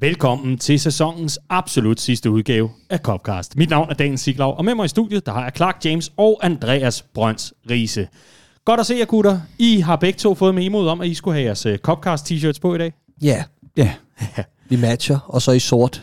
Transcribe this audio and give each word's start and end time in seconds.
Velkommen 0.00 0.58
til 0.58 0.80
sæsonens 0.80 1.38
absolut 1.48 2.00
sidste 2.00 2.30
udgave 2.30 2.70
af 2.90 2.98
Copcast. 2.98 3.56
Mit 3.56 3.70
navn 3.70 3.90
er 3.90 3.94
Dan 3.94 4.18
Siglov, 4.18 4.54
og 4.58 4.64
med 4.64 4.74
mig 4.74 4.84
i 4.84 4.88
studiet, 4.88 5.26
der 5.26 5.32
har 5.32 5.42
jeg 5.42 5.52
Clark 5.56 5.84
James 5.84 6.12
og 6.16 6.40
Andreas 6.42 7.02
Brøns 7.14 7.54
Riese. 7.70 8.08
Godt 8.64 8.80
at 8.80 8.86
se 8.86 8.94
jer, 8.94 9.04
gutter. 9.04 9.40
I 9.58 9.80
har 9.80 9.96
begge 9.96 10.16
to 10.16 10.34
fået 10.34 10.54
med 10.54 10.64
imod 10.64 10.88
om, 10.88 11.00
at 11.00 11.06
I 11.08 11.14
skulle 11.14 11.34
have 11.34 11.44
jeres 11.44 11.66
uh, 11.66 11.74
Copcast 11.76 12.30
t-shirts 12.32 12.60
på 12.62 12.74
i 12.74 12.78
dag. 12.78 12.92
Ja, 13.22 13.44
Ja, 13.76 13.92
vi 14.68 14.76
matcher, 14.76 15.18
og 15.26 15.42
så 15.42 15.52
i 15.52 15.58
sort. 15.58 16.02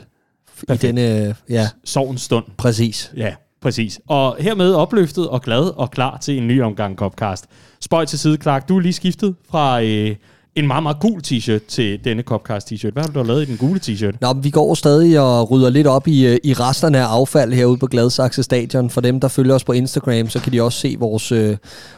Perfekt. 0.67 0.83
I 0.83 0.87
denne, 0.87 1.35
ja, 1.49 1.67
Sovens 1.83 2.21
stund. 2.21 2.45
præcis. 2.57 3.11
Ja, 3.17 3.35
præcis. 3.61 3.99
Og 4.07 4.35
hermed 4.39 4.73
opløftet 4.73 5.29
og 5.29 5.41
glad 5.41 5.77
og 5.77 5.91
klar 5.91 6.17
til 6.17 6.37
en 6.37 6.47
ny 6.47 6.61
omgang 6.61 6.97
Copcast. 6.97 7.45
Spøj 7.81 8.05
til 8.05 8.19
side, 8.19 8.37
Clark. 8.41 8.69
Du 8.69 8.77
er 8.77 8.81
lige 8.81 8.93
skiftet 8.93 9.35
fra 9.49 9.81
øh, 9.83 10.15
en 10.55 10.67
meget, 10.67 10.83
meget 10.83 10.99
gul 10.99 11.21
t-shirt 11.27 11.65
til 11.67 12.03
denne 12.03 12.23
Copcast 12.23 12.71
t-shirt. 12.71 12.91
Hvad 12.91 13.03
har 13.03 13.11
du 13.11 13.19
dog 13.19 13.25
lavet 13.25 13.41
i 13.41 13.45
den 13.45 13.57
gule 13.57 13.79
t-shirt? 13.79 14.17
Nå, 14.21 14.33
men 14.33 14.43
vi 14.43 14.49
går 14.49 14.73
stadig 14.73 15.19
og 15.19 15.51
rydder 15.51 15.69
lidt 15.69 15.87
op 15.87 16.07
i, 16.07 16.27
øh, 16.27 16.37
i 16.43 16.53
resterne 16.53 16.99
af 16.99 17.05
affald 17.05 17.53
herude 17.53 17.77
på 17.77 17.87
Gladsaxe 17.87 18.43
Stadion. 18.43 18.89
For 18.89 19.01
dem, 19.01 19.19
der 19.19 19.27
følger 19.27 19.55
os 19.55 19.63
på 19.63 19.71
Instagram, 19.71 20.29
så 20.29 20.39
kan 20.39 20.53
de 20.53 20.61
også 20.61 20.79
se 20.79 20.95
vores, 20.99 21.31
øh, 21.31 21.57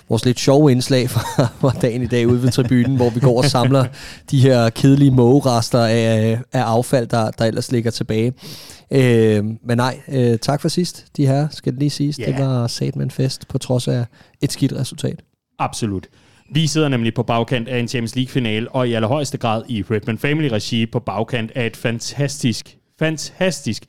vores 0.09 0.25
lidt 0.25 0.39
sjove 0.39 0.71
indslag 0.71 1.09
fra, 1.09 1.21
fra 1.61 1.71
dagen 1.81 2.01
i 2.01 2.07
dag 2.07 2.27
ude 2.27 2.43
ved 2.43 2.51
tribunen, 2.51 2.95
hvor 2.95 3.09
vi 3.09 3.19
går 3.19 3.37
og 3.37 3.45
samler 3.45 3.85
de 4.31 4.39
her 4.39 4.69
kedelige 4.69 5.11
mågerester 5.11 5.79
af, 5.79 6.39
af 6.53 6.61
affald, 6.61 7.07
der, 7.07 7.31
der 7.31 7.45
ellers 7.45 7.71
ligger 7.71 7.91
tilbage. 7.91 8.33
Øh, 8.91 9.43
men 9.43 9.77
nej, 9.77 9.99
øh, 10.07 10.37
tak 10.37 10.61
for 10.61 10.69
sidst, 10.69 11.05
de 11.17 11.27
her, 11.27 11.47
skal 11.51 11.73
det 11.73 11.79
lige 11.79 11.89
siges. 11.89 12.19
Ja. 12.19 12.25
Det 12.25 12.39
var 12.39 12.67
sat 12.67 12.95
med 12.95 13.05
en 13.05 13.11
fest, 13.11 13.47
på 13.47 13.57
trods 13.57 13.87
af 13.87 14.05
et 14.41 14.51
skidt 14.51 14.73
resultat. 14.73 15.21
Absolut. 15.59 16.07
Vi 16.55 16.67
sidder 16.67 16.87
nemlig 16.87 17.13
på 17.13 17.23
bagkant 17.23 17.67
af 17.67 17.79
en 17.79 17.87
Champions 17.87 18.15
League-finale, 18.15 18.71
og 18.71 18.87
i 18.87 18.93
allerhøjeste 18.93 19.37
grad 19.37 19.63
i 19.69 19.83
Redman 19.91 20.17
Family-regi 20.17 20.85
på 20.85 20.99
bagkant 20.99 21.51
af 21.55 21.65
et 21.65 21.77
fantastisk, 21.77 22.77
fantastisk, 22.99 23.83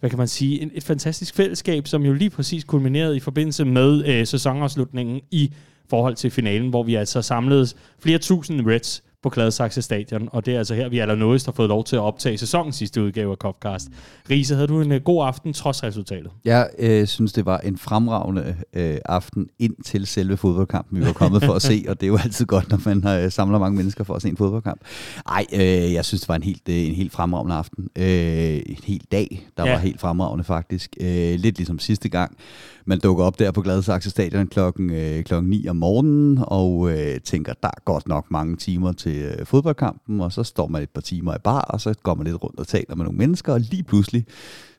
hvad 0.00 0.10
kan 0.10 0.18
man 0.18 0.28
sige, 0.28 0.70
et, 0.74 0.84
fantastisk 0.84 1.34
fællesskab, 1.34 1.86
som 1.86 2.02
jo 2.02 2.12
lige 2.12 2.30
præcis 2.30 2.64
kulminerede 2.64 3.16
i 3.16 3.20
forbindelse 3.20 3.64
med 3.64 4.04
øh, 4.06 4.26
sæsonafslutningen 4.26 5.20
i 5.30 5.52
forhold 5.90 6.14
til 6.14 6.30
finalen, 6.30 6.70
hvor 6.70 6.82
vi 6.82 6.94
altså 6.94 7.22
samledes 7.22 7.76
flere 8.02 8.18
tusind 8.18 8.66
Reds 8.66 9.02
på 9.22 9.28
Gladsaxe 9.28 9.82
Stadion, 9.82 10.28
og 10.32 10.46
det 10.46 10.54
er 10.54 10.58
altså 10.58 10.74
her, 10.74 10.88
vi 10.88 10.98
allernådigst 10.98 11.46
har 11.46 11.52
fået 11.52 11.68
lov 11.68 11.84
til 11.84 11.96
at 11.96 12.02
optage 12.02 12.38
sæsonens 12.38 12.76
sidste 12.76 13.02
udgave 13.02 13.30
af 13.30 13.36
Copcast. 13.36 13.88
Riese, 14.30 14.54
havde 14.54 14.68
du 14.68 14.80
en 14.80 14.92
øh, 14.92 15.00
god 15.00 15.26
aften 15.26 15.52
trods 15.52 15.84
resultatet? 15.84 16.30
jeg 16.44 16.70
øh, 16.78 17.06
synes, 17.06 17.32
det 17.32 17.46
var 17.46 17.58
en 17.58 17.78
fremragende 17.78 18.56
øh, 18.72 18.98
aften 19.04 19.48
ind 19.58 19.74
til 19.84 20.06
selve 20.06 20.36
fodboldkampen, 20.36 21.00
vi 21.00 21.04
var 21.04 21.12
kommet 21.12 21.44
for 21.44 21.52
at 21.52 21.62
se, 21.62 21.84
og 21.88 22.00
det 22.00 22.06
er 22.06 22.08
jo 22.08 22.18
altid 22.24 22.46
godt, 22.46 22.70
når 22.70 22.80
man 22.84 23.24
øh, 23.24 23.32
samler 23.32 23.58
mange 23.58 23.76
mennesker 23.76 24.04
for 24.04 24.14
at 24.14 24.22
se 24.22 24.28
en 24.28 24.36
fodboldkamp. 24.36 24.80
Ej, 25.28 25.46
øh, 25.52 25.92
jeg 25.92 26.04
synes, 26.04 26.20
det 26.20 26.28
var 26.28 26.36
en 26.36 26.42
helt, 26.42 26.68
øh, 26.68 26.76
en 26.76 26.94
helt 26.94 27.12
fremragende 27.12 27.54
aften. 27.54 27.88
Øh, 27.98 28.62
en 28.66 28.78
hel 28.84 29.02
dag, 29.12 29.48
der 29.56 29.66
ja. 29.66 29.72
var 29.72 29.78
helt 29.78 30.00
fremragende 30.00 30.44
faktisk. 30.44 30.96
Øh, 31.00 31.34
lidt 31.34 31.56
ligesom 31.56 31.78
sidste 31.78 32.08
gang. 32.08 32.36
Man 32.84 32.98
dukker 32.98 33.24
op 33.24 33.38
der 33.38 33.50
på 33.50 33.62
Gladsaxe 33.62 34.10
Stadion 34.10 34.46
klokken, 34.46 34.90
øh, 34.90 35.24
klokken 35.24 35.50
9 35.50 35.68
om 35.68 35.76
morgenen, 35.76 36.38
og 36.46 36.90
øh, 36.90 37.20
tænker, 37.20 37.52
der 37.62 37.68
er 37.68 37.82
godt 37.84 38.08
nok 38.08 38.30
mange 38.30 38.56
timer 38.56 38.92
til 38.92 39.11
øh, 39.18 39.46
fodboldkampen, 39.46 40.20
og 40.20 40.32
så 40.32 40.42
står 40.42 40.68
man 40.68 40.82
et 40.82 40.90
par 40.90 41.00
timer 41.00 41.34
i 41.34 41.38
bar, 41.44 41.60
og 41.60 41.80
så 41.80 41.94
går 42.02 42.14
man 42.14 42.26
lidt 42.26 42.42
rundt 42.42 42.60
og 42.60 42.66
taler 42.66 42.94
med 42.96 43.04
nogle 43.04 43.18
mennesker, 43.18 43.52
og 43.52 43.60
lige 43.60 43.82
pludselig, 43.82 44.24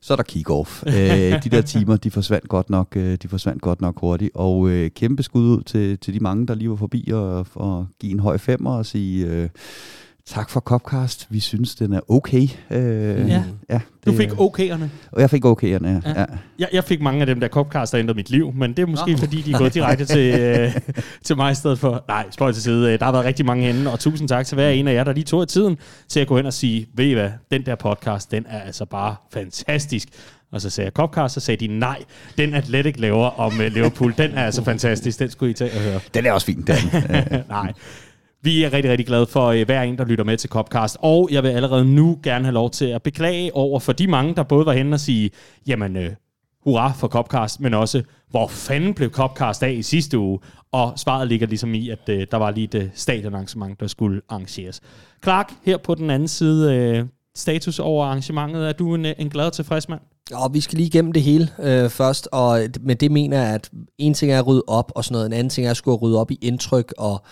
så 0.02 0.14
er 0.14 0.16
der 0.17 0.23
kick-off. 0.23 0.84
øh, 0.88 1.44
de 1.44 1.50
der 1.50 1.62
timer, 1.62 1.98
de 1.98 2.12
forsvandt 2.12 2.48
godt 2.48 2.70
nok, 2.70 2.88
øh, 2.95 3.17
de 3.22 3.28
forsvandt 3.28 3.61
godt 3.61 3.81
nok 3.81 4.00
hurtigt, 4.00 4.31
og 4.36 4.70
øh, 4.70 4.92
kæmpe 4.92 5.23
skud 5.23 5.58
ud 5.58 5.64
til, 5.64 5.98
til 5.98 6.14
de 6.14 6.20
mange, 6.20 6.48
der 6.48 6.56
lige 6.56 6.70
var 6.70 6.76
forbi, 6.76 7.11
og, 7.14 7.48
og 7.56 7.88
give 8.00 8.11
en 8.11 8.20
høj 8.20 8.38
femmer 8.38 8.72
og 8.78 8.86
sige... 8.86 9.28
Øh, 9.28 9.50
Tak 10.28 10.50
for 10.50 10.60
Copcast. 10.60 11.28
Vi 11.30 11.40
synes, 11.40 11.76
den 11.76 11.94
er 11.94 12.00
okay. 12.12 12.48
Øh, 12.72 13.30
Ja. 13.30 13.44
ja 13.70 13.80
Du 14.06 14.12
det- 14.12 14.18
fik 14.18 14.32
ok'erne. 14.32 14.84
Og 15.12 15.22
jeg 15.22 15.30
fik 15.30 15.46
okay'erne, 15.46 15.88
ja. 15.88 16.00
Ja. 16.06 16.20
ja. 16.20 16.26
Jeg, 16.60 16.68
jeg 16.74 16.84
fik 16.84 17.02
mange 17.02 17.20
af 17.22 17.26
dem 17.26 17.40
der 17.40 17.48
Copcast, 17.48 17.92
der 17.92 18.00
ændrede 18.00 18.16
mit 18.16 18.30
liv, 18.30 18.54
men 18.54 18.74
det 18.74 18.80
er 18.83 18.86
måske 18.88 19.12
Nå. 19.12 19.17
fordi, 19.17 19.42
de 19.42 19.52
er 19.54 19.58
gået 19.58 19.73
direkte 19.73 20.06
til, 20.06 20.39
øh, 20.39 20.76
til 21.23 21.36
mig 21.36 21.52
i 21.52 21.56
stedet 21.56 21.80
for... 21.80 22.04
Nej, 22.08 22.26
spøj 22.32 22.52
til 22.52 22.62
side. 22.64 22.94
Øh, 22.94 23.00
Der 23.00 23.06
har 23.06 23.12
været 23.12 23.26
rigtig 23.26 23.45
mange 23.45 23.73
henne, 23.73 23.92
og 23.92 24.00
tusind 24.00 24.28
tak 24.30 24.45
til 24.45 24.56
hver 24.56 24.70
en 24.70 24.88
af 24.88 24.94
jer, 24.94 25.04
der 25.04 25.14
lige 25.14 25.23
tog 25.23 25.42
af 25.42 25.48
tiden 25.48 25.78
til 26.08 26.20
at 26.20 26.28
gå 26.28 26.38
hen 26.38 26.45
og 26.45 26.54
sige, 26.54 26.88
ved 26.95 27.06
I 27.06 27.14
hvad, 27.14 27.30
den 27.52 27.66
der 27.66 27.76
podcast, 27.76 28.32
den 28.32 28.45
er 28.50 28.60
altså 28.62 28.86
bare 28.86 29.16
fantastisk. 29.33 30.08
Og 30.52 30.62
så 30.62 30.70
sagde 30.70 30.86
jeg 30.86 30.92
Copcast, 30.94 31.33
så 31.33 31.39
sagde 31.39 31.67
de, 31.67 31.80
nej, 31.80 32.04
den 32.38 32.54
Athletic 32.54 32.95
laver 33.00 33.39
om 33.39 33.54
uh, 33.54 33.66
Liverpool, 33.66 34.14
den 34.17 34.32
er 34.32 34.45
altså 34.45 34.64
fantastisk, 34.64 35.20
den 35.20 35.30
skulle 35.30 35.50
I 35.52 35.54
tage 35.54 35.72
og 35.72 35.80
høre. 35.82 36.00
Den 36.14 36.26
er 36.26 36.32
også 36.32 36.45
fin, 36.45 36.62
den. 36.67 36.76
Øh, 37.16 37.39
Nej. 37.50 37.73
Vi 38.43 38.64
er 38.64 38.73
rigtig, 38.73 38.92
rigtig 38.92 39.08
glade 39.08 39.26
for 39.26 39.48
øh, 39.48 39.65
hver 39.65 39.81
en, 39.81 39.98
der 39.98 40.05
lytter 40.05 40.23
med 40.23 40.37
til 40.37 40.49
Copcast. 40.49 40.98
Og 40.99 41.30
jeg 41.31 41.43
vil 41.43 41.49
allerede 41.49 41.86
nu 41.86 42.20
gerne 42.23 42.45
have 42.45 42.54
lov 42.54 42.70
til 42.70 42.86
at 42.86 43.04
beklage 43.04 43.55
over 43.55 43.80
for 43.80 43.93
de 43.93 44.08
mange, 44.08 44.36
der 44.36 44.43
både 44.43 44.65
var 44.65 44.73
henne 44.73 44.95
og 44.95 44.99
sige, 44.99 45.31
jamen, 45.67 45.98
øh, 45.98 46.11
hurra 46.64 46.92
for 46.92 47.08
Copcast, 47.08 47.59
men 47.59 47.73
også, 47.73 48.03
hvor 48.30 48.48
fanden 48.48 48.93
blev 48.93 49.11
Copcast 49.11 49.64
af 49.64 49.71
i 49.71 49.82
sidste 49.82 50.17
uge? 50.17 50.39
Og 50.71 50.93
svaret 50.99 51.27
ligger 51.27 51.48
ligesom 51.48 51.73
i, 51.73 51.89
at 51.89 52.09
øh, 52.09 52.27
der 52.32 52.37
var 52.37 52.52
lige 52.52 52.64
et 52.64 52.76
øh, 52.76 52.89
stadionarrangement, 52.93 53.80
der 53.80 53.87
skulle 53.87 54.21
arrangeres. 54.30 54.82
Clark, 55.23 55.53
her 55.65 55.77
på 55.77 55.95
den 55.95 56.09
anden 56.09 56.27
side, 56.27 56.76
øh, 56.76 57.05
status 57.36 57.80
over 57.80 58.05
arrangementet. 58.05 58.67
Er 58.67 58.73
du 58.73 58.95
en, 58.95 59.05
øh, 59.05 59.14
en 59.17 59.30
glad 59.30 59.45
og 59.45 59.53
tilfreds 59.53 59.89
mand? 59.89 60.02
Og 60.33 60.53
vi 60.53 60.59
skal 60.59 60.77
lige 60.77 60.87
igennem 60.87 61.11
det 61.11 61.21
hele 61.21 61.49
øh, 61.59 61.89
først, 61.89 62.27
og 62.32 62.59
med 62.82 62.95
det 62.95 63.11
mener 63.11 63.42
jeg, 63.42 63.53
at 63.53 63.70
en 63.98 64.14
ting 64.14 64.32
er 64.32 64.39
at 64.39 64.48
rydde 64.48 64.64
op 64.67 64.92
og 64.95 65.03
sådan 65.03 65.14
noget, 65.14 65.26
en 65.26 65.33
anden 65.33 65.49
ting 65.49 65.67
er 65.67 65.71
at 65.71 65.77
skulle 65.77 65.98
rydde 65.98 66.20
op 66.20 66.32
i 66.32 66.39
indtryk 66.42 66.93
og 66.98 67.23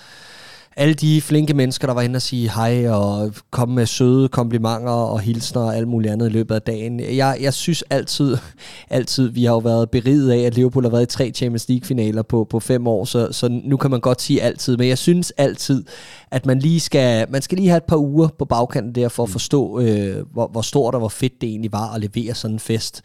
alle 0.76 0.94
de 0.94 1.22
flinke 1.22 1.54
mennesker, 1.54 1.88
der 1.88 1.94
var 1.94 2.02
inde 2.02 2.16
og 2.16 2.22
sige 2.22 2.52
hej 2.52 2.90
og 2.90 3.34
komme 3.50 3.76
med 3.76 3.86
søde 3.86 4.28
komplimenter 4.28 4.92
og 4.92 5.20
hilsner 5.20 5.62
og 5.62 5.76
alt 5.76 5.88
muligt 5.88 6.14
andet 6.14 6.30
i 6.30 6.32
løbet 6.32 6.56
af 6.56 6.62
dagen. 6.62 7.00
Jeg, 7.00 7.38
jeg 7.42 7.54
synes 7.54 7.84
altid, 7.90 8.38
altid, 8.90 9.30
vi 9.30 9.44
har 9.44 9.54
jo 9.54 9.58
været 9.58 9.90
beriget 9.90 10.32
af, 10.32 10.38
at 10.38 10.56
Liverpool 10.56 10.84
har 10.84 10.92
været 10.92 11.04
i 11.04 11.16
tre 11.16 11.32
Champions 11.36 11.70
League-finaler 11.70 12.22
på, 12.22 12.48
på 12.50 12.60
fem 12.60 12.88
år, 12.88 13.06
så, 13.06 13.28
så 13.32 13.48
nu 13.64 13.78
kan 13.78 13.92
man 13.92 14.00
godt 14.00 14.22
sige 14.22 14.42
altid, 14.42 14.78
men 14.78 14.88
jeg 14.88 14.98
synes 14.98 15.32
altid, 15.38 15.84
at 16.32 16.46
man 16.46 16.60
lige 16.60 16.80
skal, 16.80 17.26
man 17.30 17.42
skal 17.42 17.58
lige 17.58 17.70
have 17.70 17.78
et 17.78 17.84
par 17.84 17.98
uger 17.98 18.28
på 18.28 18.46
bagkanten 18.46 18.96
der 18.96 19.10
for 19.10 19.24
at 19.24 19.30
forstå, 19.30 19.80
øh, 19.80 20.26
hvor, 20.34 20.48
hvor 20.48 20.62
stort 20.62 20.94
og 20.94 21.00
hvor 21.00 21.10
fedt 21.10 21.42
det 21.42 21.50
egentlig 21.50 21.72
var 21.72 21.94
at 21.94 22.02
levere 22.02 22.36
sådan 22.36 22.56
en 22.56 22.60
fest. 22.60 23.02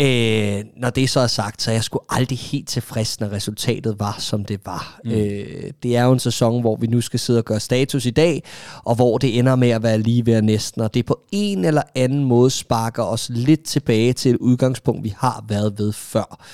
Øh, 0.00 0.64
når 0.76 0.90
det 0.90 1.10
så 1.10 1.20
er 1.20 1.26
sagt, 1.26 1.62
så 1.62 1.70
er 1.70 1.74
jeg 1.74 1.84
sgu 1.84 1.98
aldrig 2.08 2.38
helt 2.38 2.68
tilfreds, 2.68 3.20
når 3.20 3.32
resultatet 3.32 4.00
var, 4.00 4.16
som 4.18 4.44
det 4.44 4.60
var. 4.66 5.00
Mm. 5.04 5.10
Øh, 5.10 5.70
det 5.82 5.96
er 5.96 6.04
jo 6.04 6.12
en 6.12 6.18
sæson, 6.18 6.60
hvor 6.60 6.76
vi 6.76 6.86
nu 6.86 7.00
skal 7.00 7.20
sidde 7.20 7.38
og 7.38 7.44
gøre 7.44 7.60
status 7.60 8.06
i 8.06 8.10
dag, 8.10 8.42
og 8.84 8.94
hvor 8.94 9.18
det 9.18 9.38
ender 9.38 9.56
med 9.56 9.68
at 9.68 9.82
være 9.82 9.98
lige 9.98 10.26
ved 10.26 10.42
næsten, 10.42 10.82
og 10.82 10.94
det 10.94 11.06
på 11.06 11.20
en 11.32 11.64
eller 11.64 11.82
anden 11.94 12.24
måde 12.24 12.50
sparker 12.50 13.02
os 13.02 13.30
lidt 13.34 13.64
tilbage 13.64 14.12
til 14.12 14.30
et 14.30 14.36
udgangspunkt, 14.36 15.04
vi 15.04 15.14
har 15.18 15.44
været 15.48 15.78
ved 15.78 15.92
før. 15.92 16.44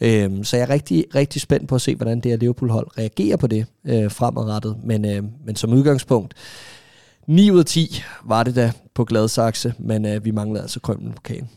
Øh, 0.00 0.44
så 0.44 0.56
jeg 0.56 0.64
er 0.64 0.70
rigtig, 0.70 1.04
rigtig 1.14 1.42
spændt 1.42 1.68
på 1.68 1.74
at 1.74 1.80
se, 1.80 1.94
hvordan 1.96 2.20
det 2.20 2.30
her 2.30 2.38
Liverpool-hold 2.38 2.86
reagerer 2.98 3.36
på 3.36 3.46
det 3.46 3.66
øh, 3.84 4.10
fremadrettet. 4.10 4.76
Men, 4.84 5.04
øh, 5.04 5.22
men 5.46 5.56
som 5.56 5.72
udgangspunkt, 5.72 6.34
9 7.26 7.50
ud 7.50 7.58
af 7.58 7.64
10 7.64 8.02
var 8.24 8.42
det 8.42 8.56
da 8.56 8.72
på 8.94 9.04
Gladsaxe, 9.04 9.74
men 9.78 10.06
øh, 10.06 10.24
vi 10.24 10.30
manglede 10.30 10.62
altså 10.62 10.80
krømmen 10.80 11.12
på 11.12 11.22
kagen. 11.22 11.48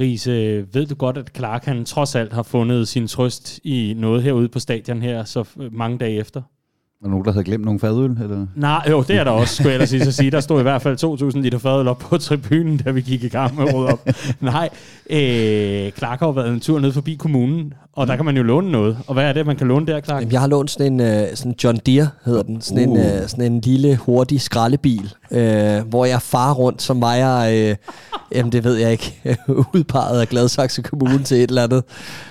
Riese, 0.00 0.64
ved 0.72 0.86
du 0.86 0.94
godt, 0.94 1.18
at 1.18 1.30
Clark 1.36 1.64
han 1.64 1.84
trods 1.84 2.14
alt 2.14 2.32
har 2.32 2.42
fundet 2.42 2.88
sin 2.88 3.06
trøst 3.08 3.60
i 3.64 3.94
noget 3.98 4.22
herude 4.22 4.48
på 4.48 4.58
stadion 4.58 5.02
her 5.02 5.24
så 5.24 5.44
øh, 5.60 5.74
mange 5.74 5.98
dage 5.98 6.18
efter? 6.18 6.42
Var 7.00 7.06
der 7.06 7.10
nogen, 7.10 7.24
der 7.24 7.32
havde 7.32 7.44
glemt 7.44 7.64
nogle 7.64 7.80
fadøl? 7.80 8.10
Eller? 8.10 8.46
Nej, 8.56 8.86
jo, 8.90 9.02
det 9.02 9.16
er 9.16 9.24
der 9.24 9.30
også, 9.30 9.54
skulle 9.54 9.68
jeg 9.68 9.74
ellers 9.74 10.04
så 10.04 10.12
sige. 10.12 10.30
Der 10.30 10.40
stod 10.40 10.58
i 10.60 10.62
hvert 10.62 10.82
fald 10.82 11.32
2.000 11.34 11.40
liter 11.40 11.58
fadøl 11.58 11.88
op 11.88 11.98
på 11.98 12.18
tribunen, 12.18 12.76
da 12.76 12.90
vi 12.90 13.00
gik 13.00 13.24
i 13.24 13.28
gang 13.28 13.56
med 13.56 13.74
op. 13.74 14.08
Nej, 14.40 14.68
øh, 15.10 15.92
Clark 15.92 16.18
har 16.20 16.26
jo 16.26 16.30
været 16.32 16.48
en 16.52 16.60
tur 16.60 16.78
ned 16.80 16.92
forbi 16.92 17.14
kommunen, 17.14 17.74
og 17.92 18.06
der 18.06 18.16
kan 18.16 18.24
man 18.24 18.36
jo 18.36 18.42
låne 18.42 18.72
noget. 18.72 18.98
Og 19.06 19.14
hvad 19.14 19.24
er 19.24 19.32
det, 19.32 19.46
man 19.46 19.56
kan 19.56 19.66
låne 19.68 19.86
der, 19.86 20.00
Clark? 20.00 20.20
Jamen, 20.20 20.32
jeg 20.32 20.40
har 20.40 20.48
lånt 20.48 20.70
sådan 20.70 21.00
en 21.00 21.22
uh, 21.22 21.28
sådan 21.34 21.54
John 21.64 21.76
Deere, 21.86 22.08
hedder 22.24 22.42
den. 22.42 22.60
Sådan, 22.60 22.88
Uh. 22.88 22.94
en, 22.98 23.00
uh, 23.00 23.26
sådan 23.28 23.52
en 23.52 23.60
lille, 23.60 23.96
hurtig 23.96 24.40
skraldebil, 24.40 25.14
uh, 25.30 25.38
hvor 25.88 26.04
jeg 26.04 26.22
farer 26.22 26.54
rundt, 26.54 26.82
som 26.82 27.00
vejer, 27.00 27.70
uh, 27.70 27.76
jamen 28.34 28.52
det 28.52 28.64
ved 28.64 28.74
jeg 28.74 28.92
ikke, 28.92 29.20
udpeget 29.74 30.20
af 30.20 30.28
Gladsaxe 30.28 30.82
Kommune 30.82 31.24
til 31.24 31.36
et 31.36 31.48
eller 31.48 31.62
andet 31.62 31.84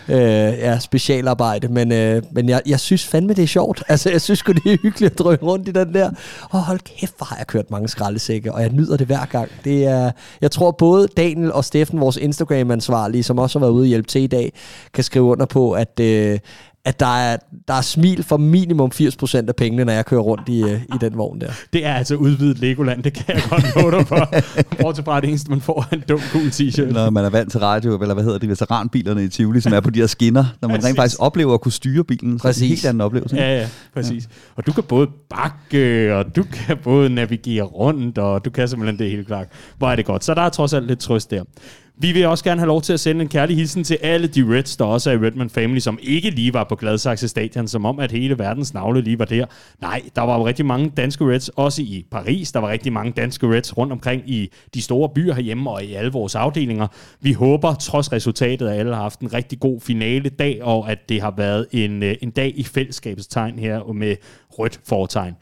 øh, 0.10 0.18
ja, 0.60 0.80
specialarbejde. 0.80 1.68
Men, 1.68 1.92
øh, 1.92 2.24
men 2.32 2.50
jeg, 2.50 2.62
jeg 2.66 2.80
synes 2.80 3.06
fandme, 3.06 3.34
det 3.34 3.44
er 3.44 3.48
sjovt. 3.48 3.84
Altså, 3.96 4.10
jeg 4.10 4.22
synes 4.22 4.42
det 4.42 4.74
er 4.74 4.78
hyggeligt 4.82 5.12
at 5.12 5.20
drøne 5.20 5.38
rundt 5.44 5.68
i 5.68 5.72
den 5.72 5.94
der. 5.94 6.12
Og 6.50 6.64
hold 6.64 6.80
kæft, 6.80 7.18
hvor 7.18 7.26
har 7.26 7.38
jeg 7.38 7.48
kørt 7.48 7.72
mange 7.72 7.88
skraldesække, 7.88 8.54
og 8.54 8.62
jeg 8.62 8.70
nyder 8.70 8.98
det 8.98 9.08
hver 9.08 9.26
gang. 9.26 9.52
Det 9.64 9.86
er, 9.86 10.12
jeg 10.42 10.52
tror 10.52 10.72
både 10.72 11.08
Daniel 11.18 11.52
og 11.52 11.66
Steffen, 11.66 12.00
vores 12.00 12.18
Instagram-ansvarlige, 12.18 13.24
som 13.24 13.40
også 13.40 13.60
har 13.60 13.66
været 13.66 13.74
ude 13.74 13.84
og 13.84 13.88
hjælpe 13.88 14.08
til 14.08 14.22
i 14.22 14.28
dag, 14.28 14.54
kan 14.94 15.04
skrive 15.04 15.26
under 15.26 15.46
på, 15.46 15.72
at, 15.72 16.00
øh, 16.00 16.40
at 16.86 17.00
der 17.00 17.18
er, 17.18 17.38
der 17.68 17.74
er 17.74 17.82
smil 17.82 18.24
for 18.24 18.38
minimum 18.38 18.92
80% 18.96 19.38
af 19.48 19.56
pengene, 19.56 19.86
når 19.86 19.94
jeg 19.94 20.06
kører 20.06 20.22
rundt 20.22 20.50
i, 20.50 20.64
øh, 20.64 20.82
i 20.82 20.98
den 21.02 21.18
vogn 21.18 21.42
der. 21.42 21.52
Det 21.74 21.86
er 21.86 21.94
altså 21.94 22.16
udvidet 22.16 22.60
Legoland, 22.60 23.04
det 23.04 23.14
kan 23.14 23.36
jeg 23.36 23.44
godt 23.50 23.64
love 23.76 23.92
dig 23.92 24.08
for. 24.08 24.30
Bortset 24.82 25.06
fra 25.06 25.22
det 25.22 25.30
eneste, 25.30 25.50
man 25.50 25.62
får 25.62 25.86
en 25.94 26.04
dum 26.10 26.20
cool 26.32 26.46
t-shirt. 26.46 26.94
Når 26.94 27.10
man 27.10 27.26
er 27.26 27.30
vant 27.30 27.52
til 27.52 27.60
radio, 27.60 28.02
eller 28.02 28.14
hvad 28.14 28.24
hedder 28.24 28.38
det, 28.40 28.50
veteranbilerne 28.50 29.24
i 29.24 29.28
Tivoli, 29.28 29.62
som 29.62 29.74
er 29.74 29.80
på 29.80 29.90
de 29.90 30.00
her 30.00 30.08
skinner, 30.08 30.46
når 30.62 30.68
man 30.68 30.78
Præcis. 30.78 30.88
rent 30.88 30.98
faktisk 30.98 31.18
oplever 31.20 31.54
at 31.54 31.62
kunne 31.62 31.72
styre 31.72 32.04
bilen. 32.04 32.40
Så 32.40 32.48
er 32.48 32.52
det 32.52 32.58
en 32.58 32.62
Præcis. 32.62 32.70
helt 32.82 32.86
anden 32.90 33.02
oplevelse. 33.02 33.36
Ja, 33.36 33.60
ja, 33.60 33.68
præcis. 33.94 34.24
Ja. 34.24 34.30
Og 34.56 34.66
du 34.66 34.72
kan 34.72 34.84
både 34.84 35.08
bakke, 35.30 36.16
og 36.16 36.36
du 36.36 36.44
kan 36.54 36.78
både 36.84 37.10
navigere 37.10 37.64
rundt, 37.64 38.18
og 38.18 38.46
du 38.46 38.50
kan 38.50 38.68
simpelthen 38.68 39.00
det 39.00 39.12
helt 39.12 39.28
klart. 39.28 39.48
Hvor 39.78 39.90
er 39.92 39.96
det 39.96 40.06
godt. 40.06 40.24
Så 40.24 40.34
der 40.34 40.42
er 40.42 40.50
trods 40.50 40.74
alt 40.74 40.88
lidt 40.88 41.00
trøst 41.00 41.32
der. 41.32 41.44
Vi 41.98 42.12
vil 42.12 42.26
også 42.26 42.44
gerne 42.44 42.60
have 42.60 42.68
lov 42.68 42.82
til 42.82 42.94
at 42.94 43.00
sende 43.00 43.22
en 43.22 43.28
kærlig 43.28 43.56
hilsen 43.56 43.84
til 43.84 43.98
alle 44.02 44.28
de 44.28 44.58
Reds, 44.58 44.78
der 44.78 44.86
også 44.86 45.12
er 45.12 45.14
i 45.14 45.18
Redman 45.18 45.50
Family, 45.50 45.80
som 45.80 46.00
ikke 46.02 46.30
lige 46.30 46.54
var 46.54 46.64
på 46.64 46.76
Gladsaxe 46.76 47.28
Stadion, 47.28 47.68
som 47.68 47.86
om 47.86 48.00
at 48.00 48.12
hele 48.12 48.40
verdens 48.40 48.74
navle 48.74 49.02
lige 49.02 49.20
var 49.20 49.26
der. 49.26 49.46
Nej, 49.82 50.02
der 50.16 50.22
var 50.22 50.38
jo 50.38 50.48
rigtig 50.48 50.66
mange 50.66 50.90
danske 50.98 51.26
Reds, 51.26 51.50
også 51.50 51.82
i 51.82 52.06
Paris. 52.12 52.52
Der 52.52 52.60
var 52.60 52.70
rigtig 52.70 52.94
mange 52.94 53.12
danske 53.12 53.48
Reds 53.48 53.78
rundt 53.78 53.94
omkring 53.94 54.30
i 54.30 54.50
de 54.74 54.82
store 54.82 55.10
byer 55.10 55.34
herhjemme 55.34 55.70
og 55.70 55.84
i 55.84 55.94
alle 55.94 56.12
vores 56.12 56.36
afdelinger. 56.36 56.88
Vi 57.22 57.34
håber, 57.34 57.74
trods 57.74 58.12
resultatet, 58.12 58.68
at 58.68 58.80
alle 58.80 58.96
har 58.96 59.02
haft 59.02 59.20
en 59.20 59.34
rigtig 59.34 59.60
god 59.60 59.82
finale 59.82 60.30
dag, 60.30 60.64
og 60.64 60.92
at 60.92 61.10
det 61.10 61.22
har 61.22 61.34
været 61.38 61.68
en, 61.72 62.04
øh, 62.04 62.16
en 62.22 62.32
dag 62.32 62.54
i 62.56 62.64
fællesskabets 62.64 63.28
tegn 63.28 63.60
her 63.60 63.94
med 63.94 64.16
rødt 64.50 64.80
fortegn. 64.88 65.34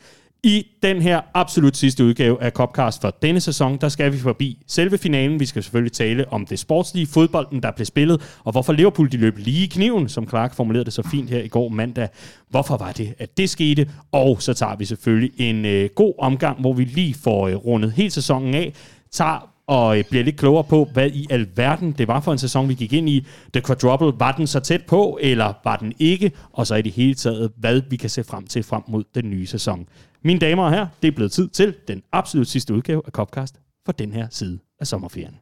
I 0.46 0.68
den 0.84 1.02
her 1.02 1.22
absolut 1.34 1.78
sidste 1.78 2.06
udgave 2.06 2.44
af 2.44 2.52
Copcast 2.52 3.02
for 3.02 3.16
denne 3.22 3.40
sæson, 3.40 3.78
der 3.78 3.90
skal 3.90 4.14
vi 4.14 4.18
forbi 4.18 4.64
selve 4.68 4.98
finalen. 4.98 5.40
Vi 5.40 5.46
skal 5.46 5.64
selvfølgelig 5.64 5.92
tale 5.92 6.34
om 6.34 6.46
det 6.46 6.60
sportslige 6.60 7.08
fodbolden, 7.08 7.64
der 7.64 7.72
blev 7.72 7.86
spillet, 7.86 8.22
og 8.44 8.52
hvorfor 8.52 8.74
Liverpool 8.74 9.12
de 9.12 9.18
løb 9.18 9.38
lige 9.38 9.64
i 9.64 9.68
kniven, 9.68 10.10
som 10.10 10.30
Clark 10.30 10.56
formulerede 10.56 10.86
det 10.86 10.94
så 10.94 11.04
fint 11.12 11.30
her 11.30 11.40
i 11.40 11.48
går 11.48 11.70
mandag. 11.70 12.08
Hvorfor 12.50 12.78
var 12.78 12.92
det, 12.92 13.14
at 13.20 13.38
det 13.38 13.50
skete? 13.50 13.90
Og 14.12 14.42
så 14.42 14.54
tager 14.54 14.76
vi 14.76 14.86
selvfølgelig 14.86 15.32
en 15.38 15.66
øh, 15.66 15.90
god 15.96 16.14
omgang, 16.20 16.62
hvor 16.62 16.74
vi 16.74 16.84
lige 16.84 17.14
får 17.14 17.48
øh, 17.48 17.56
rundet 17.56 17.92
hele 17.92 18.12
sæsonen 18.12 18.54
af, 18.54 18.74
tager 19.12 19.50
og 19.68 19.98
øh, 19.98 20.04
bliver 20.10 20.24
lidt 20.24 20.38
klogere 20.38 20.64
på, 20.64 20.90
hvad 20.94 21.10
i 21.10 21.28
alverden 21.30 21.92
det 21.92 22.08
var 22.08 22.20
for 22.20 22.32
en 22.32 22.38
sæson, 22.38 22.70
vi 22.70 22.74
gik 22.74 22.94
ind 22.94 23.10
i. 23.10 23.26
The 23.54 23.62
Quadruple, 23.62 24.20
var 24.20 24.32
den 24.32 24.48
så 24.48 24.60
tæt 24.60 24.86
på, 24.86 25.20
eller 25.22 25.54
var 25.64 25.76
den 25.76 25.94
ikke? 26.00 26.32
Og 26.52 26.68
så 26.68 26.76
i 26.76 26.82
det 26.82 26.92
hele 26.92 27.14
taget, 27.14 27.52
hvad 27.58 27.82
vi 27.90 27.96
kan 27.96 28.10
se 28.10 28.24
frem 28.24 28.48
til 28.48 28.64
frem 28.64 28.82
mod 28.88 29.04
den 29.16 29.30
nye 29.30 29.48
sæson. 29.48 29.88
Mine 30.24 30.40
damer 30.40 30.64
og 30.64 30.72
herrer, 30.72 30.88
det 31.02 31.08
er 31.08 31.12
blevet 31.12 31.32
tid 31.32 31.50
til 31.50 31.76
den 31.88 32.04
absolut 32.12 32.48
sidste 32.48 32.74
udgave 32.74 33.02
af 33.06 33.12
Copcast 33.12 33.60
for 33.86 33.92
den 33.92 34.14
her 34.14 34.28
side 34.30 34.60
af 34.80 34.88
sommerferien. 34.88 35.40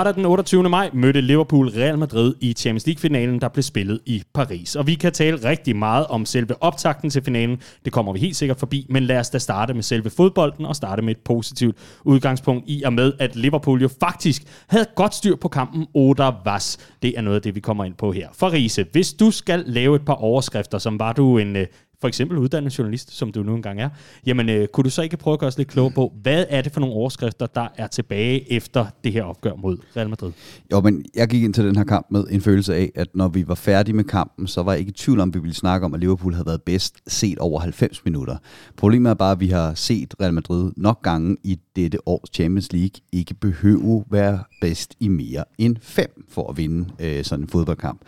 Lørdag 0.00 0.14
den 0.14 0.24
28. 0.24 0.68
maj 0.68 0.90
mødte 0.92 1.20
Liverpool 1.20 1.68
Real 1.68 1.98
Madrid 1.98 2.34
i 2.40 2.52
Champions 2.52 2.86
League-finalen, 2.86 3.40
der 3.40 3.48
blev 3.48 3.62
spillet 3.62 4.00
i 4.06 4.22
Paris. 4.34 4.76
Og 4.76 4.86
vi 4.86 4.94
kan 4.94 5.12
tale 5.12 5.48
rigtig 5.48 5.76
meget 5.76 6.06
om 6.06 6.26
selve 6.26 6.62
optakten 6.62 7.10
til 7.10 7.22
finalen. 7.22 7.60
Det 7.84 7.92
kommer 7.92 8.12
vi 8.12 8.18
helt 8.18 8.36
sikkert 8.36 8.58
forbi, 8.58 8.86
men 8.88 9.02
lad 9.02 9.18
os 9.18 9.30
da 9.30 9.38
starte 9.38 9.74
med 9.74 9.82
selve 9.82 10.10
fodbolden 10.10 10.66
og 10.66 10.76
starte 10.76 11.02
med 11.02 11.10
et 11.10 11.20
positivt 11.24 11.76
udgangspunkt 12.04 12.64
i 12.66 12.82
og 12.82 12.92
med, 12.92 13.12
at 13.18 13.36
Liverpool 13.36 13.82
jo 13.82 13.88
faktisk 14.00 14.42
havde 14.68 14.86
godt 14.96 15.14
styr 15.14 15.36
på 15.36 15.48
kampen 15.48 15.86
Oder 15.94 16.42
Was. 16.46 16.78
Det 17.02 17.14
er 17.16 17.22
noget 17.22 17.36
af 17.36 17.42
det, 17.42 17.54
vi 17.54 17.60
kommer 17.60 17.84
ind 17.84 17.94
på 17.94 18.12
her. 18.12 18.28
For 18.32 18.52
Riese, 18.52 18.86
hvis 18.92 19.12
du 19.12 19.30
skal 19.30 19.64
lave 19.66 19.96
et 19.96 20.04
par 20.04 20.14
overskrifter, 20.22 20.78
som 20.78 20.98
var 20.98 21.12
du 21.12 21.38
en 21.38 21.56
øh, 21.56 21.66
for 22.00 22.08
eksempel 22.08 22.38
uddannet 22.38 22.78
journalist, 22.78 23.10
som 23.16 23.32
du 23.32 23.42
nu 23.42 23.54
engang 23.54 23.80
er, 23.80 23.88
jamen 24.26 24.48
øh, 24.48 24.68
kunne 24.68 24.84
du 24.84 24.90
så 24.90 25.02
ikke 25.02 25.16
prøve 25.16 25.32
at 25.32 25.40
gøre 25.40 25.48
os 25.48 25.58
lidt 25.58 25.68
klogere 25.68 25.92
på, 25.94 26.12
hvad 26.22 26.44
er 26.48 26.62
det 26.62 26.72
for 26.72 26.80
nogle 26.80 26.94
overskrifter, 26.94 27.46
der 27.46 27.68
er 27.76 27.86
tilbage 27.86 28.52
efter 28.52 28.86
det 29.04 29.12
her 29.12 29.22
opgør 29.22 29.54
mod 29.54 29.78
Real 29.96 30.08
Madrid? 30.08 30.32
Jo, 30.72 30.80
men 30.80 31.04
jeg 31.14 31.28
gik 31.28 31.42
ind 31.42 31.54
til 31.54 31.64
den 31.64 31.76
her 31.76 31.84
kamp 31.84 32.06
med 32.10 32.24
en 32.30 32.40
følelse 32.40 32.74
af, 32.74 32.90
at 32.94 33.08
når 33.14 33.28
vi 33.28 33.48
var 33.48 33.54
færdige 33.54 33.96
med 33.96 34.04
kampen, 34.04 34.46
så 34.46 34.62
var 34.62 34.72
jeg 34.72 34.78
ikke 34.78 34.90
i 34.90 34.92
tvivl 34.92 35.20
om, 35.20 35.28
at 35.28 35.34
vi 35.34 35.40
ville 35.40 35.54
snakke 35.54 35.84
om, 35.84 35.94
at 35.94 36.00
Liverpool 36.00 36.32
havde 36.32 36.46
været 36.46 36.62
bedst 36.62 36.96
set 37.06 37.38
over 37.38 37.60
90 37.60 38.04
minutter. 38.04 38.36
Problemet 38.76 39.10
er 39.10 39.14
bare, 39.14 39.32
at 39.32 39.40
vi 39.40 39.48
har 39.48 39.74
set 39.74 40.14
Real 40.20 40.34
Madrid 40.34 40.72
nok 40.76 41.02
gange 41.02 41.36
i 41.44 41.58
dette 41.76 42.08
års 42.08 42.30
Champions 42.34 42.72
League 42.72 43.00
ikke 43.12 43.34
behøve 43.34 44.04
være 44.10 44.44
bedst 44.60 44.94
i 45.00 45.08
mere 45.08 45.44
end 45.58 45.76
fem 45.80 46.24
for 46.28 46.50
at 46.50 46.56
vinde 46.56 46.88
øh, 47.00 47.24
sådan 47.24 47.44
en 47.44 47.48
fodboldkamp. 47.48 48.00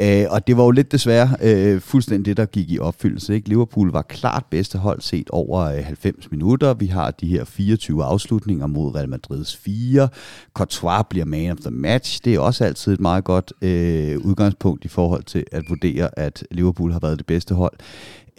Øh, 0.00 0.24
og 0.30 0.46
det 0.46 0.56
var 0.56 0.64
jo 0.64 0.70
lidt 0.70 0.92
desværre 0.92 1.36
øh, 1.42 1.80
fuldstændig 1.80 2.26
det, 2.26 2.36
der 2.36 2.46
gik 2.46 2.70
i 2.70 2.78
opfyldelse. 2.78 3.23
Ikke? 3.28 3.48
Liverpool 3.48 3.92
var 3.92 4.02
klart 4.02 4.44
bedste 4.50 4.78
hold 4.78 5.00
set 5.00 5.30
over 5.30 5.60
øh, 5.60 5.84
90 5.84 6.30
minutter. 6.30 6.74
Vi 6.74 6.86
har 6.86 7.10
de 7.10 7.26
her 7.26 7.44
24 7.44 8.04
afslutninger 8.04 8.66
mod 8.66 8.94
Real 8.94 9.08
Madrids 9.08 9.56
4. 9.56 10.08
Courtois 10.54 11.04
bliver 11.10 11.26
man 11.26 11.50
of 11.50 11.58
the 11.58 11.70
match. 11.70 12.20
Det 12.24 12.34
er 12.34 12.40
også 12.40 12.64
altid 12.64 12.92
et 12.92 13.00
meget 13.00 13.24
godt 13.24 13.52
øh, 13.62 14.18
udgangspunkt 14.18 14.84
i 14.84 14.88
forhold 14.88 15.22
til 15.22 15.44
at 15.52 15.64
vurdere, 15.68 16.18
at 16.18 16.46
Liverpool 16.50 16.92
har 16.92 17.00
været 17.00 17.18
det 17.18 17.26
bedste 17.26 17.54
hold. 17.54 17.74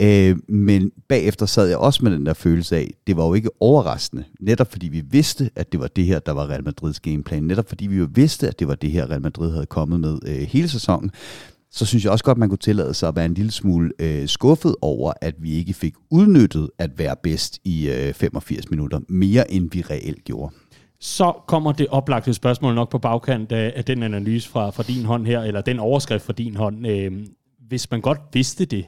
Øh, 0.01 0.37
men 0.47 0.91
bagefter 1.07 1.45
sad 1.45 1.67
jeg 1.67 1.77
også 1.77 1.99
med 2.03 2.11
den 2.11 2.25
der 2.25 2.33
følelse 2.33 2.75
af, 2.77 2.93
det 3.07 3.17
var 3.17 3.25
jo 3.25 3.33
ikke 3.33 3.49
overraskende, 3.59 4.23
netop 4.39 4.71
fordi 4.71 4.87
vi 4.87 5.01
vidste, 5.09 5.49
at 5.55 5.71
det 5.71 5.79
var 5.79 5.87
det 5.87 6.05
her, 6.05 6.19
der 6.19 6.31
var 6.31 6.49
Real 6.49 6.63
Madrids 6.63 6.99
gameplan, 6.99 7.43
netop 7.43 7.69
fordi 7.69 7.87
vi 7.87 7.97
jo 7.97 8.07
vidste, 8.11 8.47
at 8.47 8.59
det 8.59 8.67
var 8.67 8.75
det 8.75 8.91
her, 8.91 9.09
Real 9.09 9.21
Madrid 9.21 9.51
havde 9.51 9.65
kommet 9.65 9.99
med 9.99 10.19
øh, 10.27 10.41
hele 10.41 10.69
sæsonen, 10.69 11.11
så 11.75 11.85
synes 11.85 12.03
jeg 12.03 12.11
også 12.11 12.25
godt, 12.25 12.37
man 12.37 12.49
kunne 12.49 12.57
tillade 12.57 12.93
sig 12.93 13.09
at 13.09 13.15
være 13.15 13.25
en 13.25 13.33
lille 13.33 13.51
smule 13.51 13.91
øh, 13.99 14.27
skuffet 14.27 14.75
over, 14.81 15.13
at 15.21 15.35
vi 15.39 15.53
ikke 15.53 15.73
fik 15.73 15.93
udnyttet 16.11 16.69
at 16.79 16.89
være 16.97 17.15
bedst 17.23 17.59
i 17.63 17.89
øh, 17.89 18.13
85 18.13 18.69
minutter, 18.69 18.99
mere 19.09 19.51
end 19.51 19.71
vi 19.71 19.81
reelt 19.81 20.23
gjorde. 20.23 20.55
Så 20.99 21.33
kommer 21.47 21.71
det 21.71 21.87
oplagte 21.87 22.33
spørgsmål 22.33 22.75
nok 22.75 22.91
på 22.91 22.97
bagkant 22.97 23.51
af, 23.51 23.73
af 23.75 23.85
den 23.85 24.03
analyse 24.03 24.49
fra, 24.49 24.69
fra 24.69 24.83
din 24.83 25.05
hånd 25.05 25.25
her, 25.25 25.41
eller 25.41 25.61
den 25.61 25.79
overskrift 25.79 26.25
fra 26.25 26.33
din 26.33 26.55
hånd. 26.55 26.87
Øh, 26.87 27.11
hvis 27.67 27.91
man 27.91 28.01
godt 28.01 28.19
vidste 28.33 28.65
det, 28.65 28.85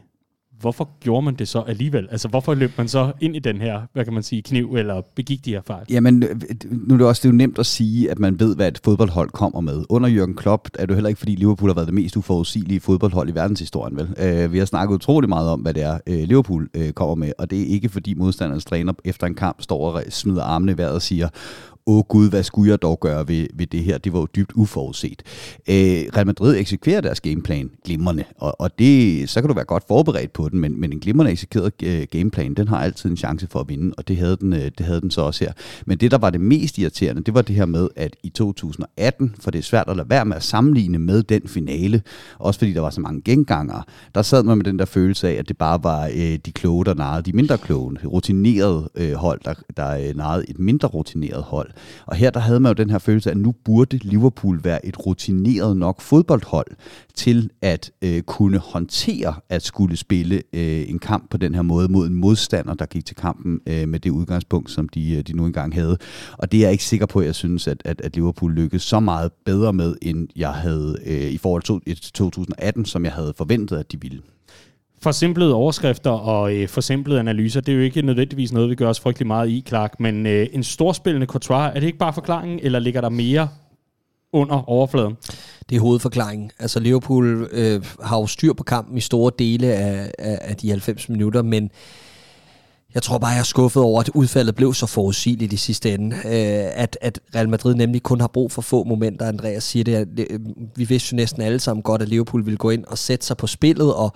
hvorfor 0.60 0.90
gjorde 1.00 1.26
man 1.26 1.36
det 1.36 1.48
så 1.48 1.60
alligevel? 1.60 2.08
Altså, 2.12 2.28
hvorfor 2.28 2.54
løb 2.54 2.72
man 2.78 2.88
så 2.88 3.12
ind 3.22 3.36
i 3.36 3.40
den 3.40 3.62
her, 3.62 3.82
hvad 3.94 4.06
kan 4.06 4.14
man 4.14 4.24
sige, 4.24 4.42
kniv, 4.42 4.76
eller 4.76 5.02
begik 5.16 5.46
de 5.46 5.52
her 5.52 5.62
fejl? 5.68 5.86
Jamen, 5.90 6.24
øh, 6.24 6.30
nu 6.72 6.94
er 6.94 6.98
det 6.98 7.08
også 7.08 7.20
det 7.20 7.30
er 7.30 7.34
jo 7.34 7.38
nemt 7.38 7.60
at 7.60 7.66
sige, 7.66 8.12
at 8.12 8.20
man 8.20 8.40
ved, 8.40 8.56
hvad 8.56 8.68
et 8.68 8.82
fodboldhold 8.84 9.30
kommer 9.30 9.62
med. 9.62 9.84
Under 9.90 10.10
Jürgen 10.10 10.34
Klopp 10.34 10.68
er 10.80 10.86
det 10.86 10.90
jo 10.90 10.96
heller 10.96 11.10
ikke, 11.10 11.20
fordi 11.20 11.36
Liverpool 11.36 11.70
har 11.70 11.76
været 11.76 11.88
det 11.88 11.96
mest 11.96 12.18
uforudsigelige 12.18 12.80
fodboldhold 12.80 13.30
i 13.30 13.36
verdenshistorien, 13.36 13.98
vel? 13.98 14.16
Øh, 14.18 14.54
vi 14.54 14.58
har 14.58 14.66
snakket 14.66 14.96
utrolig 14.96 15.30
meget 15.30 15.50
om, 15.50 15.60
hvad 15.60 15.74
det 15.74 15.84
er, 15.84 16.00
øh, 16.08 16.20
Liverpool 16.24 16.70
øh, 16.74 16.92
kommer 16.92 17.16
med, 17.16 17.32
og 17.38 17.52
det 17.52 17.62
er 17.62 17.66
ikke, 17.66 17.90
fordi 17.90 18.14
modstandernes 18.14 18.66
træner 18.66 18.94
efter 19.06 19.28
en 19.28 19.36
kamp 19.36 19.62
står 19.62 19.92
og 19.92 20.04
smider 20.10 20.44
armene 20.44 20.72
i 20.72 20.78
vejret 20.78 20.94
og 20.94 21.02
siger, 21.02 21.30
åh 21.88 22.04
gud, 22.04 22.30
hvad 22.30 22.44
skulle 22.44 22.72
jeg 22.72 22.82
dog 22.82 23.00
gøre 23.00 23.28
ved, 23.28 23.48
ved 23.54 23.68
det 23.68 23.84
her? 23.84 23.98
Det 23.98 24.14
var 24.14 24.20
jo 24.20 24.28
dybt 24.36 24.52
uforudset. 24.56 25.24
Øh, 25.70 25.76
Real 26.16 26.26
Madrid 26.26 26.58
eksekverer 26.58 27.02
deres 27.02 27.22
gameplan 27.22 27.72
glimrende, 27.86 28.24
og, 28.38 28.62
og 28.62 28.80
det, 28.80 29.30
så 29.30 29.42
kan 29.42 29.48
du 29.48 29.54
være 29.54 29.66
godt 29.66 29.84
forberedt 29.88 30.34
på 30.34 30.50
den, 30.50 30.60
men, 30.60 30.80
men 30.80 30.94
en 30.94 31.00
glimrende 31.00 31.32
eksekveret 31.32 31.74
øh, 31.84 32.08
gameplan, 32.12 32.54
den 32.54 32.68
har 32.68 32.78
altid 32.78 33.10
en 33.10 33.18
chance 33.18 33.48
for 33.48 33.60
at 33.60 33.70
vinde, 33.70 33.94
og 33.98 34.08
det 34.08 34.18
havde, 34.18 34.38
den, 34.38 34.54
øh, 34.54 34.72
det 34.78 34.86
havde 34.86 35.02
den 35.02 35.12
så 35.12 35.22
også 35.22 35.46
her. 35.46 35.52
Men 35.86 35.98
det, 35.98 36.12
der 36.12 36.18
var 36.18 36.30
det 36.30 36.42
mest 36.42 36.78
irriterende, 36.78 37.24
det 37.24 37.34
var 37.34 37.42
det 37.42 37.56
her 37.56 37.66
med, 37.66 37.90
at 37.96 38.16
i 38.24 38.30
2018, 38.30 39.36
for 39.40 39.52
det 39.52 39.60
er 39.60 39.64
svært 39.64 39.90
at 39.90 39.98
lade 39.98 40.10
være 40.10 40.26
med 40.26 40.36
at 40.36 40.44
sammenligne 40.44 41.00
med 41.00 41.24
den 41.24 41.42
finale, 41.48 42.02
også 42.40 42.60
fordi 42.60 42.74
der 42.74 42.82
var 42.82 42.90
så 42.90 43.02
mange 43.02 43.22
gengangere, 43.22 43.84
der 44.16 44.22
sad 44.22 44.44
man 44.44 44.58
med 44.58 44.66
den 44.66 44.80
der 44.80 44.86
følelse 44.86 45.30
af, 45.30 45.34
at 45.34 45.48
det 45.48 45.58
bare 45.58 45.84
var 45.84 46.06
øh, 46.06 46.38
de 46.46 46.52
kloge, 46.52 46.86
der 46.86 46.94
narrede 46.94 47.24
de 47.24 47.34
mindre 47.34 47.58
kloge, 47.58 47.98
rutinerede 48.06 48.90
øh, 48.96 49.14
hold, 49.14 49.40
der, 49.46 49.54
der 49.78 49.90
øh, 49.90 50.16
narrede 50.16 50.46
et 50.50 50.60
mindre 50.60 50.88
rutineret 50.88 51.44
hold. 51.44 51.72
Og 52.06 52.16
her 52.16 52.30
der 52.30 52.40
havde 52.40 52.60
man 52.60 52.70
jo 52.70 52.74
den 52.74 52.90
her 52.90 52.98
følelse 52.98 53.30
af, 53.30 53.34
at 53.34 53.38
nu 53.38 53.52
burde 53.52 53.98
Liverpool 53.98 54.60
være 54.64 54.86
et 54.86 55.06
rutineret 55.06 55.78
nok 55.78 56.02
fodboldhold 56.02 56.68
til 57.16 57.50
at 57.62 57.92
øh, 58.02 58.22
kunne 58.22 58.58
håndtere 58.58 59.36
at 59.50 59.64
skulle 59.64 59.98
spille 59.98 60.36
øh, 60.54 60.90
en 60.90 61.00
kamp 61.00 61.30
på 61.30 61.38
den 61.38 61.56
her 61.56 61.62
måde 61.62 61.92
mod 61.92 62.08
en 62.08 62.14
modstander, 62.14 62.74
der 62.74 62.86
gik 62.86 63.06
til 63.06 63.16
kampen 63.16 63.60
øh, 63.68 63.90
med 63.90 64.00
det 64.00 64.10
udgangspunkt, 64.10 64.72
som 64.72 64.90
de, 64.90 65.12
øh, 65.12 65.22
de 65.22 65.34
nu 65.34 65.46
engang 65.46 65.74
havde. 65.74 65.98
Og 66.38 66.52
det 66.52 66.58
er 66.58 66.62
jeg 66.62 66.72
ikke 66.72 66.84
sikker 66.84 67.06
på, 67.06 67.20
at 67.20 67.26
jeg 67.26 67.36
synes, 67.36 67.68
at, 67.68 67.82
at, 67.86 68.02
at 68.02 68.16
Liverpool 68.16 68.54
lykkedes 68.54 68.84
så 68.84 69.00
meget 69.00 69.32
bedre 69.46 69.74
med, 69.74 69.96
end 70.02 70.28
jeg 70.36 70.54
havde 70.54 70.98
øh, 71.06 71.32
i 71.32 71.38
forhold 71.38 71.82
til 71.86 72.14
2018, 72.14 72.86
som 72.86 73.06
jeg 73.06 73.14
havde 73.14 73.34
forventet, 73.38 73.78
at 73.78 73.92
de 73.92 74.02
ville 74.02 74.22
forsimplede 75.08 75.54
overskrifter 75.54 76.10
og 76.10 76.56
øh, 76.56 76.68
forsimplede 76.68 77.20
analyser, 77.20 77.62
det 77.62 77.72
er 77.72 77.76
jo 77.76 77.82
ikke 77.82 78.02
nødvendigvis 78.02 78.52
noget, 78.52 78.70
vi 78.70 78.76
gør 78.76 78.90
os 78.90 79.00
frygtelig 79.00 79.28
meget 79.28 79.50
i, 79.50 79.64
Clark, 79.68 80.00
men 80.00 80.26
øh, 80.26 80.48
en 80.54 80.64
storspillende 80.64 81.28
Courtois, 81.28 81.72
er 81.76 81.80
det 81.80 81.88
ikke 81.88 81.98
bare 81.98 82.14
forklaringen, 82.14 82.60
eller 82.64 82.80
ligger 82.80 83.02
der 83.02 83.10
mere 83.10 83.50
under 84.34 84.70
overfladen? 84.70 85.18
Det 85.70 85.76
er 85.76 85.80
hovedforklaringen. 85.80 86.52
Altså 86.60 86.80
Liverpool 86.80 87.50
øh, 87.52 87.86
har 88.04 88.18
jo 88.20 88.28
styr 88.28 88.54
på 88.54 88.64
kampen 88.64 88.98
i 88.98 89.02
store 89.02 89.32
dele 89.40 89.68
af, 89.68 90.12
af, 90.20 90.40
af 90.42 90.56
de 90.56 90.70
90 90.70 91.10
minutter, 91.10 91.42
men 91.42 91.72
jeg 92.94 93.04
tror 93.04 93.18
bare, 93.18 93.32
jeg 93.32 93.40
er 93.40 93.44
skuffet 93.44 93.84
over, 93.84 94.02
at 94.02 94.10
udfaldet 94.10 94.56
blev 94.56 94.74
så 94.74 94.86
forudsigeligt 94.86 95.54
i 95.54 95.58
sidste 95.58 95.94
ende. 95.94 96.16
Øh, 96.16 96.82
at, 96.84 96.98
at 97.02 97.20
Real 97.36 97.50
Madrid 97.50 97.76
nemlig 97.76 98.04
kun 98.04 98.22
har 98.22 98.28
brug 98.28 98.52
for 98.52 98.62
få 98.62 98.84
momenter. 98.84 99.26
Andreas 99.28 99.64
siger 99.64 99.84
det. 99.84 100.28
Øh, 100.30 100.40
vi 100.76 100.84
vidste 100.84 101.14
jo 101.14 101.16
næsten 101.16 101.42
alle 101.42 101.60
sammen 101.60 101.84
godt, 101.84 102.02
at 102.02 102.10
Liverpool 102.10 102.46
ville 102.46 102.58
gå 102.58 102.70
ind 102.70 102.86
og 102.86 102.98
sætte 102.98 103.26
sig 103.26 103.38
på 103.38 103.48
spillet, 103.48 103.94
og 103.94 104.12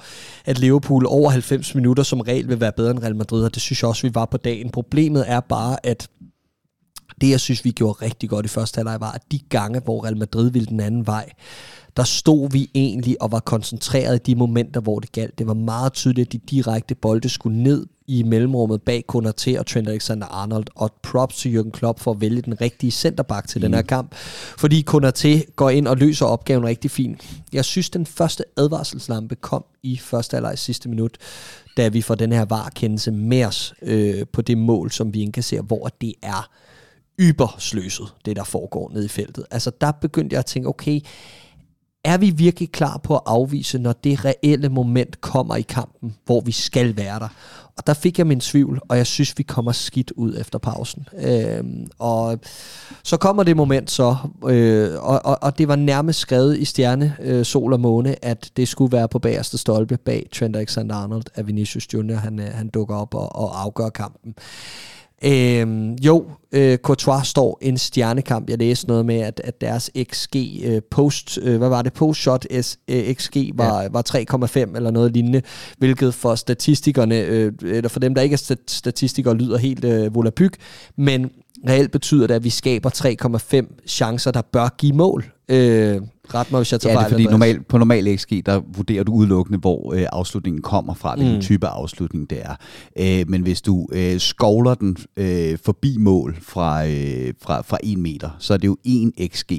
at 0.45 0.59
Liverpool 0.59 1.05
over 1.07 1.29
90 1.29 1.75
minutter 1.75 2.03
som 2.03 2.19
regel 2.19 2.47
vil 2.47 2.59
være 2.59 2.71
bedre 2.71 2.91
end 2.91 2.99
Real 2.99 3.15
Madrid, 3.15 3.43
og 3.43 3.53
det 3.53 3.61
synes 3.61 3.81
jeg 3.81 3.89
også, 3.89 4.07
vi 4.07 4.15
var 4.15 4.25
på 4.25 4.37
dagen. 4.37 4.69
Problemet 4.69 5.23
er 5.27 5.39
bare, 5.39 5.85
at 5.85 6.09
det, 7.21 7.29
jeg 7.29 7.39
synes, 7.39 7.65
vi 7.65 7.71
gjorde 7.71 8.05
rigtig 8.05 8.29
godt 8.29 8.45
i 8.45 8.49
første 8.49 8.77
halvleg, 8.77 8.99
var, 8.99 9.11
at 9.11 9.21
de 9.31 9.39
gange, 9.39 9.79
hvor 9.79 10.03
Real 10.03 10.17
Madrid 10.17 10.51
ville 10.51 10.65
den 10.65 10.79
anden 10.79 11.07
vej, 11.07 11.29
der 11.97 12.03
stod 12.03 12.51
vi 12.51 12.69
egentlig 12.75 13.21
og 13.21 13.31
var 13.31 13.39
koncentreret 13.39 14.15
i 14.15 14.31
de 14.31 14.35
momenter, 14.35 14.81
hvor 14.81 14.99
det 14.99 15.11
galt. 15.11 15.39
Det 15.39 15.47
var 15.47 15.53
meget 15.53 15.93
tydeligt, 15.93 16.27
at 16.27 16.31
de 16.31 16.37
direkte 16.37 16.95
bolde 16.95 17.29
skulle 17.29 17.63
ned 17.63 17.85
i 18.07 18.23
mellemrummet 18.23 18.81
bag 18.81 19.03
Konaté 19.11 19.59
og 19.59 19.65
Trent 19.65 19.89
Alexander-Arnold, 19.89 20.65
og 20.75 20.91
props 21.03 21.35
til 21.35 21.59
Jürgen 21.59 21.71
Klopp 21.71 21.99
for 21.99 22.11
at 22.11 22.21
vælge 22.21 22.41
den 22.41 22.61
rigtige 22.61 22.91
centerback 22.91 23.47
til 23.47 23.59
mm. 23.59 23.61
den 23.61 23.73
her 23.73 23.81
kamp, 23.81 24.15
fordi 24.57 24.85
Konaté 24.89 25.53
går 25.55 25.69
ind 25.69 25.87
og 25.87 25.97
løser 25.97 26.25
opgaven 26.25 26.65
rigtig 26.65 26.91
fint. 26.91 27.29
Jeg 27.53 27.65
synes, 27.65 27.89
den 27.89 28.05
første 28.05 28.43
advarselslampe 28.57 29.35
kom 29.35 29.65
i 29.83 29.97
første 29.97 30.35
halvleg 30.35 30.59
sidste 30.59 30.89
minut, 30.89 31.17
da 31.77 31.87
vi 31.87 32.01
får 32.01 32.15
den 32.15 32.31
her 32.31 32.45
varekendelse 32.45 33.11
med 33.11 33.45
os 33.45 33.73
øh, 33.81 34.25
på 34.33 34.41
det 34.41 34.57
mål, 34.57 34.91
som 34.91 35.13
vi 35.13 35.21
indkasserer, 35.21 35.61
hvor 35.61 35.89
det 36.01 36.13
er 36.21 36.49
ybersløset, 37.19 38.13
det 38.25 38.35
der 38.35 38.43
foregår 38.43 38.91
nede 38.93 39.05
i 39.05 39.07
feltet. 39.07 39.45
Altså 39.51 39.71
der 39.81 39.91
begyndte 39.91 40.33
jeg 40.33 40.39
at 40.39 40.45
tænke, 40.45 40.69
okay, 40.69 41.01
er 42.03 42.17
vi 42.17 42.29
virkelig 42.29 42.71
klar 42.71 42.97
på 42.97 43.15
at 43.15 43.21
afvise, 43.25 43.79
når 43.79 43.93
det 43.93 44.25
reelle 44.25 44.69
moment 44.69 45.21
kommer 45.21 45.55
i 45.55 45.61
kampen, 45.61 46.15
hvor 46.25 46.41
vi 46.41 46.51
skal 46.51 46.97
være 46.97 47.19
der? 47.19 47.27
Og 47.77 47.87
der 47.87 47.93
fik 47.93 48.17
jeg 48.17 48.27
min 48.27 48.39
tvivl, 48.39 48.79
og 48.89 48.97
jeg 48.97 49.07
synes, 49.07 49.37
vi 49.37 49.43
kommer 49.43 49.71
skidt 49.71 50.11
ud 50.11 50.37
efter 50.39 50.59
pausen. 50.59 51.07
Øh, 51.17 51.63
og 51.99 52.39
så 53.03 53.17
kommer 53.17 53.43
det 53.43 53.57
moment 53.57 53.91
så, 53.91 54.15
øh, 54.47 55.03
og, 55.03 55.21
og, 55.25 55.37
og 55.41 55.57
det 55.57 55.67
var 55.67 55.75
nærmest 55.75 56.19
skrevet 56.19 56.57
i 56.57 56.65
stjerne, 56.65 57.15
øh, 57.19 57.45
sol 57.45 57.73
og 57.73 57.79
måne, 57.79 58.25
at 58.25 58.51
det 58.57 58.67
skulle 58.67 58.91
være 58.91 59.07
på 59.07 59.19
bagerste 59.19 59.57
stolpe 59.57 59.97
bag 59.97 60.29
Trent 60.33 60.57
Alexander-Arnold, 60.57 61.23
at 61.35 61.47
Vinicius 61.47 61.93
Junior 61.93 62.17
han, 62.17 62.39
øh, 62.39 62.47
han 62.53 62.67
dukker 62.69 62.95
op 62.95 63.15
og, 63.15 63.35
og 63.35 63.61
afgør 63.61 63.89
kampen. 63.89 64.35
Øhm, 65.23 65.93
jo, 65.93 66.25
øh, 66.51 66.77
Courtois 66.77 67.27
står 67.27 67.57
en 67.61 67.77
stjernekamp. 67.77 68.49
Jeg 68.49 68.57
læste 68.57 68.87
noget 68.87 69.05
med, 69.05 69.19
at, 69.19 69.41
at 69.43 69.61
deres 69.61 69.91
XG 70.13 70.35
øh, 70.63 70.81
post, 70.91 71.39
øh, 71.41 71.57
hvad 71.57 71.69
var 71.69 71.81
det, 71.81 71.93
post-shot 71.93 72.45
S, 72.61 72.79
øh, 72.87 73.13
XG 73.13 73.37
var, 73.53 73.81
ja. 73.81 73.87
var 73.91 74.03
3,5 74.09 74.75
eller 74.75 74.91
noget 74.91 75.13
lignende, 75.13 75.41
hvilket 75.77 76.13
for 76.13 76.35
statistikerne, 76.35 77.19
øh, 77.19 77.51
eller 77.63 77.89
for 77.89 77.99
dem, 77.99 78.15
der 78.15 78.21
ikke 78.21 78.33
er 78.33 78.55
statistikere, 78.67 79.35
lyder 79.35 79.57
helt 79.57 79.85
øh, 79.85 80.15
volapyk, 80.15 80.57
men 80.97 81.31
reelt 81.69 81.91
betyder 81.91 82.27
det, 82.27 82.33
at 82.33 82.43
vi 82.43 82.49
skaber 82.49 82.89
3,5 82.89 83.85
chancer, 83.87 84.31
der 84.31 84.41
bør 84.41 84.75
give 84.77 84.93
mål. 84.93 85.25
Øh, 85.49 86.01
ret 86.33 86.51
mig, 86.51 86.59
hvis 86.59 86.71
jeg 86.71 86.81
tager 86.81 86.93
ja, 86.93 86.99
det 86.99 87.05
er 87.05 87.09
fordi 87.09 87.23
normal, 87.23 87.63
på 87.63 87.77
normal 87.77 88.17
XG, 88.17 88.45
der 88.45 88.61
vurderer 88.75 89.03
du 89.03 89.13
udelukkende, 89.13 89.59
hvor 89.59 89.93
øh, 89.93 90.05
afslutningen 90.11 90.61
kommer 90.61 90.93
fra, 90.93 91.15
hvilken 91.15 91.35
mm. 91.35 91.41
type 91.41 91.67
afslutning 91.67 92.29
det 92.29 92.41
er. 92.41 92.55
Øh, 92.99 93.29
men 93.29 93.41
hvis 93.41 93.61
du 93.61 93.87
øh, 93.91 94.19
skovler 94.19 94.73
den 94.73 94.97
øh, 95.17 95.57
forbi 95.65 95.97
mål 95.97 96.37
fra, 96.41 96.85
øh, 96.87 97.33
fra, 97.41 97.61
fra 97.61 97.77
1 97.83 97.97
meter, 97.97 98.29
så 98.39 98.53
er 98.53 98.57
det 98.57 98.67
jo 98.67 98.77
1 98.85 99.11
XG. 99.33 99.51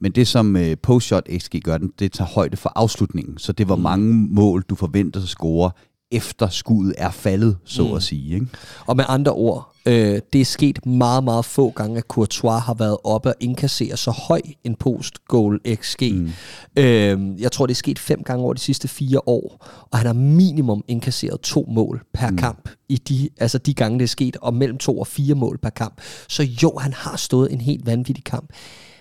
Men 0.00 0.12
det 0.12 0.28
som 0.28 0.56
øh, 0.56 0.76
post-shot 0.82 1.26
XG 1.38 1.60
gør, 1.64 1.78
den, 1.78 1.92
det 1.98 2.12
tager 2.12 2.28
højde 2.28 2.56
for 2.56 2.72
afslutningen. 2.76 3.38
Så 3.38 3.52
det 3.52 3.68
var 3.68 3.76
mm. 3.76 3.82
mange 3.82 4.28
mål, 4.30 4.62
du 4.62 4.74
forventer 4.74 5.20
at 5.20 5.28
score 5.28 5.70
efter 6.10 6.48
skuddet 6.48 6.94
er 6.98 7.10
faldet, 7.10 7.56
så 7.64 7.86
mm. 7.86 7.94
at 7.94 8.02
sige. 8.02 8.34
Ikke? 8.34 8.46
Og 8.86 8.96
med 8.96 9.04
andre 9.08 9.32
ord, 9.32 9.72
øh, 9.86 10.20
det 10.32 10.40
er 10.40 10.44
sket 10.44 10.86
meget, 10.86 11.24
meget 11.24 11.44
få 11.44 11.70
gange, 11.70 11.98
at 11.98 12.04
Courtois 12.04 12.62
har 12.62 12.74
været 12.74 12.96
oppe 13.04 13.28
og 13.28 13.34
indkassere 13.40 13.96
så 13.96 14.10
høj 14.10 14.40
en 14.64 14.74
post-goal 14.74 15.60
XG. 15.74 16.02
Mm. 16.12 16.30
Øh, 16.76 17.40
jeg 17.40 17.52
tror, 17.52 17.66
det 17.66 17.74
er 17.74 17.76
sket 17.76 17.98
fem 17.98 18.22
gange 18.22 18.44
over 18.44 18.54
de 18.54 18.60
sidste 18.60 18.88
fire 18.88 19.20
år, 19.28 19.66
og 19.90 19.98
han 19.98 20.06
har 20.06 20.14
minimum 20.14 20.84
indkasseret 20.88 21.40
to 21.40 21.66
mål 21.68 22.02
per 22.14 22.30
mm. 22.30 22.36
kamp 22.36 22.68
i 22.88 22.96
de, 22.96 23.28
altså 23.38 23.58
de 23.58 23.74
gange, 23.74 23.98
det 23.98 24.04
er 24.04 24.08
sket, 24.08 24.36
og 24.36 24.54
mellem 24.54 24.78
to 24.78 24.98
og 24.98 25.06
fire 25.06 25.34
mål 25.34 25.58
per 25.58 25.70
kamp. 25.70 26.00
Så 26.28 26.42
jo, 26.42 26.78
han 26.78 26.92
har 26.92 27.16
stået 27.16 27.52
en 27.52 27.60
helt 27.60 27.86
vanvittig 27.86 28.24
kamp. 28.24 28.52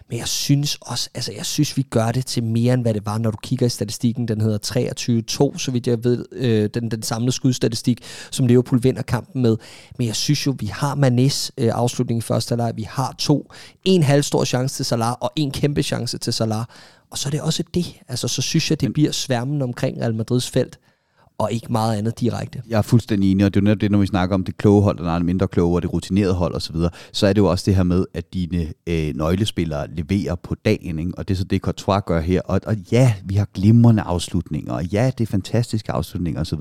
Men 0.10 0.20
jeg 0.20 0.28
synes 0.28 0.78
også, 0.82 1.10
altså 1.14 1.32
jeg 1.32 1.46
synes, 1.46 1.78
vi 1.78 1.82
gør 1.82 2.12
det 2.12 2.26
til 2.26 2.44
mere 2.44 2.74
end 2.74 2.82
hvad 2.82 2.94
det 2.94 3.06
var, 3.06 3.18
når 3.18 3.32
du 3.32 3.38
kigger 3.44 3.66
i 3.66 3.70
statistikken. 3.70 4.28
Den 4.28 4.42
hedder 4.42 5.52
23-2, 5.54 5.58
så 5.58 5.72
vidt 5.72 5.88
jeg 5.88 6.04
ved, 6.04 6.26
øh, 6.32 6.70
den, 6.74 6.92
den 6.92 7.04
samlede 7.04 7.32
skudstatistik, 7.32 8.04
som 8.32 8.48
Liverpool 8.48 8.84
vinder 8.84 9.02
kampen 9.02 9.42
med. 9.42 9.58
Men 9.98 10.08
jeg 10.08 10.16
synes 10.16 10.46
jo, 10.46 10.56
vi 10.60 10.66
har 10.66 10.96
Manes 10.96 11.52
øh, 11.58 11.72
afslutning 11.74 12.18
i 12.18 12.22
første 12.22 12.52
halvleg. 12.52 12.74
Vi 12.76 12.84
har 12.90 13.16
to. 13.20 13.52
En 13.86 14.04
halv 14.04 14.24
stor 14.24 14.46
chance 14.46 14.76
til 14.76 14.86
Salah, 14.86 15.14
og 15.20 15.32
en 15.36 15.52
kæmpe 15.52 15.84
chance 15.84 16.18
til 16.18 16.34
Salah. 16.34 16.66
Og 17.12 17.18
så 17.18 17.30
er 17.30 17.32
det 17.32 17.42
også 17.42 17.64
det. 17.74 17.86
Altså, 18.08 18.28
så 18.28 18.42
synes 18.42 18.70
jeg, 18.70 18.82
det 18.82 18.94
bliver 18.94 19.12
sværmen 19.12 19.62
omkring 19.62 20.02
Real 20.02 20.16
Madrids 20.16 20.50
felt 20.50 20.80
og 21.40 21.52
ikke 21.52 21.72
meget 21.72 21.98
andet 21.98 22.20
direkte. 22.20 22.62
Jeg 22.70 22.78
er 22.78 22.82
fuldstændig 22.82 23.32
enig, 23.32 23.46
og 23.46 23.54
det 23.54 23.60
er 23.60 23.62
jo 23.62 23.64
netop 23.64 23.82
det, 23.82 23.92
når 23.92 24.00
vi 24.00 24.06
snakker 24.06 24.36
om 24.36 24.44
det 24.44 24.58
kloge 24.58 24.82
hold, 24.82 25.00
og 25.00 25.16
er 25.16 25.20
mindre 25.20 25.48
kloge, 25.48 25.76
og 25.76 25.82
det 25.82 25.94
rutinerede 25.94 26.34
hold 26.34 26.56
osv., 26.56 26.76
så, 26.76 26.90
så 27.12 27.28
er 27.28 27.34
det 27.34 27.42
jo 27.42 27.46
også 27.46 27.64
det 27.66 27.76
her 27.76 27.84
med, 27.84 28.06
at 28.14 28.34
dine 28.34 28.68
øh, 28.88 29.16
nøglespillere 29.16 29.88
leverer 29.96 30.36
på 30.36 30.56
dagen, 30.66 31.00
ikke? 31.00 31.12
og 31.18 31.28
det 31.28 31.34
er 31.34 31.38
så 31.38 31.44
det, 31.44 31.62
Courtois 31.62 32.02
gør 32.06 32.20
her. 32.20 32.42
Og, 32.42 32.62
og 32.66 32.76
ja, 32.92 33.14
vi 33.26 33.36
har 33.36 33.48
glimrende 33.54 34.02
afslutninger, 34.02 34.74
og 34.74 34.86
ja, 34.86 35.12
det 35.18 35.24
er 35.24 35.32
fantastiske 35.32 35.92
afslutninger 35.92 36.42
osv. 36.42 36.60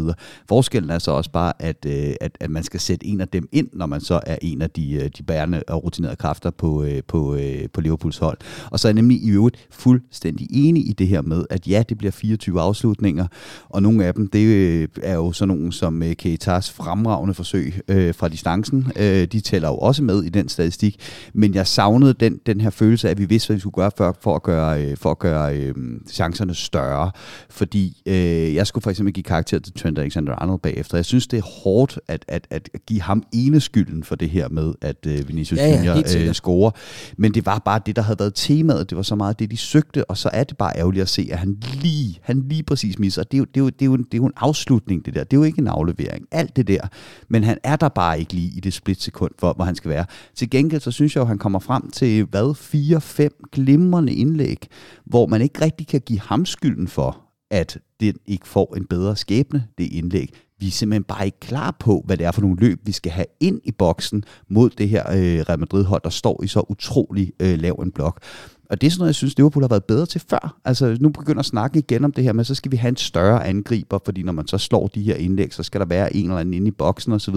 Forskellen 0.49 0.91
er 0.91 0.99
så 0.99 1.11
også 1.11 1.31
bare, 1.31 1.53
at, 1.59 1.87
øh, 1.87 2.15
at, 2.21 2.37
at 2.41 2.51
man 2.51 2.63
skal 2.63 2.81
sætte 2.81 3.07
en 3.07 3.21
af 3.21 3.29
dem 3.29 3.49
ind, 3.53 3.69
når 3.73 3.87
man 3.87 4.01
så 4.01 4.21
er 4.27 4.37
en 4.43 4.63
af 4.63 4.71
de, 4.71 4.93
øh, 4.93 5.11
de 5.19 5.23
bærende 5.23 5.63
og 5.69 5.85
rutinerede 5.85 6.17
kræfter 6.17 6.51
på, 6.51 6.85
øh, 6.85 7.03
på, 7.09 7.35
øh, 7.35 7.69
på 7.73 7.81
Liverpools 7.81 8.19
hold. 8.19 8.39
Og 8.71 8.81
så 8.81 8.89
er 8.89 8.91
jeg 8.91 8.95
nemlig 8.95 9.23
i 9.23 9.31
øvrigt 9.31 9.67
fuldstændig 9.71 10.49
enig 10.51 10.89
i 10.89 10.93
det 10.93 11.09
her 11.09 11.23
med, 11.23 11.45
at 11.51 11.69
ja, 11.69 11.83
det 11.89 11.99
bliver 11.99 12.11
24 12.13 12.61
afslutninger, 12.61 13.27
og 13.69 13.83
nogle 13.83 14.05
af 14.05 14.15
dem, 14.15 14.29
det 14.29 14.43
er 14.43 14.66
øh, 14.67 14.89
er 15.03 15.15
jo 15.15 15.33
sådan 15.33 15.57
nogle 15.57 15.73
som 15.73 16.03
øh, 16.03 16.15
Keitas 16.15 16.71
fremragende 16.71 17.35
forsøg 17.35 17.81
øh, 17.89 18.15
fra 18.15 18.29
distancen. 18.29 18.93
Øh, 18.97 19.25
de 19.25 19.41
tæller 19.41 19.69
jo 19.69 19.77
også 19.77 20.03
med 20.03 20.23
i 20.23 20.29
den 20.29 20.49
statistik. 20.49 20.97
Men 21.33 21.55
jeg 21.55 21.67
savnede 21.67 22.15
den, 22.15 22.41
den 22.47 22.61
her 22.61 22.71
følelse 22.71 23.09
af, 23.09 23.11
at 23.11 23.19
vi 23.19 23.25
vidste, 23.25 23.49
hvad 23.49 23.57
vi 23.57 23.61
skulle 23.61 23.75
gøre 23.75 23.91
for, 23.97 24.17
for 24.21 24.35
at 24.37 24.43
gøre, 24.43 24.85
øh, 24.85 24.97
for 24.97 25.11
at 25.11 25.19
gøre 25.19 25.57
øh, 25.57 25.75
chancerne 26.11 26.55
større. 26.55 27.11
Fordi 27.51 28.03
øh, 28.07 28.55
jeg 28.55 28.67
skulle 28.67 28.83
for 28.83 28.91
eksempel 28.91 29.15
give 29.15 29.25
karakter 29.25 29.59
til 29.59 29.73
Trent 29.73 29.99
Alexander-Arnold 29.99 30.61
bagefter. 30.61 30.99
Jeg 30.99 31.05
synes, 31.05 31.27
det 31.27 31.39
er 31.39 31.63
hårdt 31.63 31.99
at, 32.09 32.25
at, 32.29 32.47
at 32.51 32.69
give 32.87 33.03
ham 33.03 33.23
ene 33.33 33.61
skylden 33.61 34.05
for 34.05 34.15
det 34.15 34.31
her 34.31 34.49
med, 34.49 34.73
at 34.81 35.07
øh, 35.07 35.29
Vinicius 35.29 35.59
ja, 35.61 35.69
ja, 35.69 35.77
Junior 35.77 36.29
øh, 36.29 36.35
scorer. 36.35 36.71
Men 37.17 37.35
det 37.35 37.47
var 37.47 37.59
bare 37.59 37.81
det, 37.87 37.97
der 37.97 38.03
havde 38.03 38.19
været 38.19 38.33
temaet. 38.35 38.91
Det 38.91 38.97
var 38.97 39.03
så 39.03 39.15
meget 39.15 39.39
det, 39.39 39.51
de 39.51 39.57
søgte, 39.57 40.11
og 40.11 40.17
så 40.17 40.31
er 40.33 40.45
det 40.45 40.57
bare 40.57 40.73
ærgerligt 40.77 41.03
at 41.03 41.09
se, 41.09 41.29
at 41.33 41.39
han 41.39 41.57
lige, 41.83 42.19
han 42.23 42.45
lige 42.49 42.63
præcis 42.63 42.99
misser. 42.99 43.23
Det 43.23 43.35
er 43.35 43.39
jo, 43.39 43.45
det 43.45 43.57
er 43.57 43.65
jo, 43.65 43.69
det 43.69 43.83
er 43.83 43.87
jo, 43.87 43.97
det 43.97 44.15
er 44.15 44.19
jo 44.19 44.27
en 44.27 44.33
afslutning 44.57 45.07
det 45.07 45.15
der. 45.15 45.25
Det 45.25 45.37
er 45.37 45.41
jo 45.41 45.45
ikke 45.45 45.59
en 45.59 45.67
aflevering. 45.67 46.27
Alt 46.31 46.57
det 46.57 46.67
der. 46.67 46.89
Men 47.29 47.45
han 47.45 47.59
er 47.65 47.77
der 47.77 47.89
bare 47.89 48.21
ikke 48.21 48.33
lige 48.33 48.57
i 48.57 48.61
det 48.61 48.73
splitsekund, 48.73 49.33
hvor, 49.39 49.53
hvor 49.53 49.65
han 49.65 49.75
skal 49.75 49.89
være. 49.89 50.05
Til 50.35 50.51
gengæld, 50.51 50.81
så 50.81 50.91
synes 50.91 51.17
jeg 51.17 51.21
jo, 51.21 51.27
han 51.27 51.39
kommer 51.39 51.59
frem 51.59 51.91
til, 51.91 52.25
hvad, 52.25 52.55
fire-fem 52.55 53.33
glimrende 53.53 54.15
indlæg, 54.15 54.69
hvor 55.05 55.27
man 55.27 55.43
ikke 55.43 55.65
rigtig 55.65 55.87
kan 55.87 56.01
give 56.01 56.21
ham 56.21 56.47
skylden 56.47 56.89
for, 56.89 57.23
at 57.51 57.79
det 58.01 58.17
ikke 58.27 58.49
får 58.49 58.75
en 58.77 58.85
bedre 58.85 59.17
skæbne, 59.17 59.67
det 59.79 59.85
indlæg. 59.85 60.31
Vi 60.59 60.67
er 60.67 60.71
simpelthen 60.71 61.05
bare 61.05 61.27
ikke 61.27 61.41
klar 61.41 61.77
på, 61.79 62.03
hvad 62.07 62.17
det 62.17 62.27
er 62.27 62.31
for 62.31 62.41
nogle 62.41 62.57
løb, 62.61 62.81
vi 62.85 62.93
skal 62.93 63.13
have 63.13 63.27
ind 63.41 63.61
i 63.65 63.73
boksen 63.73 64.25
mod 64.49 64.71
det 64.71 64.89
her 64.89 65.11
øh, 65.11 65.41
Real 65.49 65.59
Madrid-hold, 65.59 66.03
der 66.05 66.11
står 66.11 66.43
i 66.43 66.47
så 66.47 66.65
utrolig 66.69 67.33
øh, 67.41 67.59
lav 67.59 67.75
en 67.75 67.93
blok. 67.93 68.23
Og 68.71 68.81
det 68.81 68.87
er 68.87 68.91
sådan 68.91 69.01
noget, 69.01 69.09
jeg 69.09 69.15
synes, 69.15 69.37
Liverpool 69.37 69.63
har 69.63 69.69
været 69.69 69.85
bedre 69.85 70.07
til 70.07 70.21
før. 70.31 70.61
Altså 70.65 70.97
nu 71.01 71.09
begynder 71.09 71.41
at 71.41 71.47
snakke 71.47 71.79
igen 71.79 72.05
om 72.05 72.13
det 72.13 72.25
her, 72.25 72.33
men 72.33 72.45
så 72.45 72.55
skal 72.55 72.73
vi 72.73 72.77
have 72.77 72.89
en 72.89 72.97
større 72.97 73.47
angriber, 73.47 73.99
fordi 74.05 74.23
når 74.23 74.33
man 74.33 74.47
så 74.47 74.59
slår 74.59 74.87
de 74.87 75.03
her 75.03 75.15
indlæg, 75.15 75.55
så 75.55 75.63
skal 75.63 75.81
der 75.81 75.87
være 75.87 76.17
en 76.17 76.25
eller 76.25 76.39
anden 76.39 76.55
inde 76.55 76.69
i 76.69 76.71
boksen 76.71 77.13
osv. 77.13 77.35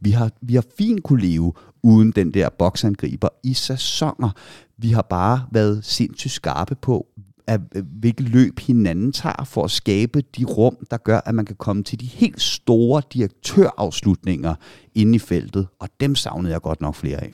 Vi 0.00 0.10
har, 0.10 0.30
vi 0.42 0.54
har 0.54 0.64
fint 0.78 1.02
kunne 1.02 1.22
leve 1.22 1.52
uden 1.82 2.10
den 2.10 2.34
der 2.34 2.48
boksangriber 2.58 3.28
i 3.44 3.54
sæsoner. 3.54 4.30
Vi 4.78 4.90
har 4.90 5.02
bare 5.02 5.46
været 5.52 5.84
sindssygt 5.84 6.32
skarpe 6.32 6.74
på, 6.74 7.06
af 7.46 7.58
hvilke 8.00 8.22
løb 8.22 8.60
hinanden 8.60 9.12
tager 9.12 9.44
for 9.44 9.64
at 9.64 9.70
skabe 9.70 10.20
de 10.20 10.44
rum, 10.44 10.76
der 10.90 10.96
gør, 10.96 11.20
at 11.26 11.34
man 11.34 11.44
kan 11.44 11.56
komme 11.56 11.82
til 11.82 12.00
de 12.00 12.06
helt 12.06 12.42
store 12.42 13.02
direktørafslutninger 13.12 14.54
inde 14.94 15.16
i 15.16 15.18
feltet, 15.18 15.66
og 15.80 15.88
dem 16.00 16.14
savnede 16.14 16.52
jeg 16.52 16.60
godt 16.60 16.80
nok 16.80 16.94
flere 16.94 17.22
af. 17.22 17.30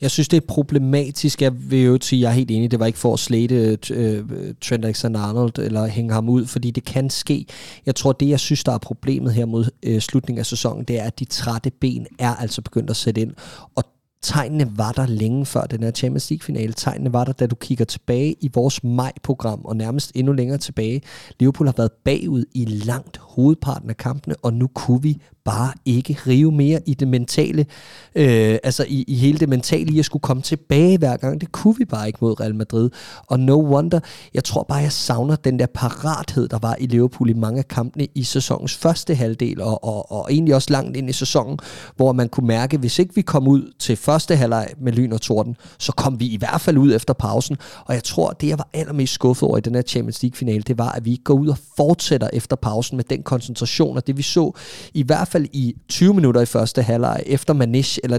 Jeg 0.00 0.10
synes, 0.10 0.28
det 0.28 0.36
er 0.36 0.46
problematisk. 0.48 1.42
Jeg 1.42 1.70
vil 1.70 1.82
jo 1.82 1.98
sige, 2.02 2.20
jeg 2.22 2.28
er 2.28 2.32
helt 2.32 2.50
enig, 2.50 2.70
det 2.70 2.80
var 2.80 2.86
ikke 2.86 2.98
for 2.98 3.12
at 3.12 3.18
slæde 3.18 3.78
øh, 3.90 4.24
Trent 4.60 4.84
Alexander-Arnold 4.84 5.58
eller 5.58 5.86
hænge 5.86 6.12
ham 6.12 6.28
ud, 6.28 6.46
fordi 6.46 6.70
det 6.70 6.84
kan 6.84 7.10
ske. 7.10 7.46
Jeg 7.86 7.94
tror, 7.94 8.12
det 8.12 8.28
jeg 8.28 8.40
synes, 8.40 8.64
der 8.64 8.72
er 8.72 8.78
problemet 8.78 9.32
her 9.32 9.46
mod 9.46 9.70
øh, 9.82 10.00
slutningen 10.00 10.38
af 10.38 10.46
sæsonen, 10.46 10.84
det 10.84 10.98
er, 10.98 11.04
at 11.04 11.18
de 11.18 11.24
trætte 11.24 11.70
ben 11.70 12.06
er 12.18 12.34
altså 12.34 12.62
begyndt 12.62 12.90
at 12.90 12.96
sætte 12.96 13.20
ind. 13.20 13.32
Og 13.74 13.84
tegnene 14.22 14.78
var 14.78 14.92
der 14.92 15.06
længe 15.06 15.46
før 15.46 15.62
den 15.62 15.82
her 15.82 15.90
Champions 15.90 16.30
League-finale. 16.30 16.72
Tegnene 16.72 17.12
var 17.12 17.24
der, 17.24 17.32
da 17.32 17.46
du 17.46 17.54
kigger 17.54 17.84
tilbage 17.84 18.36
i 18.40 18.50
vores 18.54 18.84
maj-program, 18.84 19.60
og 19.64 19.76
nærmest 19.76 20.12
endnu 20.14 20.32
længere 20.32 20.58
tilbage. 20.58 21.02
Liverpool 21.40 21.66
har 21.66 21.74
været 21.76 21.92
bagud 22.04 22.44
i 22.54 22.64
langt 22.64 23.18
hovedparten 23.18 23.90
af 23.90 23.96
kampene, 23.96 24.34
og 24.42 24.52
nu 24.52 24.66
kunne 24.66 25.02
vi 25.02 25.22
bare 25.44 25.72
ikke 25.84 26.18
rive 26.26 26.52
mere 26.52 26.80
i 26.86 26.94
det 26.94 27.08
mentale, 27.08 27.66
øh, 28.14 28.58
altså 28.62 28.84
i, 28.88 29.04
i 29.08 29.14
hele 29.14 29.38
det 29.38 29.48
mentale 29.48 29.92
i 29.92 29.98
at 29.98 30.04
skulle 30.04 30.20
komme 30.20 30.42
tilbage 30.42 30.98
hver 30.98 31.16
gang. 31.16 31.40
Det 31.40 31.52
kunne 31.52 31.74
vi 31.78 31.84
bare 31.84 32.06
ikke 32.06 32.18
mod 32.22 32.40
Real 32.40 32.54
Madrid. 32.54 32.90
Og 33.26 33.40
no 33.40 33.74
wonder, 33.74 34.00
jeg 34.34 34.44
tror 34.44 34.62
bare, 34.62 34.78
jeg 34.78 34.92
savner 34.92 35.36
den 35.36 35.58
der 35.58 35.66
parathed, 35.74 36.48
der 36.48 36.58
var 36.58 36.76
i 36.80 36.86
Liverpool 36.86 37.30
i 37.30 37.32
mange 37.32 37.58
af 37.58 37.68
kampene 37.68 38.06
i 38.14 38.22
sæsonens 38.22 38.76
første 38.76 39.14
halvdel, 39.14 39.60
og, 39.60 39.84
og, 39.84 40.12
og 40.12 40.32
egentlig 40.32 40.54
også 40.54 40.68
langt 40.70 40.96
ind 40.96 41.10
i 41.10 41.12
sæsonen, 41.12 41.58
hvor 41.96 42.12
man 42.12 42.28
kunne 42.28 42.46
mærke, 42.46 42.78
hvis 42.78 42.98
ikke 42.98 43.14
vi 43.14 43.22
kom 43.22 43.48
ud 43.48 43.72
til 43.78 43.96
første 43.96 44.36
halvleg 44.36 44.68
med 44.80 44.92
lyn 44.92 45.12
og 45.12 45.20
torden, 45.20 45.56
så 45.78 45.92
kom 45.92 46.20
vi 46.20 46.26
i 46.26 46.36
hvert 46.36 46.60
fald 46.60 46.78
ud 46.78 46.94
efter 46.94 47.14
pausen. 47.14 47.56
Og 47.84 47.94
jeg 47.94 48.04
tror, 48.04 48.30
det 48.30 48.48
jeg 48.48 48.58
var 48.58 48.68
allermest 48.72 49.12
skuffet 49.14 49.48
over 49.48 49.58
i 49.58 49.60
den 49.60 49.74
her 49.74 49.82
Champions 49.82 50.22
League-finale, 50.22 50.62
det 50.62 50.78
var, 50.78 50.92
at 50.92 51.04
vi 51.04 51.10
ikke 51.10 51.24
går 51.24 51.34
ud 51.34 51.48
og 51.48 51.58
fortsætter 51.76 52.28
efter 52.32 52.56
pausen 52.56 52.96
med 52.96 53.04
den 53.04 53.22
koncentration, 53.22 53.96
og 53.96 54.06
det 54.06 54.16
vi 54.16 54.22
så 54.22 54.52
i 54.94 55.02
hvert 55.02 55.28
fald 55.32 55.46
i 55.52 55.74
20 55.88 56.14
minutter 56.14 56.40
i 56.40 56.46
første 56.46 56.82
halvleg 56.82 57.22
efter 57.26 57.54
Manish, 57.54 57.98
eller 58.04 58.18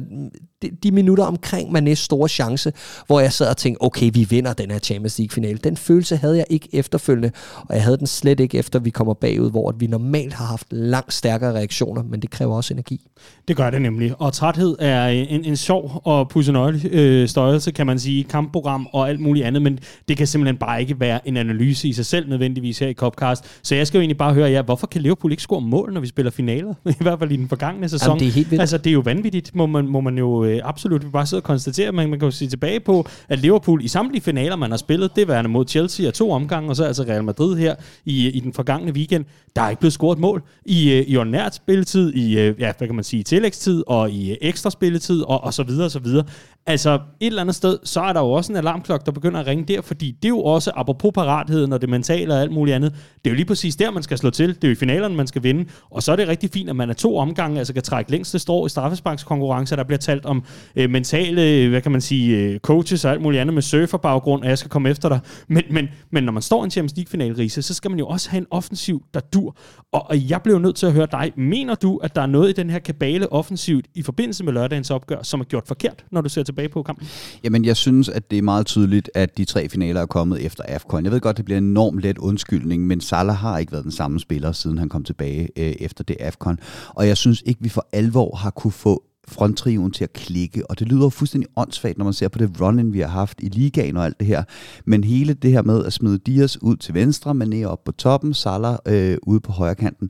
de, 0.61 0.69
de 0.83 0.91
minutter 0.91 1.23
omkring 1.23 1.71
Manishs 1.71 2.01
store 2.01 2.29
chance, 2.29 2.73
hvor 3.07 3.19
jeg 3.19 3.33
sad 3.33 3.49
og 3.49 3.57
tænkte, 3.57 3.81
okay, 3.81 4.09
vi 4.13 4.23
vinder 4.29 4.53
den 4.53 4.71
her 4.71 4.79
Champions 4.79 5.19
League-finale. 5.19 5.57
Den 5.57 5.77
følelse 5.77 6.17
havde 6.17 6.37
jeg 6.37 6.45
ikke 6.49 6.69
efterfølgende, 6.73 7.31
og 7.55 7.75
jeg 7.75 7.83
havde 7.83 7.97
den 7.97 8.07
slet 8.07 8.39
ikke 8.39 8.57
efter, 8.57 8.79
vi 8.79 8.89
kommer 8.89 9.13
bagud, 9.13 9.51
hvor 9.51 9.71
vi 9.71 9.87
normalt 9.87 10.33
har 10.33 10.45
haft 10.45 10.67
langt 10.71 11.13
stærkere 11.13 11.53
reaktioner, 11.53 12.03
men 12.03 12.21
det 12.21 12.29
kræver 12.29 12.55
også 12.55 12.73
energi. 12.73 13.01
Det 13.47 13.55
gør 13.55 13.69
det 13.69 13.81
nemlig, 13.81 14.13
og 14.19 14.33
træthed 14.33 14.75
er 14.79 15.07
en, 15.07 15.45
en 15.45 15.57
sjov 15.57 16.01
og 16.03 16.29
pussenøjelig 16.29 16.93
øh, 16.93 17.27
størrelse, 17.27 17.71
kan 17.71 17.87
man 17.87 17.99
sige, 17.99 18.23
kampprogram 18.23 18.87
og 18.93 19.09
alt 19.09 19.19
muligt 19.19 19.45
andet, 19.45 19.61
men 19.61 19.79
det 20.07 20.17
kan 20.17 20.27
simpelthen 20.27 20.57
bare 20.57 20.81
ikke 20.81 20.99
være 20.99 21.27
en 21.27 21.37
analyse 21.37 21.87
i 21.87 21.93
sig 21.93 22.05
selv 22.05 22.29
nødvendigvis 22.29 22.79
her 22.79 22.87
i 22.87 22.93
Copcast. 22.93 23.59
Så 23.63 23.75
jeg 23.75 23.87
skal 23.87 23.97
jo 23.97 24.01
egentlig 24.01 24.17
bare 24.17 24.33
høre 24.33 24.45
jer, 24.45 24.53
ja, 24.53 24.61
hvorfor 24.61 24.87
kan 24.87 25.01
Liverpool 25.01 25.31
ikke 25.31 25.43
score 25.43 25.61
mål, 25.61 25.93
når 25.93 26.01
vi 26.01 26.07
spiller 26.07 26.31
finaler? 26.31 26.73
I 27.03 27.09
hvert 27.09 27.19
fald 27.19 27.31
i 27.31 27.35
den 27.35 27.49
forgangne 27.49 27.89
sæson. 27.89 28.07
Jamen, 28.07 28.19
det 28.19 28.27
er 28.27 28.31
helt 28.31 28.51
vildt. 28.51 28.61
Altså, 28.61 28.77
det 28.77 28.87
er 28.87 28.93
jo 28.93 28.99
vanvittigt, 28.99 29.55
må 29.55 29.65
man, 29.65 29.87
må 29.87 30.01
man 30.01 30.17
jo 30.17 30.43
øh, 30.43 30.59
absolut 30.63 31.05
bare 31.13 31.25
sidde 31.25 31.39
og 31.39 31.43
konstatere. 31.43 31.91
Man, 31.91 32.09
man 32.09 32.19
kan 32.19 32.25
jo 32.25 32.31
sige 32.31 32.49
tilbage 32.49 32.79
på, 32.79 33.07
at 33.29 33.39
Liverpool 33.39 33.83
i 33.83 33.87
samtlige 33.87 34.21
finaler, 34.21 34.55
man 34.55 34.69
har 34.69 34.77
spillet, 34.77 35.15
det 35.15 35.27
værende 35.27 35.49
mod 35.49 35.65
Chelsea 35.67 36.07
af 36.07 36.13
to 36.13 36.31
omgange, 36.31 36.69
og 36.69 36.75
så 36.75 36.83
altså 36.83 37.03
Real 37.03 37.23
Madrid 37.23 37.57
her 37.57 37.75
i, 38.05 38.27
i 38.27 38.39
den 38.39 38.53
forgangne 38.53 38.91
weekend, 38.91 39.25
der 39.55 39.61
er 39.61 39.69
ikke 39.69 39.79
blevet 39.79 39.93
scoret 39.93 40.19
mål 40.19 40.43
i, 40.65 40.91
øh, 40.91 41.05
i 41.07 41.17
ordinært 41.17 41.55
spilletid, 41.55 42.13
i, 42.13 42.39
øh, 42.39 42.55
ja, 42.59 42.71
hvad 42.77 42.87
kan 42.87 42.95
man 42.95 43.03
sige, 43.03 43.23
tillægstid, 43.23 43.83
og 43.87 44.11
i 44.11 44.31
øh, 44.31 44.37
ekstra 44.41 44.69
spilletid, 44.69 45.21
og, 45.21 45.43
og 45.43 45.53
så 45.53 45.63
videre, 45.63 45.85
og 45.85 45.91
så 45.91 45.99
videre. 45.99 46.25
Altså, 46.65 46.93
et 46.93 47.27
eller 47.27 47.41
andet 47.41 47.55
sted, 47.55 47.77
så 47.83 48.01
er 48.01 48.13
der 48.13 48.19
jo 48.19 48.31
også 48.31 48.51
en 48.51 48.57
alarmklokke, 48.57 49.05
der 49.05 49.11
begynder 49.11 49.39
at 49.39 49.47
ringe 49.47 49.65
der, 49.67 49.81
fordi 49.81 50.11
det 50.11 50.25
er 50.25 50.29
jo 50.29 50.39
også, 50.39 50.71
apropos 50.75 51.11
paratheden 51.13 51.73
og 51.73 51.81
det 51.81 51.89
mentale 51.89 52.33
og 52.33 52.41
alt 52.41 52.51
muligt 52.51 52.75
andet, 52.75 52.91
det 52.91 53.29
er 53.29 53.29
jo 53.29 53.35
lige 53.35 53.45
præcis 53.45 53.75
der, 53.75 53.91
man 53.91 54.03
skal 54.03 54.17
slå 54.17 54.29
til. 54.29 54.47
Det 54.47 54.63
er 54.63 54.67
jo 54.67 54.71
i 54.71 54.75
finalerne, 54.75 55.15
man 55.15 55.27
skal 55.27 55.43
vinde, 55.43 55.65
og 55.89 56.03
så 56.03 56.11
er 56.11 56.15
det 56.15 56.27
rigtig 56.27 56.49
fint, 56.49 56.69
at 56.69 56.75
man 56.75 56.89
af 56.93 56.97
to 56.97 57.17
omgange, 57.17 57.59
altså 57.59 57.73
kan 57.73 57.83
trække 57.83 58.11
længste 58.11 58.39
strå 58.39 58.65
i 58.65 58.69
straffesparkskonkurrencer, 58.69 59.75
der 59.75 59.83
bliver 59.83 59.97
talt 59.97 60.25
om 60.25 60.43
øh, 60.75 60.89
mentale, 60.89 61.41
øh, 61.41 61.69
hvad 61.69 61.81
kan 61.81 61.91
man 61.91 62.01
sige, 62.01 62.37
øh, 62.37 62.59
coaches 62.59 63.05
og 63.05 63.11
alt 63.11 63.21
muligt 63.21 63.41
andet 63.41 63.53
med 63.53 63.61
surferbaggrund, 63.61 64.43
og 64.43 64.49
jeg 64.49 64.57
skal 64.57 64.69
komme 64.69 64.89
efter 64.89 65.09
dig. 65.09 65.19
Men, 65.47 65.63
men, 65.71 65.87
men 66.11 66.23
når 66.23 66.31
man 66.31 66.41
står 66.41 66.63
i 66.63 66.65
en 66.65 66.71
Champions 66.71 66.95
League-finale, 66.95 67.37
Riese, 67.37 67.61
så 67.61 67.73
skal 67.73 67.91
man 67.91 67.99
jo 67.99 68.07
også 68.07 68.29
have 68.29 68.37
en 68.37 68.47
offensiv, 68.51 69.03
der 69.13 69.19
dur. 69.19 69.55
Og, 69.91 70.09
og 70.09 70.29
jeg 70.29 70.41
blev 70.41 70.59
nødt 70.59 70.75
til 70.75 70.85
at 70.85 70.93
høre 70.93 71.07
dig. 71.11 71.31
Mener 71.37 71.75
du, 71.75 71.97
at 71.97 72.15
der 72.15 72.21
er 72.21 72.25
noget 72.25 72.49
i 72.49 72.53
den 72.53 72.69
her 72.69 72.79
kabale 72.79 73.31
offensivt 73.31 73.85
i 73.95 74.01
forbindelse 74.01 74.43
med 74.43 74.53
lørdagens 74.53 74.91
opgør, 74.91 75.23
som 75.23 75.39
er 75.39 75.43
gjort 75.43 75.67
forkert, 75.67 76.05
når 76.11 76.21
du 76.21 76.29
ser 76.29 76.43
tilbage 76.43 76.69
på 76.69 76.83
kampen? 76.83 77.07
Jamen, 77.43 77.65
jeg 77.65 77.77
synes, 77.77 78.09
at 78.09 78.31
det 78.31 78.37
er 78.37 78.41
meget 78.41 78.65
tydeligt, 78.65 79.09
at 79.15 79.37
de 79.37 79.45
tre 79.45 79.69
finaler 79.69 80.01
er 80.01 80.05
kommet 80.05 80.45
efter 80.45 80.63
AFCON. 80.67 81.03
Jeg 81.03 81.11
ved 81.11 81.19
godt, 81.19 81.37
det 81.37 81.45
bliver 81.45 81.57
en 81.57 81.63
enormt 81.63 82.01
let 82.01 82.17
undskyldning, 82.17 82.87
men 82.87 83.01
Salah 83.01 83.35
har 83.35 83.57
ikke 83.57 83.71
været 83.71 83.83
den 83.83 83.91
samme 83.91 84.19
spiller, 84.19 84.51
siden 84.51 84.77
han 84.77 84.89
kom 84.89 85.03
tilbage 85.03 85.49
øh, 85.57 85.73
efter 85.79 86.03
det 86.03 86.17
AFCON. 86.19 86.59
Og 86.89 87.07
jeg 87.07 87.17
synes 87.17 87.43
ikke, 87.45 87.61
vi 87.63 87.69
for 87.69 87.87
alvor 87.91 88.35
har 88.35 88.49
kunne 88.49 88.71
få 88.71 89.03
fronttriven 89.27 89.91
til 89.91 90.03
at 90.03 90.13
klikke, 90.13 90.69
og 90.69 90.79
det 90.79 90.87
lyder 90.87 91.03
jo 91.03 91.09
fuldstændig 91.09 91.49
åndssvagt, 91.55 91.97
når 91.97 92.05
man 92.05 92.13
ser 92.13 92.27
på 92.27 92.39
det 92.39 92.61
run 92.61 92.93
vi 92.93 92.99
har 92.99 93.07
haft 93.07 93.39
i 93.41 93.49
ligaen 93.49 93.97
og 93.97 94.05
alt 94.05 94.19
det 94.19 94.27
her. 94.27 94.43
Men 94.85 95.03
hele 95.03 95.33
det 95.33 95.51
her 95.51 95.61
med 95.61 95.85
at 95.85 95.93
smide 95.93 96.17
Dias 96.17 96.61
ud 96.61 96.75
til 96.75 96.93
venstre, 96.93 97.31
Mané 97.31 97.63
op 97.63 97.83
på 97.83 97.91
toppen, 97.91 98.33
Salah 98.33 98.77
øh, 98.85 99.17
ude 99.23 99.39
på 99.39 99.51
højre 99.51 99.75
kanten, 99.75 100.09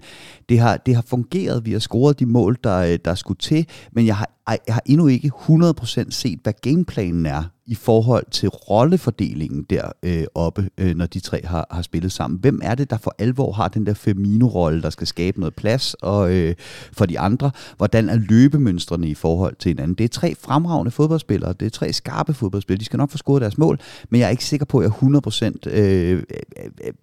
det 0.49 0.59
har, 0.59 0.77
det 0.77 0.95
har 0.95 1.03
fungeret. 1.07 1.65
Vi 1.65 1.71
har 1.71 1.79
scoret 1.79 2.19
de 2.19 2.25
mål, 2.25 2.57
der, 2.63 2.77
øh, 2.77 2.99
der 3.05 3.15
skulle 3.15 3.37
til, 3.37 3.67
men 3.91 4.05
jeg 4.05 4.17
har, 4.17 4.29
jeg 4.47 4.75
har 4.75 4.81
endnu 4.85 5.07
ikke 5.07 5.31
100% 5.49 6.11
set, 6.11 6.39
hvad 6.43 6.53
gameplanen 6.61 7.25
er 7.25 7.43
i 7.65 7.75
forhold 7.75 8.25
til 8.31 8.49
rollefordelingen 8.49 9.63
deroppe, 9.63 10.69
øh, 10.77 10.89
øh, 10.89 10.95
når 10.95 11.05
de 11.05 11.19
tre 11.19 11.41
har, 11.45 11.67
har 11.71 11.81
spillet 11.81 12.11
sammen. 12.11 12.39
Hvem 12.39 12.59
er 12.63 12.75
det, 12.75 12.89
der 12.89 12.97
for 12.97 13.15
alvor 13.19 13.51
har 13.51 13.67
den 13.67 13.85
der 13.85 13.93
Femino-rolle, 13.93 14.81
der 14.81 14.89
skal 14.89 15.07
skabe 15.07 15.39
noget 15.39 15.55
plads 15.55 15.93
og 15.93 16.33
øh, 16.33 16.55
for 16.93 17.05
de 17.05 17.19
andre? 17.19 17.51
Hvordan 17.77 18.09
er 18.09 18.15
løbemønstrene 18.15 19.07
i 19.07 19.13
forhold 19.13 19.55
til 19.55 19.69
hinanden? 19.69 19.95
Det 19.95 20.03
er 20.03 20.07
tre 20.07 20.35
fremragende 20.35 20.91
fodboldspillere, 20.91 21.53
det 21.53 21.65
er 21.65 21.69
tre 21.69 21.93
skarpe 21.93 22.33
fodboldspillere, 22.33 22.79
de 22.79 22.85
skal 22.85 22.97
nok 22.97 23.11
få 23.11 23.17
scoret 23.17 23.41
deres 23.41 23.57
mål, 23.57 23.79
men 24.09 24.19
jeg 24.19 24.25
er 24.25 24.31
ikke 24.31 24.45
sikker 24.45 24.65
på, 24.65 24.79
at 24.79 24.83
jeg 24.83 24.91
100% 24.91 25.69
øh, 25.69 26.11
øh, 26.11 26.23
øh, 26.59 26.93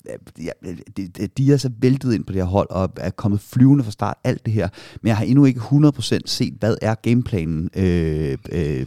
øh 0.62 0.76
de, 0.96 1.26
de 1.26 1.52
er 1.52 1.56
så 1.56 1.70
væltet 1.78 2.14
ind 2.14 2.24
på 2.24 2.32
det 2.32 2.42
her 2.42 2.48
hold 2.48 2.70
og 2.70 2.90
er 2.96 3.10
kommet 3.10 3.40
flyvende 3.40 3.84
fra 3.84 3.90
start, 3.90 4.16
alt 4.24 4.46
det 4.46 4.52
her, 4.52 4.68
men 5.02 5.08
jeg 5.08 5.16
har 5.16 5.24
endnu 5.24 5.44
ikke 5.44 5.60
100% 5.60 6.18
set, 6.26 6.54
hvad 6.60 6.76
er 6.82 6.94
gameplanen 6.94 7.29
øh, 7.34 8.38
øh, 8.52 8.86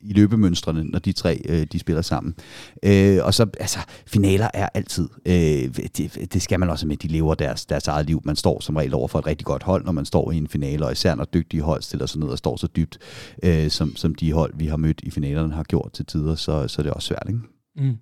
i 0.00 0.12
løbemønstrene, 0.12 0.84
når 0.84 0.98
de 0.98 1.12
tre 1.12 1.40
øh, 1.48 1.66
de 1.72 1.78
spiller 1.78 2.02
sammen. 2.02 2.34
Øh, 2.82 3.18
og 3.22 3.34
så, 3.34 3.46
altså, 3.60 3.78
finaler 4.06 4.48
er 4.54 4.68
altid, 4.74 5.08
øh, 5.26 5.32
det, 5.96 6.32
det 6.32 6.42
skal 6.42 6.60
man 6.60 6.70
også 6.70 6.86
med, 6.86 6.96
de 6.96 7.08
lever 7.08 7.34
deres, 7.34 7.66
deres 7.66 7.88
eget 7.88 8.06
liv. 8.06 8.22
Man 8.24 8.36
står 8.36 8.60
som 8.60 8.76
regel 8.76 8.94
over 8.94 9.08
for 9.08 9.18
et 9.18 9.26
rigtig 9.26 9.44
godt 9.44 9.62
hold, 9.62 9.84
når 9.84 9.92
man 9.92 10.04
står 10.04 10.32
i 10.32 10.36
en 10.36 10.48
finale, 10.48 10.86
og 10.86 10.92
især 10.92 11.14
når 11.14 11.24
dygtige 11.24 11.62
hold 11.62 11.82
stiller 11.82 12.06
sig 12.06 12.20
ned 12.20 12.28
og 12.28 12.38
står 12.38 12.56
så 12.56 12.66
dybt, 12.76 12.98
øh, 13.42 13.70
som, 13.70 13.96
som 13.96 14.14
de 14.14 14.32
hold, 14.32 14.52
vi 14.56 14.66
har 14.66 14.76
mødt 14.76 15.00
i 15.02 15.10
finalerne, 15.10 15.54
har 15.54 15.62
gjort 15.62 15.92
til 15.92 16.06
tider, 16.06 16.34
så, 16.34 16.68
så 16.68 16.82
det 16.82 16.88
er 16.88 16.92
også 16.92 17.08
svært, 17.08 17.24
ikke? 17.28 17.40
Mm. 17.76 17.96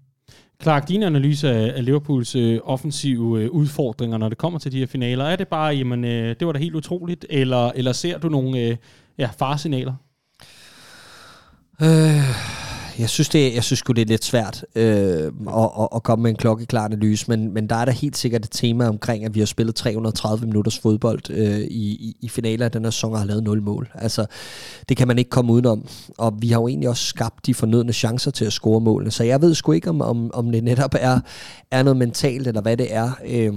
Clark, 0.63 0.89
din 0.89 1.03
analyse 1.03 1.51
af, 1.51 1.73
af 1.77 1.85
Liverpools 1.85 2.37
øh, 2.37 2.61
offensive 2.65 3.43
øh, 3.43 3.51
udfordringer, 3.51 4.19
når 4.19 4.29
det 4.29 4.39
kommer 4.39 4.59
til 4.59 4.73
de 4.73 4.79
her 4.79 4.87
finaler, 4.87 5.25
er 5.25 5.37
det 5.37 5.49
bare, 5.49 5.75
jamen, 5.75 6.05
øh, 6.05 6.37
det 6.41 6.47
var 6.47 6.53
da 6.53 6.59
helt 6.59 6.75
utroligt, 6.75 7.27
eller, 7.31 7.73
eller 7.75 7.93
ser 7.93 8.19
du 8.19 8.29
nogle 8.29 8.61
øh, 8.61 8.77
ja, 9.19 9.29
faresignaler? 9.39 9.95
Øh, 11.83 12.57
jeg 12.99 13.11
synes, 13.11 13.29
det, 13.29 13.55
jeg 13.55 13.65
synes 13.65 13.83
det 13.83 13.99
er 13.99 14.05
lidt 14.05 14.25
svært 14.25 14.65
øh, 14.75 15.33
at, 15.49 15.71
at, 15.81 15.89
at 15.95 16.03
komme 16.03 16.23
med 16.23 16.31
en 16.31 16.37
klokkeklar 16.37 16.85
analyse, 16.85 17.25
men, 17.29 17.55
men 17.55 17.69
der 17.69 17.77
er 17.77 17.85
der 17.85 17.93
helt 17.93 18.17
sikkert 18.17 18.45
et 18.45 18.51
tema 18.51 18.89
omkring, 18.89 19.25
at 19.25 19.35
vi 19.35 19.39
har 19.39 19.47
spillet 19.47 19.75
330 19.75 20.47
minutters 20.47 20.79
fodbold 20.79 21.31
øh, 21.31 21.61
i, 21.61 21.91
i, 21.91 22.17
i 22.21 22.29
finaler 22.29 22.65
af 22.65 22.73
den 22.73 22.85
her 22.85 22.91
sæson 22.91 23.13
og 23.13 23.19
har 23.19 23.27
lavet 23.27 23.45
0 23.45 23.63
mål. 23.63 23.91
Altså, 23.95 24.27
det 24.89 24.97
kan 24.97 25.09
man 25.09 25.19
ikke 25.19 25.31
komme 25.31 25.53
udenom. 25.53 25.89
Og 26.19 26.35
vi 26.39 26.49
har 26.49 26.61
jo 26.61 26.69
egentlig 26.69 26.89
også 26.89 27.07
skabt 27.07 27.47
de 27.47 27.55
fornødne 27.55 27.93
chancer 27.93 28.31
til 28.31 28.45
at 28.45 28.53
score 28.53 28.81
målene, 28.81 29.11
så 29.11 29.25
jeg 29.25 29.41
ved 29.43 29.55
sgu 29.55 29.73
ikke, 29.73 29.91
om, 29.91 30.01
om, 30.01 30.31
om 30.35 30.53
det 30.53 30.65
netop 30.65 30.95
er, 31.01 31.21
er 31.71 31.83
noget 31.83 31.97
mentalt, 31.97 32.47
eller 32.49 32.61
hvad 32.61 32.77
det 32.77 32.95
er. 32.95 33.11
Øh, 33.27 33.53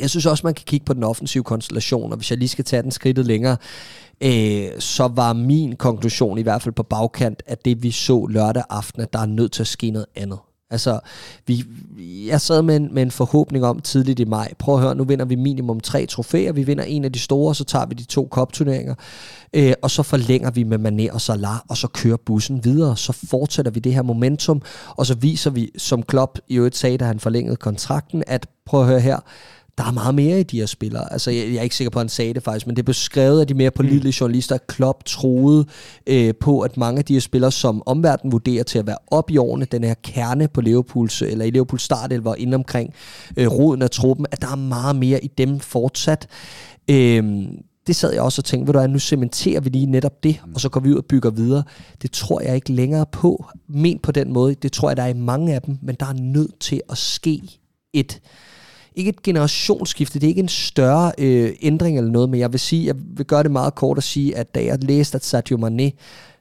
jeg 0.00 0.10
synes 0.10 0.26
også, 0.26 0.46
man 0.46 0.54
kan 0.54 0.64
kigge 0.64 0.84
på 0.84 0.92
den 0.92 1.04
offensive 1.04 1.44
konstellation, 1.44 2.12
og 2.12 2.16
hvis 2.16 2.30
jeg 2.30 2.38
lige 2.38 2.48
skal 2.48 2.64
tage 2.64 2.82
den 2.82 2.90
skridtet 2.90 3.26
længere, 3.26 3.56
øh, 4.20 4.68
så 4.78 5.08
var 5.14 5.32
min 5.32 5.76
konklusion 5.76 6.38
i 6.38 6.42
hvert 6.42 6.62
fald 6.62 6.74
på 6.74 6.82
bagkant, 6.82 7.42
at 7.46 7.64
det 7.64 7.82
vi 7.82 7.90
så 7.90 8.26
lørdag 8.26 8.62
aften, 8.70 9.02
at 9.02 9.12
der 9.12 9.18
er 9.18 9.26
nødt 9.26 9.52
til 9.52 9.62
at 9.62 9.66
ske 9.66 9.90
noget 9.90 10.06
andet. 10.16 10.38
Altså, 10.72 11.00
vi, 11.46 11.64
jeg 12.26 12.40
sad 12.40 12.62
med 12.62 12.76
en, 12.76 12.94
med 12.94 13.02
en 13.02 13.10
forhåbning 13.10 13.64
om 13.64 13.80
tidligt 13.80 14.20
i 14.20 14.24
maj. 14.24 14.54
Prøv 14.58 14.74
at 14.74 14.80
høre, 14.80 14.94
nu 14.94 15.04
vinder 15.04 15.24
vi 15.24 15.34
minimum 15.34 15.80
tre 15.80 16.06
trofæer. 16.06 16.52
Vi 16.52 16.62
vinder 16.62 16.84
en 16.84 17.04
af 17.04 17.12
de 17.12 17.18
store, 17.18 17.54
så 17.54 17.64
tager 17.64 17.86
vi 17.86 17.94
de 17.94 18.04
to 18.04 18.28
kopturneringer. 18.30 18.94
Øh, 19.54 19.72
og 19.82 19.90
så 19.90 20.02
forlænger 20.02 20.50
vi 20.50 20.62
med 20.62 20.78
Mané 20.78 21.14
og 21.14 21.20
Salah, 21.20 21.56
og 21.68 21.76
så 21.76 21.88
kører 21.88 22.16
bussen 22.16 22.64
videre. 22.64 22.96
Så 22.96 23.12
fortsætter 23.12 23.72
vi 23.72 23.80
det 23.80 23.94
her 23.94 24.02
momentum, 24.02 24.62
og 24.96 25.06
så 25.06 25.14
viser 25.14 25.50
vi, 25.50 25.70
som 25.78 26.02
Klopp 26.02 26.38
i 26.48 26.56
øvrigt 26.56 26.76
sagde, 26.76 26.98
da 26.98 27.04
han 27.04 27.20
forlængede 27.20 27.56
kontrakten, 27.56 28.24
at 28.26 28.46
prøv 28.66 28.80
at 28.80 28.86
høre 28.86 29.00
her, 29.00 29.18
der 29.80 29.86
er 29.86 29.92
meget 29.92 30.14
mere 30.14 30.40
i 30.40 30.42
de 30.42 30.58
her 30.58 30.66
spillere. 30.66 31.12
Altså, 31.12 31.30
jeg, 31.30 31.48
jeg 31.48 31.56
er 31.56 31.62
ikke 31.62 31.76
sikker 31.76 31.90
på, 31.90 31.98
at 31.98 32.02
han 32.02 32.08
sagde 32.08 32.34
det 32.34 32.42
faktisk, 32.42 32.66
men 32.66 32.76
det 32.76 32.84
blev 32.84 32.94
skrevet 32.94 33.40
af 33.40 33.46
de 33.46 33.54
mere 33.54 33.70
pålidelige 33.70 34.02
mm. 34.10 34.20
journalister, 34.20 34.54
at 34.54 34.66
Klopp 34.66 35.04
troede 35.04 35.66
øh, 36.06 36.34
på, 36.40 36.60
at 36.60 36.76
mange 36.76 36.98
af 36.98 37.04
de 37.04 37.12
her 37.12 37.20
spillere, 37.20 37.52
som 37.52 37.82
omverdenen 37.86 38.32
vurderer 38.32 38.62
til 38.62 38.78
at 38.78 38.86
være 38.86 38.96
op 39.06 39.30
i 39.30 39.36
årene, 39.36 39.64
den 39.64 39.84
her 39.84 39.94
kerne 39.94 40.48
på 40.48 40.60
Liverpools, 40.60 41.22
eller 41.22 41.44
i 41.44 41.50
Liverpools 41.50 41.82
startelver 41.82 42.34
inde 42.34 42.54
omkring 42.54 42.94
øh, 43.36 43.48
roden 43.48 43.82
af 43.82 43.90
truppen, 43.90 44.26
at 44.30 44.42
der 44.42 44.48
er 44.48 44.56
meget 44.56 44.96
mere 44.96 45.24
i 45.24 45.30
dem 45.38 45.60
fortsat. 45.60 46.26
Øh, 46.90 47.42
det 47.86 47.96
sad 47.96 48.12
jeg 48.12 48.22
også 48.22 48.40
og 48.40 48.44
tænkte, 48.44 48.74
ved 48.74 48.82
du 48.82 48.86
nu 48.86 48.98
cementerer 48.98 49.60
vi 49.60 49.70
lige 49.70 49.86
netop 49.86 50.22
det, 50.22 50.40
og 50.54 50.60
så 50.60 50.68
går 50.68 50.80
vi 50.80 50.90
ud 50.90 50.96
og 50.96 51.04
bygger 51.04 51.30
videre. 51.30 51.62
Det 52.02 52.12
tror 52.12 52.40
jeg 52.40 52.54
ikke 52.54 52.72
længere 52.72 53.06
på, 53.12 53.46
men 53.68 53.98
på 53.98 54.12
den 54.12 54.32
måde. 54.32 54.54
Det 54.54 54.72
tror 54.72 54.90
jeg, 54.90 54.96
der 54.96 55.02
er 55.02 55.08
i 55.08 55.12
mange 55.12 55.54
af 55.54 55.62
dem, 55.62 55.78
men 55.82 55.96
der 56.00 56.06
er 56.06 56.12
nødt 56.12 56.60
til 56.60 56.80
at 56.90 56.98
ske 56.98 57.42
et 57.92 58.20
ikke 58.96 59.08
et 59.08 59.22
generationsskifte, 59.22 60.18
det 60.18 60.26
er 60.26 60.28
ikke 60.28 60.40
en 60.40 60.48
større 60.48 61.12
øh, 61.18 61.52
ændring 61.62 61.98
eller 61.98 62.10
noget, 62.10 62.30
men 62.30 62.40
jeg 62.40 62.52
vil 62.52 62.60
sige, 62.60 62.86
jeg 62.86 62.94
vil 63.16 63.26
gøre 63.26 63.42
det 63.42 63.50
meget 63.50 63.74
kort 63.74 63.98
at 63.98 64.04
sige, 64.04 64.36
at 64.36 64.54
da 64.54 64.64
jeg 64.64 64.84
læste, 64.84 65.16
at 65.16 65.24
Sadio 65.24 65.56
Mane 65.56 65.92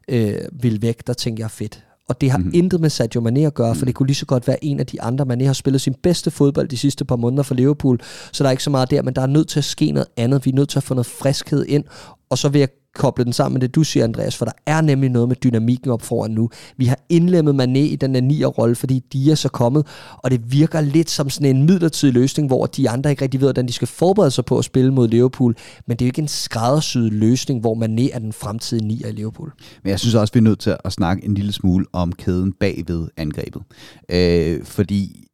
øh, 0.07 0.35
ville 0.51 0.81
væk, 0.81 1.07
der 1.07 1.13
tænkte 1.13 1.41
jeg, 1.41 1.51
fedt, 1.51 1.83
og 2.09 2.21
det 2.21 2.31
har 2.31 2.37
Mhm. 2.37 2.47
mm. 2.47 2.51
intet 2.53 2.81
med 2.81 2.89
Sadio 2.89 3.21
Mane 3.21 3.45
at 3.47 3.53
gøre, 3.53 3.75
for 3.75 3.85
det 3.85 3.95
kunne 3.95 4.07
lige 4.07 4.15
så 4.15 4.25
godt 4.25 4.47
være 4.47 4.63
en 4.65 4.79
af 4.79 4.85
de 4.85 5.01
andre. 5.01 5.25
Mane 5.25 5.45
har 5.45 5.53
spillet 5.53 5.81
sin 5.81 5.93
bedste 6.03 6.31
fodbold 6.31 6.67
de 6.67 6.77
sidste 6.77 7.05
par 7.05 7.15
måneder 7.15 7.43
for 7.43 7.55
Liverpool, 7.55 7.99
så 8.31 8.43
der 8.43 8.47
er 8.47 8.51
ikke 8.51 8.63
så 8.63 8.69
meget 8.69 8.91
der, 8.91 9.01
men 9.01 9.15
der 9.15 9.21
er 9.21 9.27
nødt 9.27 9.47
til 9.49 9.59
at 9.59 9.63
ske 9.65 9.91
noget 9.91 10.07
andet. 10.17 10.45
Vi 10.45 10.49
er 10.51 10.55
nødt 10.55 10.69
til 10.69 10.79
at 10.79 10.83
få 10.83 10.93
noget 10.93 11.05
friskhed 11.05 11.65
ind, 11.65 11.83
og 12.29 12.37
så 12.37 12.49
vil 12.49 12.59
jeg 12.59 12.69
koble 12.95 13.23
den 13.25 13.33
sammen 13.33 13.53
med 13.53 13.61
det, 13.61 13.75
du 13.75 13.83
siger, 13.83 14.03
Andreas, 14.03 14.37
for 14.37 14.45
der 14.45 14.51
er 14.65 14.81
nemlig 14.81 15.09
noget 15.09 15.27
med 15.27 15.35
dynamikken 15.35 15.91
op 15.91 16.01
foran 16.01 16.31
nu. 16.31 16.49
Vi 16.77 16.85
har 16.85 16.99
indlemmet 17.09 17.63
Mané 17.63 17.79
i 17.79 17.95
den 17.95 18.15
der 18.15 18.21
nier-rolle, 18.21 18.75
fordi 18.75 19.03
de 19.13 19.31
er 19.31 19.35
så 19.35 19.49
kommet, 19.49 19.87
og 20.17 20.31
det 20.31 20.51
virker 20.51 20.81
lidt 20.81 21.09
som 21.09 21.29
sådan 21.29 21.55
en 21.55 21.65
midlertidig 21.65 22.13
løsning, 22.13 22.47
hvor 22.47 22.65
de 22.65 22.89
andre 22.89 23.09
ikke 23.09 23.21
rigtig 23.21 23.41
ved, 23.41 23.47
hvordan 23.47 23.67
de 23.67 23.73
skal 23.73 23.87
forberede 23.87 24.31
sig 24.31 24.45
på 24.45 24.57
at 24.57 24.65
spille 24.65 24.93
mod 24.93 25.07
Liverpool, 25.07 25.55
men 25.87 25.97
det 25.97 26.05
er 26.05 26.07
jo 26.07 26.09
ikke 26.09 26.21
en 26.21 26.27
skræddersyet 26.27 27.13
løsning, 27.13 27.59
hvor 27.59 27.75
Mané 27.75 28.15
er 28.15 28.19
den 28.19 28.33
fremtidige 28.33 28.87
nier 28.87 29.07
i 29.07 29.11
Liverpool. 29.11 29.53
Men 29.83 29.89
jeg 29.89 29.99
synes 29.99 30.15
også, 30.15 30.33
vi 30.33 30.37
er 30.37 30.43
nødt 30.43 30.59
til 30.59 30.75
at 30.85 30.93
snakke 30.93 31.25
en 31.25 31.33
lille 31.33 31.51
smule 31.51 31.85
om 31.93 32.11
kæden 32.11 32.53
bagved 32.53 33.07
angrebet. 33.17 33.61
Øh, 34.09 34.63
fordi 34.63 35.28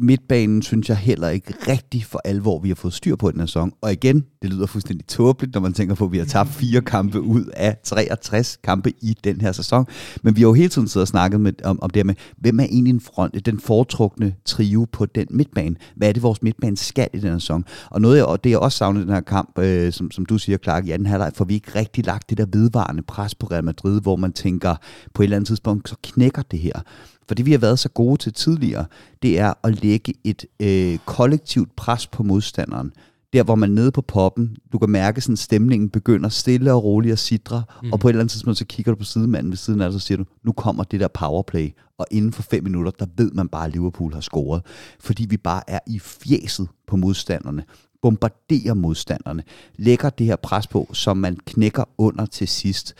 midtbanen 0.00 0.62
synes 0.62 0.88
jeg 0.88 0.96
heller 0.96 1.28
ikke 1.28 1.54
rigtig 1.68 2.04
for 2.04 2.20
alvor, 2.24 2.58
vi 2.58 2.68
har 2.68 2.74
fået 2.74 2.94
styr 2.94 3.16
på 3.16 3.28
i 3.28 3.32
den 3.32 3.40
her 3.40 3.46
sæson. 3.46 3.72
Og 3.80 3.92
igen, 3.92 4.24
det 4.42 4.50
lyder 4.50 4.66
fuldstændig 4.66 5.06
tåbeligt, 5.06 5.54
når 5.54 5.60
man 5.60 5.72
tænker 5.72 5.94
på, 5.94 6.04
at 6.04 6.12
vi 6.12 6.18
har 6.18 6.24
tabt 6.24 6.50
fire 6.50 6.80
kampe 6.80 7.20
ud 7.20 7.44
af 7.56 7.76
63 7.84 8.58
kampe 8.64 8.92
i 9.02 9.16
den 9.24 9.40
her 9.40 9.52
sæson. 9.52 9.86
Men 10.22 10.36
vi 10.36 10.40
har 10.40 10.48
jo 10.48 10.52
hele 10.52 10.68
tiden 10.68 10.88
siddet 10.88 11.02
og 11.02 11.08
snakket 11.08 11.40
med, 11.40 11.52
om, 11.64 11.78
om 11.82 11.90
det 11.90 12.00
her 12.00 12.04
med, 12.04 12.14
hvem 12.38 12.60
er 12.60 12.64
egentlig 12.64 12.94
en 12.94 13.00
front, 13.00 13.46
den 13.46 13.60
foretrukne 13.60 14.34
trio 14.44 14.86
på 14.92 15.06
den 15.06 15.26
midtbane? 15.30 15.76
Hvad 15.96 16.08
er 16.08 16.12
det, 16.12 16.22
vores 16.22 16.42
midtbane 16.42 16.76
skal 16.76 17.08
i 17.12 17.18
den 17.18 17.30
her 17.30 17.38
sæson? 17.38 17.64
Og 17.90 18.00
noget, 18.00 18.16
jeg, 18.16 18.26
det 18.44 18.50
jeg 18.50 18.58
også 18.58 18.78
savner 18.78 19.00
i 19.00 19.04
den 19.04 19.12
her 19.12 19.20
kamp, 19.20 19.58
øh, 19.58 19.92
som, 19.92 20.10
som 20.10 20.26
du 20.26 20.38
siger, 20.38 20.58
Clark, 20.58 20.86
i 20.86 20.90
anden 20.90 21.06
halvleg, 21.06 21.32
for 21.34 21.44
vi 21.44 21.54
ikke 21.54 21.74
rigtig 21.74 22.06
lagt 22.06 22.30
det 22.30 22.38
der 22.38 22.46
vedvarende 22.52 23.02
pres 23.02 23.34
på 23.34 23.46
Real 23.46 23.64
Madrid, 23.64 24.00
hvor 24.00 24.16
man 24.16 24.32
tænker, 24.32 24.74
på 25.14 25.22
et 25.22 25.24
eller 25.24 25.36
andet 25.36 25.46
tidspunkt, 25.46 25.88
så 25.88 25.94
knækker 26.02 26.42
det 26.42 26.58
her. 26.58 26.80
For 27.28 27.34
det 27.34 27.46
vi 27.46 27.50
har 27.50 27.58
været 27.58 27.78
så 27.78 27.88
gode 27.88 28.16
til 28.16 28.32
tidligere, 28.32 28.84
det 29.22 29.38
er 29.38 29.52
at 29.64 29.82
lægge 29.84 30.14
et 30.24 30.44
øh, 30.60 30.98
kollektivt 31.06 31.76
pres 31.76 32.06
på 32.06 32.22
modstanderen. 32.22 32.92
Der, 33.32 33.42
hvor 33.42 33.54
man 33.54 33.70
nede 33.70 33.92
på 33.92 34.02
poppen, 34.02 34.56
du 34.72 34.78
kan 34.78 34.90
mærke, 34.90 35.20
sådan 35.20 35.36
stemningen 35.36 35.90
begynder 35.90 36.28
stille 36.28 36.72
og 36.72 36.84
roligt 36.84 37.12
at 37.12 37.18
sidre, 37.18 37.62
mm. 37.82 37.92
og 37.92 38.00
på 38.00 38.08
et 38.08 38.12
eller 38.12 38.20
andet 38.20 38.32
tidspunkt, 38.32 38.58
så 38.58 38.64
kigger 38.64 38.92
du 38.92 38.98
på 38.98 39.04
sidemanden 39.04 39.50
ved 39.50 39.56
siden 39.56 39.80
af 39.80 39.86
og 39.86 39.92
så 39.92 39.98
siger 39.98 40.18
du, 40.18 40.24
nu 40.44 40.52
kommer 40.52 40.84
det 40.84 41.00
der 41.00 41.08
powerplay, 41.08 41.70
og 41.98 42.06
inden 42.10 42.32
for 42.32 42.42
fem 42.42 42.64
minutter, 42.64 42.92
der 42.98 43.06
ved 43.16 43.30
man 43.30 43.48
bare, 43.48 43.66
at 43.66 43.72
Liverpool 43.72 44.14
har 44.14 44.20
scoret. 44.20 44.62
Fordi 45.00 45.26
vi 45.30 45.36
bare 45.36 45.62
er 45.68 45.78
i 45.86 45.98
fjeset 45.98 46.68
på 46.86 46.96
modstanderne 46.96 47.64
bombarderer 48.04 48.74
modstanderne, 48.74 49.42
lægger 49.76 50.10
det 50.10 50.26
her 50.26 50.36
pres 50.36 50.66
på, 50.66 50.90
som 50.92 51.16
man 51.16 51.36
knækker 51.46 51.84
under 51.98 52.26
til 52.26 52.48
sidst. 52.48 52.94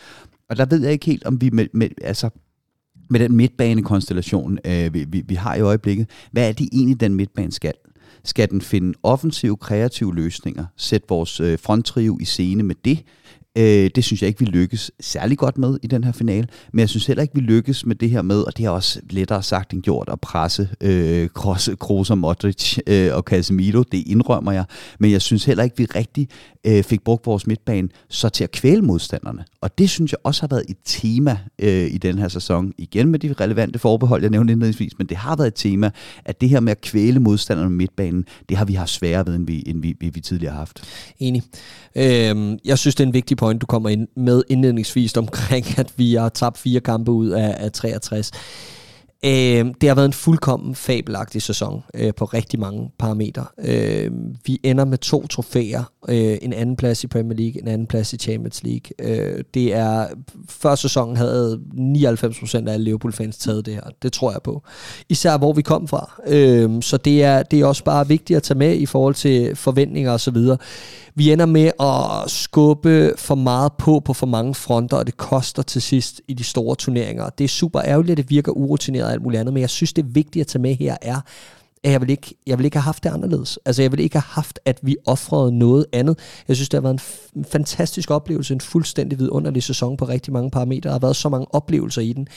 Og 0.49 0.57
der 0.57 0.65
ved 0.65 0.81
jeg 0.83 0.91
ikke 0.91 1.05
helt, 1.05 1.25
om 1.25 1.41
vi 1.41 1.49
med, 1.49 1.67
med 1.73 1.89
altså, 2.01 2.29
med 3.09 3.19
den 3.19 3.35
midtbanekonstellation, 3.35 4.59
øh, 4.65 4.93
vi, 4.93 5.05
vi, 5.07 5.23
vi 5.27 5.35
har 5.35 5.55
i 5.55 5.61
øjeblikket, 5.61 6.09
hvad 6.31 6.49
er 6.49 6.53
det 6.53 6.69
egentlig, 6.71 6.99
den 6.99 7.13
midtbane 7.13 7.51
skal? 7.51 7.73
Skal 8.23 8.49
den 8.49 8.61
finde 8.61 8.93
offensive, 9.03 9.57
kreative 9.57 10.15
løsninger? 10.15 10.65
Sætte 10.77 11.07
vores 11.09 11.39
øh, 11.39 11.59
fronttrio 11.59 12.17
i 12.21 12.25
scene 12.25 12.63
med 12.63 12.75
det? 12.85 13.03
Øh, 13.57 13.89
det 13.95 14.03
synes 14.03 14.21
jeg 14.21 14.27
ikke, 14.27 14.39
vi 14.39 14.45
lykkes 14.45 14.91
særlig 14.99 15.37
godt 15.37 15.57
med 15.57 15.77
i 15.83 15.87
den 15.87 16.03
her 16.03 16.11
finale, 16.11 16.47
men 16.73 16.79
jeg 16.79 16.89
synes 16.89 17.05
heller 17.05 17.21
ikke, 17.21 17.35
vi 17.35 17.41
lykkes 17.41 17.85
med 17.85 17.95
det 17.95 18.09
her 18.09 18.21
med, 18.21 18.41
og 18.41 18.57
det 18.57 18.65
er 18.65 18.69
også 18.69 18.99
lettere 19.09 19.43
sagt 19.43 19.73
end 19.73 19.81
gjort, 19.81 20.09
at 20.11 20.21
presse 20.21 20.69
øh, 20.81 21.29
Kroos, 21.29 21.69
Kroos 21.79 22.09
og 22.09 22.17
Modric 22.17 22.77
øh, 22.87 23.15
og 23.15 23.23
Casemiro, 23.23 23.83
det 23.83 24.03
indrømmer 24.07 24.51
jeg, 24.51 24.65
men 24.99 25.11
jeg 25.11 25.21
synes 25.21 25.45
heller 25.45 25.63
ikke, 25.63 25.77
vi 25.77 25.85
rigtig 25.85 26.27
øh, 26.67 26.83
fik 26.83 27.03
brugt 27.03 27.25
vores 27.25 27.47
midtbane 27.47 27.89
så 28.09 28.29
til 28.29 28.43
at 28.43 28.51
kvæle 28.51 28.81
modstanderne, 28.81 29.45
og 29.65 29.77
det 29.77 29.89
synes 29.89 30.11
jeg 30.11 30.17
også 30.23 30.41
har 30.41 30.47
været 30.47 30.63
et 30.69 30.77
tema 30.85 31.37
øh, 31.59 31.87
i 31.91 31.97
den 31.97 32.17
her 32.17 32.27
sæson, 32.27 32.73
igen 32.77 33.07
med 33.07 33.19
de 33.19 33.33
relevante 33.33 33.79
forbehold, 33.79 34.21
jeg 34.21 34.31
nævnte 34.31 34.51
indledningsvis, 34.51 34.97
men 34.97 35.07
det 35.07 35.17
har 35.17 35.35
været 35.35 35.47
et 35.47 35.53
tema, 35.55 35.91
at 36.25 36.41
det 36.41 36.49
her 36.49 36.59
med 36.59 36.71
at 36.71 36.81
kvæle 36.81 37.19
modstanderne 37.19 37.69
med 37.69 37.77
midtbanen, 37.77 38.25
det 38.49 38.57
har 38.57 38.65
vi 38.65 38.73
haft 38.73 38.89
sværere 38.89 39.27
ved, 39.27 39.35
end 39.35 39.47
vi, 39.47 39.63
end 39.67 39.81
vi, 39.81 39.95
vi, 39.99 40.09
vi 40.09 40.21
tidligere 40.21 40.51
har 40.51 40.59
haft. 40.59 40.83
Enig. 41.19 41.43
Øhm, 41.95 42.57
jeg 42.65 42.77
synes, 42.77 42.95
det 42.95 43.03
er 43.03 43.07
en 43.07 43.13
vigtig 43.13 43.37
point, 43.37 43.61
du 43.61 43.65
kommer 43.65 43.89
ind 43.89 44.07
med 44.15 44.43
indledningsvis 44.49 45.17
omkring, 45.17 45.65
at 45.79 45.93
vi 45.97 46.13
har 46.13 46.29
tabt 46.29 46.57
fire 46.57 46.79
kampe 46.79 47.11
ud 47.11 47.29
af, 47.29 47.55
af 47.59 47.71
63. 47.71 48.31
Øh, 49.25 49.65
det 49.81 49.89
har 49.89 49.95
været 49.95 50.05
en 50.05 50.13
fuldkommen 50.13 50.75
fabelagtig 50.75 51.41
sæson 51.41 51.83
øh, 51.93 52.13
på 52.13 52.25
rigtig 52.25 52.59
mange 52.59 52.91
parametre. 52.99 53.45
Øh, 53.57 54.11
vi 54.45 54.59
ender 54.63 54.85
med 54.85 54.97
to 54.97 55.27
trofæer. 55.27 55.83
Øh, 56.09 56.37
en 56.41 56.53
anden 56.53 56.75
plads 56.75 57.03
i 57.03 57.07
Premier 57.07 57.37
League, 57.37 57.61
en 57.61 57.67
anden 57.67 57.87
plads 57.87 58.13
i 58.13 58.17
Champions 58.17 58.63
League. 58.63 58.91
Øh, 58.99 59.43
det 59.53 59.73
er, 59.73 60.07
før 60.49 60.75
sæsonen 60.75 61.17
havde 61.17 61.59
99% 61.73 62.67
af 62.67 62.73
alle 62.73 62.83
Liverpool-fans 62.83 63.37
taget 63.37 63.65
det 63.65 63.73
her. 63.73 63.83
Det 64.01 64.13
tror 64.13 64.31
jeg 64.31 64.41
på. 64.43 64.63
Især 65.09 65.37
hvor 65.37 65.53
vi 65.53 65.61
kom 65.61 65.87
fra. 65.87 66.21
Øh, 66.27 66.81
så 66.81 66.97
det 66.97 67.23
er, 67.23 67.43
det 67.43 67.59
er 67.59 67.65
også 67.65 67.83
bare 67.83 68.07
vigtigt 68.07 68.37
at 68.37 68.43
tage 68.43 68.57
med 68.57 68.75
i 68.75 68.85
forhold 68.85 69.15
til 69.15 69.55
forventninger 69.55 70.11
og 70.11 70.19
så 70.19 70.31
videre. 70.31 70.57
Vi 71.17 71.31
ender 71.31 71.45
med 71.45 71.71
at 71.79 72.31
skubbe 72.31 73.13
for 73.17 73.35
meget 73.35 73.73
på 73.73 73.99
på 73.99 74.13
for 74.13 74.25
mange 74.25 74.55
fronter, 74.55 74.97
og 74.97 75.05
det 75.05 75.17
koster 75.17 75.63
til 75.63 75.81
sidst 75.81 76.21
i 76.27 76.33
de 76.33 76.43
store 76.43 76.75
turneringer. 76.75 77.29
Det 77.29 77.43
er 77.43 77.47
super 77.47 77.81
ærgerligt, 77.81 78.11
at 78.11 78.17
det 78.17 78.29
virker 78.29 78.51
urutineret 78.51 79.05
og 79.05 79.11
alt 79.11 79.21
muligt 79.21 79.39
andet, 79.39 79.53
men 79.53 79.61
jeg 79.61 79.69
synes, 79.69 79.93
det 79.93 80.15
vigtige 80.15 80.41
at 80.41 80.47
tage 80.47 80.61
med 80.61 80.75
her 80.75 80.97
er, 81.01 81.21
at 81.85 81.91
jeg 81.91 82.01
vil, 82.01 82.09
ikke, 82.09 82.35
jeg 82.47 82.57
vil 82.57 82.65
ikke 82.65 82.77
have 82.77 82.83
haft 82.83 83.03
det 83.03 83.09
anderledes. 83.09 83.59
Altså, 83.65 83.81
jeg 83.81 83.91
vil 83.91 83.99
ikke 83.99 84.15
have 84.15 84.23
haft, 84.27 84.59
at 84.65 84.79
vi 84.81 84.95
offrede 85.05 85.51
noget 85.51 85.85
andet. 85.93 86.19
Jeg 86.47 86.55
synes, 86.55 86.69
det 86.69 86.77
har 86.77 86.81
været 86.81 86.93
en, 86.93 86.99
f- 86.99 87.43
fantastisk 87.51 88.11
oplevelse, 88.11 88.53
en 88.53 88.61
fuldstændig 88.61 89.19
vidunderlig 89.19 89.63
sæson 89.63 89.97
på 89.97 90.05
rigtig 90.05 90.33
mange 90.33 90.51
parametre. 90.51 90.87
Der 90.87 90.91
har 90.91 90.99
været 90.99 91.15
så 91.15 91.29
mange 91.29 91.47
oplevelser 91.49 92.01
i 92.01 92.13
den. 92.13 92.27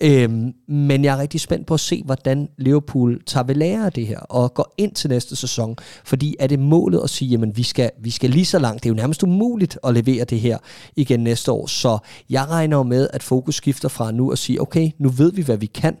Øhm, 0.00 0.52
men 0.68 1.04
jeg 1.04 1.14
er 1.14 1.18
rigtig 1.18 1.40
spændt 1.40 1.66
på 1.66 1.74
at 1.74 1.80
se, 1.80 2.02
hvordan 2.04 2.48
Liverpool 2.58 3.24
tager 3.26 3.44
ved 3.44 3.54
lære 3.54 3.86
af 3.86 3.92
det 3.92 4.06
her, 4.06 4.18
og 4.18 4.54
går 4.54 4.74
ind 4.78 4.92
til 4.94 5.10
næste 5.10 5.36
sæson. 5.36 5.76
Fordi 6.04 6.36
er 6.38 6.46
det 6.46 6.58
målet 6.58 7.00
at 7.04 7.10
sige, 7.10 7.28
jamen 7.28 7.56
vi 7.56 7.62
skal, 7.62 7.90
vi 8.00 8.10
skal 8.10 8.30
lige 8.30 8.44
så 8.44 8.58
langt. 8.58 8.82
Det 8.82 8.88
er 8.88 8.90
jo 8.90 8.96
nærmest 8.96 9.22
umuligt 9.22 9.78
at 9.84 9.94
levere 9.94 10.24
det 10.24 10.40
her 10.40 10.58
igen 10.96 11.20
næste 11.20 11.52
år. 11.52 11.66
Så 11.66 11.98
jeg 12.30 12.48
regner 12.50 12.82
med, 12.82 13.08
at 13.12 13.22
fokus 13.22 13.54
skifter 13.54 13.88
fra 13.88 14.12
nu 14.12 14.30
og 14.30 14.38
sige, 14.38 14.62
okay, 14.62 14.90
nu 14.98 15.08
ved 15.08 15.32
vi, 15.32 15.42
hvad 15.42 15.56
vi 15.56 15.66
kan. 15.66 15.96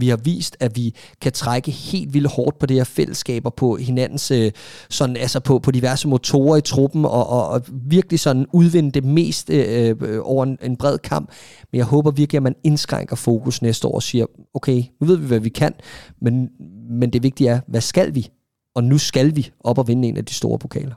Vi 0.00 0.08
har 0.08 0.16
vist, 0.16 0.56
at 0.60 0.76
vi 0.76 0.94
kan 1.20 1.32
trække 1.32 1.70
helt 1.70 2.14
vildt 2.14 2.30
hårdt 2.30 2.58
på 2.58 2.66
det 2.66 2.76
her 2.76 2.84
fællesskaber 2.84 3.50
på 3.50 3.76
hinandens, 3.76 4.30
øh, 4.30 4.52
sådan, 4.90 5.16
altså 5.16 5.40
på, 5.40 5.58
på 5.58 5.70
diverse 5.70 6.08
motorer 6.08 6.56
i 6.56 6.60
truppen, 6.60 7.04
og, 7.04 7.26
og, 7.26 7.48
og 7.48 7.62
virkelig 7.72 8.20
sådan 8.20 8.46
udvinde 8.52 8.90
det 8.90 9.04
mest 9.04 9.50
øh, 9.50 9.96
øh, 10.00 10.20
over 10.22 10.44
en, 10.44 10.58
en 10.62 10.76
bred 10.76 10.98
kamp. 10.98 11.30
Men 11.72 11.78
jeg 11.78 11.86
håber 11.86 12.10
virkelig, 12.10 12.38
at 12.38 12.42
man 12.42 12.54
indskrænker 12.64 13.16
fokus 13.16 13.62
næste 13.62 13.88
år 13.88 13.94
og 13.94 14.02
siger, 14.02 14.26
okay, 14.54 14.82
nu 15.00 15.06
ved 15.06 15.16
vi, 15.16 15.26
hvad 15.26 15.40
vi 15.40 15.48
kan, 15.48 15.72
men, 16.20 16.48
men 16.90 17.10
det 17.10 17.22
vigtige 17.22 17.50
er, 17.50 17.60
hvad 17.66 17.80
skal 17.80 18.14
vi? 18.14 18.28
Og 18.74 18.84
nu 18.84 18.98
skal 18.98 19.36
vi 19.36 19.50
op 19.60 19.78
og 19.78 19.88
vinde 19.88 20.08
en 20.08 20.16
af 20.16 20.24
de 20.24 20.34
store 20.34 20.58
pokaler. 20.58 20.94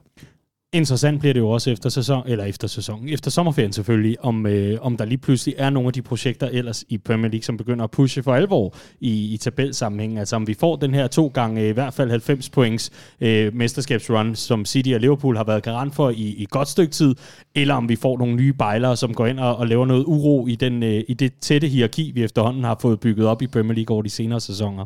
Interessant 0.74 1.20
bliver 1.20 1.34
det 1.34 1.40
jo 1.40 1.50
også 1.50 1.72
efter 1.72 1.90
sæson, 1.90 2.24
eller 2.28 2.46
efter 2.46 2.68
sæsonen, 2.68 3.10
efter 3.10 3.32
sommerferien 3.32 3.74
selvfølgelig, 3.74 4.26
om, 4.26 4.46
øh, 4.46 4.78
om 4.82 4.98
der 4.98 5.06
lige 5.06 5.18
pludselig 5.18 5.56
er 5.58 5.70
nogle 5.70 5.88
af 5.88 5.94
de 5.94 6.02
projekter 6.02 6.50
ellers 6.52 6.84
i 6.90 6.98
Premier 6.98 7.32
League, 7.32 7.44
som 7.44 7.58
begynder 7.58 7.84
at 7.84 7.92
pushe 7.92 8.24
for 8.24 8.36
alvor 8.36 8.76
i, 9.00 9.34
i 9.34 9.38
tabelsammenhæng. 9.38 10.20
Altså 10.20 10.36
om 10.36 10.48
vi 10.48 10.54
får 10.54 10.76
den 10.76 10.94
her 10.94 11.08
to 11.08 11.28
gange 11.28 11.62
øh, 11.62 11.68
i 11.68 11.72
hvert 11.72 11.94
fald 11.94 12.10
90 12.10 12.50
points 12.50 12.92
øh, 13.22 13.56
mesterskabsrun, 13.56 14.36
som 14.36 14.66
City 14.66 14.90
og 14.90 15.00
Liverpool 15.00 15.38
har 15.38 15.44
været 15.44 15.64
garant 15.64 15.96
for 15.96 16.10
i, 16.10 16.14
i 16.14 16.44
et 16.44 16.50
godt 16.50 16.68
stykke 16.68 16.92
tid, 16.92 17.16
eller 17.56 17.74
om 17.76 17.90
vi 17.90 17.96
får 17.96 18.18
nogle 18.18 18.36
nye 18.36 18.54
bejlere, 18.54 18.98
som 18.98 19.14
går 19.14 19.26
ind 19.26 19.40
og, 19.40 19.56
og 19.56 19.68
laver 19.68 19.86
noget 19.86 20.04
uro 20.08 20.48
i, 20.48 20.56
den, 20.56 20.84
øh, 20.84 21.04
i 21.08 21.14
det 21.14 21.34
tætte 21.42 21.68
hierarki, 21.68 22.12
vi 22.16 22.24
efterhånden 22.24 22.64
har 22.64 22.78
fået 22.82 23.00
bygget 23.00 23.28
op 23.28 23.42
i 23.42 23.48
Premier 23.48 23.76
League 23.76 23.94
over 23.94 24.04
de 24.04 24.10
senere 24.10 24.40
sæsoner. 24.42 24.86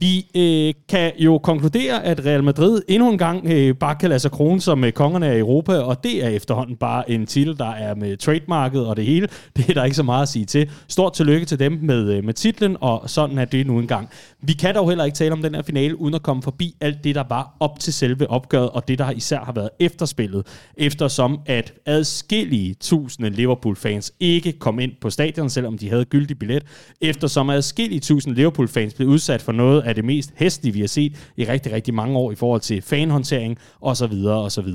Vi 0.00 0.30
øh, 0.36 0.74
kan 0.88 1.12
jo 1.18 1.38
konkludere, 1.38 2.04
at 2.04 2.26
Real 2.26 2.44
Madrid 2.44 2.82
endnu 2.88 3.10
en 3.10 3.18
gang 3.18 3.46
øh, 3.46 3.74
bare 3.74 3.94
kan 3.94 4.08
lade 4.08 4.20
sig 4.20 4.30
krone 4.30 4.60
som 4.60 4.84
øh, 4.84 4.92
kongerne 4.92 5.26
af 5.26 5.38
Europa, 5.38 5.78
og 5.78 6.04
det 6.04 6.24
er 6.24 6.28
efterhånden 6.28 6.76
bare 6.76 7.10
en 7.10 7.26
titel, 7.26 7.58
der 7.58 7.70
er 7.70 7.94
med 7.94 8.16
trademarket 8.16 8.86
og 8.86 8.96
det 8.96 9.04
hele. 9.04 9.28
Det 9.56 9.70
er 9.70 9.74
der 9.74 9.84
ikke 9.84 9.96
så 9.96 10.02
meget 10.02 10.22
at 10.22 10.28
sige 10.28 10.44
til. 10.44 10.70
Stort 10.88 11.12
tillykke 11.12 11.46
til 11.46 11.58
dem 11.58 11.78
med, 11.82 12.10
øh, 12.12 12.24
med 12.24 12.34
titlen, 12.34 12.76
og 12.80 13.10
sådan 13.10 13.38
er 13.38 13.44
det 13.44 13.66
nu 13.66 13.78
engang. 13.78 14.08
Vi 14.42 14.52
kan 14.52 14.74
dog 14.74 14.88
heller 14.88 15.04
ikke 15.04 15.16
tale 15.16 15.32
om 15.32 15.42
den 15.42 15.54
her 15.54 15.62
finale, 15.62 16.00
uden 16.00 16.14
at 16.14 16.22
komme 16.22 16.42
forbi 16.42 16.76
alt 16.80 17.04
det, 17.04 17.14
der 17.14 17.24
var 17.28 17.56
op 17.60 17.80
til 17.80 17.92
selve 17.92 18.30
opgøret, 18.30 18.70
og 18.70 18.88
det, 18.88 18.98
der 18.98 19.10
især 19.10 19.40
har 19.40 19.52
været 19.52 19.70
efterspillet, 19.80 20.46
eftersom 20.76 21.40
at 21.46 21.72
adskillige 21.86 22.74
tusinde 22.74 23.30
Liverpool-fans 23.30 24.12
ikke 24.20 24.52
kom 24.52 24.78
ind 24.78 24.92
på 25.00 25.10
stadion, 25.10 25.50
selvom 25.50 25.78
de 25.78 25.90
havde 25.90 26.04
gyldig 26.04 26.38
billet, 26.38 26.64
eftersom 27.00 27.50
adskillige 27.50 28.00
tusinde 28.00 28.36
Liverpool-fans 28.36 28.94
blev 28.94 29.08
udsat 29.08 29.42
for 29.42 29.52
noget 29.52 29.83
af 29.84 29.94
det 29.94 30.04
mest 30.04 30.32
hæstige, 30.36 30.72
vi 30.72 30.80
har 30.80 30.86
set 30.86 31.32
i 31.36 31.44
rigtig, 31.44 31.72
rigtig 31.72 31.94
mange 31.94 32.18
år 32.18 32.32
i 32.32 32.34
forhold 32.34 32.60
til 32.60 32.82
fanhåndtering 32.82 33.58
osv. 33.80 34.12
osv. 34.26 34.68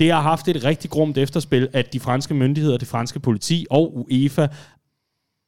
Det 0.00 0.12
har 0.12 0.20
haft 0.20 0.48
et 0.48 0.64
rigtig 0.64 0.90
grumt 0.90 1.18
efterspil, 1.18 1.68
at 1.72 1.92
de 1.92 2.00
franske 2.00 2.34
myndigheder, 2.34 2.76
det 2.76 2.88
franske 2.88 3.20
politi 3.20 3.66
og 3.70 3.96
UEFA 3.96 4.46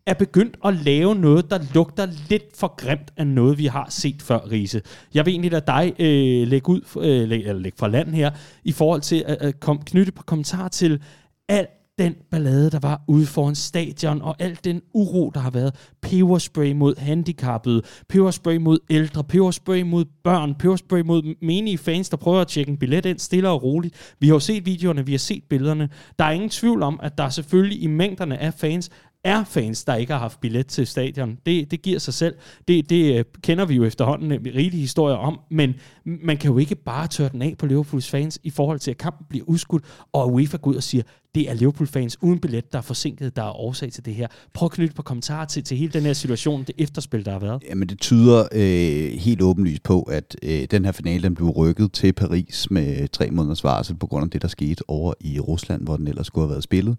er 0.07 0.15
begyndt 0.15 0.57
at 0.65 0.75
lave 0.75 1.15
noget, 1.15 1.51
der 1.51 1.59
lugter 1.75 2.07
lidt 2.29 2.57
for 2.57 2.75
grimt 2.77 3.13
af 3.17 3.27
noget, 3.27 3.59
vi 3.59 3.67
har 3.67 3.87
set 3.91 4.23
før, 4.23 4.39
Riese. 4.51 4.83
Jeg 5.15 5.27
vil 5.27 5.33
egentlig 5.33 5.51
lade 5.51 5.65
dig 5.67 5.93
øh, 5.99 6.49
lægge, 6.49 6.69
ud, 6.69 6.81
øh, 6.97 7.29
lægge, 7.29 7.49
eller 7.49 7.63
lægge 7.63 7.79
fra 7.79 7.89
land 7.89 8.15
her, 8.15 8.31
i 8.65 8.73
forhold 8.73 9.01
til 9.01 9.25
at 9.27 9.39
øh, 9.41 9.53
kom, 9.53 9.83
knytte 9.83 10.13
på 10.13 10.23
kommentar 10.23 10.69
til 10.69 11.03
alt 11.49 11.71
den 11.99 12.15
ballade, 12.31 12.71
der 12.71 12.79
var 12.79 13.03
ude 13.09 13.27
foran 13.27 13.55
stadion, 13.55 14.23
og 14.23 14.37
al 14.39 14.59
den 14.65 14.83
uro, 14.95 15.31
der 15.35 15.41
har 15.41 15.51
været. 15.51 15.75
Peberspray 16.03 16.73
mod 16.73 16.95
handicappede, 16.99 17.83
peberspray 18.09 18.57
mod 18.57 18.79
ældre, 18.91 19.25
peberspray 19.25 19.83
mod 19.83 20.05
børn, 20.25 20.55
peberspray 20.55 21.01
mod 21.01 21.35
menige 21.43 21.79
fans, 21.79 22.09
der 22.09 22.17
prøver 22.17 22.41
at 22.41 22.49
tjekke 22.49 22.71
en 22.71 22.79
billet 22.79 23.07
ind 23.07 23.19
stille 23.19 23.49
og 23.49 23.63
roligt. 23.63 24.15
Vi 24.21 24.27
har 24.27 24.35
jo 24.35 24.41
set 24.41 24.67
videoerne, 24.67 25.07
vi 25.07 25.13
har 25.13 25.19
set 25.19 25.45
billederne. 25.51 25.89
Der 26.19 26.25
er 26.25 26.31
ingen 26.31 26.51
tvivl 26.51 26.83
om, 26.83 27.01
at 27.03 27.19
der 27.19 27.29
selvfølgelig 27.29 27.83
i 27.83 27.87
mængderne 27.87 28.39
af 28.39 28.55
fans 28.55 28.91
er 29.27 29.45
fans, 29.45 29.85
der 29.85 29.95
ikke 29.95 30.13
har 30.13 30.21
haft 30.21 30.41
billet 30.41 30.67
til 30.67 30.87
stadion. 30.87 31.39
Det, 31.47 31.71
det 31.71 31.83
giver 31.83 31.99
sig 31.99 32.15
selv. 32.15 32.35
Det, 32.69 32.91
det 32.91 33.19
øh, 33.19 33.25
kender 33.43 33.65
vi 33.65 33.75
jo 33.75 33.85
efterhånden 33.85 34.33
øh, 34.33 34.39
en 34.39 34.55
rigelig 34.55 34.81
historie 34.81 35.17
om, 35.17 35.41
men 35.51 35.75
man 36.05 36.37
kan 36.37 36.51
jo 36.51 36.59
ikke 36.59 36.75
bare 36.75 37.07
tørre 37.07 37.29
den 37.29 37.43
af 37.43 37.55
på 37.59 37.67
Liverpools 37.67 38.11
fans 38.11 38.39
i 38.43 38.51
forhold 38.51 38.79
til, 38.79 38.91
at 38.91 38.99
kampen 38.99 39.27
bliver 39.29 39.45
udskudt, 39.49 39.85
og 40.13 40.33
UEFA 40.33 40.57
går 40.57 40.71
ud 40.71 40.77
og 40.77 40.83
siger, 40.83 41.03
det 41.37 41.51
er 41.51 41.55
Liverpool-fans 41.55 42.23
uden 42.23 42.39
billet, 42.39 42.73
der 42.73 42.79
er 42.79 42.83
forsinket, 42.83 43.37
der 43.37 43.43
er 43.43 43.61
årsag 43.61 43.93
til 43.93 44.05
det 44.05 44.15
her. 44.15 44.29
Prøv 44.53 44.67
at 44.67 44.73
knytte 44.73 44.95
på 44.95 45.03
kommentarer 45.03 45.45
til, 45.45 45.65
til 45.65 45.77
hele 45.77 45.93
den 45.93 46.03
her 46.03 46.13
situation, 46.13 46.63
det 46.63 46.75
efterspil, 46.79 47.25
der 47.25 47.33
har 47.33 47.39
været. 47.39 47.63
Jamen 47.69 47.89
det 47.89 48.01
tyder 48.01 48.49
øh, 48.53 49.19
helt 49.19 49.43
åbenlyst 49.43 49.83
på, 49.83 50.03
at 50.03 50.37
øh, 50.43 50.67
den 50.71 50.85
her 50.85 50.93
finale 50.93 51.23
den 51.23 51.35
blev 51.35 51.49
rykket 51.49 51.93
til 51.93 52.13
Paris 52.13 52.71
med 52.71 53.09
tre 53.09 53.31
måneders 53.31 53.65
varsel 53.65 53.97
på 53.97 54.07
grund 54.07 54.25
af 54.25 54.31
det, 54.31 54.43
der 54.43 54.49
skete 54.49 54.83
over 54.89 55.15
i 55.21 55.41
Rusland, 55.41 55.83
hvor 55.83 55.97
den 55.97 56.09
ellers 56.09 56.27
skulle 56.27 56.43
have 56.43 56.51
været 56.51 56.65
spillet. 56.65 56.97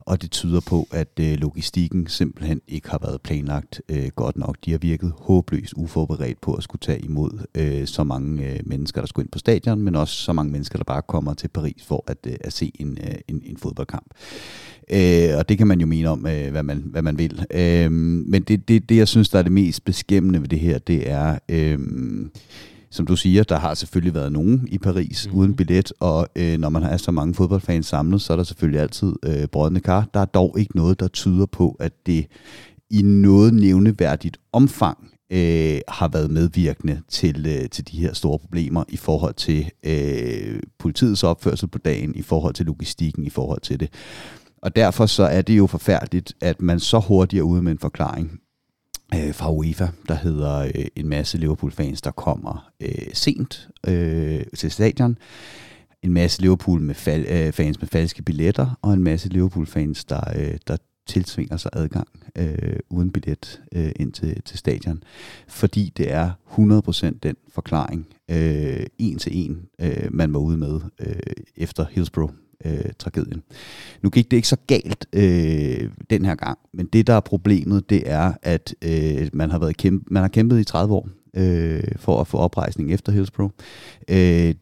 Og 0.00 0.22
det 0.22 0.30
tyder 0.30 0.60
på, 0.60 0.88
at 0.90 1.20
øh, 1.20 1.38
logistikken 1.38 2.06
simpelthen 2.06 2.60
ikke 2.68 2.90
har 2.90 2.98
været 3.02 3.20
planlagt 3.20 3.82
øh, 3.88 4.08
godt 4.16 4.36
nok. 4.36 4.56
De 4.64 4.70
har 4.70 4.78
virket 4.78 5.12
håbløst 5.18 5.74
uforberedt 5.76 6.40
på 6.40 6.54
at 6.54 6.62
skulle 6.62 6.80
tage 6.80 7.00
imod 7.00 7.46
øh, 7.54 7.86
så 7.86 8.04
mange 8.04 8.46
øh, 8.46 8.60
mennesker, 8.66 9.00
der 9.00 9.06
skulle 9.06 9.24
ind 9.24 9.30
på 9.30 9.38
stadion, 9.38 9.82
men 9.82 9.96
også 9.96 10.14
så 10.14 10.32
mange 10.32 10.52
mennesker, 10.52 10.76
der 10.76 10.84
bare 10.84 11.02
kommer 11.02 11.34
til 11.34 11.48
Paris 11.48 11.84
for 11.86 12.04
at, 12.06 12.18
øh, 12.26 12.34
at 12.40 12.52
se 12.52 12.72
en, 12.74 12.98
øh, 13.00 13.14
en, 13.28 13.42
en 13.44 13.56
fodbold 13.56 13.77
fodboldkamp. 13.78 14.06
Øh, 14.90 15.38
og 15.38 15.48
det 15.48 15.58
kan 15.58 15.66
man 15.66 15.80
jo 15.80 15.86
mene 15.86 16.08
om, 16.08 16.26
øh, 16.26 16.50
hvad, 16.50 16.62
man, 16.62 16.82
hvad 16.86 17.02
man 17.02 17.18
vil. 17.18 17.44
Øh, 17.50 17.92
men 17.92 18.42
det, 18.42 18.68
det, 18.68 18.88
det, 18.88 18.96
jeg 18.96 19.08
synes, 19.08 19.28
der 19.28 19.38
er 19.38 19.42
det 19.42 19.52
mest 19.52 19.84
beskæmmende 19.84 20.40
ved 20.40 20.48
det 20.48 20.60
her, 20.60 20.78
det 20.78 21.10
er... 21.10 21.38
Øh, 21.48 21.78
som 22.90 23.06
du 23.06 23.16
siger, 23.16 23.42
der 23.42 23.58
har 23.58 23.74
selvfølgelig 23.74 24.14
været 24.14 24.32
nogen 24.32 24.68
i 24.70 24.78
Paris 24.78 25.28
mm. 25.28 25.38
uden 25.38 25.56
billet, 25.56 25.92
og 26.00 26.28
øh, 26.36 26.58
når 26.58 26.68
man 26.68 26.82
har 26.82 26.96
så 26.96 27.10
mange 27.10 27.34
fodboldfans 27.34 27.86
samlet, 27.86 28.22
så 28.22 28.32
er 28.32 28.36
der 28.36 28.44
selvfølgelig 28.44 28.80
altid 28.80 29.12
øh, 29.26 29.46
brødende 29.46 29.80
kar. 29.80 30.08
Der 30.14 30.20
er 30.20 30.24
dog 30.24 30.56
ikke 30.58 30.76
noget, 30.76 31.00
der 31.00 31.08
tyder 31.08 31.46
på, 31.46 31.76
at 31.80 31.92
det 32.06 32.26
i 32.90 33.02
noget 33.02 33.54
nævneværdigt 33.54 34.40
omfang 34.52 35.07
øh, 35.30 35.80
har 35.88 36.08
været 36.08 36.30
medvirkende 36.30 37.00
til, 37.08 37.46
øh, 37.46 37.68
til 37.68 37.88
de 37.88 37.98
her 37.98 38.14
store 38.14 38.38
problemer 38.38 38.84
i 38.88 38.96
forhold 38.96 39.34
til 39.34 39.70
øh, 39.84 40.60
politiets 40.78 41.24
opførsel 41.24 41.68
på 41.68 41.78
dagen, 41.78 42.14
i 42.14 42.22
forhold 42.22 42.54
til 42.54 42.66
logistikken, 42.66 43.24
i 43.24 43.30
forhold 43.30 43.60
til 43.60 43.80
det. 43.80 43.88
Og 44.62 44.76
derfor 44.76 45.06
så 45.06 45.22
er 45.22 45.42
det 45.42 45.58
jo 45.58 45.66
forfærdeligt, 45.66 46.34
at 46.40 46.62
man 46.62 46.80
så 46.80 46.98
hurtigt 46.98 47.40
er 47.40 47.44
ude 47.44 47.62
med 47.62 47.72
en 47.72 47.78
forklaring 47.78 48.40
øh, 49.14 49.34
fra 49.34 49.52
UEFA, 49.52 49.88
der 50.08 50.14
hedder 50.14 50.58
øh, 50.58 50.84
en 50.96 51.08
masse 51.08 51.38
Liverpool-fans, 51.38 52.02
der 52.02 52.10
kommer 52.10 52.70
øh, 52.80 53.08
sent 53.12 53.68
øh, 53.86 54.42
til 54.56 54.70
stadion, 54.70 55.18
en 56.02 56.12
masse 56.12 56.40
Liverpool 56.40 56.80
med 56.80 56.94
fal- 56.94 57.32
øh, 57.32 57.52
fans 57.52 57.80
med 57.80 57.88
falske 57.88 58.22
billetter, 58.22 58.78
og 58.82 58.92
en 58.92 59.04
masse 59.04 59.28
Liverpool-fans, 59.28 60.04
der, 60.04 60.20
øh, 60.36 60.58
der 60.66 60.76
tilsvinger 61.08 61.56
sig 61.56 61.70
adgang 61.72 62.08
øh, 62.38 62.76
uden 62.90 63.10
billet 63.10 63.62
øh, 63.72 63.92
ind 63.96 64.12
til, 64.12 64.42
til 64.42 64.58
stadion, 64.58 65.02
fordi 65.48 65.92
det 65.96 66.12
er 66.12 66.30
100% 66.50 67.18
den 67.22 67.36
forklaring, 67.48 68.06
øh, 68.30 68.86
en 68.98 69.18
til 69.18 69.32
en, 69.34 69.62
øh, 69.80 70.08
man 70.10 70.32
var 70.32 70.38
ude 70.38 70.56
med 70.56 70.80
øh, 71.00 71.16
efter 71.56 71.86
Hillsborough 71.90 72.32
øh, 72.64 72.92
tragedien. 72.98 73.42
Nu 74.02 74.10
gik 74.10 74.30
det 74.30 74.36
ikke 74.36 74.48
så 74.48 74.56
galt 74.66 75.06
øh, 75.12 75.90
den 76.10 76.24
her 76.24 76.34
gang, 76.34 76.58
men 76.72 76.86
det 76.86 77.06
der 77.06 77.14
er 77.14 77.20
problemet, 77.20 77.90
det 77.90 78.10
er, 78.10 78.32
at 78.42 78.74
øh, 78.82 79.28
man 79.32 79.50
har 79.50 79.58
været 79.58 79.76
kæmpe, 79.76 80.04
man 80.10 80.22
har 80.22 80.28
kæmpet 80.28 80.60
i 80.60 80.64
30 80.64 80.94
år 80.94 81.08
øh, 81.34 81.82
for 81.96 82.20
at 82.20 82.26
få 82.26 82.36
oprejsning 82.36 82.92
efter 82.92 83.12
Hillsborough. 83.12 83.52
Øh, 84.08 84.54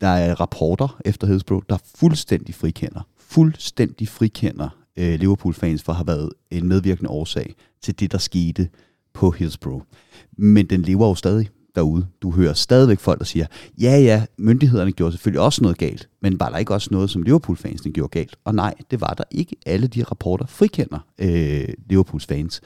der 0.00 0.08
er 0.08 0.40
rapporter 0.40 1.00
efter 1.04 1.26
Hillsborough, 1.26 1.64
der 1.68 1.78
fuldstændig 1.96 2.54
frikender, 2.54 3.08
fuldstændig 3.18 4.08
frikender 4.08 4.85
øh, 4.96 5.20
Liverpool-fans 5.20 5.82
for 5.82 5.92
at 5.92 5.96
have 5.96 6.06
været 6.06 6.30
en 6.50 6.68
medvirkende 6.68 7.10
årsag 7.10 7.54
til 7.82 8.00
det, 8.00 8.12
der 8.12 8.18
skete 8.18 8.68
på 9.12 9.30
Hillsborough. 9.30 9.84
Men 10.38 10.66
den 10.66 10.82
lever 10.82 11.08
jo 11.08 11.14
stadig 11.14 11.48
derude. 11.74 12.06
Du 12.22 12.30
hører 12.30 12.52
stadigvæk 12.52 12.98
folk, 12.98 13.18
der 13.18 13.24
siger, 13.24 13.46
ja 13.80 13.98
ja, 13.98 14.24
myndighederne 14.38 14.92
gjorde 14.92 15.12
selvfølgelig 15.12 15.40
også 15.40 15.62
noget 15.62 15.78
galt, 15.78 16.08
men 16.22 16.40
var 16.40 16.48
der 16.48 16.58
ikke 16.58 16.74
også 16.74 16.88
noget, 16.90 17.10
som 17.10 17.22
Liverpool-fansene 17.22 17.92
gjorde 17.92 18.10
galt? 18.10 18.36
Og 18.44 18.54
nej, 18.54 18.74
det 18.90 19.00
var 19.00 19.14
der 19.18 19.24
ikke. 19.30 19.56
Alle 19.66 19.86
de 19.86 20.02
rapporter 20.02 20.46
frikender 20.46 20.98
øh, 21.18 21.68
Liverpools 21.88 22.26
fans. 22.26 22.60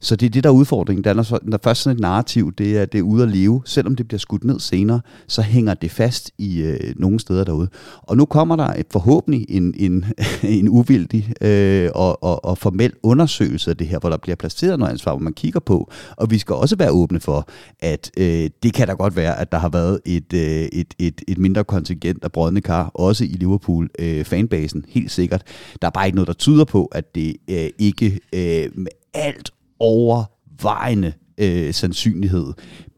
Så 0.00 0.16
det 0.16 0.26
er 0.26 0.30
det, 0.30 0.44
der 0.44 0.50
er 0.50 0.54
udfordringen. 0.54 1.04
Der 1.04 1.10
er, 1.10 1.40
når 1.42 1.58
først 1.64 1.82
sådan 1.82 1.96
et 1.96 2.00
narrativ, 2.00 2.52
det 2.52 2.78
er, 2.78 2.84
det 2.84 2.98
er 2.98 3.02
ude 3.02 3.22
at 3.22 3.28
leve. 3.28 3.62
Selvom 3.64 3.96
det 3.96 4.08
bliver 4.08 4.18
skudt 4.18 4.44
ned 4.44 4.60
senere, 4.60 5.00
så 5.26 5.42
hænger 5.42 5.74
det 5.74 5.90
fast 5.90 6.30
i 6.38 6.60
øh, 6.60 6.94
nogle 6.96 7.20
steder 7.20 7.44
derude. 7.44 7.68
Og 8.02 8.16
nu 8.16 8.24
kommer 8.24 8.56
der 8.56 8.66
et, 8.66 8.86
forhåbentlig 8.92 9.46
en, 9.48 9.74
en, 9.76 10.04
en 10.58 10.68
uvildig 10.68 11.32
øh, 11.40 11.90
og, 11.94 12.22
og, 12.22 12.44
og 12.44 12.58
formel 12.58 12.92
undersøgelse 13.02 13.70
af 13.70 13.76
det 13.76 13.86
her, 13.86 13.98
hvor 13.98 14.10
der 14.10 14.16
bliver 14.16 14.36
placeret 14.36 14.78
noget 14.78 14.92
ansvar, 14.92 15.12
hvor 15.12 15.20
man 15.20 15.32
kigger 15.32 15.60
på. 15.60 15.90
Og 16.16 16.30
vi 16.30 16.38
skal 16.38 16.54
også 16.54 16.76
være 16.76 16.90
åbne 16.90 17.20
for, 17.20 17.48
at 17.80 18.10
øh, 18.16 18.50
det 18.62 18.74
kan 18.74 18.86
da 18.88 18.92
godt 18.92 19.16
være, 19.16 19.38
at 19.38 19.52
der 19.52 19.58
har 19.58 19.68
været 19.68 20.00
et, 20.04 20.32
øh, 20.32 20.40
et, 20.40 20.94
et, 20.98 21.22
et 21.28 21.38
mindre 21.38 21.64
kontingent 21.64 22.24
af 22.24 22.32
brødne 22.32 22.60
kar, 22.60 22.90
også 22.94 23.24
i 23.24 23.36
Liverpool 23.40 23.88
øh, 23.98 24.24
fanbasen, 24.24 24.84
helt 24.88 25.10
sikkert. 25.10 25.42
Der 25.82 25.86
er 25.86 25.92
bare 25.92 26.06
ikke 26.06 26.16
noget, 26.16 26.28
der 26.28 26.34
tyder 26.34 26.64
på, 26.64 26.84
at 26.84 27.14
det 27.14 27.36
øh, 27.50 27.68
ikke 27.78 28.20
øh, 28.32 28.70
med 28.74 28.90
alt 29.14 29.50
overvejende 29.80 31.12
øh, 31.38 31.74
sandsynlighed 31.74 32.52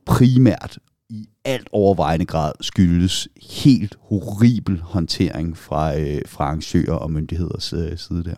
primært 0.06 0.78
i 1.10 1.28
alt 1.44 1.68
overvejende 1.72 2.26
grad 2.26 2.52
skyldes 2.60 3.28
helt 3.60 3.96
horribel 4.00 4.80
håndtering 4.80 5.56
fra, 5.56 5.98
øh, 5.98 6.20
fra 6.26 6.44
arrangører 6.44 6.96
og 6.96 7.10
myndigheders 7.10 7.72
øh, 7.72 7.98
side 7.98 8.24
der. 8.24 8.34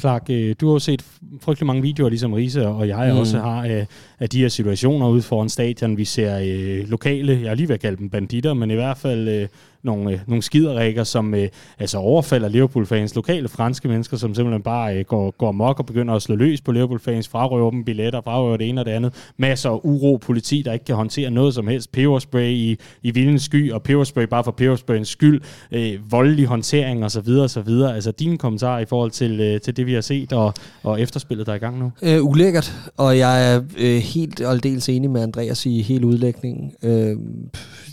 Clark, 0.00 0.30
øh, 0.30 0.54
du 0.60 0.66
har 0.66 0.72
jo 0.72 0.78
set 0.78 1.04
frygtelig 1.40 1.66
mange 1.66 1.82
videoer, 1.82 2.08
ligesom 2.08 2.32
Risa 2.32 2.66
og 2.66 2.88
jeg 2.88 3.12
mm. 3.12 3.18
også 3.18 3.38
har, 3.38 3.64
af, 3.64 3.86
af 4.18 4.28
de 4.28 4.38
her 4.38 4.48
situationer 4.48 5.08
ude 5.08 5.22
foran 5.22 5.48
stadion. 5.48 5.96
Vi 5.96 6.04
ser 6.04 6.38
øh, 6.38 6.88
lokale, 6.88 7.40
jeg 7.42 7.50
er 7.50 7.54
lige 7.54 7.68
ved 7.68 7.74
at 7.74 7.80
kalde 7.80 7.96
dem 7.96 8.10
banditter, 8.10 8.54
men 8.54 8.70
i 8.70 8.74
hvert 8.74 8.98
fald 8.98 9.28
øh, 9.28 9.48
nogle, 9.82 10.12
øh, 10.12 10.18
nogle 10.26 10.42
skiderikker, 10.42 11.04
som 11.04 11.34
øh, 11.34 11.48
altså 11.78 11.98
overfalder 11.98 12.48
Liverpool-fans, 12.48 13.14
lokale 13.14 13.48
franske 13.48 13.88
mennesker, 13.88 14.16
som 14.16 14.34
simpelthen 14.34 14.62
bare 14.62 14.96
øh, 14.96 15.04
går, 15.04 15.30
går 15.30 15.52
mok 15.52 15.78
og 15.78 15.86
begynder 15.86 16.14
at 16.14 16.22
slå 16.22 16.36
løs 16.36 16.60
på 16.60 16.72
Liverpool-fans, 16.72 17.28
frarøver 17.28 17.70
dem 17.70 17.84
billetter, 17.84 18.20
frarøver 18.20 18.56
det 18.56 18.68
ene 18.68 18.80
og 18.80 18.84
det 18.84 18.92
andet. 18.92 19.32
Masser 19.36 19.70
af 19.70 19.80
uro, 19.82 20.16
politi, 20.16 20.62
der 20.62 20.72
ikke 20.72 20.84
kan 20.84 20.94
håndtere 20.94 21.30
noget 21.30 21.54
som 21.54 21.66
helst. 21.66 21.92
Peberspray 21.92 22.50
i, 22.50 22.76
i 23.02 23.10
vildens 23.10 23.42
sky, 23.42 23.72
og 23.72 23.82
peberspray 23.82 24.24
bare 24.24 24.44
for 24.44 24.50
pebersprayens 24.50 25.08
skyld. 25.08 25.40
Øh, 25.72 26.12
voldelig 26.12 26.46
håndtering 26.46 27.04
osv. 27.04 27.28
osv. 27.28 27.68
Altså 27.68 28.12
dine 28.12 28.38
kommentarer 28.38 28.80
i 28.80 28.84
forhold 28.84 29.10
til, 29.10 29.40
øh, 29.40 29.60
til 29.60 29.76
det, 29.76 29.86
vi 29.86 29.94
har 29.94 30.00
set, 30.00 30.32
og, 30.32 30.54
og 30.82 31.00
efterspillet, 31.00 31.46
der 31.46 31.52
er 31.52 31.56
i 31.56 31.58
gang 31.58 31.78
nu? 31.78 31.92
Øh, 32.02 32.24
ulækkert, 32.24 32.74
og 32.96 33.18
jeg 33.18 33.54
er 33.54 33.60
øh, 33.78 33.96
helt 33.96 34.40
og 34.40 34.52
aldeles 34.52 34.88
enig 34.88 35.10
med 35.10 35.22
Andreas 35.22 35.66
i 35.66 35.82
hele 35.82 36.06
udlægningen. 36.06 36.72
Øh, 36.82 37.16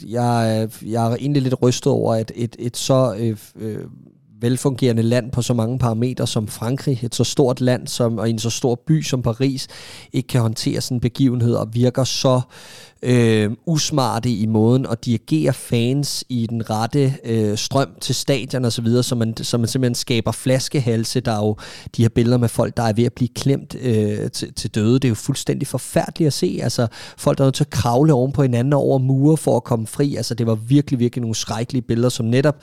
jeg, 0.07 0.67
jeg 0.85 1.11
er 1.11 1.15
egentlig 1.15 1.41
lidt 1.41 1.61
rystet 1.61 1.78
over, 1.87 2.13
at 2.13 2.31
et, 2.35 2.55
et 2.59 2.77
så 2.77 3.15
øh, 3.19 3.37
øh, 3.55 3.85
velfungerende 4.41 5.01
land 5.01 5.31
på 5.31 5.41
så 5.41 5.53
mange 5.53 5.79
parametre 5.79 6.27
som 6.27 6.47
Frankrig, 6.47 6.99
et 7.03 7.15
så 7.15 7.23
stort 7.23 7.61
land 7.61 7.87
som, 7.87 8.17
og 8.17 8.29
en 8.29 8.39
så 8.39 8.49
stor 8.49 8.75
by 8.87 9.01
som 9.01 9.21
Paris, 9.21 9.67
ikke 10.13 10.27
kan 10.27 10.41
håndtere 10.41 10.81
sådan 10.81 10.95
en 10.95 11.01
begivenhed 11.01 11.55
og 11.55 11.73
virker 11.73 12.03
så 12.03 12.35
øh, 12.35 12.41
øh, 13.01 13.51
usmarte 13.65 14.29
i 14.29 14.45
måden 14.45 14.85
at 14.91 15.05
dirigere 15.05 15.53
fans 15.53 16.23
i 16.29 16.47
den 16.49 16.69
rette 16.69 17.13
øh, 17.23 17.57
strøm 17.57 17.89
til 18.01 18.15
stadion 18.15 18.65
og 18.65 18.71
så 18.71 18.81
videre, 18.81 19.03
så 19.03 19.15
man, 19.15 19.37
så 19.37 19.57
man 19.57 19.67
simpelthen 19.67 19.95
skaber 19.95 20.31
flaskehalse. 20.31 21.19
Der 21.19 21.31
er 21.31 21.45
jo 21.45 21.55
de 21.97 22.01
her 22.01 22.09
billeder 22.09 22.37
med 22.37 22.49
folk, 22.49 22.77
der 22.77 22.83
er 22.83 22.93
ved 22.93 23.03
at 23.03 23.13
blive 23.13 23.29
klemt 23.35 23.75
øh, 23.81 24.31
til, 24.31 24.53
til 24.53 24.75
døde. 24.75 24.93
Det 24.93 25.05
er 25.05 25.09
jo 25.09 25.15
fuldstændig 25.15 25.67
forfærdeligt 25.67 26.27
at 26.27 26.33
se. 26.33 26.59
Altså 26.63 26.87
folk, 27.17 27.37
der 27.37 27.43
er 27.43 27.47
nødt 27.47 27.55
til 27.55 27.63
at 27.63 27.69
kravle 27.69 28.13
oven 28.13 28.31
på 28.31 28.41
hinanden 28.41 28.73
over 28.73 28.97
mure 28.97 29.37
for 29.37 29.55
at 29.55 29.63
komme 29.63 29.87
fri. 29.87 30.15
Altså 30.15 30.33
det 30.33 30.47
var 30.47 30.55
virkelig, 30.55 30.99
virkelig 30.99 31.21
nogle 31.21 31.35
skrækkelige 31.35 31.81
billeder, 31.81 32.09
som 32.09 32.25
netop 32.25 32.55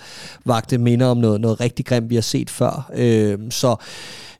vagte 0.44 0.78
minder 0.78 1.06
om 1.06 1.16
noget, 1.16 1.40
noget 1.40 1.60
rigtig 1.60 1.86
grimt, 1.86 2.10
vi 2.10 2.14
har 2.14 2.22
set 2.22 2.50
før. 2.50 2.90
Øh, 2.94 3.38
så 3.50 3.76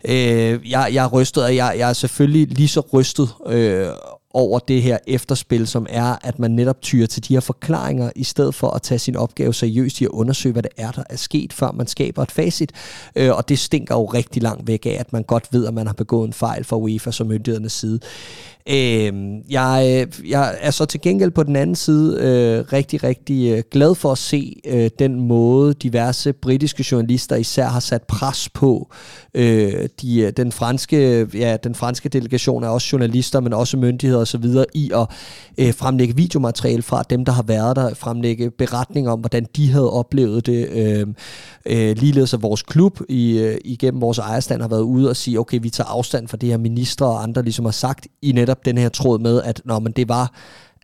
øh, 0.04 0.70
jeg, 0.70 0.90
jeg 0.92 1.04
er 1.04 1.08
rystet, 1.08 1.44
og 1.44 1.56
jeg, 1.56 1.74
jeg 1.78 1.88
er 1.88 1.92
selvfølgelig 1.92 2.48
lige 2.48 2.68
så 2.68 2.80
rystet 2.92 3.28
øh, 3.46 3.88
over 4.36 4.58
det 4.58 4.82
her 4.82 4.98
efterspil, 5.06 5.66
som 5.66 5.86
er, 5.90 6.16
at 6.22 6.38
man 6.38 6.50
netop 6.50 6.82
tyrer 6.82 7.06
til 7.06 7.28
de 7.28 7.34
her 7.34 7.40
forklaringer, 7.40 8.10
i 8.16 8.24
stedet 8.24 8.54
for 8.54 8.70
at 8.70 8.82
tage 8.82 8.98
sin 8.98 9.16
opgave 9.16 9.54
seriøst 9.54 10.00
i 10.00 10.04
at 10.04 10.10
undersøge, 10.10 10.52
hvad 10.52 10.62
det 10.62 10.70
er, 10.76 10.90
der 10.90 11.02
er 11.10 11.16
sket, 11.16 11.52
før 11.52 11.72
man 11.72 11.86
skaber 11.86 12.22
et 12.22 12.30
facit. 12.30 12.72
Øh, 13.16 13.36
og 13.36 13.48
det 13.48 13.58
stinker 13.58 13.94
jo 13.94 14.04
rigtig 14.04 14.42
langt 14.42 14.66
væk 14.66 14.86
af, 14.86 14.96
at 15.00 15.12
man 15.12 15.22
godt 15.22 15.48
ved, 15.52 15.66
at 15.66 15.74
man 15.74 15.86
har 15.86 15.94
begået 15.94 16.26
en 16.26 16.32
fejl 16.32 16.64
fra 16.64 16.76
UEFA 16.76 17.10
som 17.10 17.26
myndighedernes 17.26 17.72
side. 17.72 18.00
Øh, 18.70 19.12
jeg, 19.50 20.06
jeg 20.28 20.54
er 20.60 20.70
så 20.70 20.84
til 20.84 21.00
gengæld 21.00 21.30
på 21.30 21.42
den 21.42 21.56
anden 21.56 21.76
side 21.76 22.18
øh, 22.20 22.72
rigtig, 22.72 23.04
rigtig 23.04 23.52
øh, 23.52 23.62
glad 23.70 23.94
for 23.94 24.12
at 24.12 24.18
se 24.18 24.60
øh, 24.66 24.90
den 24.98 25.20
måde, 25.20 25.74
diverse 25.74 26.32
britiske 26.32 26.84
journalister 26.92 27.36
især 27.36 27.66
har 27.66 27.80
sat 27.80 28.02
pres 28.02 28.48
på. 28.48 28.92
Øh, 29.34 29.88
de, 30.00 30.20
øh, 30.20 30.32
den, 30.36 30.52
franske, 30.52 31.26
ja, 31.34 31.56
den 31.64 31.74
franske 31.74 32.08
delegation 32.08 32.64
er 32.64 32.68
også 32.68 32.88
journalister, 32.92 33.40
men 33.40 33.52
også 33.52 33.76
myndigheder 33.76 34.20
osv. 34.20 34.44
i 34.74 34.90
at 34.94 35.06
øh, 35.58 35.74
fremlægge 35.74 36.16
videomateriale 36.16 36.82
fra 36.82 37.02
dem, 37.10 37.24
der 37.24 37.32
har 37.32 37.42
været 37.42 37.76
der, 37.76 37.94
fremlægge 37.94 38.50
beretninger 38.50 39.10
om, 39.10 39.20
hvordan 39.20 39.46
de 39.56 39.70
havde 39.70 39.90
oplevet 39.90 40.46
det. 40.46 40.68
Øh, 40.68 41.06
øh, 41.66 41.96
ligeledes 41.96 42.34
at 42.34 42.42
vores 42.42 42.62
klub 42.62 43.00
i, 43.08 43.38
øh, 43.38 43.58
igennem 43.64 44.00
vores 44.00 44.18
ejerstand 44.18 44.60
har 44.60 44.68
været 44.68 44.82
ude 44.82 45.10
og 45.10 45.16
sige, 45.16 45.40
okay, 45.40 45.58
vi 45.62 45.70
tager 45.70 45.88
afstand 45.88 46.28
fra 46.28 46.36
det 46.36 46.48
her 46.48 46.56
ministre 46.56 47.06
og 47.06 47.22
andre 47.22 47.42
ligesom 47.42 47.64
har 47.64 47.72
sagt 47.72 48.06
i 48.22 48.32
netop 48.32 48.55
den 48.64 48.78
her 48.78 48.88
tråd 48.88 49.18
med, 49.18 49.42
at 49.42 49.62
når 49.64 49.78
men 49.78 49.92
det 49.92 50.08
var 50.08 50.32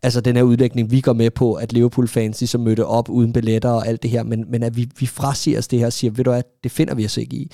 altså 0.03 0.21
den 0.21 0.35
her 0.35 0.43
udlægning, 0.43 0.91
vi 0.91 1.01
går 1.01 1.13
med 1.13 1.31
på, 1.31 1.53
at 1.53 1.73
Liverpool-fans 1.73 2.41
ligesom 2.41 2.61
mødte 2.61 2.85
op 2.85 3.09
uden 3.09 3.33
billetter 3.33 3.69
og 3.69 3.87
alt 3.87 4.03
det 4.03 4.11
her, 4.11 4.23
men, 4.23 4.45
men 4.49 4.63
at 4.63 4.77
vi, 4.77 4.89
vi 4.99 5.05
frasiger 5.05 5.57
os 5.57 5.67
det 5.67 5.79
her 5.79 5.85
og 5.85 5.93
siger, 5.93 6.11
ved 6.11 6.23
du 6.23 6.31
hvad, 6.31 6.43
det 6.63 6.71
finder 6.71 6.95
vi 6.95 7.05
os 7.05 7.17
ikke 7.17 7.35
i. 7.35 7.51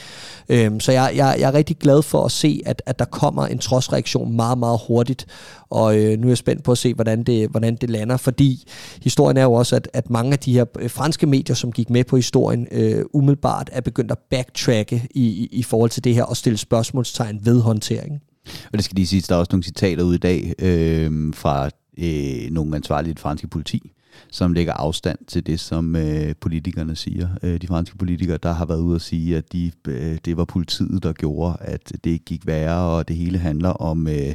Øhm, 0.49 0.79
så 0.79 0.91
jeg, 0.91 1.11
jeg, 1.15 1.35
jeg 1.39 1.47
er 1.47 1.53
rigtig 1.53 1.77
glad 1.77 2.01
for 2.01 2.25
at 2.25 2.31
se, 2.31 2.61
at, 2.65 2.81
at 2.85 2.99
der 2.99 3.05
kommer 3.05 3.45
en 3.45 3.59
trodsreaktion 3.59 4.35
meget, 4.35 4.57
meget 4.57 4.79
hurtigt, 4.87 5.25
og 5.69 5.97
øh, 5.97 6.19
nu 6.19 6.27
er 6.27 6.31
jeg 6.31 6.37
spændt 6.37 6.63
på 6.63 6.71
at 6.71 6.77
se, 6.77 6.93
hvordan 6.93 7.23
det, 7.23 7.49
hvordan 7.49 7.75
det 7.75 7.89
lander, 7.89 8.17
fordi 8.17 8.67
historien 9.03 9.37
er 9.37 9.43
jo 9.43 9.53
også, 9.53 9.75
at, 9.75 9.89
at 9.93 10.09
mange 10.09 10.31
af 10.31 10.39
de 10.39 10.53
her 10.53 10.65
øh, 10.79 10.89
franske 10.89 11.27
medier, 11.27 11.55
som 11.55 11.71
gik 11.71 11.89
med 11.89 12.03
på 12.03 12.15
historien, 12.15 12.67
øh, 12.71 13.05
umiddelbart 13.13 13.69
er 13.73 13.81
begyndt 13.81 14.11
at 14.11 14.17
backtracke 14.29 15.07
i, 15.11 15.21
i, 15.21 15.49
i 15.51 15.63
forhold 15.63 15.89
til 15.89 16.03
det 16.03 16.15
her 16.15 16.23
og 16.23 16.37
stille 16.37 16.57
spørgsmålstegn 16.57 17.39
ved 17.43 17.61
håndteringen. 17.61 18.21
Og 18.65 18.73
det 18.73 18.83
skal 18.83 18.95
lige 18.95 19.07
sige, 19.07 19.23
der 19.29 19.35
er 19.35 19.39
også 19.39 19.49
nogle 19.51 19.63
citater 19.63 20.03
ud 20.03 20.15
i 20.15 20.17
dag 20.17 20.53
øh, 20.59 21.33
fra 21.33 21.69
øh, 21.97 22.51
nogle 22.51 22.75
ansvarlige 22.75 23.15
franske 23.17 23.47
politi, 23.47 23.91
som 24.31 24.53
lægger 24.53 24.73
afstand 24.73 25.19
til 25.27 25.45
det, 25.47 25.59
som 25.59 25.95
øh, 25.95 26.35
politikerne 26.41 26.95
siger. 26.95 27.27
Øh, 27.43 27.61
de 27.61 27.67
franske 27.67 27.97
politikere, 27.97 28.37
der 28.43 28.53
har 28.53 28.65
været 28.65 28.79
ude 28.81 28.95
at 28.95 29.01
sige, 29.01 29.37
at 29.37 29.53
de, 29.53 29.71
øh, 29.87 30.17
det 30.25 30.37
var 30.37 30.45
politiet, 30.45 31.03
der 31.03 31.13
gjorde, 31.13 31.57
at 31.61 31.93
det 32.03 32.25
gik 32.25 32.47
værre, 32.47 32.97
og 32.97 33.07
det 33.07 33.15
hele 33.15 33.37
handler 33.37 33.69
om, 33.69 34.07
øh, 34.07 34.33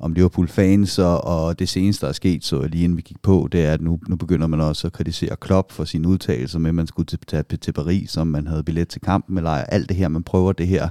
om 0.00 0.12
Liverpool-fans, 0.12 0.98
og, 0.98 1.24
og 1.24 1.58
det 1.58 1.68
seneste, 1.68 2.06
der 2.06 2.08
er 2.08 2.12
sket, 2.12 2.44
så 2.44 2.62
lige 2.62 2.84
inden 2.84 2.96
vi 2.96 3.02
gik 3.02 3.22
på, 3.22 3.48
det 3.52 3.64
er, 3.64 3.72
at 3.72 3.80
nu, 3.80 3.98
nu 4.08 4.16
begynder 4.16 4.46
man 4.46 4.60
også 4.60 4.86
at 4.86 4.92
kritisere 4.92 5.36
Klopp 5.36 5.72
for 5.72 5.84
sine 5.84 6.08
udtalelser 6.08 6.58
med, 6.58 6.68
at 6.68 6.74
man 6.74 6.86
skulle 6.86 7.06
til, 7.06 7.44
til 7.60 7.72
Paris, 7.72 8.16
om 8.16 8.26
man 8.26 8.46
havde 8.46 8.62
billet 8.62 8.88
til 8.88 9.00
kampen, 9.00 9.36
eller 9.36 9.50
alt 9.50 9.88
det 9.88 9.96
her, 9.96 10.08
man 10.08 10.22
prøver 10.22 10.52
det 10.52 10.66
her 10.66 10.88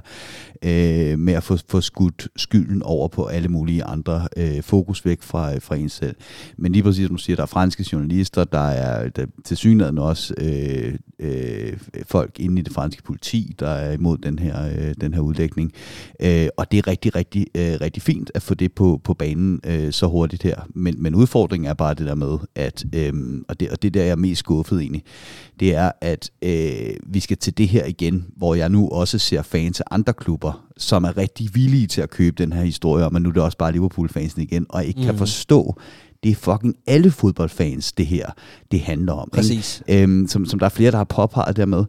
øh, 0.62 1.18
med 1.18 1.34
at 1.34 1.42
få, 1.42 1.56
få 1.68 1.80
skudt 1.80 2.28
skylden 2.36 2.82
over 2.82 3.08
på 3.08 3.24
alle 3.24 3.48
mulige 3.48 3.84
andre, 3.84 4.28
øh, 4.36 4.62
fokus 4.62 5.04
væk 5.04 5.22
fra, 5.22 5.58
fra 5.58 5.76
en 5.76 5.88
selv. 5.88 6.16
Men 6.56 6.72
lige 6.72 6.82
præcis, 6.82 7.06
som 7.06 7.16
du 7.16 7.22
siger, 7.22 7.36
der 7.36 7.42
er 7.42 7.46
franske 7.46 7.86
journalister, 7.92 8.25
der 8.34 8.68
er 8.68 9.08
der, 9.08 9.26
til 9.44 9.56
synligheden 9.56 9.98
også 9.98 10.34
øh, 10.38 10.94
øh, 11.18 11.72
folk 12.06 12.40
inde 12.40 12.60
i 12.60 12.62
det 12.62 12.72
franske 12.72 13.02
politi, 13.02 13.54
der 13.58 13.68
er 13.68 13.92
imod 13.92 14.18
den 14.18 14.38
her, 14.38 14.68
øh, 14.68 14.94
den 15.00 15.14
her 15.14 15.20
udlægning. 15.20 15.72
Øh, 16.20 16.48
og 16.56 16.72
det 16.72 16.78
er 16.78 16.86
rigtig, 16.86 17.14
rigtig, 17.16 17.46
øh, 17.54 17.80
rigtig 17.80 18.02
fint 18.02 18.30
at 18.34 18.42
få 18.42 18.54
det 18.54 18.72
på, 18.72 19.00
på 19.04 19.14
banen 19.14 19.60
øh, 19.64 19.92
så 19.92 20.06
hurtigt 20.06 20.42
her. 20.42 20.60
Men, 20.74 21.02
men 21.02 21.14
udfordringen 21.14 21.70
er 21.70 21.74
bare 21.74 21.94
det 21.94 22.06
der 22.06 22.14
med, 22.14 22.38
at, 22.54 22.84
øh, 22.94 23.12
og, 23.48 23.60
det, 23.60 23.70
og 23.70 23.82
det 23.82 23.94
der 23.94 24.02
jeg 24.02 24.10
er 24.10 24.16
mest 24.16 24.38
skuffet 24.38 24.80
egentlig, 24.80 25.02
det 25.60 25.74
er, 25.74 25.90
at 26.00 26.30
øh, 26.42 26.96
vi 27.06 27.20
skal 27.20 27.36
til 27.36 27.58
det 27.58 27.68
her 27.68 27.84
igen, 27.84 28.26
hvor 28.36 28.54
jeg 28.54 28.68
nu 28.68 28.88
også 28.88 29.18
ser 29.18 29.42
fans 29.42 29.80
af 29.80 29.84
andre 29.90 30.12
klubber, 30.12 30.66
som 30.76 31.04
er 31.04 31.16
rigtig 31.16 31.50
villige 31.54 31.86
til 31.86 32.00
at 32.00 32.10
købe 32.10 32.42
den 32.42 32.52
her 32.52 32.62
historie 32.62 33.04
om, 33.04 33.16
at 33.16 33.22
nu 33.22 33.28
er 33.28 33.32
det 33.32 33.42
også 33.42 33.58
bare 33.58 33.72
Liverpool-fansen 33.72 34.42
igen, 34.42 34.66
og 34.68 34.84
ikke 34.84 35.00
mm. 35.00 35.06
kan 35.06 35.18
forstå, 35.18 35.76
det 36.22 36.30
er 36.30 36.34
fucking 36.34 36.74
alle 36.86 37.10
fodboldfans, 37.10 37.92
det 37.92 38.06
her, 38.06 38.30
det 38.70 38.80
handler 38.80 39.12
om. 39.12 39.28
Præcis. 39.32 39.82
Øhm, 39.88 40.26
som, 40.28 40.46
som 40.46 40.58
der 40.58 40.66
er 40.66 40.70
flere, 40.70 40.90
der 40.90 40.96
har 40.96 41.04
påpeget 41.04 41.56
dermed, 41.56 41.84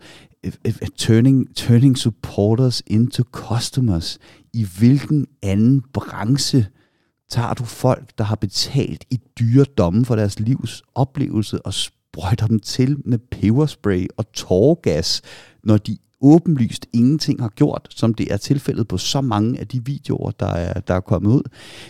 turning, 0.97 1.55
turning 1.55 1.97
supporters 1.97 2.83
into 2.87 3.23
customers. 3.31 4.19
I 4.53 4.65
hvilken 4.79 5.27
anden 5.43 5.83
branche 5.93 6.67
tager 7.29 7.53
du 7.53 7.63
folk, 7.63 8.17
der 8.17 8.23
har 8.23 8.35
betalt 8.35 9.05
i 9.11 9.19
dyre 9.39 9.65
domme 9.77 10.05
for 10.05 10.15
deres 10.15 10.39
livs 10.39 10.83
oplevelse 10.95 11.65
og 11.65 11.73
sprøjter 11.73 12.47
dem 12.47 12.59
til 12.59 12.97
med 13.05 13.17
peberspray 13.17 14.07
og 14.17 14.31
tårgas, 14.31 15.21
når 15.63 15.77
de 15.77 15.97
åbenlyst 16.21 16.85
ingenting 16.93 17.41
har 17.41 17.49
gjort, 17.49 17.87
som 17.89 18.13
det 18.13 18.33
er 18.33 18.37
tilfældet 18.37 18.87
på 18.87 18.97
så 18.97 19.21
mange 19.21 19.59
af 19.59 19.67
de 19.67 19.85
videoer, 19.85 20.31
der 20.31 20.47
er, 20.47 20.79
der 20.79 20.93
er 20.93 20.99
kommet 20.99 21.29
ud. 21.29 21.43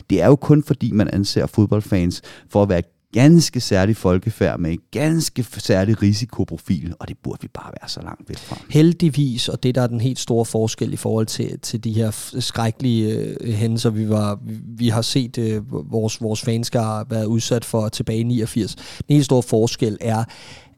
Det 0.10 0.22
er 0.22 0.28
jo 0.28 0.36
kun 0.36 0.64
fordi, 0.64 0.92
man 0.92 1.10
anser 1.14 1.46
fodboldfans 1.46 2.22
for 2.50 2.64
at 2.64 2.70
være 2.70 2.80
et 2.80 2.86
ganske 3.14 3.60
særlig 3.62 3.98
folkefærd 3.98 4.60
med 4.60 4.72
en 4.72 4.80
ganske 4.92 5.44
særlig 5.44 6.02
risikoprofil, 6.02 6.94
og 7.00 7.08
det 7.08 7.18
burde 7.24 7.42
vi 7.42 7.48
bare 7.48 7.72
være 7.82 7.90
så 7.90 8.02
langt 8.02 8.30
væk 8.30 8.38
fra. 8.38 8.62
Heldigvis, 8.70 9.50
og 9.50 9.64
det 9.64 9.76
der 9.76 9.82
er 9.82 9.88
den 9.88 10.02
helt 10.02 10.20
store 10.20 10.46
forskel 10.46 10.94
i 10.94 10.96
forhold 10.96 11.26
til, 11.26 11.60
til 11.60 11.84
de 11.84 11.94
her 11.94 12.12
skrækkelige 12.40 13.36
øh, 13.42 13.54
hændelser, 13.54 13.90
vi, 13.90 14.10
var, 14.10 14.40
vi 14.78 14.90
har 14.90 15.02
set 15.02 15.38
øh, 15.38 15.92
vores, 15.92 16.22
vores 16.22 16.42
fanskar 16.42 17.06
været 17.10 17.26
udsat 17.26 17.66
for 17.66 17.90
tilbage 17.90 18.20
i 18.20 18.24
89. 18.24 18.76
Den 18.76 19.14
helt 19.14 19.26
store 19.26 19.44
forskel 19.44 19.98
er, 20.02 20.24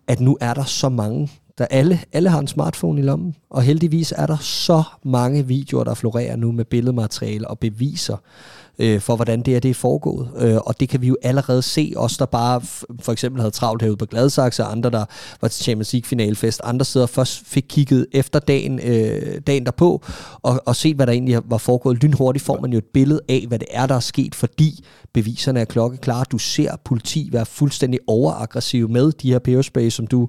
at 0.07 0.19
nu 0.19 0.37
er 0.41 0.53
der 0.53 0.63
så 0.63 0.89
mange, 0.89 1.29
der 1.59 1.65
alle, 1.65 1.99
alle 2.11 2.29
har 2.29 2.39
en 2.39 2.47
smartphone 2.47 2.99
i 2.99 3.03
lommen, 3.03 3.35
og 3.49 3.61
heldigvis 3.61 4.13
er 4.17 4.25
der 4.25 4.37
så 4.37 4.83
mange 5.03 5.47
videoer, 5.47 5.83
der 5.83 5.93
florerer 5.93 6.35
nu 6.35 6.51
med 6.51 6.65
billedmateriale 6.65 7.47
og 7.47 7.59
beviser 7.59 8.17
øh, 8.79 9.01
for, 9.01 9.15
hvordan 9.15 9.41
det 9.41 9.55
er, 9.55 9.59
det 9.59 9.69
er 9.71 9.73
foregået. 9.73 10.29
Øh, 10.37 10.57
og 10.57 10.79
det 10.79 10.89
kan 10.89 11.01
vi 11.01 11.07
jo 11.07 11.17
allerede 11.21 11.61
se, 11.61 11.93
os 11.95 12.17
der 12.17 12.25
bare 12.25 12.61
for 12.99 13.11
eksempel 13.11 13.41
havde 13.41 13.51
travlt 13.51 13.81
herude 13.81 13.97
på 13.97 14.05
Gladsaxe, 14.05 14.63
og 14.63 14.71
andre, 14.71 14.89
der 14.89 15.05
var 15.41 15.47
til 15.47 15.63
Champions 15.63 15.93
League 15.93 16.07
finalefest, 16.07 16.61
andre 16.63 16.85
steder 16.85 17.05
først 17.05 17.41
fik 17.45 17.65
kigget 17.69 18.07
efter 18.11 18.39
dagen, 18.39 18.79
øh, 18.83 19.41
dagen 19.47 19.65
derpå, 19.65 20.03
og, 20.41 20.61
og 20.65 20.75
set, 20.75 20.95
hvad 20.95 21.07
der 21.07 21.13
egentlig 21.13 21.41
var 21.45 21.57
foregået. 21.57 22.03
Lynhurtigt 22.03 22.45
får 22.45 22.59
man 22.61 22.71
jo 22.71 22.77
et 22.77 22.85
billede 22.93 23.21
af, 23.29 23.45
hvad 23.47 23.59
det 23.59 23.67
er, 23.71 23.85
der 23.85 23.95
er 23.95 23.99
sket, 23.99 24.35
fordi 24.35 24.83
beviserne 25.13 25.59
er 25.59 25.65
klokkeklare. 25.65 26.25
Du 26.31 26.37
ser 26.37 26.75
politi 26.85 27.29
være 27.31 27.45
fuldstændig 27.45 27.99
overaggressiv 28.07 28.89
med 28.89 29.11
de 29.11 29.31
her 29.31 29.39
peberspray, 29.39 29.89
som 29.89 30.07
du 30.07 30.27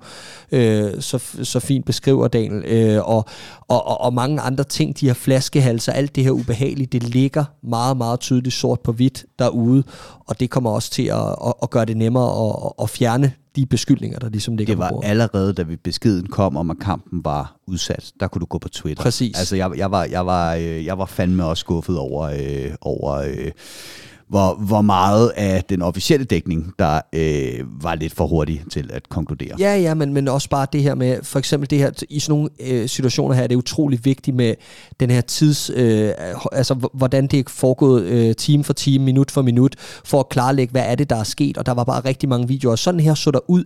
øh, 0.53 1.01
så, 1.01 1.19
så 1.43 1.61
fint 1.61 1.87
beskriver, 1.87 2.29
Daniel, 2.29 2.65
øh, 2.65 3.09
og, 3.09 3.25
og, 3.69 3.87
og, 3.87 4.01
og 4.01 4.15
mange 4.15 4.41
andre 4.41 4.65
ting, 4.65 5.01
de 5.01 5.07
her 5.07 5.15
flaskehalser, 5.15 5.93
alt 5.93 6.17
det 6.17 6.25
her 6.25 6.31
ubehagelige, 6.31 6.87
det 6.87 7.03
ligger 7.03 7.45
meget, 7.63 7.97
meget 7.97 8.21
tydeligt 8.21 8.39
sort 8.48 8.81
på 8.81 8.92
hvidt 8.92 9.24
derude, 9.38 9.83
og 10.26 10.40
det 10.40 10.50
kommer 10.50 10.70
også 10.70 10.90
til 10.90 11.03
at, 11.03 11.29
at, 11.46 11.55
at 11.62 11.70
gøre 11.70 11.85
det 11.85 11.96
nemmere 11.96 12.48
at, 12.48 12.72
at 12.83 12.90
fjerne 12.90 13.33
de 13.57 13.66
beskyldninger, 13.66 14.18
der 14.18 14.29
ligesom 14.29 14.57
ligger 14.57 14.74
Det 14.74 14.79
var 14.79 14.90
på 14.90 15.00
allerede, 15.05 15.53
da 15.53 15.62
vi 15.62 15.76
beskeden 15.76 16.26
kom 16.26 16.57
om, 16.57 16.70
at 16.70 16.76
kampen 16.79 17.24
var 17.24 17.57
udsat, 17.66 18.12
der 18.20 18.29
kunne 18.29 18.40
du 18.40 18.46
gå 18.46 18.59
på 18.59 18.68
Twitter. 18.68 19.03
Præcis. 19.03 19.38
Altså, 19.38 19.57
jeg, 19.57 19.70
jeg, 19.76 19.90
var, 19.90 20.05
jeg, 20.05 20.26
var, 20.26 20.55
øh, 20.55 20.85
jeg 20.85 20.98
var 20.98 21.07
fandme 21.07 21.44
også 21.44 21.61
skuffet 21.61 21.98
over, 21.98 22.22
øh, 22.22 22.74
over 22.81 23.12
øh, 23.12 23.50
hvor, 24.31 24.55
hvor 24.55 24.81
meget 24.81 25.33
af 25.37 25.64
den 25.64 25.83
officielle 25.83 26.25
dækning, 26.27 26.73
der 26.79 27.01
øh, 27.12 27.83
var 27.83 27.95
lidt 27.95 28.14
for 28.14 28.27
hurtig 28.27 28.62
til 28.73 28.90
at 28.93 29.09
konkludere. 29.09 29.57
Ja, 29.59 29.77
ja, 29.77 29.95
men, 29.95 30.14
men 30.14 30.29
også 30.29 30.49
bare 30.49 30.66
det 30.73 30.83
her 30.83 30.95
med, 30.95 31.19
for 31.23 31.38
eksempel 31.38 31.71
det 31.71 31.79
her, 31.79 31.90
i 32.11 32.21
sådan 32.21 32.33
nogle 32.33 32.49
øh, 32.61 32.88
situationer 32.88 33.35
her, 33.35 33.43
det 33.47 33.53
er 33.53 33.59
utrolig 33.59 34.05
vigtigt 34.05 34.37
med 34.37 34.55
den 35.01 35.11
her 35.11 35.21
tids, 35.21 35.71
øh, 35.75 36.11
altså 36.53 36.88
hvordan 36.95 37.27
det 37.27 37.38
er 37.38 37.43
foregået 37.49 38.03
øh, 38.03 38.35
time 38.35 38.64
for 38.64 38.73
time, 38.73 39.05
minut 39.05 39.31
for 39.31 39.43
minut, 39.43 39.77
for 40.05 40.21
at 40.21 40.29
klarlægge, 40.29 40.73
hvad 40.73 40.83
er 40.87 40.95
det, 40.95 41.11
der 41.11 41.16
er 41.16 41.25
sket, 41.25 41.59
og 41.59 41.66
der 41.66 41.73
var 41.73 41.85
bare 41.85 42.01
rigtig 42.01 42.29
mange 42.29 42.49
videoer. 42.49 42.77
Sådan 42.77 43.01
her 43.01 43.14
så 43.14 43.31
der 43.31 43.51
ud 43.51 43.64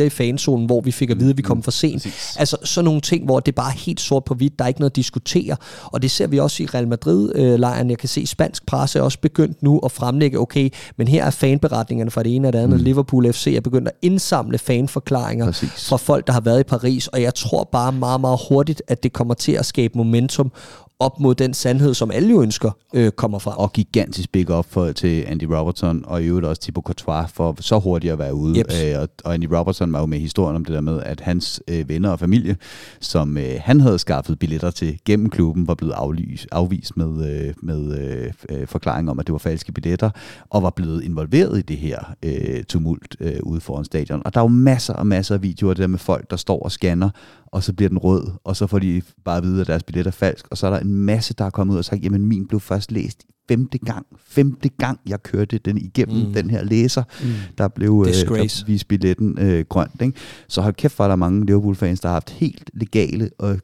18.04 0.00 0.02
i 0.02 0.08
fanzonen, 0.08 0.66
hvor 0.66 0.80
vi 0.80 0.92
fik 0.92 1.10
at 1.10 1.20
vide, 1.20 1.30
at 1.30 1.36
vi 1.36 1.42
kom 1.42 1.62
for 1.62 1.70
sent. 1.70 2.02
Præcis. 2.02 2.36
Altså 2.38 2.56
sådan 2.64 2.84
nogle 2.84 3.00
ting, 3.00 3.24
hvor 3.24 3.40
det 3.40 3.54
bare 3.54 3.72
er 3.72 3.78
helt 3.78 4.00
sort 4.00 4.24
på 4.24 4.34
hvidt, 4.34 4.58
der 4.58 4.64
er 4.64 4.68
ikke 4.68 4.80
noget 4.80 4.90
at 4.90 4.96
diskutere, 4.96 5.56
og 5.84 6.02
det 6.02 6.10
ser 6.10 6.26
vi 6.26 6.38
også 6.38 6.62
i 6.62 6.66
Real 6.66 6.88
Madrid-lejren. 6.88 7.86
Øh, 7.86 7.90
Jeg 7.90 7.98
kan 7.98 8.08
se, 8.08 8.26
spansk 8.26 8.66
presse 8.66 8.98
er 8.98 9.02
også 9.02 9.18
begyndt 9.20 9.62
nu 9.62 9.77
at 9.84 9.92
fremlægge, 9.92 10.38
okay, 10.38 10.70
men 10.96 11.08
her 11.08 11.24
er 11.24 11.30
fanberetningerne 11.30 12.10
fra 12.10 12.22
det 12.22 12.34
ene 12.34 12.48
og 12.48 12.52
det 12.52 12.58
andet. 12.58 12.78
Mm. 12.78 12.84
Liverpool 12.84 13.32
FC 13.32 13.54
er 13.56 13.60
begyndt 13.60 13.88
at 13.88 13.94
indsamle 14.02 14.58
fanforklaringer 14.58 15.46
Præcis. 15.46 15.88
fra 15.88 15.96
folk, 15.96 16.26
der 16.26 16.32
har 16.32 16.40
været 16.40 16.60
i 16.60 16.62
Paris, 16.62 17.06
og 17.06 17.22
jeg 17.22 17.34
tror 17.34 17.68
bare 17.72 17.92
meget, 17.92 18.20
meget 18.20 18.40
hurtigt, 18.48 18.82
at 18.88 19.02
det 19.02 19.12
kommer 19.12 19.34
til 19.34 19.52
at 19.52 19.66
skabe 19.66 19.98
momentum 19.98 20.52
op 21.00 21.20
mod 21.20 21.34
den 21.34 21.54
sandhed, 21.54 21.94
som 21.94 22.10
alle 22.10 22.30
jo 22.30 22.42
ønsker 22.42 22.70
øh, 22.94 23.10
kommer 23.10 23.38
fra. 23.38 23.56
Og 23.56 23.72
gigantisk 23.72 24.32
big 24.32 24.50
up 24.50 24.66
for, 24.70 24.92
til 24.92 25.24
Andy 25.26 25.44
Robertson, 25.44 26.04
og 26.06 26.22
i 26.22 26.26
øvrigt 26.26 26.46
også 26.46 26.62
Thibaut 26.62 26.84
Courtois, 26.84 27.32
for 27.32 27.56
så 27.60 27.78
hurtigt 27.78 28.12
at 28.12 28.18
være 28.18 28.34
ude. 28.34 28.58
Jeps. 28.58 28.84
Øh, 28.84 29.00
og, 29.00 29.08
og 29.24 29.34
Andy 29.34 29.44
Robertson 29.54 29.92
var 29.92 30.00
jo 30.00 30.06
med 30.06 30.18
historien 30.18 30.56
om 30.56 30.64
det 30.64 30.74
der 30.74 30.80
med, 30.80 31.02
at 31.02 31.20
hans 31.20 31.62
øh, 31.68 31.88
venner 31.88 32.10
og 32.10 32.18
familie, 32.18 32.56
som 33.00 33.36
øh, 33.36 33.60
han 33.60 33.80
havde 33.80 33.98
skaffet 33.98 34.38
billetter 34.38 34.70
til 34.70 34.98
gennem 35.04 35.30
klubben, 35.30 35.68
var 35.68 35.74
blevet 35.74 35.92
aflys, 35.92 36.46
afvist 36.52 36.96
med, 36.96 37.30
øh, 37.30 37.54
med 37.62 37.98
øh, 37.98 38.32
øh, 38.48 38.66
forklaring 38.66 39.10
om, 39.10 39.18
at 39.18 39.26
det 39.26 39.32
var 39.32 39.38
falske 39.38 39.72
billetter, 39.72 40.10
og 40.50 40.62
var 40.62 40.70
blevet 40.70 41.04
involveret 41.04 41.58
i 41.58 41.62
det 41.62 41.76
her 41.76 42.14
øh, 42.22 42.64
tumult 42.64 43.16
øh, 43.20 43.36
ude 43.42 43.60
foran 43.60 43.84
stadion. 43.84 44.22
Og 44.24 44.34
der 44.34 44.40
er 44.40 44.44
jo 44.44 44.48
masser 44.48 44.94
og 44.94 45.06
masser 45.06 45.34
af 45.34 45.42
videoer 45.42 45.74
der 45.74 45.86
med 45.86 45.98
folk, 45.98 46.30
der 46.30 46.36
står 46.36 46.62
og 46.62 46.72
scanner, 46.72 47.10
og 47.52 47.62
så 47.62 47.72
bliver 47.72 47.88
den 47.88 47.98
rød, 47.98 48.26
og 48.44 48.56
så 48.56 48.66
får 48.66 48.78
de 48.78 49.02
bare 49.24 49.36
at 49.36 49.42
vide, 49.42 49.60
at 49.60 49.66
deres 49.66 49.82
billet 49.82 50.06
er 50.06 50.10
falsk, 50.10 50.46
og 50.50 50.58
så 50.58 50.66
er 50.66 50.70
der 50.70 50.78
en 50.78 50.94
masse, 50.94 51.34
der 51.34 51.44
er 51.44 51.50
kommet 51.50 51.74
ud 51.74 51.78
og 51.78 51.84
sagt, 51.84 52.02
jamen 52.04 52.26
min 52.26 52.46
blev 52.46 52.60
først 52.60 52.92
læst 52.92 53.24
femte 53.48 53.78
gang, 53.78 54.06
femte 54.26 54.68
gang, 54.68 55.00
jeg 55.06 55.22
kørte 55.22 55.58
den 55.58 55.78
igennem 55.78 56.26
mm. 56.26 56.32
den 56.32 56.50
her 56.50 56.64
læser, 56.64 57.02
mm. 57.22 57.28
der 57.58 57.68
blev 57.68 58.04
øh, 58.06 58.12
Disgrace. 58.12 58.60
der 58.60 58.66
vist 58.66 58.88
billetten 58.88 59.38
øh, 59.38 59.64
grønt. 59.68 60.02
Ikke? 60.02 60.18
Så 60.48 60.60
hold 60.62 60.74
kæft, 60.74 60.98
var 60.98 61.08
der 61.08 61.16
mange 61.16 61.46
Liverpool-fans, 61.46 62.00
der 62.00 62.08
har 62.08 62.12
haft 62.14 62.30
helt 62.30 62.70
legale 62.74 63.30
og 63.38 63.58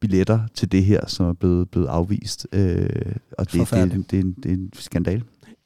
billetter 0.00 0.40
til 0.54 0.72
det 0.72 0.84
her, 0.84 1.06
som 1.06 1.26
er 1.26 1.32
blevet, 1.32 1.70
blevet 1.70 1.86
afvist. 1.86 2.46
Øh, 2.52 2.88
og 3.38 3.46
det, 3.52 3.60
det, 3.92 3.92
det, 3.92 4.10
det, 4.10 4.18
er 4.18 4.22
en- 4.22 4.34
det 4.42 4.50
er 4.50 4.54
en 4.54 4.70
skandal. 4.74 5.22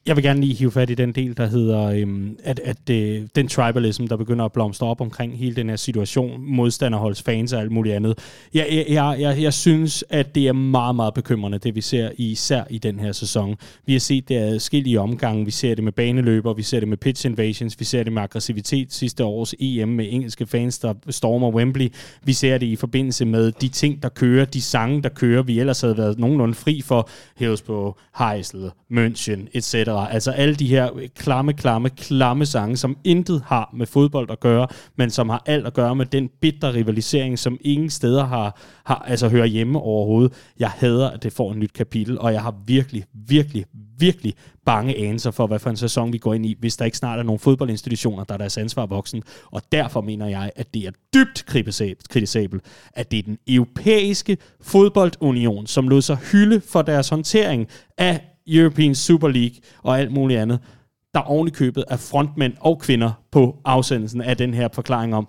Jeg 0.09 0.17
vil 0.17 0.25
gerne 0.25 0.41
lige 0.41 0.55
hive 0.55 0.71
fat 0.71 0.91
i 0.91 0.95
den 0.95 1.13
del, 1.13 1.37
der 1.37 1.47
hedder, 1.47 1.83
øhm, 1.83 2.39
at, 2.45 2.61
at 2.65 2.91
øh, 2.91 3.23
den 3.37 3.49
tribalism, 3.49 4.07
der 4.07 4.17
begynder 4.17 4.45
at 4.45 4.53
blomstre 4.53 4.87
op 4.87 5.01
omkring 5.01 5.39
hele 5.39 5.57
den 5.57 5.69
her 5.69 5.77
situation, 5.77 6.41
modstanderholds 6.41 7.23
fans 7.23 7.53
og 7.53 7.61
alt 7.61 7.73
muligt 7.73 7.95
andet. 7.95 8.19
Jeg, 8.55 8.67
jeg, 8.71 8.85
jeg, 8.89 9.17
jeg, 9.21 9.43
jeg 9.43 9.55
synes, 9.55 10.05
at 10.11 10.35
det 10.35 10.49
er 10.49 10.53
meget, 10.53 10.97
meget 10.97 11.15
bekymrende, 11.15 11.59
det 11.59 11.75
vi 11.75 11.81
ser 11.81 12.11
især 12.17 12.65
i 12.71 12.79
den 12.79 13.01
her 13.01 13.13
sæson. 13.13 13.57
Vi 13.87 13.93
har 13.93 14.01
set 14.01 14.29
det 14.29 14.37
adskillige 14.37 15.01
omgange. 15.01 15.45
Vi 15.45 15.51
ser 15.51 15.75
det 15.75 15.85
med 15.85 15.93
baneløber, 15.93 16.55
vi 16.55 16.63
ser 16.63 16.81
det 16.81 16.89
med 16.89 16.97
pitch 16.97 17.27
invasions, 17.27 17.81
vi 17.81 17.85
ser 17.85 18.03
det 18.03 18.13
med 18.13 18.23
aggressivitet 18.23 18.93
sidste 18.93 19.25
års 19.25 19.55
EM 19.61 19.89
med 19.89 20.07
engelske 20.11 20.47
fans, 20.47 20.79
der 20.79 20.95
stormer 21.11 21.51
Wembley. 21.51 21.93
Vi 22.25 22.33
ser 22.33 22.59
det 22.59 22.67
i 22.67 22.77
forbindelse 22.77 23.25
med 23.25 23.53
de 23.53 23.69
ting, 23.69 24.03
der 24.03 24.09
kører, 24.09 24.45
de 24.45 24.63
sange, 24.63 25.03
der 25.03 25.09
kører, 25.09 25.43
vi 25.43 25.61
ellers 25.61 25.81
havde 25.81 25.97
været 25.97 26.19
nogenlunde 26.19 26.55
fri 26.55 26.81
for. 26.81 27.09
Hillsborough, 27.37 27.95
Heisel, 28.19 28.71
München, 28.91 29.49
etc. 29.55 29.75
Altså 30.07 30.31
alle 30.31 30.55
de 30.55 30.67
her 30.67 30.91
klamme, 31.17 31.53
klamme, 31.53 31.91
klamme 31.91 32.47
sange, 32.47 32.77
som 32.77 32.97
intet 33.05 33.43
har 33.47 33.71
med 33.75 33.87
fodbold 33.87 34.31
at 34.31 34.41
gøre, 34.41 34.67
men 34.97 35.11
som 35.11 35.29
har 35.29 35.43
alt 35.47 35.67
at 35.67 35.75
gøre 35.75 35.97
med 35.97 36.07
den 36.07 36.29
bitter 36.41 36.75
rivalisering, 36.75 37.39
som 37.39 37.59
ingen 37.61 37.91
steder 37.91 38.27
har, 38.27 38.61
har 38.85 39.05
altså 39.09 39.29
hører 39.29 39.47
hjemme 39.47 39.81
overhovedet. 39.81 40.33
Jeg 40.59 40.71
hader, 40.71 41.11
at 41.11 41.23
det 41.23 41.33
får 41.33 41.51
et 41.51 41.57
nyt 41.59 41.73
kapitel, 41.73 42.19
og 42.19 42.33
jeg 42.33 42.43
har 42.43 42.55
virkelig, 42.67 43.05
virkelig, 43.15 43.65
virkelig 43.99 44.35
bange 44.67 44.99
anelser 44.99 45.31
for, 45.31 45.47
hvad 45.47 45.59
for 45.59 45.71
en 45.71 45.77
sæson 45.77 46.13
vi 46.13 46.19
går 46.19 46.35
ind 46.35 46.47
i, 46.47 46.57
hvis 46.61 46.77
der 46.77 46.85
ikke 46.85 46.97
snart 46.97 47.19
er 47.19 47.23
nogle 47.23 47.39
fodboldinstitutioner, 47.39 48.25
der 48.25 48.35
er 48.35 48.39
deres 48.39 48.59
ansvar 48.59 48.87
voksen. 48.87 49.23
Og 49.51 49.63
derfor 49.73 50.01
mener 50.01 50.27
jeg, 50.27 50.51
at 50.57 50.75
det 50.75 50.87
er 50.87 50.91
dybt 51.15 51.47
kritisabelt, 52.09 52.63
at 52.93 53.11
det 53.11 53.19
er 53.19 53.23
den 53.23 53.39
europæiske 53.49 54.37
fodboldunion, 54.61 55.67
som 55.67 55.89
lod 55.89 56.03
sig 56.03 56.17
hylde 56.17 56.61
for 56.61 56.83
deres 56.83 57.09
håndtering 57.09 57.69
af 57.99 58.21
European 58.49 58.95
Super 58.95 59.29
League 59.29 59.57
og 59.83 59.99
alt 59.99 60.13
muligt 60.13 60.41
andet, 60.41 60.59
der 61.15 61.21
ovenikøbet 61.21 61.75
købet 61.75 61.85
er 61.89 61.97
frontmænd 61.97 62.53
og 62.61 62.79
kvinder 62.79 63.13
på 63.31 63.57
afsendelsen 63.65 64.21
af 64.21 64.37
den 64.37 64.55
her 64.55 64.69
forklaring 64.73 65.15
om, 65.15 65.29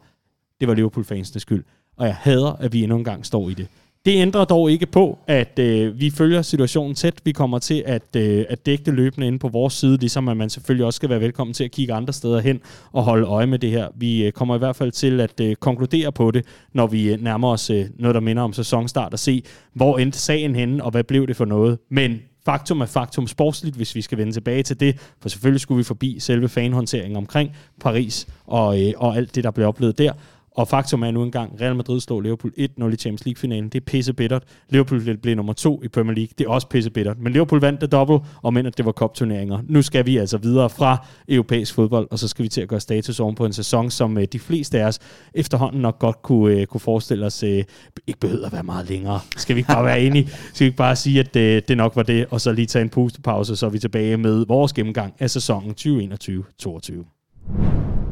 det 0.59 0.67
var 0.67 0.73
Liverpool-fansenes 0.73 1.41
skyld. 1.41 1.63
Og 1.97 2.05
jeg 2.05 2.15
hader, 2.15 2.51
at 2.51 2.73
vi 2.73 2.83
endnu 2.83 2.97
en 2.97 3.03
gang 3.03 3.25
står 3.25 3.49
i 3.49 3.53
det. 3.53 3.67
Det 4.05 4.21
ændrer 4.21 4.45
dog 4.45 4.71
ikke 4.71 4.85
på, 4.85 5.17
at 5.27 5.59
øh, 5.59 5.99
vi 5.99 6.09
følger 6.09 6.41
situationen 6.41 6.95
tæt. 6.95 7.13
Vi 7.23 7.31
kommer 7.31 7.59
til 7.59 7.83
at, 7.85 8.15
øh, 8.15 8.45
at 8.49 8.65
dække 8.65 8.83
det 8.83 8.93
løbende 8.93 9.27
inde 9.27 9.39
på 9.39 9.47
vores 9.47 9.73
side, 9.73 9.97
ligesom 9.97 10.27
at 10.27 10.37
man 10.37 10.49
selvfølgelig 10.49 10.85
også 10.85 10.97
skal 10.97 11.09
være 11.09 11.21
velkommen 11.21 11.53
til 11.53 11.63
at 11.63 11.71
kigge 11.71 11.93
andre 11.93 12.13
steder 12.13 12.39
hen 12.39 12.61
og 12.91 13.03
holde 13.03 13.27
øje 13.27 13.47
med 13.47 13.59
det 13.59 13.71
her. 13.71 13.87
Vi 13.95 14.25
øh, 14.25 14.31
kommer 14.31 14.55
i 14.55 14.57
hvert 14.57 14.75
fald 14.75 14.91
til 14.91 15.19
at 15.21 15.39
øh, 15.41 15.55
konkludere 15.55 16.11
på 16.11 16.31
det, 16.31 16.45
når 16.73 16.87
vi 16.87 17.13
øh, 17.13 17.21
nærmer 17.23 17.47
os 17.47 17.69
øh, 17.69 17.85
noget, 17.97 18.15
der 18.15 18.21
minder 18.21 18.43
om 18.43 18.53
sæsonstart, 18.53 19.13
og 19.13 19.19
se, 19.19 19.43
hvor 19.73 19.97
endte 19.97 20.19
sagen 20.19 20.55
henne, 20.55 20.83
og 20.83 20.91
hvad 20.91 21.03
blev 21.03 21.27
det 21.27 21.35
for 21.35 21.45
noget. 21.45 21.77
Men 21.89 22.21
faktum 22.45 22.81
er 22.81 22.85
faktum 22.85 23.27
sportsligt, 23.27 23.75
hvis 23.75 23.95
vi 23.95 24.01
skal 24.01 24.17
vende 24.17 24.33
tilbage 24.33 24.63
til 24.63 24.79
det, 24.79 24.99
for 25.21 25.29
selvfølgelig 25.29 25.61
skulle 25.61 25.77
vi 25.77 25.83
forbi 25.83 26.19
selve 26.19 26.49
fanhåndteringen 26.49 27.17
omkring 27.17 27.55
Paris 27.81 28.27
og, 28.45 28.81
øh, 28.81 28.93
og 28.97 29.15
alt 29.15 29.35
det, 29.35 29.43
der 29.43 29.51
blev 29.51 29.67
oplevet 29.67 29.97
der. 29.97 30.13
Og 30.51 30.67
faktum 30.67 31.03
er 31.03 31.11
nu 31.11 31.23
engang, 31.23 31.61
Real 31.61 31.75
Madrid 31.75 31.99
slog 31.99 32.21
Liverpool 32.21 32.53
1-0 32.57 32.63
i 32.63 32.95
Champions 32.95 33.25
League-finalen. 33.25 33.69
Det 33.69 33.81
er 33.81 33.85
pisse 33.85 34.13
bittert. 34.13 34.43
Liverpool 34.69 35.17
blev 35.17 35.35
nummer 35.35 35.53
to 35.53 35.83
i 35.83 35.87
Premier 35.87 36.15
League. 36.15 36.29
Det 36.37 36.45
er 36.45 36.49
også 36.49 36.67
pisse 36.67 36.89
bittert. 36.89 37.19
Men 37.19 37.33
Liverpool 37.33 37.61
vandt 37.61 37.81
det 37.81 37.91
dobbelt, 37.91 38.21
og 38.41 38.53
men 38.53 38.65
at 38.65 38.77
det 38.77 38.85
var 38.85 38.91
cup-turneringer. 38.91 39.59
Nu 39.67 39.81
skal 39.81 40.05
vi 40.05 40.17
altså 40.17 40.37
videre 40.37 40.69
fra 40.69 41.05
europæisk 41.29 41.73
fodbold, 41.73 42.07
og 42.11 42.19
så 42.19 42.27
skal 42.27 42.43
vi 42.43 42.49
til 42.49 42.61
at 42.61 42.67
gøre 42.67 42.79
status 42.79 43.19
oven 43.19 43.35
på 43.35 43.45
en 43.45 43.53
sæson, 43.53 43.91
som 43.91 44.17
øh, 44.17 44.27
de 44.33 44.39
fleste 44.39 44.81
af 44.81 44.87
os 44.87 44.99
efterhånden 45.33 45.81
nok 45.81 45.99
godt 45.99 46.21
kunne, 46.21 46.55
øh, 46.55 46.65
kunne 46.65 46.81
forestille 46.81 47.25
os 47.25 47.43
øh, 47.43 47.63
ikke 48.07 48.19
behøver 48.19 48.45
at 48.45 48.53
være 48.53 48.63
meget 48.63 48.89
længere. 48.89 49.19
Skal 49.37 49.55
vi 49.55 49.59
ikke 49.59 49.67
bare 49.67 49.85
være 49.85 50.01
enige? 50.01 50.29
Skal 50.53 50.59
vi 50.59 50.65
ikke 50.65 50.77
bare 50.77 50.95
sige, 50.95 51.19
at 51.19 51.35
øh, 51.35 51.61
det 51.67 51.77
nok 51.77 51.95
var 51.95 52.03
det, 52.03 52.25
og 52.29 52.41
så 52.41 52.51
lige 52.51 52.65
tage 52.65 52.83
en 52.83 52.89
pustepause, 52.89 53.55
så 53.55 53.65
er 53.65 53.69
vi 53.69 53.79
tilbage 53.79 54.17
med 54.17 54.45
vores 54.47 54.73
gennemgang 54.73 55.13
af 55.19 55.29
sæsonen 55.29 55.75
2021-22. 55.79 58.08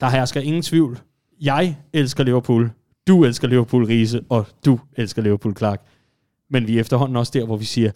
Der 0.00 0.08
hersker 0.08 0.40
ingen 0.40 0.62
tvivl. 0.62 0.98
Jeg 1.40 1.76
elsker 1.92 2.24
Liverpool. 2.24 2.70
Du 3.08 3.24
elsker 3.24 3.48
Liverpool, 3.48 3.84
Riese, 3.84 4.20
og 4.28 4.46
du 4.64 4.80
elsker 4.96 5.22
Liverpool, 5.22 5.56
Clark. 5.56 5.80
Men 6.50 6.66
vi 6.66 6.76
er 6.76 6.80
efterhånden 6.80 7.16
også 7.16 7.32
der, 7.34 7.46
hvor 7.46 7.56
vi 7.56 7.64
siger, 7.64 7.90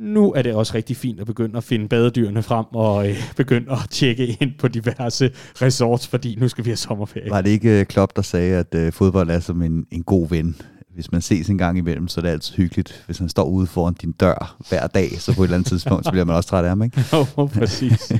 nu 0.00 0.32
er 0.32 0.42
det 0.42 0.54
også 0.54 0.74
rigtig 0.74 0.96
fint 0.96 1.20
at 1.20 1.26
begynde 1.26 1.56
at 1.56 1.64
finde 1.64 1.88
badedyrene 1.88 2.42
frem 2.42 2.66
og 2.72 3.08
øh, 3.08 3.16
begynde 3.36 3.72
at 3.72 3.78
tjekke 3.90 4.26
ind 4.40 4.52
på 4.58 4.68
diverse 4.68 5.30
resorts, 5.62 6.08
fordi 6.08 6.36
nu 6.38 6.48
skal 6.48 6.64
vi 6.64 6.70
have 6.70 6.76
sommerferie. 6.76 7.30
Var 7.30 7.40
det 7.40 7.50
ikke 7.50 7.80
øh, 7.80 7.86
Klopp, 7.86 8.16
der 8.16 8.22
sagde, 8.22 8.56
at 8.56 8.74
øh, 8.74 8.92
fodbold 8.92 9.30
er 9.30 9.40
som 9.40 9.62
en, 9.62 9.86
en 9.90 10.02
god 10.02 10.28
ven? 10.28 10.56
Hvis 10.96 11.12
man 11.12 11.20
ses 11.20 11.48
en 11.48 11.58
gang 11.58 11.78
imellem, 11.78 12.08
så 12.08 12.20
er 12.20 12.22
det 12.22 12.28
altid 12.28 12.54
hyggeligt. 12.54 13.02
Hvis 13.06 13.18
han 13.18 13.28
står 13.28 13.44
ude 13.44 13.66
foran 13.66 13.94
din 13.94 14.12
dør 14.12 14.56
hver 14.68 14.86
dag, 14.86 15.20
så 15.20 15.34
på 15.34 15.42
et 15.42 15.46
eller 15.46 15.56
andet 15.56 15.68
tidspunkt, 15.68 16.04
så 16.04 16.10
bliver 16.10 16.24
man 16.24 16.36
også 16.36 16.48
træt 16.48 16.64
af 16.64 16.70
ham, 16.70 16.82
ikke? 16.82 17.04
Jo, 17.12 17.46
præcis. 17.46 18.12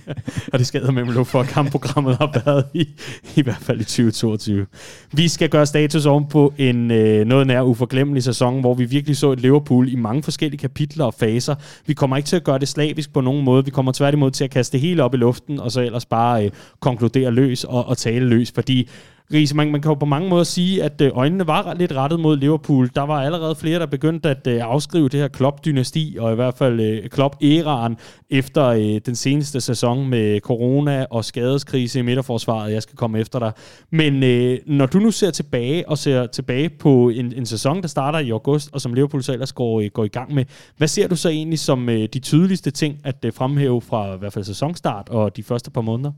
og 0.52 0.58
det 0.58 0.66
skader 0.66 0.90
med 0.90 1.04
mig 1.04 1.26
for, 1.26 1.40
at 1.40 1.48
kampprogrammet 1.48 2.16
har 2.16 2.42
været 2.44 2.64
i, 2.74 2.88
i 3.36 3.42
hvert 3.42 3.58
fald 3.60 3.80
i 3.80 3.84
2022. 3.84 4.66
Vi 5.12 5.28
skal 5.28 5.48
gøre 5.48 5.66
status 5.66 6.06
oven 6.06 6.26
på 6.28 6.52
en 6.58 6.90
øh, 6.90 7.26
noget 7.26 7.46
nær 7.46 7.62
uforglemmelig 7.62 8.22
sæson, 8.22 8.60
hvor 8.60 8.74
vi 8.74 8.84
virkelig 8.84 9.16
så 9.16 9.32
et 9.32 9.40
Liverpool 9.40 9.92
i 9.92 9.96
mange 9.96 10.22
forskellige 10.22 10.58
kapitler 10.58 11.04
og 11.04 11.14
faser. 11.14 11.54
Vi 11.86 11.94
kommer 11.94 12.16
ikke 12.16 12.26
til 12.26 12.36
at 12.36 12.44
gøre 12.44 12.58
det 12.58 12.68
slavisk 12.68 13.12
på 13.12 13.20
nogen 13.20 13.44
måde. 13.44 13.64
Vi 13.64 13.70
kommer 13.70 13.92
tværtimod 13.92 14.30
til 14.30 14.44
at 14.44 14.50
kaste 14.50 14.72
det 14.72 14.80
hele 14.80 15.04
op 15.04 15.14
i 15.14 15.16
luften, 15.16 15.60
og 15.60 15.72
så 15.72 15.80
ellers 15.80 16.06
bare 16.06 16.44
øh, 16.44 16.50
konkludere 16.80 17.30
løs 17.30 17.64
og, 17.64 17.86
og 17.86 17.98
tale 17.98 18.26
løs, 18.28 18.52
fordi 18.54 18.88
Riese, 19.32 19.56
man, 19.56 19.72
man 19.72 19.80
kan 19.80 19.88
jo 19.88 19.94
på 19.94 20.06
mange 20.06 20.28
måder 20.28 20.44
sige, 20.44 20.82
at 20.82 21.00
øh, 21.00 21.10
øjnene 21.14 21.46
var 21.46 21.74
lidt 21.74 21.92
rettet 21.92 22.20
mod 22.20 22.36
Liverpool. 22.36 22.90
Der 22.94 23.02
var 23.02 23.22
allerede 23.22 23.54
flere, 23.54 23.78
der 23.78 23.86
begyndte 23.86 24.28
at 24.28 24.46
øh, 24.46 24.60
afskrive 24.62 25.08
det 25.08 25.20
her 25.20 25.28
Klopp-dynasti, 25.28 26.16
og 26.20 26.32
i 26.32 26.34
hvert 26.34 26.54
fald 26.54 26.80
øh, 26.80 27.08
Klopp-æraen 27.10 27.96
efter 28.30 28.64
øh, 28.66 29.00
den 29.06 29.14
seneste 29.14 29.60
sæson 29.60 30.08
med 30.08 30.40
corona 30.40 31.06
og 31.10 31.24
skadeskrise 31.24 31.98
i 31.98 32.02
midterforsvaret. 32.02 32.72
Jeg 32.72 32.82
skal 32.82 32.96
komme 32.96 33.18
efter 33.18 33.38
dig. 33.38 33.52
Men 33.90 34.22
øh, 34.22 34.58
når 34.66 34.86
du 34.86 34.98
nu 34.98 35.10
ser 35.10 35.30
tilbage 35.30 35.88
og 35.88 35.98
ser 35.98 36.26
tilbage 36.26 36.68
på 36.68 37.08
en, 37.08 37.32
en 37.36 37.46
sæson, 37.46 37.82
der 37.82 37.88
starter 37.88 38.18
i 38.18 38.30
august, 38.30 38.70
og 38.72 38.80
som 38.80 38.94
Liverpool 38.94 39.22
så 39.22 39.32
ellers 39.32 39.52
går, 39.52 39.80
øh, 39.80 39.90
går 39.94 40.04
i 40.04 40.08
gang 40.08 40.34
med, 40.34 40.44
hvad 40.76 40.88
ser 40.88 41.08
du 41.08 41.16
så 41.16 41.28
egentlig 41.28 41.58
som 41.58 41.88
øh, 41.88 42.08
de 42.12 42.18
tydeligste 42.18 42.70
ting 42.70 42.98
at 43.04 43.24
øh, 43.24 43.32
fremhæve 43.32 43.80
fra 43.80 44.14
i 44.14 44.18
hvert 44.18 44.32
fald 44.32 44.44
sæsonstart 44.44 45.08
og 45.08 45.36
de 45.36 45.42
første 45.42 45.70
par 45.70 45.80
måneder? 45.80 46.12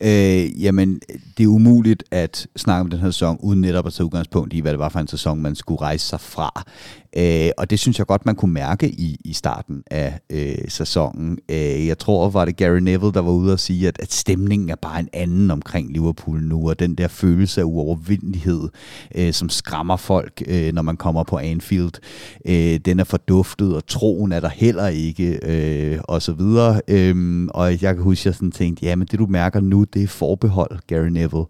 Øh, 0.00 0.62
jamen, 0.62 1.00
det 1.38 1.44
er 1.44 1.48
umuligt 1.48 2.04
at 2.10 2.46
snakke 2.56 2.80
om 2.80 2.90
den 2.90 2.98
her 2.98 3.10
sæson, 3.10 3.38
uden 3.40 3.60
netop 3.60 3.86
at 3.86 3.92
tage 3.92 4.04
udgangspunkt 4.04 4.52
i, 4.52 4.60
hvad 4.60 4.72
det 4.72 4.78
var 4.78 4.88
for 4.88 4.98
en 4.98 5.08
sæson, 5.08 5.42
man 5.42 5.54
skulle 5.54 5.80
rejse 5.80 6.06
sig 6.06 6.20
fra. 6.20 6.64
Øh, 7.16 7.50
og 7.58 7.70
det 7.70 7.78
synes 7.78 7.98
jeg 7.98 8.06
godt, 8.06 8.26
man 8.26 8.34
kunne 8.34 8.52
mærke 8.52 8.88
i, 8.88 9.16
i 9.24 9.32
starten 9.32 9.82
af 9.90 10.20
øh, 10.30 10.68
sæsonen. 10.68 11.38
Øh, 11.48 11.86
jeg 11.86 11.98
tror, 11.98 12.30
var 12.30 12.44
det 12.44 12.56
Gary 12.56 12.78
Neville, 12.78 13.12
der 13.12 13.20
var 13.20 13.30
ude 13.30 13.52
og 13.52 13.60
sige, 13.60 13.88
at, 13.88 13.98
at 14.00 14.12
stemningen 14.12 14.70
er 14.70 14.76
bare 14.76 15.00
en 15.00 15.08
anden 15.12 15.50
omkring 15.50 15.92
Liverpool 15.92 16.42
nu, 16.42 16.68
og 16.68 16.78
den 16.78 16.94
der 16.94 17.08
følelse 17.08 17.60
af 17.60 17.64
uovervindelighed, 17.64 18.68
øh, 19.14 19.32
som 19.32 19.48
skræmmer 19.48 19.96
folk, 19.96 20.42
øh, 20.46 20.72
når 20.72 20.82
man 20.82 20.96
kommer 20.96 21.22
på 21.22 21.38
Anfield, 21.38 21.92
øh, 22.44 22.80
den 22.84 23.00
er 23.00 23.04
forduftet, 23.04 23.76
og 23.76 23.86
troen 23.86 24.32
er 24.32 24.40
der 24.40 24.48
heller 24.48 24.86
ikke, 24.86 25.40
øh, 25.42 25.98
og 26.04 26.22
så 26.22 26.32
videre. 26.32 26.80
Øh, 26.88 27.48
og 27.54 27.70
jeg 27.82 27.94
kan 27.94 28.02
huske, 28.02 28.22
at 28.22 28.26
jeg 28.26 28.34
sådan 28.34 28.52
tænkte, 28.52 28.86
ja, 28.86 28.96
men 28.96 29.06
det 29.10 29.18
du 29.18 29.26
mærker 29.26 29.60
nu, 29.60 29.84
det 29.84 30.02
er 30.02 30.06
forbehold, 30.06 30.78
Gary 30.86 31.08
Neville. 31.08 31.44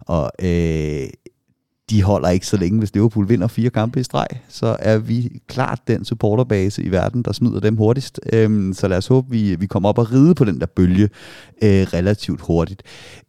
Og 0.00 0.30
øh, 0.42 1.06
de 1.90 2.02
holder 2.02 2.28
ikke 2.28 2.46
så 2.46 2.56
længe, 2.56 2.78
hvis 2.78 2.94
Liverpool 2.94 3.28
vinder 3.28 3.46
fire 3.46 3.70
kampe 3.70 4.00
i 4.00 4.02
streg. 4.02 4.26
Så 4.48 4.76
er 4.78 4.98
vi 4.98 5.40
klart 5.48 5.80
den 5.88 6.04
supporterbase 6.04 6.82
i 6.82 6.90
verden, 6.90 7.22
der 7.22 7.32
smider 7.32 7.60
dem 7.60 7.76
hurtigst. 7.76 8.20
Øhm, 8.32 8.72
så 8.72 8.88
lad 8.88 8.98
os 8.98 9.06
håbe, 9.06 9.30
vi, 9.30 9.54
vi 9.54 9.66
kommer 9.66 9.88
op 9.88 9.98
og 9.98 10.12
ride 10.12 10.34
på 10.34 10.44
den 10.44 10.60
der 10.60 10.66
bølge 10.66 11.08
øh, 11.62 11.86
relativt 11.94 12.40
hurtigt. 12.40 12.82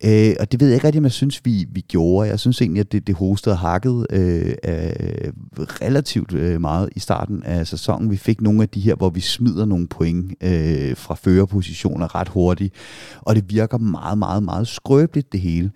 Øh, 0.06 0.36
og 0.40 0.52
det 0.52 0.60
ved 0.60 0.68
jeg 0.68 0.76
ikke 0.76 0.88
rigtig, 0.88 1.00
om 1.00 1.04
jeg 1.04 1.12
synes, 1.12 1.42
vi, 1.46 1.66
vi 1.72 1.82
gjorde. 1.82 2.30
Jeg 2.30 2.40
synes 2.40 2.62
egentlig, 2.62 2.80
at 2.80 2.92
det, 2.92 3.08
det 3.08 3.16
hostede 3.16 3.54
og 3.54 3.60
hakkede 3.60 4.06
øh, 4.10 4.54
øh, 4.66 5.34
relativt 5.58 6.34
øh, 6.34 6.62
meget 6.62 6.90
i 6.96 7.00
starten 7.00 7.44
af 7.44 7.68
sæsonen. 7.68 8.12
Vi 8.12 8.18
fik 8.18 8.42
nogle 8.42 8.62
af 8.62 8.70
de 8.70 8.80
her, 8.80 8.96
hvor 8.96 9.10
vi 9.10 9.20
smider 9.20 9.66
nogle 9.66 9.88
point 9.88 10.32
øh, 10.44 10.98
fra 10.98 11.16
førerpositioner 11.16 12.16
ret 12.16 12.30
hurtigt. 12.30 12.74
Og 13.22 13.36
det 13.36 13.44
virker 13.50 13.78
meget, 13.78 14.18
meget, 14.18 14.44
meget 14.44 14.68
skrøbeligt 14.68 15.32
det 15.32 15.40
hele. 15.40 15.72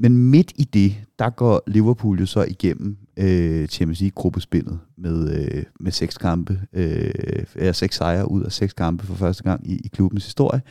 Men 0.00 0.16
midt 0.16 0.52
i 0.56 0.64
det, 0.64 0.94
der 1.18 1.30
går 1.30 1.62
Liverpool 1.66 2.20
jo 2.20 2.26
så 2.26 2.42
igennem 2.42 2.96
øh, 3.16 3.68
Champions 3.68 4.00
League-gruppespillet 4.00 4.78
med, 4.96 5.40
øh, 5.40 5.64
med 5.80 5.92
seks 5.92 6.18
kampe, 6.18 6.60
øh, 6.72 7.72
seks 7.72 7.96
sejre 7.96 8.30
ud 8.30 8.42
af 8.42 8.52
seks 8.52 8.72
kampe 8.72 9.06
for 9.06 9.14
første 9.14 9.42
gang 9.42 9.70
i, 9.70 9.76
i 9.84 9.88
klubbens 9.88 10.24
historie. 10.24 10.62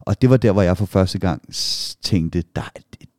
Og 0.00 0.22
det 0.22 0.30
var 0.30 0.36
der, 0.36 0.52
hvor 0.52 0.62
jeg 0.62 0.76
for 0.76 0.86
første 0.86 1.18
gang 1.18 1.42
tænkte, 2.02 2.42
der, 2.56 2.70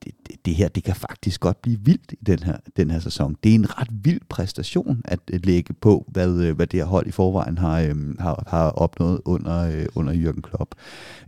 det, 0.04 0.46
det 0.46 0.56
her, 0.56 0.68
det 0.68 0.84
kan 0.84 0.96
faktisk 0.96 1.42
godt 1.42 1.62
blive 1.62 1.80
vildt 1.84 2.12
i 2.12 2.24
den 2.26 2.40
her, 2.40 2.58
den 2.78 2.92
her 2.92 3.00
sæson. 3.00 3.36
Det 3.44 3.52
er 3.52 3.56
en 3.56 3.80
ret 3.80 3.88
vild 3.92 4.22
præstation 4.30 5.02
at 5.06 5.20
lægge 5.30 5.74
på, 5.74 6.06
hvad, 6.08 6.42
øh, 6.42 6.56
hvad 6.56 6.68
det 6.68 6.80
her 6.80 6.86
hold 6.86 7.08
i 7.08 7.12
forvejen 7.12 7.58
har, 7.58 7.80
øh, 7.80 7.96
har, 8.20 8.44
har 8.48 8.70
opnået 8.70 9.22
under, 9.26 9.72
øh, 9.72 9.86
under 9.96 10.14
Jürgen 10.14 10.42
Klopp. 10.42 10.76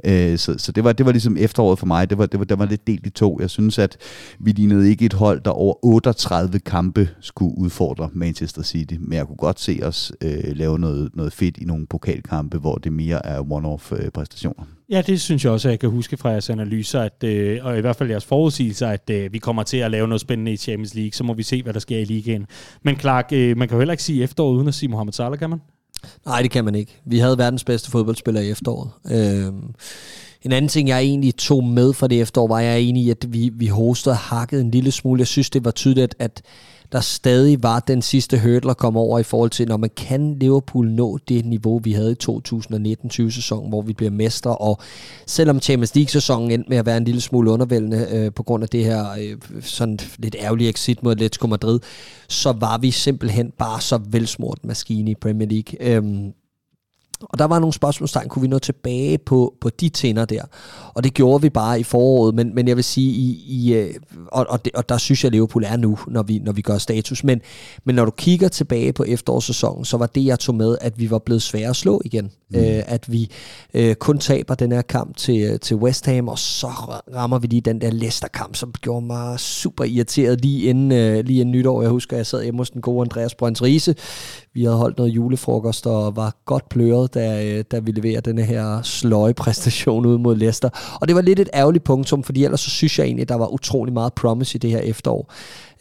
Øh, 0.03 0.37
så 0.37 0.57
så 0.57 0.71
det, 0.71 0.83
var, 0.83 0.93
det 0.93 1.05
var 1.05 1.11
ligesom 1.11 1.37
efteråret 1.37 1.79
for 1.79 1.85
mig. 1.85 2.09
Det 2.09 2.17
var, 2.17 2.25
det 2.25 2.39
var, 2.39 2.45
det 2.45 2.59
var 2.59 2.65
lidt 2.65 2.87
delt 2.87 3.07
i 3.07 3.09
to. 3.09 3.39
Jeg 3.39 3.49
synes, 3.49 3.79
at 3.79 3.97
vi 4.39 4.51
lignede 4.51 4.89
ikke 4.89 5.05
et 5.05 5.13
hold, 5.13 5.41
der 5.41 5.51
over 5.51 5.85
38 5.85 6.59
kampe 6.59 7.09
skulle 7.19 7.57
udfordre 7.57 8.09
Manchester 8.13 8.63
City, 8.63 8.95
men 8.99 9.13
jeg 9.13 9.27
kunne 9.27 9.37
godt 9.37 9.59
se 9.59 9.79
os 9.83 10.11
øh, 10.21 10.43
lave 10.43 10.79
noget, 10.79 11.15
noget 11.15 11.33
fedt 11.33 11.57
i 11.57 11.65
nogle 11.65 11.87
pokalkampe, 11.87 12.57
hvor 12.57 12.75
det 12.75 12.93
mere 12.93 13.25
er 13.25 13.41
one-off 13.41 13.95
øh, 13.95 14.11
præstationer. 14.11 14.63
Ja, 14.91 15.01
det 15.01 15.21
synes 15.21 15.43
jeg 15.43 15.51
også, 15.51 15.67
at 15.67 15.71
jeg 15.71 15.79
kan 15.79 15.89
huske 15.89 16.17
fra 16.17 16.29
jeres 16.29 16.49
analyser, 16.49 17.01
at, 17.01 17.23
øh, 17.23 17.65
og 17.65 17.77
i 17.77 17.81
hvert 17.81 17.95
fald 17.95 18.09
jeres 18.09 18.25
forudsigelser, 18.25 18.87
at 18.87 19.09
øh, 19.09 19.33
vi 19.33 19.37
kommer 19.37 19.63
til 19.63 19.77
at 19.77 19.91
lave 19.91 20.07
noget 20.07 20.21
spændende 20.21 20.51
i 20.51 20.57
Champions 20.57 20.95
League. 20.95 21.11
Så 21.11 21.23
må 21.23 21.33
vi 21.33 21.43
se, 21.43 21.63
hvad 21.63 21.73
der 21.73 21.79
sker 21.79 21.97
i 21.99 22.05
ligaen. 22.05 22.45
Men 22.83 22.99
Clark, 22.99 23.29
øh, 23.33 23.57
man 23.57 23.67
kan 23.67 23.75
jo 23.75 23.79
heller 23.79 23.93
ikke 23.93 24.03
sige 24.03 24.23
efteråret 24.23 24.55
uden 24.55 24.67
at 24.67 24.73
sige 24.73 24.89
Mohamed 24.89 25.13
Salah, 25.13 25.39
kan 25.39 25.49
man? 25.49 25.61
Nej, 26.25 26.41
det 26.41 26.51
kan 26.51 26.65
man 26.65 26.75
ikke. 26.75 27.01
Vi 27.05 27.19
havde 27.19 27.37
verdens 27.37 27.63
bedste 27.63 27.91
fodboldspiller 27.91 28.41
i 28.41 28.49
efteråret. 28.49 28.89
Øh, 29.11 29.53
en 30.41 30.51
anden 30.51 30.69
ting, 30.69 30.87
jeg 30.87 30.99
egentlig 30.99 31.35
tog 31.35 31.63
med 31.63 31.93
fra 31.93 32.07
det 32.07 32.21
efterår, 32.21 32.47
var 32.47 32.59
jeg 32.59 32.81
enig 32.81 33.03
i, 33.03 33.09
at 33.09 33.25
vi, 33.29 33.51
vi 33.53 33.67
hostede 33.67 34.13
og 34.13 34.17
hakkede 34.17 34.61
en 34.61 34.71
lille 34.71 34.91
smule. 34.91 35.19
Jeg 35.19 35.27
synes, 35.27 35.49
det 35.49 35.65
var 35.65 35.71
tydeligt, 35.71 36.15
at 36.19 36.41
der 36.91 36.99
stadig 36.99 37.63
var 37.63 37.79
den 37.79 38.01
sidste 38.01 38.39
hurdle 38.39 38.71
at 38.71 38.77
komme 38.77 38.99
over 38.99 39.19
i 39.19 39.23
forhold 39.23 39.49
til, 39.49 39.67
når 39.67 39.77
man 39.77 39.89
kan 39.97 40.37
Liverpool 40.39 40.87
nå 40.87 41.17
det 41.29 41.45
niveau, 41.45 41.79
vi 41.83 41.91
havde 41.91 42.11
i 42.11 42.23
2019-20-sæsonen, 42.23 43.69
hvor 43.69 43.81
vi 43.81 43.93
bliver 43.93 44.11
mestre, 44.11 44.57
og 44.57 44.79
selvom 45.27 45.59
Champions 45.59 45.95
League-sæsonen 45.95 46.51
endte 46.51 46.69
med 46.69 46.77
at 46.77 46.85
være 46.85 46.97
en 46.97 47.03
lille 47.03 47.21
smule 47.21 47.51
undervældende 47.51 48.07
øh, 48.11 48.31
på 48.33 48.43
grund 48.43 48.63
af 48.63 48.69
det 48.69 48.85
her 48.85 49.05
øh, 49.21 49.37
sådan 49.61 49.99
lidt 50.17 50.35
ærgerlige 50.39 50.69
exit 50.69 51.03
mod 51.03 51.11
Atletico 51.11 51.47
Madrid, 51.47 51.79
så 52.29 52.51
var 52.51 52.77
vi 52.77 52.91
simpelthen 52.91 53.51
bare 53.57 53.81
så 53.81 53.99
velsmurt 54.09 54.59
maskine 54.63 55.11
i 55.11 55.15
Premier 55.15 55.47
League. 55.49 55.95
Øhm, 55.95 56.33
og 57.23 57.39
der 57.39 57.45
var 57.45 57.59
nogle 57.59 57.73
spørgsmålstegn, 57.73 58.29
kunne 58.29 58.41
vi 58.41 58.47
nå 58.47 58.59
tilbage 58.59 59.17
på, 59.17 59.53
på 59.61 59.69
de 59.69 59.89
tænder 59.89 60.25
der? 60.25 60.43
Og 60.93 61.03
det 61.03 61.13
gjorde 61.13 61.41
vi 61.41 61.49
bare 61.49 61.79
i 61.79 61.83
foråret, 61.83 62.35
men, 62.35 62.55
men 62.55 62.67
jeg 62.67 62.75
vil 62.75 62.83
sige, 62.83 63.11
i, 63.11 63.43
i, 63.47 63.73
øh, 63.73 63.93
og, 64.27 64.45
og, 64.49 64.65
det, 64.65 64.73
og 64.75 64.89
der 64.89 64.97
synes 64.97 65.23
jeg, 65.23 65.27
at 65.27 65.33
Liverpool 65.33 65.63
er 65.63 65.77
nu, 65.77 65.97
når 66.07 66.23
vi, 66.23 66.39
når 66.39 66.51
vi 66.51 66.61
gør 66.61 66.77
status. 66.77 67.23
Men, 67.23 67.41
men 67.83 67.95
når 67.95 68.05
du 68.05 68.11
kigger 68.11 68.47
tilbage 68.47 68.93
på 68.93 69.03
efterårssæsonen, 69.07 69.85
så 69.85 69.97
var 69.97 70.05
det, 70.05 70.25
jeg 70.25 70.39
tog 70.39 70.55
med, 70.55 70.77
at 70.81 70.99
vi 70.99 71.11
var 71.11 71.19
blevet 71.19 71.41
svære 71.41 71.69
at 71.69 71.75
slå 71.75 72.01
igen. 72.05 72.31
Mm. 72.49 72.59
Øh, 72.59 72.83
at 72.85 73.11
vi 73.11 73.31
øh, 73.73 73.95
kun 73.95 74.17
taber 74.17 74.55
den 74.55 74.71
her 74.71 74.81
kamp 74.81 75.17
til, 75.17 75.59
til 75.59 75.75
West 75.75 76.05
Ham, 76.05 76.27
og 76.27 76.39
så 76.39 76.67
rammer 77.15 77.39
vi 77.39 77.47
lige 77.47 77.61
den 77.61 77.81
der 77.81 77.91
Leicester-kamp, 77.91 78.55
som 78.55 78.73
gjorde 78.81 79.05
mig 79.05 79.39
super 79.39 79.83
irriteret 79.83 80.41
lige 80.41 80.69
inden, 80.69 80.91
øh, 80.91 81.25
lige 81.25 81.41
inden 81.41 81.51
nytår. 81.51 81.81
Jeg 81.81 81.91
husker, 81.91 82.17
jeg 82.17 82.25
sad 82.25 82.43
hjemme 82.43 82.59
hos 82.59 82.69
den 82.69 82.81
gode 82.81 83.01
Andreas 83.01 83.35
Brøns 83.35 83.61
Riese. 83.61 83.95
Vi 84.53 84.63
havde 84.63 84.77
holdt 84.77 84.97
noget 84.97 85.09
julefrokost 85.09 85.87
og 85.87 86.15
var 86.15 86.35
godt 86.45 86.69
pløret, 86.69 87.13
da, 87.13 87.45
øh, 87.45 87.63
da 87.71 87.79
vi 87.79 87.91
leverer 87.91 88.21
den 88.21 88.37
her 88.37 88.81
sløje 88.81 89.33
præstation 89.33 90.05
ud 90.05 90.17
mod 90.17 90.35
Leicester. 90.35 90.69
Og 91.01 91.07
det 91.07 91.15
var 91.15 91.21
lidt 91.21 91.39
et 91.39 91.49
ærgerligt 91.53 91.83
punktum, 91.83 92.23
fordi 92.23 92.43
ellers 92.43 92.61
så 92.61 92.69
synes 92.69 92.99
jeg 92.99 93.05
egentlig, 93.05 93.21
at 93.21 93.29
der 93.29 93.35
var 93.35 93.47
utrolig 93.47 93.93
meget 93.93 94.13
promise 94.13 94.55
i 94.55 94.59
det 94.59 94.69
her 94.69 94.79
efterår. 94.79 95.33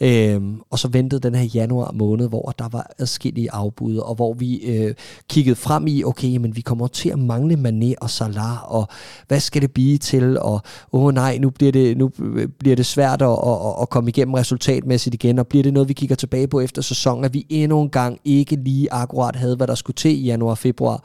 Øhm, 0.03 0.61
og 0.69 0.79
så 0.79 0.87
ventede 0.87 1.21
den 1.21 1.35
her 1.35 1.43
januar 1.43 1.91
måned, 1.91 2.29
hvor 2.29 2.53
der 2.59 2.69
var 2.71 2.91
adskillige 2.99 3.51
afbud, 3.51 3.97
og 3.97 4.15
hvor 4.15 4.33
vi 4.33 4.55
øh, 4.55 4.93
kiggede 5.29 5.55
frem 5.55 5.87
i, 5.87 6.03
okay, 6.03 6.37
men 6.37 6.55
vi 6.55 6.61
kommer 6.61 6.87
til 6.87 7.09
at 7.09 7.19
mangle 7.19 7.55
Mané 7.55 7.93
og 8.01 8.09
Salah, 8.09 8.73
og 8.75 8.87
hvad 9.27 9.39
skal 9.39 9.61
det 9.61 9.71
blive 9.71 9.97
til, 9.97 10.39
og 10.39 10.61
åh 10.91 11.03
oh, 11.03 11.13
nej, 11.13 11.37
nu 11.37 11.49
bliver 11.49 11.71
det, 11.71 11.97
nu 11.97 12.11
bliver 12.59 12.75
det 12.75 12.85
svært 12.85 13.21
at, 13.21 13.29
at, 13.29 13.57
at 13.81 13.89
komme 13.89 14.09
igennem 14.09 14.33
resultatmæssigt 14.33 15.13
igen, 15.13 15.39
og 15.39 15.47
bliver 15.47 15.63
det 15.63 15.73
noget, 15.73 15.89
vi 15.89 15.93
kigger 15.93 16.15
tilbage 16.15 16.47
på 16.47 16.59
efter 16.59 16.81
sæsonen, 16.81 17.25
at 17.25 17.33
vi 17.33 17.45
endnu 17.49 17.81
en 17.81 17.89
gang 17.89 18.19
ikke 18.25 18.55
lige 18.55 18.93
akkurat 18.93 19.35
havde, 19.35 19.55
hvad 19.55 19.67
der 19.67 19.75
skulle 19.75 19.95
til 19.95 20.11
i 20.11 20.23
januar 20.23 20.51
og 20.51 20.57
februar. 20.57 21.03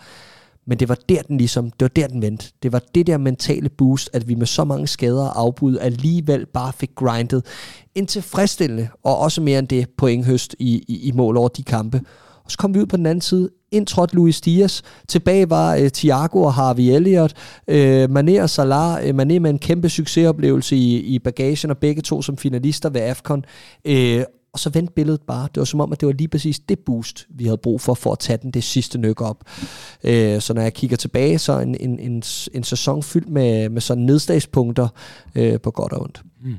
Men 0.67 0.79
det 0.79 0.89
var 0.89 0.99
der, 1.09 1.23
den 1.23 1.39
ligesom, 1.39 1.65
det 1.71 1.83
var 1.83 1.89
der, 1.89 2.07
den 2.07 2.23
vendte. 2.23 2.47
Det 2.63 2.73
var 2.73 2.83
det 2.95 3.07
der 3.07 3.19
mentale 3.19 3.69
boost, 3.69 4.11
at 4.13 4.29
vi 4.29 4.35
med 4.35 4.47
så 4.47 4.65
mange 4.65 4.87
skader 4.87 5.29
og 5.29 5.41
afbud 5.41 5.79
alligevel 5.79 6.47
bare 6.47 6.73
fik 6.73 6.91
grindet 6.95 7.45
en 7.95 8.07
tilfredsstillende, 8.07 8.89
og 9.03 9.19
også 9.19 9.41
mere 9.41 9.59
end 9.59 9.69
det, 9.69 9.89
pointhøst 9.99 10.57
i, 10.59 10.85
i, 10.89 11.09
i 11.09 11.13
mål 11.13 11.37
over 11.37 11.49
de 11.49 11.63
kampe. 11.63 12.01
Og 12.45 12.51
så 12.51 12.59
kom 12.59 12.75
vi 12.75 12.81
ud 12.81 12.87
på 12.87 12.97
den 12.97 13.07
anden 13.07 13.23
side, 13.23 13.51
indtrådt 13.71 14.15
Luis 14.15 14.41
Dias, 14.41 14.83
Tilbage 15.09 15.51
var 15.51 15.77
uh, 15.77 15.89
Thiago 15.89 16.43
og 16.43 16.55
Harvey 16.55 16.83
Elliott. 16.83 17.35
Uh, 17.69 18.05
Mané 18.05 18.43
og 18.43 18.51
Salah. 18.51 19.05
Uh, 19.05 19.11
Mané 19.11 19.39
med 19.39 19.51
en 19.51 19.59
kæmpe 19.59 19.89
succesoplevelse 19.89 20.77
i, 20.77 20.97
i 20.97 21.19
bagagen, 21.19 21.71
og 21.71 21.79
begge 21.79 22.03
to 22.03 22.23
som 22.23 22.37
finalister 22.37 22.89
ved 22.89 23.01
AFCON. 23.01 23.45
Uh, 23.89 23.95
og 24.57 24.61
så 24.61 24.71
vendte 24.71 24.93
billedet 24.93 25.21
bare. 25.23 25.49
Det 25.55 25.61
var 25.61 25.65
som 25.65 25.81
om, 25.81 25.93
at 25.93 26.01
det 26.01 26.07
var 26.07 26.13
lige 26.13 26.29
præcis 26.29 26.59
det 26.59 26.79
boost, 26.79 27.27
vi 27.29 27.45
havde 27.45 27.57
brug 27.57 27.81
for, 27.81 27.95
for 27.95 28.13
at 28.13 28.19
tage 28.19 28.39
den 28.43 28.51
det 28.51 28.65
sidste 28.65 28.99
nyk 28.99 29.21
op. 29.21 29.45
Øh, 30.05 30.41
så 30.41 30.55
når 30.55 30.63
jeg 30.63 30.75
kigger 30.75 30.97
tilbage, 30.97 31.39
så 31.39 31.59
en, 31.59 31.77
en, 31.81 31.99
en, 31.99 32.23
en 32.55 32.65
sæson 32.65 33.03
fyldt 33.03 33.29
med, 33.29 33.69
med 33.69 33.81
sådan 33.81 34.05
nedslagspunkter 34.05 34.89
øh, 35.35 35.61
på 35.61 35.71
godt 35.71 35.93
og 35.93 36.03
ondt. 36.03 36.23
Mm. 36.43 36.55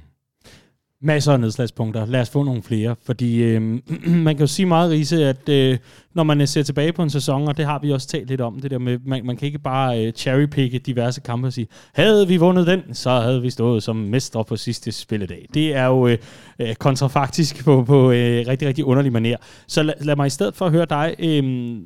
Masser 1.02 1.34
af 1.34 1.40
nedslagspunkter. 1.40 2.06
Lad 2.06 2.22
os 2.22 2.30
få 2.30 2.44
nogle 2.44 2.64
flere, 2.64 2.96
fordi 3.04 3.44
øh, 3.44 3.62
man 4.26 4.36
kan 4.36 4.40
jo 4.40 4.48
sige 4.48 4.66
meget, 4.66 4.92
Riese, 4.92 5.26
at 5.26 5.50
øh, 5.50 5.78
når 6.14 6.24
man 6.24 6.42
øh, 6.42 6.48
ser 6.48 6.64
tilbage 6.64 6.94
på 6.94 7.04
en 7.04 7.10
sæson, 7.10 7.48
og 7.48 7.58
det 7.58 7.66
har 7.66 7.80
vi 7.80 7.92
også 7.92 8.08
talt 8.08 8.28
lidt 8.28 8.42
om, 8.42 8.60
det 8.60 8.72
der 8.72 8.78
med, 8.78 9.00
man, 9.06 9.26
man 9.26 9.38
kan 9.38 9.46
ikke 9.46 9.60
bare 9.60 10.06
øh, 10.06 10.14
cherrypicke 10.14 10.80
diverse 10.80 11.22
kampe 11.22 11.48
og 11.48 11.54
sige, 11.54 11.68
havde 11.94 12.28
vi 12.28 12.38
vundet 12.38 12.68
den, 12.68 12.94
så 12.94 13.10
havde 13.10 13.42
vi 13.42 13.50
stået 13.50 13.84
som 13.84 13.96
mestre 13.96 14.46
på 14.46 14.56
sidste 14.56 14.92
spilledag. 14.92 15.48
Det 15.54 15.76
er 15.76 15.86
jo 15.86 16.08
øh, 16.08 16.18
øh 16.60 16.76
kontrafaktisk 16.76 17.66
på, 17.66 17.84
på 17.84 18.12
øh, 18.12 18.48
rigtig, 18.48 18.68
rigtig 18.68 18.86
underlig 18.86 19.16
manér. 19.16 19.38
Så 19.68 19.84
lad, 19.84 19.94
lad 20.02 20.16
mig 20.16 20.28
i 20.28 20.30
stedet 20.30 20.56
for 20.56 20.66
at 20.66 20.72
høre 20.72 20.86
dig, 20.90 21.16
øh, 21.20 21.78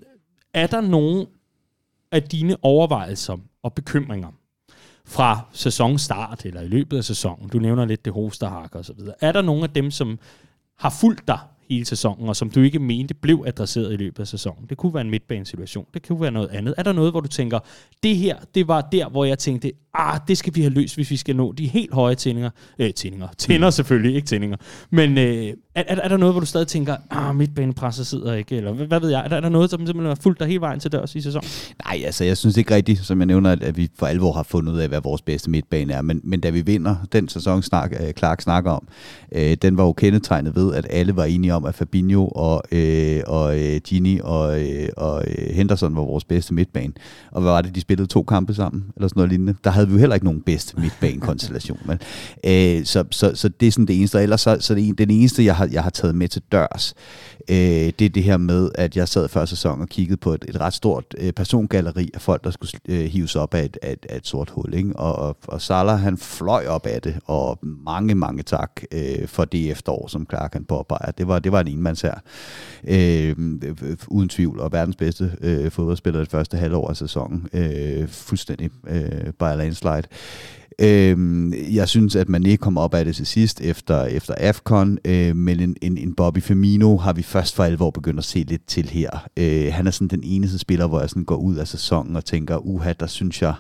er 0.54 0.68
der 0.68 0.82
nogen 0.82 1.26
af 2.12 2.24
dine 2.24 2.56
overvejelser 2.62 3.38
og 3.64 3.74
bekymringer, 3.74 4.28
fra 5.12 5.40
sæsonstart 5.54 6.46
eller 6.46 6.62
i 6.62 6.68
løbet 6.68 6.98
af 6.98 7.04
sæsonen. 7.04 7.50
Du 7.50 7.60
nævner 7.60 7.86
lidt 7.86 8.06
det 8.06 8.14
hosterhak 8.14 8.76
og 8.76 8.86
så 8.86 8.94
videre. 8.94 9.14
Er 9.22 9.32
der 9.32 9.42
nogle 9.42 9.64
af 9.64 9.70
dem, 9.70 9.92
som 9.92 10.20
har 10.78 10.90
fulgt 10.90 11.28
dig 11.28 11.40
hele 11.70 11.86
sæsonen, 11.86 12.30
og 12.30 12.36
som 12.36 12.50
du 12.50 12.62
ikke 12.62 12.80
mente 12.80 13.14
blev 13.14 13.44
adresseret 13.48 13.94
i 13.94 13.96
løbet 13.96 14.20
af 14.20 14.28
sæsonen. 14.28 14.66
Det 14.70 14.78
kunne 14.78 14.94
være 14.94 15.02
en 15.02 15.10
midtbanesituation, 15.10 15.86
det 15.94 16.08
kunne 16.08 16.22
være 16.22 16.32
noget 16.32 16.50
andet. 16.50 16.74
Er 16.78 16.84
der 16.84 16.92
noget, 16.92 17.12
hvor 17.12 17.20
du 17.20 17.28
tænker, 17.28 17.60
det 18.04 18.16
her, 18.18 18.36
det 18.56 18.68
var 18.68 18.82
der, 18.82 19.10
hvor 19.10 19.26
jeg 19.26 19.40
tænkte, 19.40 19.72
ah, 19.94 20.20
det 20.28 20.38
skal 20.38 20.56
vi 20.56 20.62
have 20.62 20.74
løst, 20.74 20.96
hvis 20.96 21.12
vi 21.12 21.18
skal 21.18 21.36
nå 21.36 21.52
de 21.52 21.68
helt 21.68 21.94
høje 21.94 22.16
tændinger. 22.16 22.50
Øh, 22.80 22.94
tændinger. 22.94 23.28
Tænder 23.38 23.70
selvfølgelig, 23.70 24.16
ikke 24.16 24.28
tændinger. 24.28 24.58
Men 24.90 25.18
øh, 25.18 25.54
er, 25.76 25.84
er, 25.88 25.96
er, 25.96 26.08
der 26.08 26.18
noget, 26.18 26.34
hvor 26.34 26.40
du 26.40 26.46
stadig 26.46 26.68
tænker, 26.68 26.96
ah, 27.10 27.36
midtbanepresset 27.36 28.08
sidder 28.08 28.34
ikke, 28.34 28.56
eller 28.56 28.74
hvad, 28.74 28.88
hvad 28.88 29.00
ved 29.00 29.10
jeg? 29.10 29.24
Er 29.24 29.28
der, 29.28 29.36
er 29.36 29.42
der 29.42 29.50
noget, 29.50 29.70
som 29.70 29.80
simpelthen 29.80 30.08
har 30.08 30.18
fulgt 30.22 30.40
dig 30.40 30.48
hele 30.48 30.62
vejen 30.62 30.80
til 30.80 30.92
dørs 30.92 31.16
i 31.16 31.22
sæsonen? 31.22 31.50
Nej, 31.86 32.02
altså 32.06 32.24
jeg 32.24 32.38
synes 32.38 32.58
ikke 32.58 32.76
rigtigt, 32.76 33.00
som 33.00 33.20
jeg 33.20 33.26
nævner, 33.26 33.52
at, 33.62 33.78
vi 33.78 33.90
for 34.00 34.06
alvor 34.06 34.32
har 34.32 34.44
fundet 34.44 34.74
ud 34.74 34.80
af, 34.80 34.88
hvad 34.88 35.02
vores 35.02 35.22
bedste 35.22 35.50
midtbane 35.50 35.94
er. 35.94 36.02
Men, 36.02 36.22
men 36.24 36.40
da 36.40 36.50
vi 36.50 36.62
vinder 36.62 36.96
den 37.14 37.30
sæson, 37.30 37.64
snak, 37.64 37.94
øh, 38.00 38.14
Clark 38.14 38.42
snakker 38.42 38.72
om, 38.72 38.88
øh, 39.32 39.58
den 39.62 39.78
var 39.78 39.84
jo 39.84 39.94
kendetegnet 39.94 40.56
ved, 40.56 40.74
at 40.74 40.88
alle 40.90 41.16
var 41.16 41.24
enige 41.24 41.54
om, 41.54 41.66
at 41.66 41.76
Fabinho 41.76 42.28
og, 42.28 42.64
øh, 42.72 43.22
og 43.28 43.60
øh, 43.60 43.82
Gini 43.84 44.20
og, 44.24 44.62
øh, 44.64 44.90
og 44.98 45.24
øh, 45.28 45.56
Henderson 45.56 45.96
var 45.96 46.02
vores 46.02 46.24
bedste 46.24 46.54
midtbane. 46.54 46.94
Og 47.32 47.42
hvad 47.42 47.52
var 47.52 47.62
det, 47.62 47.76
de 47.76 47.82
spillede 47.82 48.08
to 48.08 48.24
kampe 48.24 48.54
sammen, 48.54 48.84
eller 48.96 49.08
sådan 49.08 49.20
noget 49.20 49.30
lignende? 49.30 49.56
Der 49.64 49.70
havde 49.70 49.88
vi 49.88 49.94
jo 49.94 50.00
heller 50.00 50.14
ikke 50.14 50.26
nogen 50.26 50.42
bedste 50.42 50.80
midtbanekonstellation. 50.80 51.80
Men, 51.86 52.00
øh, 52.44 52.86
så, 52.86 53.04
så, 53.12 53.32
så 53.36 53.50
det 53.50 53.68
er 53.68 53.72
sådan 53.72 53.86
det 53.86 53.98
eneste. 53.98 54.16
Og 54.16 54.24
ellers 54.24 54.42
så, 54.42 54.58
så 54.60 54.76
det, 54.76 54.98
den 54.98 55.10
eneste, 55.10 55.46
jeg 55.46 55.61
har 55.62 55.70
jeg 55.72 55.84
har 55.84 55.90
taget 55.90 56.16
med 56.16 56.28
til 56.28 56.42
dørs, 56.52 56.94
øh, 57.50 57.56
det 58.00 58.02
er 58.02 58.10
det 58.10 58.24
her 58.24 58.38
med, 58.38 58.70
at 58.76 58.98
jeg 58.98 59.08
sad 59.08 59.28
før 59.28 59.46
sæson 59.46 59.82
og 59.82 59.90
kiggede 59.90 60.18
på 60.18 60.34
et, 60.34 60.46
et 60.48 60.60
ret 60.60 60.74
stort 60.74 61.06
øh, 61.18 61.34
persongalleri 61.34 62.10
af 62.14 62.22
folk, 62.22 62.44
der 62.44 62.52
skulle 62.52 62.72
øh, 62.90 63.06
hives 63.06 63.36
op 63.36 63.54
af 63.54 63.64
et, 63.64 63.78
af, 63.82 63.92
et, 63.92 64.06
af 64.10 64.18
et 64.18 64.28
sort 64.28 64.50
hul. 64.50 64.74
Ikke? 64.74 64.96
Og, 64.96 65.16
og, 65.16 65.38
og 65.48 65.62
Salah, 65.62 66.00
han 66.00 66.18
fløj 66.18 66.66
op 66.68 66.86
af 66.86 67.02
det, 67.02 67.20
og 67.26 67.60
mange, 67.64 68.16
mange 68.16 68.44
tak 68.44 68.82
øh, 68.92 69.28
for 69.28 69.46
det 69.46 69.72
efterår, 69.72 70.08
som 70.08 70.26
Clark 70.30 70.54
han 70.54 70.66
påpeger. 70.66 71.12
Det 71.12 71.28
var, 71.28 71.40
det 71.40 71.52
var 71.52 71.60
en 71.62 71.68
enmands 71.68 72.02
her. 72.02 72.16
Øh, 72.84 73.36
uden 74.08 74.30
tvivl, 74.30 74.60
og 74.60 74.72
verdens 74.72 74.96
bedste 74.96 75.32
øh, 75.42 75.72
fodboldspiller 75.72 76.20
det 76.20 76.30
første 76.32 76.58
halvår 76.58 76.90
af 76.90 76.98
sæsonen. 76.98 77.48
Øh, 77.54 78.08
fuldstændig 78.08 78.70
øh, 78.88 79.34
by 79.40 79.58
landslide. 79.58 80.04
Øhm, 80.84 81.54
jeg 81.54 81.90
synes, 81.90 82.16
at 82.16 82.30
man 82.30 82.46
ikke 82.46 82.62
kom 82.62 82.78
op 82.78 82.94
af 82.94 83.06
det 83.06 83.16
til 83.16 83.26
sidst 83.26 83.62
efter, 83.62 84.06
efter 84.06 84.34
AFCON, 84.38 84.98
øh, 85.06 85.36
men 85.36 85.60
en, 85.60 85.76
en, 85.82 85.98
en 85.98 86.14
Bobby 86.14 86.42
Firmino 86.42 86.98
har 86.98 87.14
vi 87.14 87.24
først 87.24 87.56
for 87.56 87.64
alvor 87.64 87.92
begyndt 87.92 88.20
at 88.20 88.26
se 88.26 88.40
lidt 88.48 88.68
til 88.68 88.90
her. 88.90 89.28
Øh, 89.38 89.74
han 89.74 89.88
er 89.88 89.92
sådan 89.92 90.08
den 90.08 90.24
eneste 90.24 90.60
spiller, 90.60 90.88
hvor 90.88 91.00
jeg 91.00 91.10
sådan 91.10 91.24
går 91.24 91.36
ud 91.36 91.56
af 91.56 91.68
sæsonen 91.68 92.16
og 92.16 92.26
tænker, 92.26 92.58
uha, 92.58 92.94
der 93.00 93.08
synes 93.08 93.42
jeg, 93.42 93.54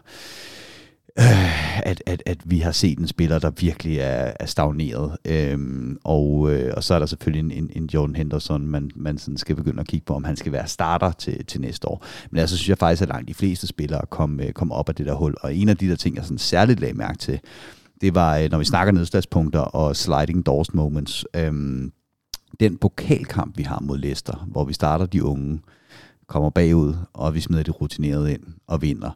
øh, 1.19 1.87
at, 1.87 2.03
at, 2.05 2.23
at 2.25 2.37
vi 2.45 2.59
har 2.59 2.71
set 2.71 2.99
en 2.99 3.07
spiller, 3.07 3.39
der 3.39 3.51
virkelig 3.59 3.97
er, 3.97 4.33
er 4.39 4.45
stagneret. 4.45 5.17
Øhm, 5.25 5.97
og, 6.03 6.53
øh, 6.53 6.73
og 6.77 6.83
så 6.83 6.93
er 6.93 6.99
der 6.99 7.05
selvfølgelig 7.05 7.57
en, 7.57 7.63
en, 7.63 7.69
en 7.75 7.89
Jordan 7.93 8.15
Henderson, 8.15 8.67
man, 8.67 8.91
man 8.95 9.17
sådan 9.17 9.37
skal 9.37 9.55
begynde 9.55 9.79
at 9.79 9.87
kigge 9.87 10.05
på, 10.05 10.13
om 10.13 10.23
han 10.23 10.35
skal 10.35 10.51
være 10.51 10.67
starter 10.67 11.11
til, 11.11 11.45
til 11.45 11.61
næste 11.61 11.87
år. 11.87 12.05
Men 12.31 12.39
altså 12.39 12.57
synes 12.57 12.69
jeg 12.69 12.77
faktisk, 12.77 13.01
at 13.01 13.07
langt 13.07 13.27
de 13.27 13.33
fleste 13.33 13.67
spillere 13.67 14.01
kom, 14.09 14.39
øh, 14.39 14.51
kom 14.51 14.71
op 14.71 14.89
af 14.89 14.95
det 14.95 15.05
der 15.05 15.13
hul. 15.13 15.35
Og 15.41 15.55
en 15.55 15.69
af 15.69 15.77
de 15.77 15.89
der 15.89 15.95
ting, 15.95 16.15
jeg 16.15 16.23
sådan 16.23 16.37
særligt 16.37 16.79
lagde 16.79 16.97
mærke 16.97 17.17
til, 17.17 17.39
det 18.01 18.15
var, 18.15 18.37
øh, 18.37 18.51
når 18.51 18.57
vi 18.57 18.65
snakker 18.65 18.93
nedslagspunkter 18.93 19.59
og 19.59 19.95
sliding 19.95 20.45
doors 20.45 20.73
moments, 20.73 21.25
øhm, 21.35 21.91
den 22.59 22.77
pokalkamp, 22.77 23.57
vi 23.57 23.63
har 23.63 23.79
mod 23.79 23.97
Leicester, 23.97 24.47
hvor 24.51 24.65
vi 24.65 24.73
starter 24.73 25.05
de 25.05 25.23
unge, 25.23 25.59
kommer 26.27 26.49
bagud, 26.49 26.93
og 27.13 27.35
vi 27.35 27.39
smider 27.39 27.63
det 27.63 27.81
rutineret 27.81 28.29
ind 28.29 28.43
og 28.67 28.81
vinder. 28.81 29.11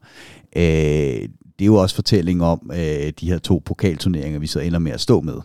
Øh, 0.55 1.29
det 1.59 1.65
er 1.65 1.67
jo 1.67 1.75
også 1.75 1.95
fortælling 1.95 2.43
om 2.43 2.71
øh, 2.73 3.13
de 3.19 3.29
her 3.29 3.37
to 3.37 3.61
pokalturneringer, 3.65 4.39
vi 4.39 4.47
så 4.47 4.59
ender 4.59 4.79
med 4.79 4.91
at 4.91 5.01
stå 5.01 5.21
med 5.21 5.41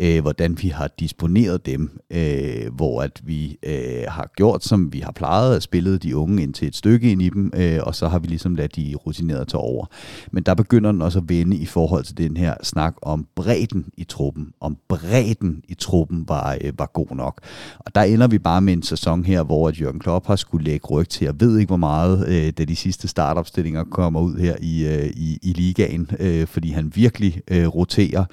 øh, 0.00 0.20
hvordan 0.20 0.58
vi 0.62 0.68
har 0.68 0.88
disponeret 1.00 1.66
dem, 1.66 2.00
øh, 2.10 2.74
hvor 2.76 3.02
at 3.02 3.20
vi 3.24 3.58
øh, 3.62 4.04
har 4.08 4.30
gjort, 4.36 4.64
som 4.64 4.92
vi 4.92 4.98
har 4.98 5.12
plejet, 5.12 5.56
at 5.56 5.62
spille 5.62 5.98
de 5.98 6.16
unge 6.16 6.42
ind 6.42 6.54
til 6.54 6.68
et 6.68 6.76
stykke 6.76 7.12
ind 7.12 7.22
i 7.22 7.28
dem, 7.28 7.52
øh, 7.56 7.78
og 7.82 7.94
så 7.94 8.08
har 8.08 8.18
vi 8.18 8.26
ligesom 8.26 8.54
ladet 8.54 8.76
de 8.76 8.94
rutinerede 9.06 9.44
tage 9.44 9.60
over. 9.60 9.86
Men 10.30 10.42
der 10.42 10.54
begynder 10.54 10.92
den 10.92 11.02
også 11.02 11.18
at 11.18 11.28
vende 11.28 11.56
i 11.56 11.66
forhold 11.66 12.04
til 12.04 12.18
den 12.18 12.36
her 12.36 12.54
snak 12.62 12.94
om 13.02 13.26
bredden 13.36 13.86
i 13.96 14.04
truppen, 14.04 14.48
om 14.60 14.76
bredden 14.88 15.62
i 15.68 15.74
truppen 15.74 16.24
var, 16.28 16.58
øh, 16.60 16.72
var 16.78 16.90
god 16.94 17.16
nok. 17.16 17.40
Og 17.78 17.94
der 17.94 18.02
ender 18.02 18.28
vi 18.28 18.38
bare 18.38 18.60
med 18.60 18.72
en 18.72 18.82
sæson 18.82 19.24
her, 19.24 19.42
hvor 19.42 19.68
at 19.68 19.80
Jørgen 19.80 19.98
Klopp 20.00 20.26
har 20.26 20.36
skulle 20.36 20.64
lægge 20.64 20.86
ryg 20.86 21.08
til, 21.08 21.24
jeg 21.24 21.40
ved 21.40 21.58
ikke 21.58 21.70
hvor 21.70 21.76
meget, 21.76 22.28
øh, 22.28 22.52
da 22.58 22.64
de 22.64 22.76
sidste 22.76 23.08
startopstillinger 23.08 23.84
kommer 23.84 24.20
ud 24.20 24.38
her 24.38 24.56
i, 24.60 24.86
øh, 24.86 25.06
i, 25.06 25.38
i 25.42 25.52
ligaen, 25.52 26.10
øh, 26.20 26.46
fordi 26.46 26.70
han 26.70 26.92
virkelig 26.94 27.40
øh, 27.50 27.66
roterer, 27.66 28.24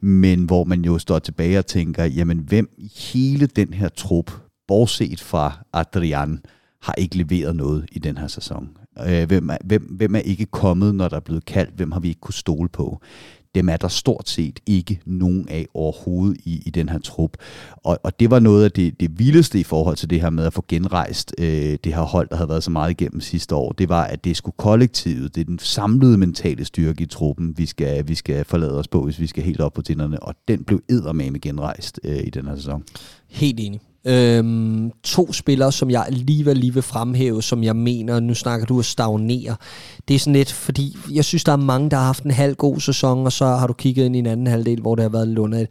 men 0.00 0.44
hvor 0.44 0.64
man 0.64 0.84
jo 0.84 0.98
står 1.06 1.18
tilbage 1.18 1.58
og 1.58 1.66
tænker, 1.66 2.04
jamen 2.04 2.38
hvem 2.38 2.68
i 2.78 2.92
hele 2.96 3.46
den 3.46 3.72
her 3.72 3.88
trup, 3.88 4.30
bortset 4.68 5.20
fra 5.20 5.64
Adrian, 5.72 6.40
har 6.82 6.94
ikke 6.94 7.16
leveret 7.16 7.56
noget 7.56 7.88
i 7.92 7.98
den 7.98 8.18
her 8.18 8.26
sæson? 8.26 8.68
Øh, 9.06 9.26
hvem, 9.26 9.50
er, 9.50 9.56
hvem, 9.64 9.82
hvem 9.82 10.14
er 10.14 10.18
ikke 10.18 10.46
kommet, 10.46 10.94
når 10.94 11.08
der 11.08 11.16
er 11.16 11.20
blevet 11.20 11.44
kaldt? 11.44 11.76
Hvem 11.76 11.92
har 11.92 12.00
vi 12.00 12.08
ikke 12.08 12.20
kunne 12.20 12.34
stole 12.34 12.68
på? 12.68 13.00
Dem 13.56 13.68
er 13.68 13.76
der 13.76 13.88
stort 13.88 14.28
set 14.28 14.60
ikke 14.66 15.00
nogen 15.04 15.48
af 15.48 15.66
overhovedet 15.74 16.40
i, 16.44 16.62
i 16.66 16.70
den 16.70 16.88
her 16.88 16.98
trup. 16.98 17.36
Og, 17.76 17.98
og 18.02 18.20
det 18.20 18.30
var 18.30 18.38
noget 18.38 18.64
af 18.64 18.72
det, 18.72 19.00
det 19.00 19.18
vildeste 19.18 19.60
i 19.60 19.62
forhold 19.62 19.96
til 19.96 20.10
det 20.10 20.20
her 20.20 20.30
med 20.30 20.44
at 20.44 20.52
få 20.52 20.64
genrejst 20.68 21.34
øh, 21.38 21.78
det 21.84 21.94
her 21.94 22.02
hold, 22.02 22.28
der 22.28 22.36
havde 22.36 22.48
været 22.48 22.64
så 22.64 22.70
meget 22.70 22.90
igennem 22.90 23.20
sidste 23.20 23.54
år. 23.54 23.72
Det 23.72 23.88
var, 23.88 24.04
at 24.04 24.24
det 24.24 24.36
skulle 24.36 24.54
kollektivet, 24.56 25.34
det 25.34 25.40
er 25.40 25.44
den 25.44 25.58
samlede 25.58 26.18
mentale 26.18 26.64
styrke 26.64 27.02
i 27.02 27.06
truppen, 27.06 27.58
vi 27.58 27.66
skal, 27.66 28.08
vi 28.08 28.14
skal 28.14 28.44
forlade 28.44 28.78
os 28.78 28.88
på, 28.88 29.04
hvis 29.04 29.20
vi 29.20 29.26
skal 29.26 29.42
helt 29.42 29.60
op 29.60 29.72
på 29.72 29.82
tinderne. 29.82 30.22
Og 30.22 30.34
den 30.48 30.64
blev 30.64 30.80
eddermame 30.88 31.38
genrejst 31.38 32.00
øh, 32.04 32.16
i 32.16 32.30
den 32.30 32.46
her 32.46 32.56
sæson. 32.56 32.84
Helt 33.28 33.60
enig. 33.60 33.80
Øhm, 34.08 34.90
to 35.02 35.32
spillere, 35.32 35.72
som 35.72 35.90
jeg 35.90 36.04
alligevel 36.06 36.56
lige 36.56 36.74
vil 36.74 36.82
fremhæve, 36.82 37.42
som 37.42 37.64
jeg 37.64 37.76
mener, 37.76 38.20
nu 38.20 38.34
snakker 38.34 38.66
du 38.66 38.78
at 38.78 38.84
stagnere. 38.84 39.56
Det 40.08 40.14
er 40.14 40.18
sådan 40.18 40.32
lidt, 40.32 40.52
fordi 40.52 40.96
jeg 41.12 41.24
synes, 41.24 41.44
der 41.44 41.52
er 41.52 41.56
mange, 41.56 41.90
der 41.90 41.96
har 41.96 42.04
haft 42.04 42.24
en 42.24 42.30
halv 42.30 42.54
god 42.54 42.80
sæson, 42.80 43.26
og 43.26 43.32
så 43.32 43.46
har 43.46 43.66
du 43.66 43.72
kigget 43.72 44.04
ind 44.04 44.16
i 44.16 44.18
en 44.18 44.26
anden 44.26 44.46
halvdel, 44.46 44.80
hvor 44.80 44.94
det 44.94 45.02
har 45.02 45.08
været 45.08 45.28
lundet. 45.28 45.68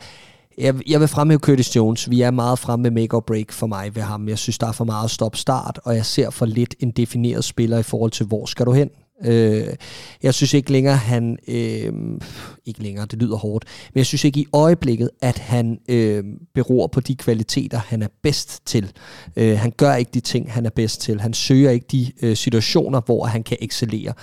Jeg, 0.57 0.75
jeg 0.89 0.99
vil 0.99 1.07
fremhæve 1.07 1.39
Curtis 1.39 1.75
Jones. 1.75 2.09
Vi 2.09 2.21
er 2.21 2.31
meget 2.31 2.59
fremme 2.59 2.83
med 2.83 2.91
make 2.91 3.17
or 3.17 3.19
break 3.19 3.51
for 3.51 3.67
mig 3.67 3.95
ved 3.95 4.01
ham. 4.01 4.29
Jeg 4.29 4.37
synes, 4.37 4.57
der 4.57 4.67
er 4.67 4.71
for 4.71 4.85
meget 4.85 5.11
stop-start, 5.11 5.79
og 5.83 5.95
jeg 5.95 6.05
ser 6.05 6.29
for 6.29 6.45
lidt 6.45 6.75
en 6.79 6.91
defineret 6.91 7.43
spiller 7.43 7.77
i 7.77 7.83
forhold 7.83 8.11
til, 8.11 8.25
hvor 8.25 8.45
skal 8.45 8.65
du 8.65 8.71
hen? 8.71 8.89
Øh, 9.23 9.67
jeg 10.23 10.33
synes 10.33 10.53
ikke 10.53 10.71
længere, 10.71 10.95
han... 10.95 11.37
Øh, 11.47 11.93
ikke 12.65 12.83
længere, 12.83 13.05
det 13.05 13.19
lyder 13.19 13.37
hårdt. 13.37 13.65
Men 13.93 13.97
jeg 13.97 14.05
synes 14.05 14.23
ikke 14.23 14.39
i 14.39 14.47
øjeblikket, 14.53 15.09
at 15.21 15.37
han 15.37 15.79
øh, 15.89 16.23
beror 16.53 16.87
på 16.87 16.99
de 16.99 17.15
kvaliteter, 17.15 17.77
han 17.77 18.01
er 18.01 18.07
bedst 18.23 18.65
til. 18.65 18.91
Øh, 19.35 19.59
han 19.59 19.71
gør 19.77 19.95
ikke 19.95 20.11
de 20.13 20.19
ting, 20.19 20.53
han 20.53 20.65
er 20.65 20.69
bedst 20.69 21.01
til. 21.01 21.21
Han 21.21 21.33
søger 21.33 21.71
ikke 21.71 21.85
de 21.91 22.11
øh, 22.21 22.35
situationer, 22.35 23.01
hvor 23.05 23.25
han 23.25 23.43
kan 23.43 23.57
excellere. 23.61 24.13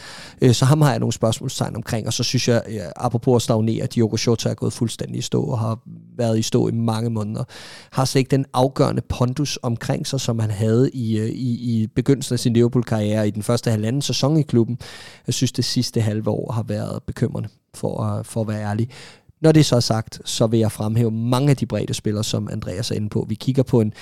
Øh, 0.40 0.55
så 0.55 0.64
ham 0.64 0.80
har 0.80 0.90
jeg 0.90 0.99
nogle 0.99 1.12
spørgsmålstegn 1.12 1.76
omkring. 1.76 2.07
Og 2.07 2.12
så 2.12 2.22
synes 2.22 2.49
jeg, 2.49 2.62
øh, 2.68 2.80
apropos 2.97 3.36
at 3.36 3.43
stagnere, 3.43 3.82
at 3.82 3.95
Diogo 3.95 4.16
Jota 4.26 4.49
er 4.49 4.55
gået 4.55 4.72
fuldstændig 4.72 5.18
i 5.18 5.22
stå 5.22 5.43
og 5.43 5.59
har 5.59 5.78
været 6.16 6.38
i 6.38 6.43
stå 6.43 6.68
i 6.68 6.72
mange 6.72 7.11
måneder. 7.11 7.45
Har 7.93 8.05
slet 8.05 8.18
ikke 8.18 8.30
den 8.30 8.47
afgørende 8.53 9.03
pondus 9.09 9.59
omkring 9.62 10.07
sig, 10.07 10.20
som 10.20 10.38
han 10.38 10.51
havde 10.51 10.90
i, 10.90 11.18
øh, 11.18 11.28
i, 11.28 11.80
i 11.82 11.86
begyndelsen 11.86 12.32
af 12.32 12.38
sin 12.38 12.53
Liverpool-karriere 12.53 13.28
i 13.28 13.30
den 13.30 13.43
første 13.43 13.70
halvanden 13.70 14.03
sæson 14.03 14.36
i 14.36 14.43
klubben. 14.43 14.78
Jeg 15.26 15.34
synes, 15.34 15.53
det 15.53 15.64
sidste 15.64 16.01
halve 16.01 16.30
år 16.30 16.53
har 16.53 16.62
været 16.62 17.03
bekymrende, 17.07 17.49
for, 17.74 18.05
at, 18.05 18.26
for 18.26 18.40
at 18.40 18.49
være 18.49 18.62
ærlig. 18.62 18.88
Når 19.40 19.53
det 19.53 19.66
så 19.66 19.76
er 19.76 19.80
sagt, 19.80 20.20
så 20.24 20.47
vil 20.47 20.61
jeg 20.61 20.72
fremhæve 20.72 21.11
mange 21.11 21.51
af 21.51 21.57
de 21.57 21.66
brede 21.66 21.95
spillere, 21.95 22.24
som 22.24 22.49
Andreas 22.53 22.90
er 22.90 22.95
inde 22.95 23.09
på. 23.09 23.26
Vi 23.28 23.34
kigger 23.34 23.62
på 23.62 23.80
en, 23.80 23.93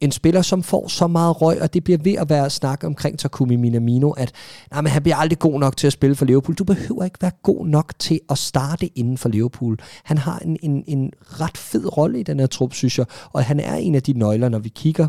en 0.00 0.12
spiller, 0.12 0.42
som 0.42 0.62
får 0.62 0.88
så 0.88 1.06
meget 1.06 1.42
røg, 1.42 1.62
og 1.62 1.74
det 1.74 1.84
bliver 1.84 1.98
ved 2.02 2.12
at 2.12 2.30
være 2.30 2.50
snak 2.50 2.84
omkring 2.84 3.18
Takumi 3.18 3.56
Minamino, 3.56 4.10
at 4.10 4.32
nej, 4.70 4.80
men 4.80 4.92
han 4.92 5.02
bliver 5.02 5.16
aldrig 5.16 5.38
god 5.38 5.60
nok 5.60 5.76
til 5.76 5.86
at 5.86 5.92
spille 5.92 6.16
for 6.16 6.24
Liverpool. 6.24 6.54
Du 6.54 6.64
behøver 6.64 7.04
ikke 7.04 7.18
være 7.22 7.30
god 7.42 7.66
nok 7.66 7.92
til 7.98 8.20
at 8.30 8.38
starte 8.38 8.86
inden 8.98 9.18
for 9.18 9.28
Liverpool. 9.28 9.78
Han 10.04 10.18
har 10.18 10.38
en, 10.38 10.56
en, 10.62 10.84
en 10.86 11.12
ret 11.22 11.56
fed 11.56 11.96
rolle 11.96 12.20
i 12.20 12.22
den 12.22 12.40
her 12.40 12.46
trup, 12.46 12.74
synes 12.74 12.98
jeg, 12.98 13.06
og 13.32 13.44
han 13.44 13.60
er 13.60 13.74
en 13.74 13.94
af 13.94 14.02
de 14.02 14.12
nøgler, 14.12 14.48
når 14.48 14.58
vi 14.58 14.68
kigger 14.68 15.08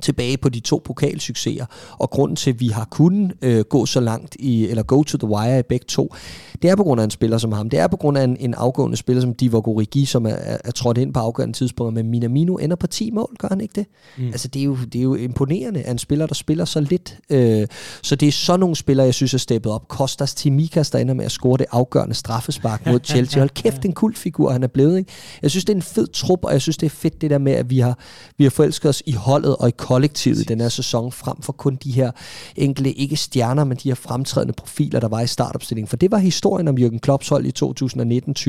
tilbage 0.00 0.36
på 0.36 0.48
de 0.48 0.60
to 0.60 0.82
pokalsucceser, 0.84 1.66
og 1.98 2.10
grunden 2.10 2.36
til, 2.36 2.50
at 2.50 2.60
vi 2.60 2.68
har 2.68 2.84
kunnet 2.90 3.32
øh, 3.42 3.64
gå 3.64 3.86
så 3.86 4.00
langt, 4.00 4.36
i, 4.38 4.68
eller 4.68 4.82
go 4.82 5.02
to 5.02 5.18
the 5.18 5.28
wire 5.28 5.58
i 5.58 5.62
begge 5.62 5.84
to, 5.88 6.14
det 6.62 6.70
er 6.70 6.76
på 6.76 6.82
grund 6.82 7.00
af 7.00 7.04
en 7.04 7.10
spiller 7.10 7.38
som 7.38 7.52
ham. 7.52 7.70
Det 7.70 7.78
er 7.78 7.86
på 7.86 7.96
grund 7.96 8.18
af 8.18 8.24
en, 8.24 8.36
en 8.40 8.54
afgående 8.54 8.96
spiller 8.96 9.20
som 9.20 9.34
Divock 9.34 9.68
Origi, 9.68 10.04
som 10.04 10.26
er, 10.26 10.30
er, 10.30 10.58
er 10.64 10.70
trådt 10.70 10.98
ind 10.98 11.14
på 11.14 11.20
afgørende 11.20 11.56
tidspunkt, 11.56 11.94
men 11.94 12.10
Minamino 12.10 12.56
ender 12.56 12.76
på 12.76 12.86
10 12.86 13.10
mål, 13.10 13.36
gør 13.38 13.48
han 13.48 13.60
ikke 13.60 13.72
det? 13.74 13.86
Mm. 14.18 14.26
Altså, 14.26 14.48
det 14.48 14.60
er, 14.60 14.64
jo, 14.64 14.76
det 14.92 14.98
er 14.98 15.02
jo 15.02 15.14
imponerende, 15.14 15.82
at 15.82 15.90
en 15.90 15.98
spiller, 15.98 16.26
der 16.26 16.34
spiller 16.34 16.64
så 16.64 16.80
lidt. 16.80 17.18
Øh, 17.30 17.66
så 18.02 18.16
det 18.16 18.28
er 18.28 18.32
sådan 18.32 18.60
nogle 18.60 18.76
spillere, 18.76 19.04
jeg 19.04 19.14
synes 19.14 19.34
er 19.34 19.38
steppet 19.38 19.72
op. 19.72 19.88
Kostas 19.88 20.34
Timikas, 20.34 20.90
der 20.90 20.98
ender 20.98 21.14
med 21.14 21.24
at 21.24 21.32
score 21.32 21.58
det 21.58 21.66
afgørende 21.70 22.14
straffespark 22.14 22.86
mod 22.86 23.00
Chelsea. 23.10 23.40
Hold 23.40 23.50
kæft, 23.50 23.84
en 23.84 23.92
kultfigur, 23.92 24.50
han 24.50 24.62
er 24.62 24.68
blevet. 24.68 24.98
Ikke? 24.98 25.10
Jeg 25.42 25.50
synes, 25.50 25.64
det 25.64 25.72
er 25.72 25.76
en 25.76 25.82
fed 25.82 26.06
trup, 26.06 26.44
og 26.44 26.52
jeg 26.52 26.62
synes, 26.62 26.76
det 26.76 26.86
er 26.86 26.90
fedt 26.90 27.20
det 27.20 27.30
der 27.30 27.38
med, 27.38 27.52
at 27.52 27.70
vi 27.70 27.78
har, 27.78 27.98
vi 28.38 28.44
har 28.44 28.50
forelsket 28.50 28.88
os 28.88 29.02
i 29.06 29.12
holdet 29.12 29.56
og 29.56 29.68
i 29.68 29.72
kollektivet 29.82 30.40
i 30.40 30.44
den 30.44 30.60
her 30.60 30.68
sæson, 30.68 31.12
frem 31.12 31.42
for 31.42 31.52
kun 31.52 31.78
de 31.84 31.92
her 31.92 32.10
enkelte, 32.56 32.92
ikke 32.92 33.16
stjerner, 33.16 33.64
men 33.64 33.76
de 33.76 33.88
her 33.88 33.94
fremtrædende 33.94 34.52
profiler, 34.52 35.00
der 35.00 35.08
var 35.08 35.20
i 35.20 35.26
startopstillingen. 35.26 35.88
For 35.88 35.96
det 35.96 36.10
var 36.10 36.18
historien 36.18 36.68
om 36.68 36.78
Jürgen 36.78 36.98
Klopps 36.98 37.28
hold 37.28 37.46
i 37.46 37.52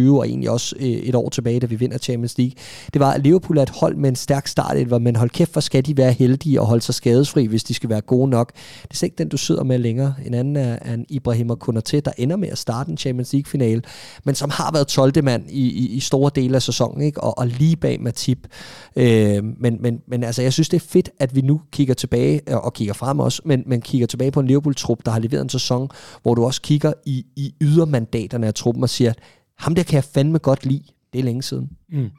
2019-20, 0.09 0.17
og 0.17 0.27
egentlig 0.27 0.49
også 0.49 0.75
øh, 0.79 0.85
et 0.85 1.15
år 1.15 1.29
tilbage, 1.29 1.59
da 1.59 1.65
vi 1.65 1.75
vinder 1.75 1.97
Champions 1.97 2.37
League. 2.37 2.53
Det 2.93 2.99
var, 2.99 3.11
at 3.11 3.23
Liverpool 3.23 3.57
er 3.57 3.61
et 3.61 3.69
hold 3.69 3.95
med 3.95 4.09
en 4.09 4.15
stærk 4.15 4.47
start, 4.47 5.01
men 5.01 5.15
hold 5.15 5.29
kæft, 5.29 5.51
hvor 5.51 5.61
skal 5.61 5.85
de 5.85 5.97
være 5.97 6.11
heldige 6.11 6.61
og 6.61 6.67
holde 6.67 6.81
sig 6.81 6.95
skadesfri, 6.95 7.45
hvis 7.45 7.63
de 7.63 7.73
skal 7.73 7.89
være 7.89 8.01
gode 8.01 8.29
nok. 8.29 8.51
Det 8.91 9.01
er 9.01 9.03
ikke 9.03 9.17
den, 9.17 9.29
du 9.29 9.37
sidder 9.37 9.63
med 9.63 9.77
længere. 9.77 10.15
En 10.25 10.33
anden 10.33 10.55
er, 10.55 10.77
er 10.81 10.93
en 10.93 11.05
Ibrahim 11.09 11.51
Konaté, 11.51 11.99
der 11.99 12.11
ender 12.17 12.35
med 12.35 12.49
at 12.49 12.57
starte 12.57 12.91
en 12.91 12.97
Champions 12.97 13.33
League-finale, 13.33 13.81
men 14.23 14.35
som 14.35 14.49
har 14.49 14.71
været 14.71 14.87
12. 14.87 15.23
mand 15.23 15.43
i, 15.49 15.69
i, 15.69 15.87
i 15.87 15.99
store 15.99 16.31
dele 16.35 16.55
af 16.55 16.61
sæsonen, 16.61 17.01
ikke? 17.01 17.21
Og, 17.21 17.37
og 17.37 17.47
lige 17.47 17.75
bag 17.75 18.01
Matip. 18.01 18.47
Øh, 18.95 19.43
men, 19.59 19.77
men, 19.79 20.01
men 20.07 20.23
altså, 20.23 20.41
jeg 20.41 20.53
synes, 20.53 20.69
det 20.69 20.77
er 20.81 20.85
fedt, 20.89 21.09
at 21.23 21.35
vi 21.35 21.41
nu 21.41 21.61
kigger 21.71 21.93
tilbage, 21.93 22.41
øh, 22.49 22.57
og 22.57 22.73
kigger 22.73 22.93
frem 22.93 23.19
også, 23.19 23.41
men, 23.45 23.63
men 23.65 23.81
kigger 23.81 24.07
tilbage 24.07 24.31
på 24.31 24.39
en 24.39 24.47
Liverpool-trup, 24.47 25.05
der 25.05 25.11
har 25.11 25.19
leveret 25.19 25.41
en 25.41 25.49
sæson, 25.49 25.89
hvor 26.21 26.35
du 26.35 26.45
også 26.45 26.61
kigger 26.61 26.93
i, 27.05 27.25
i 27.35 27.53
ydermandaterne 27.61 28.47
af 28.47 28.53
truppen 28.53 28.83
og 28.83 28.89
siger, 28.89 29.09
at 29.09 29.19
ham 29.57 29.75
der 29.75 29.83
kan 29.83 29.95
jeg 29.95 30.03
fandme 30.03 30.39
godt 30.39 30.65
lide. 30.65 30.83
Det 31.13 31.19
er 31.19 31.23
længe 31.23 31.43
siden. 31.43 31.69
Mm. 31.91 32.09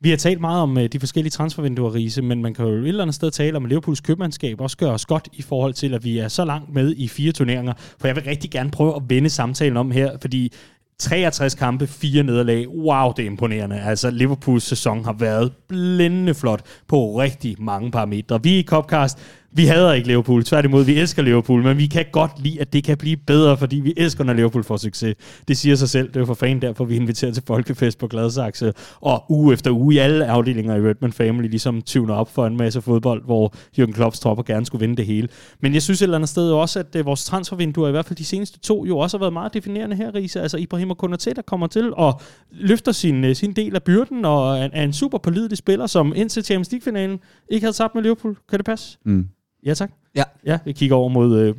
Vi 0.00 0.10
har 0.10 0.16
talt 0.16 0.40
meget 0.40 0.62
om 0.62 0.78
øh, 0.78 0.88
de 0.92 1.00
forskellige 1.00 1.30
transfervinduer, 1.30 1.94
Riese, 1.94 2.22
men 2.22 2.42
man 2.42 2.54
kan 2.54 2.66
jo 2.66 2.72
et 2.72 2.88
eller 2.88 3.02
andet 3.02 3.14
sted 3.14 3.30
tale 3.30 3.56
om, 3.56 3.64
at 3.64 3.68
Liverpools 3.68 4.00
købmandskab 4.00 4.60
også 4.60 4.76
gør 4.76 4.90
os 4.90 5.06
godt 5.06 5.28
i 5.32 5.42
forhold 5.42 5.74
til, 5.74 5.94
at 5.94 6.04
vi 6.04 6.18
er 6.18 6.28
så 6.28 6.44
langt 6.44 6.74
med 6.74 6.94
i 6.96 7.08
fire 7.08 7.32
turneringer. 7.32 7.72
For 7.98 8.08
jeg 8.08 8.16
vil 8.16 8.24
rigtig 8.24 8.50
gerne 8.50 8.70
prøve 8.70 8.96
at 8.96 9.02
vende 9.08 9.30
samtalen 9.30 9.76
om 9.76 9.90
her, 9.90 10.18
fordi 10.20 10.52
63 11.00 11.54
kampe, 11.54 11.86
fire 11.86 12.22
nederlag. 12.22 12.68
Wow, 12.68 13.12
det 13.12 13.22
er 13.22 13.26
imponerende. 13.26 13.80
Altså, 13.80 14.10
Liverpools 14.10 14.62
sæson 14.62 15.04
har 15.04 15.12
været 15.12 15.52
blændende 15.68 16.34
flot 16.34 16.62
på 16.88 17.18
rigtig 17.18 17.62
mange 17.62 17.90
parametre. 17.90 18.42
Vi 18.42 18.58
i 18.58 18.62
Copcast 18.62 19.18
vi 19.52 19.64
hader 19.64 19.92
ikke 19.92 20.08
Liverpool, 20.08 20.44
tværtimod, 20.44 20.84
vi 20.84 20.94
elsker 20.94 21.22
Liverpool, 21.22 21.62
men 21.62 21.78
vi 21.78 21.86
kan 21.86 22.04
godt 22.12 22.30
lide, 22.42 22.60
at 22.60 22.72
det 22.72 22.84
kan 22.84 22.96
blive 22.96 23.16
bedre, 23.16 23.56
fordi 23.56 23.76
vi 23.76 23.94
elsker, 23.96 24.24
når 24.24 24.32
Liverpool 24.32 24.64
får 24.64 24.76
succes. 24.76 25.14
Det 25.48 25.56
siger 25.56 25.76
sig 25.76 25.88
selv, 25.88 26.08
det 26.08 26.22
er 26.22 26.24
for 26.24 26.34
fan 26.34 26.62
derfor, 26.62 26.84
vi 26.84 26.96
inviterer 26.96 27.32
til 27.32 27.42
folkefest 27.46 27.98
på 27.98 28.06
Gladsaxe, 28.06 28.72
og 29.00 29.24
uge 29.28 29.52
efter 29.52 29.70
uge 29.70 29.94
i 29.94 29.98
alle 29.98 30.26
afdelinger 30.26 30.76
i 30.76 30.80
Redmond 30.80 31.12
Family, 31.12 31.48
ligesom 31.48 31.82
tyvner 31.82 32.14
op 32.14 32.34
for 32.34 32.46
en 32.46 32.56
masse 32.56 32.82
fodbold, 32.82 33.24
hvor 33.24 33.54
Jürgen 33.78 33.92
Klopps 33.92 34.20
tropper 34.20 34.44
gerne 34.44 34.66
skulle 34.66 34.80
vinde 34.80 34.96
det 34.96 35.06
hele. 35.06 35.28
Men 35.60 35.74
jeg 35.74 35.82
synes 35.82 36.02
et 36.02 36.02
eller 36.02 36.16
andet 36.16 36.30
sted 36.30 36.50
også, 36.50 36.78
at 36.78 36.96
øh, 36.96 37.06
vores 37.06 37.24
transfervinduer, 37.24 37.88
i 37.88 37.90
hvert 37.90 38.06
fald 38.06 38.16
de 38.16 38.24
seneste 38.24 38.58
to, 38.58 38.84
jo 38.86 38.98
også 38.98 39.18
har 39.18 39.22
været 39.22 39.32
meget 39.32 39.54
definerende 39.54 39.96
her, 39.96 40.14
Risa. 40.14 40.40
Altså 40.40 40.56
Ibrahim 40.56 40.90
Konaté, 40.90 41.32
der 41.32 41.42
kommer 41.46 41.66
til 41.66 41.94
og 41.94 42.20
løfter 42.50 42.92
sin, 42.92 43.24
øh, 43.24 43.34
sin 43.34 43.52
del 43.52 43.74
af 43.74 43.82
byrden, 43.82 44.24
og 44.24 44.58
er, 44.58 44.68
er 44.72 44.84
en 44.84 44.92
super 44.92 45.18
pålidelig 45.18 45.58
spiller, 45.58 45.86
som 45.86 46.12
indtil 46.16 46.44
Champions 46.44 46.70
League-finalen 46.72 47.18
ikke 47.50 47.64
havde 47.64 47.76
tabt 47.76 47.94
med 47.94 48.02
Liverpool. 48.02 48.36
Kan 48.50 48.58
det 48.58 48.66
passe? 48.66 48.98
Mm. 49.04 49.28
Ja, 49.66 49.74
tak. 49.74 49.90
Ja. 50.14 50.22
Ja, 50.46 50.58
vi 50.64 50.72
kigger 50.72 50.96
over 50.96 51.08
mod 51.08 51.38
øh, 51.38 51.54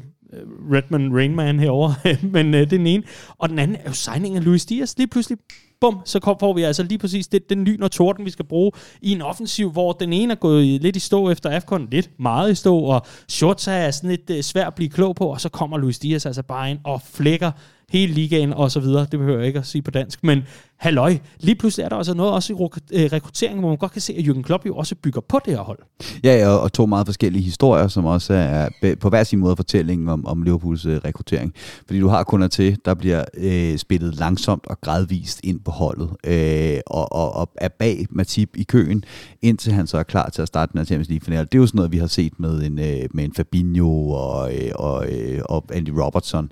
Redmond 0.72 1.14
Rainman 1.14 1.60
herover, 1.60 1.93
men 2.34 2.54
øh, 2.54 2.60
det 2.60 2.62
er 2.62 2.78
den 2.78 2.88
ene. 2.88 3.04
Og 3.38 3.50
den 3.50 3.60
anden 3.60 3.78
er 3.78 3.84
jo 3.88 3.93
signingen 3.93 4.38
af 4.38 4.45
Luis 4.45 4.66
Diaz. 4.66 4.97
Lige 4.97 5.08
pludselig, 5.08 5.38
bum, 5.82 6.02
så 6.06 6.20
kom, 6.20 6.38
får 6.39 6.54
vi 6.54 6.64
altså 6.64 6.84
lige 6.84 6.97
præcis 6.97 7.28
det, 7.28 7.50
den 7.50 7.64
lyn 7.64 7.84
og 7.84 7.91
torden, 7.91 8.26
vi 8.26 8.30
skal 8.30 8.45
bruge 8.45 8.72
i 9.02 9.12
en 9.12 9.22
offensiv, 9.22 9.72
hvor 9.72 9.91
den 9.91 10.14
ene 10.14 10.32
er 10.32 10.36
gået 10.36 10.82
lidt 10.82 10.95
i 10.95 11.00
stå 11.00 11.30
efter 11.30 11.50
AFCON, 11.50 11.88
lidt 11.91 12.10
meget 12.20 12.52
i 12.52 12.56
stå, 12.56 12.78
og 12.78 13.06
Shorta 13.28 13.72
er 13.72 13.91
sådan 13.91 14.10
lidt 14.10 14.30
øh, 14.30 14.41
svært 14.41 14.68
at 14.68 14.76
blive 14.76 14.89
klog 14.89 15.16
på, 15.16 15.26
og 15.26 15.41
så 15.41 15.50
kommer 15.50 15.78
Luis 15.78 16.00
Diaz 16.00 16.26
altså 16.26 16.43
bare 16.43 16.72
ind 16.72 16.80
og 16.84 17.02
flækker 17.02 17.52
hele 17.91 18.13
ligaen 18.13 18.53
og 18.53 18.71
så 18.71 18.79
videre. 18.79 19.07
Det 19.11 19.19
behøver 19.19 19.37
jeg 19.37 19.47
ikke 19.47 19.59
at 19.59 19.65
sige 19.65 19.81
på 19.81 19.91
dansk, 19.91 20.23
men 20.23 20.43
halløj, 20.77 21.17
lige 21.39 21.55
pludselig 21.55 21.83
er 21.83 21.89
der 21.89 21.95
altså 21.95 22.13
noget 22.13 22.33
også 22.33 22.53
i 22.53 22.55
øh, 22.93 23.09
rekrutteringen, 23.11 23.59
hvor 23.59 23.69
man 23.69 23.77
godt 23.77 23.91
kan 23.91 24.01
se, 24.01 24.13
at 24.13 24.23
Jürgen 24.23 24.41
Klopp 24.41 24.65
jo 24.65 24.75
også 24.75 24.95
bygger 24.95 25.21
på 25.21 25.39
det 25.45 25.53
her 25.53 25.61
hold. 25.61 25.79
Ja, 26.23 26.47
og, 26.47 26.61
og 26.61 26.73
to 26.73 26.85
meget 26.85 27.07
forskellige 27.07 27.43
historier, 27.43 27.87
som 27.87 28.05
også 28.05 28.33
er 28.33 28.95
på 28.99 29.09
hver 29.09 29.23
sin 29.23 29.39
måde 29.39 29.55
fortællingen 29.55 30.09
om, 30.09 30.25
om 30.25 30.41
Liverpools 30.41 30.85
øh, 30.85 30.97
rekruttering. 31.05 31.53
Fordi 31.85 31.99
du 31.99 32.07
har 32.07 32.23
kunder 32.23 32.47
til, 32.47 32.77
der 32.85 32.93
bliver 32.93 33.23
øh, 33.37 33.77
spillet 33.77 34.15
langsomt 34.15 34.67
og 34.67 34.81
gradvist 34.81 35.39
ind 35.43 35.59
på 35.59 35.71
holdet, 35.71 36.09
øh, 36.23 36.79
og, 36.87 37.11
og, 37.11 37.35
og 37.35 37.49
er 37.55 37.67
bag 37.67 38.05
Matip 38.09 38.49
i 38.55 38.63
køen, 38.63 39.03
indtil 39.41 39.73
han 39.73 39.87
så 39.87 39.97
er 39.97 40.03
klar 40.03 40.29
til 40.29 40.41
at 40.41 40.47
starte 40.47 40.71
den 40.71 40.79
her 40.79 40.85
Champions 40.85 41.09
League-finale. 41.09 41.45
Det 41.45 41.55
er 41.55 41.59
jo 41.59 41.67
sådan 41.67 41.77
noget, 41.77 41.91
vi 41.91 41.97
har 41.97 42.07
set 42.07 42.39
med 42.39 42.61
en, 42.61 42.79
øh, 42.79 43.09
med 43.13 43.23
en 43.23 43.33
Fabinho 43.33 44.09
og, 44.09 44.55
øh, 44.55 44.71
og, 44.75 45.11
øh, 45.11 45.41
og 45.45 45.65
Andy 45.73 45.89
Robertson. 45.89 46.51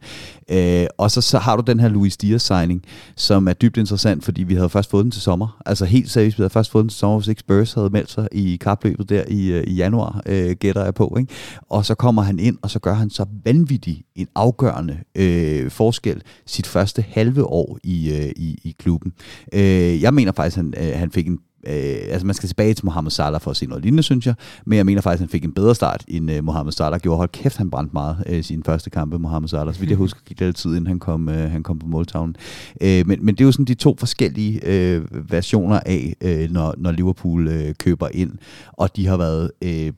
Øh, 0.49 0.85
og 0.97 1.11
så, 1.11 1.21
så 1.27 1.39
har 1.39 1.55
du 1.55 1.63
den 1.67 1.79
her 1.79 1.89
Louis 1.89 2.17
Dias 2.17 2.41
signing, 2.41 2.83
som 3.15 3.47
er 3.47 3.53
dybt 3.53 3.77
interessant, 3.77 4.23
fordi 4.23 4.43
vi 4.43 4.55
havde 4.55 4.69
først 4.69 4.89
fået 4.89 5.03
den 5.03 5.11
til 5.11 5.21
sommer. 5.21 5.61
Altså 5.65 5.85
helt 5.85 6.09
seriøst, 6.09 6.37
vi 6.37 6.41
havde 6.41 6.49
først 6.49 6.71
fået 6.71 6.83
den 6.83 6.89
til 6.89 6.99
sommer, 6.99 7.19
hvis 7.19 7.27
ikke 7.27 7.39
Spurs 7.39 7.73
havde 7.73 7.89
meldt 7.89 8.11
sig 8.11 8.27
i 8.31 8.57
kapløbet 8.61 9.09
der 9.09 9.23
i, 9.27 9.51
øh, 9.51 9.63
i 9.67 9.73
januar, 9.73 10.21
øh, 10.25 10.51
gætter 10.51 10.83
jeg 10.83 10.93
på. 10.93 11.15
Ikke? 11.19 11.33
Og 11.69 11.85
så 11.85 11.95
kommer 11.95 12.21
han 12.21 12.39
ind, 12.39 12.57
og 12.61 12.69
så 12.69 12.79
gør 12.79 12.93
han 12.93 13.09
så 13.09 13.25
vanvittig 13.45 14.03
en 14.15 14.27
afgørende 14.35 14.97
øh, 15.15 15.71
forskel 15.71 16.21
sit 16.45 16.67
første 16.67 17.05
halve 17.09 17.43
år 17.43 17.77
i, 17.83 18.11
øh, 18.11 18.31
i, 18.35 18.59
i 18.63 18.75
klubben. 18.79 19.13
Øh, 19.53 20.01
jeg 20.01 20.13
mener 20.13 20.31
faktisk, 20.31 20.57
at 20.57 20.63
han, 20.63 20.73
øh, 20.77 20.99
han 20.99 21.11
fik 21.11 21.27
en 21.27 21.39
Øh, 21.67 21.97
altså 22.11 22.25
man 22.25 22.35
skal 22.35 22.49
tilbage 22.49 22.73
til 22.73 22.85
Mohamed 22.85 23.11
Salah 23.11 23.41
for 23.41 23.51
at 23.51 23.57
se 23.57 23.65
noget 23.65 23.83
lignende, 23.83 24.03
synes 24.03 24.25
jeg. 24.25 24.35
Men 24.65 24.77
jeg 24.77 24.85
mener 24.85 25.01
faktisk, 25.01 25.17
at 25.17 25.23
han 25.23 25.29
fik 25.29 25.43
en 25.43 25.53
bedre 25.53 25.75
start, 25.75 26.05
end 26.07 26.31
uh, 26.31 26.43
Mohamed 26.43 26.71
Salah 26.71 26.99
gjorde. 26.99 27.17
Hold 27.17 27.29
kæft, 27.29 27.57
han 27.57 27.69
brændte 27.69 27.93
meget 27.93 28.23
i 28.29 28.41
sin 28.41 28.63
første 28.63 28.89
kampe, 28.89 29.19
Mohamed 29.19 29.49
Salah. 29.49 29.73
Så 29.73 29.79
vidt 29.79 29.89
jeg 29.89 29.97
husker, 30.05 30.19
gik 30.25 30.39
det 30.39 30.55
tid, 30.55 30.69
inden 30.69 30.87
han 30.87 30.99
kom, 30.99 31.27
uh, 31.27 31.33
han 31.33 31.63
kom 31.63 31.79
på 31.79 31.87
måltavlen. 31.87 32.35
Uh, 32.81 32.87
men, 32.87 33.25
men 33.25 33.27
det 33.27 33.41
er 33.41 33.45
jo 33.45 33.51
sådan 33.51 33.65
de 33.65 33.73
to 33.73 33.95
forskellige 33.99 34.61
uh, 34.63 35.31
versioner 35.31 35.79
af, 35.85 36.13
uh, 36.25 36.51
når, 36.53 36.73
når 36.77 36.91
Liverpool 36.91 37.47
uh, 37.47 37.73
køber 37.79 38.07
ind. 38.13 38.31
Og 38.73 38.95
de 38.95 39.07
har 39.07 39.17
været 39.17 39.51
uh, 39.65 39.93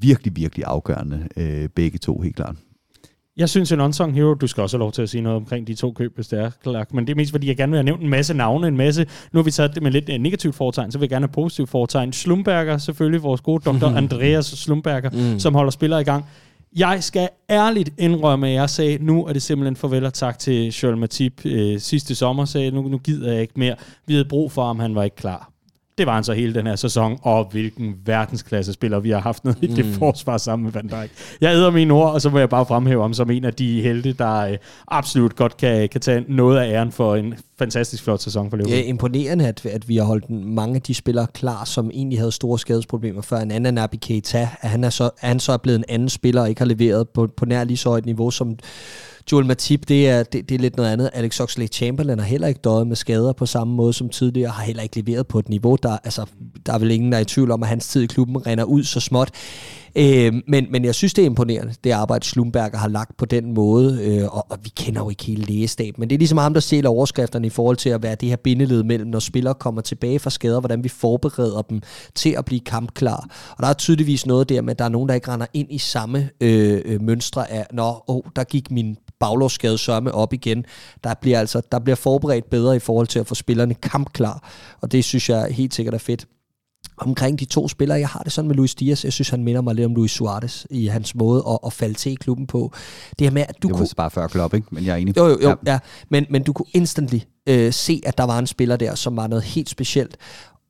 virkelig, 0.00 0.36
virkelig 0.36 0.64
afgørende, 0.66 1.28
uh, 1.36 1.68
begge 1.74 1.98
to, 1.98 2.20
helt 2.20 2.36
klart. 2.36 2.56
Jeg 3.36 3.48
synes, 3.48 3.72
en 3.72 3.80
unsung 3.80 4.14
hero, 4.14 4.34
du 4.34 4.46
skal 4.46 4.60
også 4.60 4.76
have 4.76 4.80
lov 4.80 4.92
til 4.92 5.02
at 5.02 5.10
sige 5.10 5.20
noget 5.20 5.36
omkring 5.36 5.66
de 5.66 5.74
to 5.74 5.92
køb, 5.92 6.14
hvis 6.14 6.28
det 6.28 6.38
er, 6.38 6.50
Clark. 6.62 6.94
Men 6.94 7.06
det 7.06 7.12
er 7.12 7.16
mest, 7.16 7.30
fordi 7.30 7.48
jeg 7.48 7.56
gerne 7.56 7.70
vil 7.70 7.76
have 7.76 7.84
nævnt 7.84 8.02
en 8.02 8.08
masse 8.08 8.34
navne, 8.34 8.68
en 8.68 8.76
masse... 8.76 9.06
Nu 9.32 9.38
har 9.38 9.42
vi 9.42 9.50
taget 9.50 9.74
det 9.74 9.82
med 9.82 9.90
lidt 9.90 10.08
negativt 10.20 10.54
foretegn, 10.54 10.92
så 10.92 10.98
vil 10.98 11.04
jeg 11.04 11.10
gerne 11.10 11.26
have 11.26 11.32
positivt 11.32 11.70
foretegn. 11.70 12.12
Slumberger, 12.12 12.78
selvfølgelig 12.78 13.22
vores 13.22 13.40
gode 13.40 13.62
doktor 13.64 13.88
Andreas 14.02 14.46
Slumberger, 14.46 15.10
mm. 15.10 15.40
som 15.40 15.54
holder 15.54 15.70
spillere 15.70 16.00
i 16.00 16.04
gang. 16.04 16.24
Jeg 16.76 17.04
skal 17.04 17.28
ærligt 17.50 17.90
indrømme, 17.98 18.48
at 18.48 18.54
jeg 18.54 18.70
sagde, 18.70 18.98
nu 19.04 19.26
er 19.26 19.32
det 19.32 19.42
simpelthen 19.42 19.76
farvel 19.76 20.04
og 20.04 20.14
tak 20.14 20.38
til 20.38 20.72
Joel 20.72 20.96
Matip 20.96 21.46
øh, 21.46 21.80
sidste 21.80 22.14
sommer. 22.14 22.44
Sagde, 22.44 22.70
nu, 22.70 22.88
nu 22.88 22.98
gider 22.98 23.32
jeg 23.32 23.40
ikke 23.40 23.54
mere. 23.56 23.76
Vi 24.06 24.12
havde 24.12 24.28
brug 24.28 24.52
for 24.52 24.66
ham, 24.66 24.78
han 24.78 24.94
var 24.94 25.02
ikke 25.02 25.16
klar. 25.16 25.53
Det 25.98 26.06
var 26.06 26.14
han 26.14 26.24
så 26.24 26.32
hele 26.32 26.54
den 26.54 26.66
her 26.66 26.76
sæson, 26.76 27.18
og 27.22 27.48
hvilken 27.50 27.94
verdensklasse 28.04 28.72
spiller 28.72 29.00
vi 29.00 29.10
har 29.10 29.20
haft 29.20 29.44
ned 29.44 29.54
i 29.62 29.66
mm. 29.66 29.74
det 29.74 29.84
forsvar 29.84 30.38
sammen 30.38 30.64
med 30.64 30.72
Van 30.72 30.86
Dijk. 30.86 31.10
Jeg 31.40 31.54
æder 31.54 31.70
mine 31.70 31.94
ord, 31.94 32.12
og 32.12 32.20
så 32.20 32.28
vil 32.28 32.38
jeg 32.38 32.48
bare 32.48 32.66
fremhæve 32.66 33.02
ham 33.02 33.14
som 33.14 33.30
en 33.30 33.44
af 33.44 33.54
de 33.54 33.82
helte, 33.82 34.12
der 34.12 34.38
øh, 34.38 34.56
absolut 34.88 35.36
godt 35.36 35.56
kan, 35.56 35.88
kan 35.88 36.00
tage 36.00 36.24
noget 36.28 36.58
af 36.58 36.72
æren 36.72 36.92
for 36.92 37.16
en 37.16 37.34
fantastisk 37.58 38.02
flot 38.04 38.20
sæson 38.20 38.50
for 38.50 38.56
Liverpool. 38.56 38.78
Ja, 38.78 38.82
imponerende, 38.82 39.46
at, 39.46 39.66
at 39.66 39.88
vi 39.88 39.96
har 39.96 40.04
holdt 40.04 40.30
mange 40.30 40.76
af 40.76 40.82
de 40.82 40.94
spillere 40.94 41.26
klar, 41.34 41.64
som 41.64 41.90
egentlig 41.94 42.18
havde 42.18 42.32
store 42.32 42.58
skadesproblemer 42.58 43.22
før. 43.22 43.38
En 43.38 43.50
anden 43.50 43.74
Naby 43.74 43.96
Keita, 44.00 44.48
at 44.60 44.70
han 44.70 44.84
er 44.84 44.90
så, 44.90 45.04
at 45.04 45.28
han 45.28 45.40
så 45.40 45.52
er 45.52 45.56
blevet 45.56 45.78
en 45.78 45.84
anden 45.88 46.08
spiller, 46.08 46.42
og 46.42 46.48
ikke 46.48 46.60
har 46.60 46.66
leveret 46.66 47.08
på, 47.08 47.28
på 47.36 47.44
nær 47.44 47.64
lige 47.64 47.76
så 47.76 47.88
højt 47.88 48.06
niveau 48.06 48.30
som 48.30 48.58
Joel 49.32 49.46
Matip, 49.46 49.88
det 49.88 50.08
er, 50.08 50.22
det, 50.22 50.48
det 50.48 50.54
er 50.54 50.58
lidt 50.58 50.76
noget 50.76 50.90
andet. 50.92 51.10
Alex 51.12 51.40
Oxlade-Chamberlain 51.40 52.18
har 52.18 52.26
heller 52.26 52.48
ikke 52.48 52.60
døjet 52.64 52.86
med 52.86 52.96
skader 52.96 53.32
på 53.32 53.46
samme 53.46 53.74
måde 53.74 53.92
som 53.92 54.08
tidligere, 54.08 54.50
har 54.50 54.62
heller 54.62 54.82
ikke 54.82 55.00
leveret 55.00 55.26
på 55.26 55.38
et 55.38 55.48
niveau, 55.48 55.76
der, 55.82 55.98
altså, 56.04 56.26
der 56.66 56.72
er 56.72 56.78
vel 56.78 56.90
ingen, 56.90 57.12
der 57.12 57.18
er 57.18 57.22
i 57.22 57.24
tvivl 57.24 57.50
om, 57.50 57.62
at 57.62 57.68
hans 57.68 57.88
tid 57.88 58.02
i 58.02 58.06
klubben 58.06 58.46
render 58.46 58.64
ud 58.64 58.84
så 58.84 59.00
småt. 59.00 59.30
Øh, 59.96 60.34
men, 60.48 60.66
men 60.70 60.84
jeg 60.84 60.94
synes, 60.94 61.14
det 61.14 61.22
er 61.22 61.26
imponerende, 61.26 61.74
det 61.84 61.90
arbejde, 61.90 62.24
Slumberger 62.24 62.78
har 62.78 62.88
lagt 62.88 63.16
på 63.16 63.24
den 63.24 63.54
måde, 63.54 63.98
øh, 64.02 64.36
og, 64.36 64.46
og 64.50 64.58
vi 64.62 64.72
kender 64.76 65.00
jo 65.00 65.10
ikke 65.10 65.24
hele 65.24 65.44
lægestab, 65.44 65.98
men 65.98 66.10
det 66.10 66.16
er 66.16 66.18
ligesom 66.18 66.38
ham, 66.38 66.54
der 66.54 66.60
sælger 66.60 66.88
overskrifterne 66.88 67.46
i 67.46 67.50
forhold 67.50 67.76
til 67.76 67.90
at 67.90 68.02
være 68.02 68.14
det 68.14 68.28
her 68.28 68.36
bindeled 68.36 68.82
mellem, 68.82 69.10
når 69.10 69.18
spillere 69.18 69.54
kommer 69.54 69.80
tilbage 69.80 70.18
fra 70.18 70.30
skader, 70.30 70.60
hvordan 70.60 70.84
vi 70.84 70.88
forbereder 70.88 71.62
dem 71.62 71.80
til 72.14 72.30
at 72.38 72.44
blive 72.44 72.60
kampklar. 72.60 73.28
Og 73.56 73.62
der 73.62 73.68
er 73.68 73.72
tydeligvis 73.72 74.26
noget 74.26 74.48
der 74.48 74.62
med, 74.62 74.70
at 74.70 74.78
der 74.78 74.84
er 74.84 74.88
nogen, 74.88 75.08
der 75.08 75.14
ikke 75.14 75.30
render 75.30 75.46
ind 75.54 75.68
i 75.70 75.78
samme 75.78 76.30
øh, 76.40 76.82
øh, 76.84 77.02
mønstre 77.02 77.50
af, 77.50 77.66
nå, 77.72 78.02
oh, 78.06 78.22
der 78.36 78.44
gik 78.44 78.70
min 78.70 78.96
baglovsskade 79.24 79.78
sørme 79.78 80.12
op 80.12 80.32
igen. 80.32 80.64
Der 81.04 81.14
bliver 81.14 81.38
altså 81.40 81.62
der 81.72 81.78
bliver 81.78 81.96
forberedt 81.96 82.50
bedre 82.50 82.76
i 82.76 82.78
forhold 82.78 83.06
til 83.06 83.18
at 83.18 83.26
få 83.26 83.34
spillerne 83.34 83.74
kampklar, 83.74 84.50
og 84.80 84.92
det 84.92 85.04
synes 85.04 85.28
jeg 85.28 85.46
helt 85.50 85.74
sikkert 85.74 85.94
er 85.94 85.98
fedt 85.98 86.26
omkring 86.96 87.40
de 87.40 87.44
to 87.44 87.68
spillere. 87.68 87.98
Jeg 87.98 88.08
har 88.08 88.20
det 88.20 88.32
sådan 88.32 88.48
med 88.48 88.56
Luis 88.56 88.74
Diaz. 88.74 89.04
Jeg 89.04 89.12
synes, 89.12 89.28
han 89.28 89.44
minder 89.44 89.60
mig 89.60 89.74
lidt 89.74 89.86
om 89.86 89.94
Luis 89.94 90.10
Suarez 90.10 90.66
i 90.70 90.86
hans 90.86 91.14
måde 91.14 91.44
at, 91.48 91.58
at 91.66 91.72
falde 91.72 91.94
til 91.94 92.12
i 92.12 92.14
klubben 92.14 92.46
på. 92.46 92.72
Det 93.18 93.26
her 93.26 93.32
med, 93.32 93.44
at 93.48 93.62
du 93.62 93.68
det 93.68 93.76
kunne... 93.76 93.88
bare 93.96 94.10
før 94.10 94.26
klub, 94.26 94.54
ikke? 94.54 94.66
Men 94.70 94.84
jeg 94.84 94.92
er 94.92 94.96
enig. 94.96 95.16
Jo, 95.16 95.26
jo, 95.26 95.38
jo. 95.42 95.48
Ja. 95.48 95.72
ja. 95.72 95.78
Men, 96.08 96.26
men 96.30 96.42
du 96.42 96.52
kunne 96.52 96.66
instantly 96.72 97.18
øh, 97.48 97.72
se, 97.72 98.02
at 98.06 98.18
der 98.18 98.24
var 98.24 98.38
en 98.38 98.46
spiller 98.46 98.76
der, 98.76 98.94
som 98.94 99.16
var 99.16 99.26
noget 99.26 99.44
helt 99.44 99.70
specielt. 99.70 100.16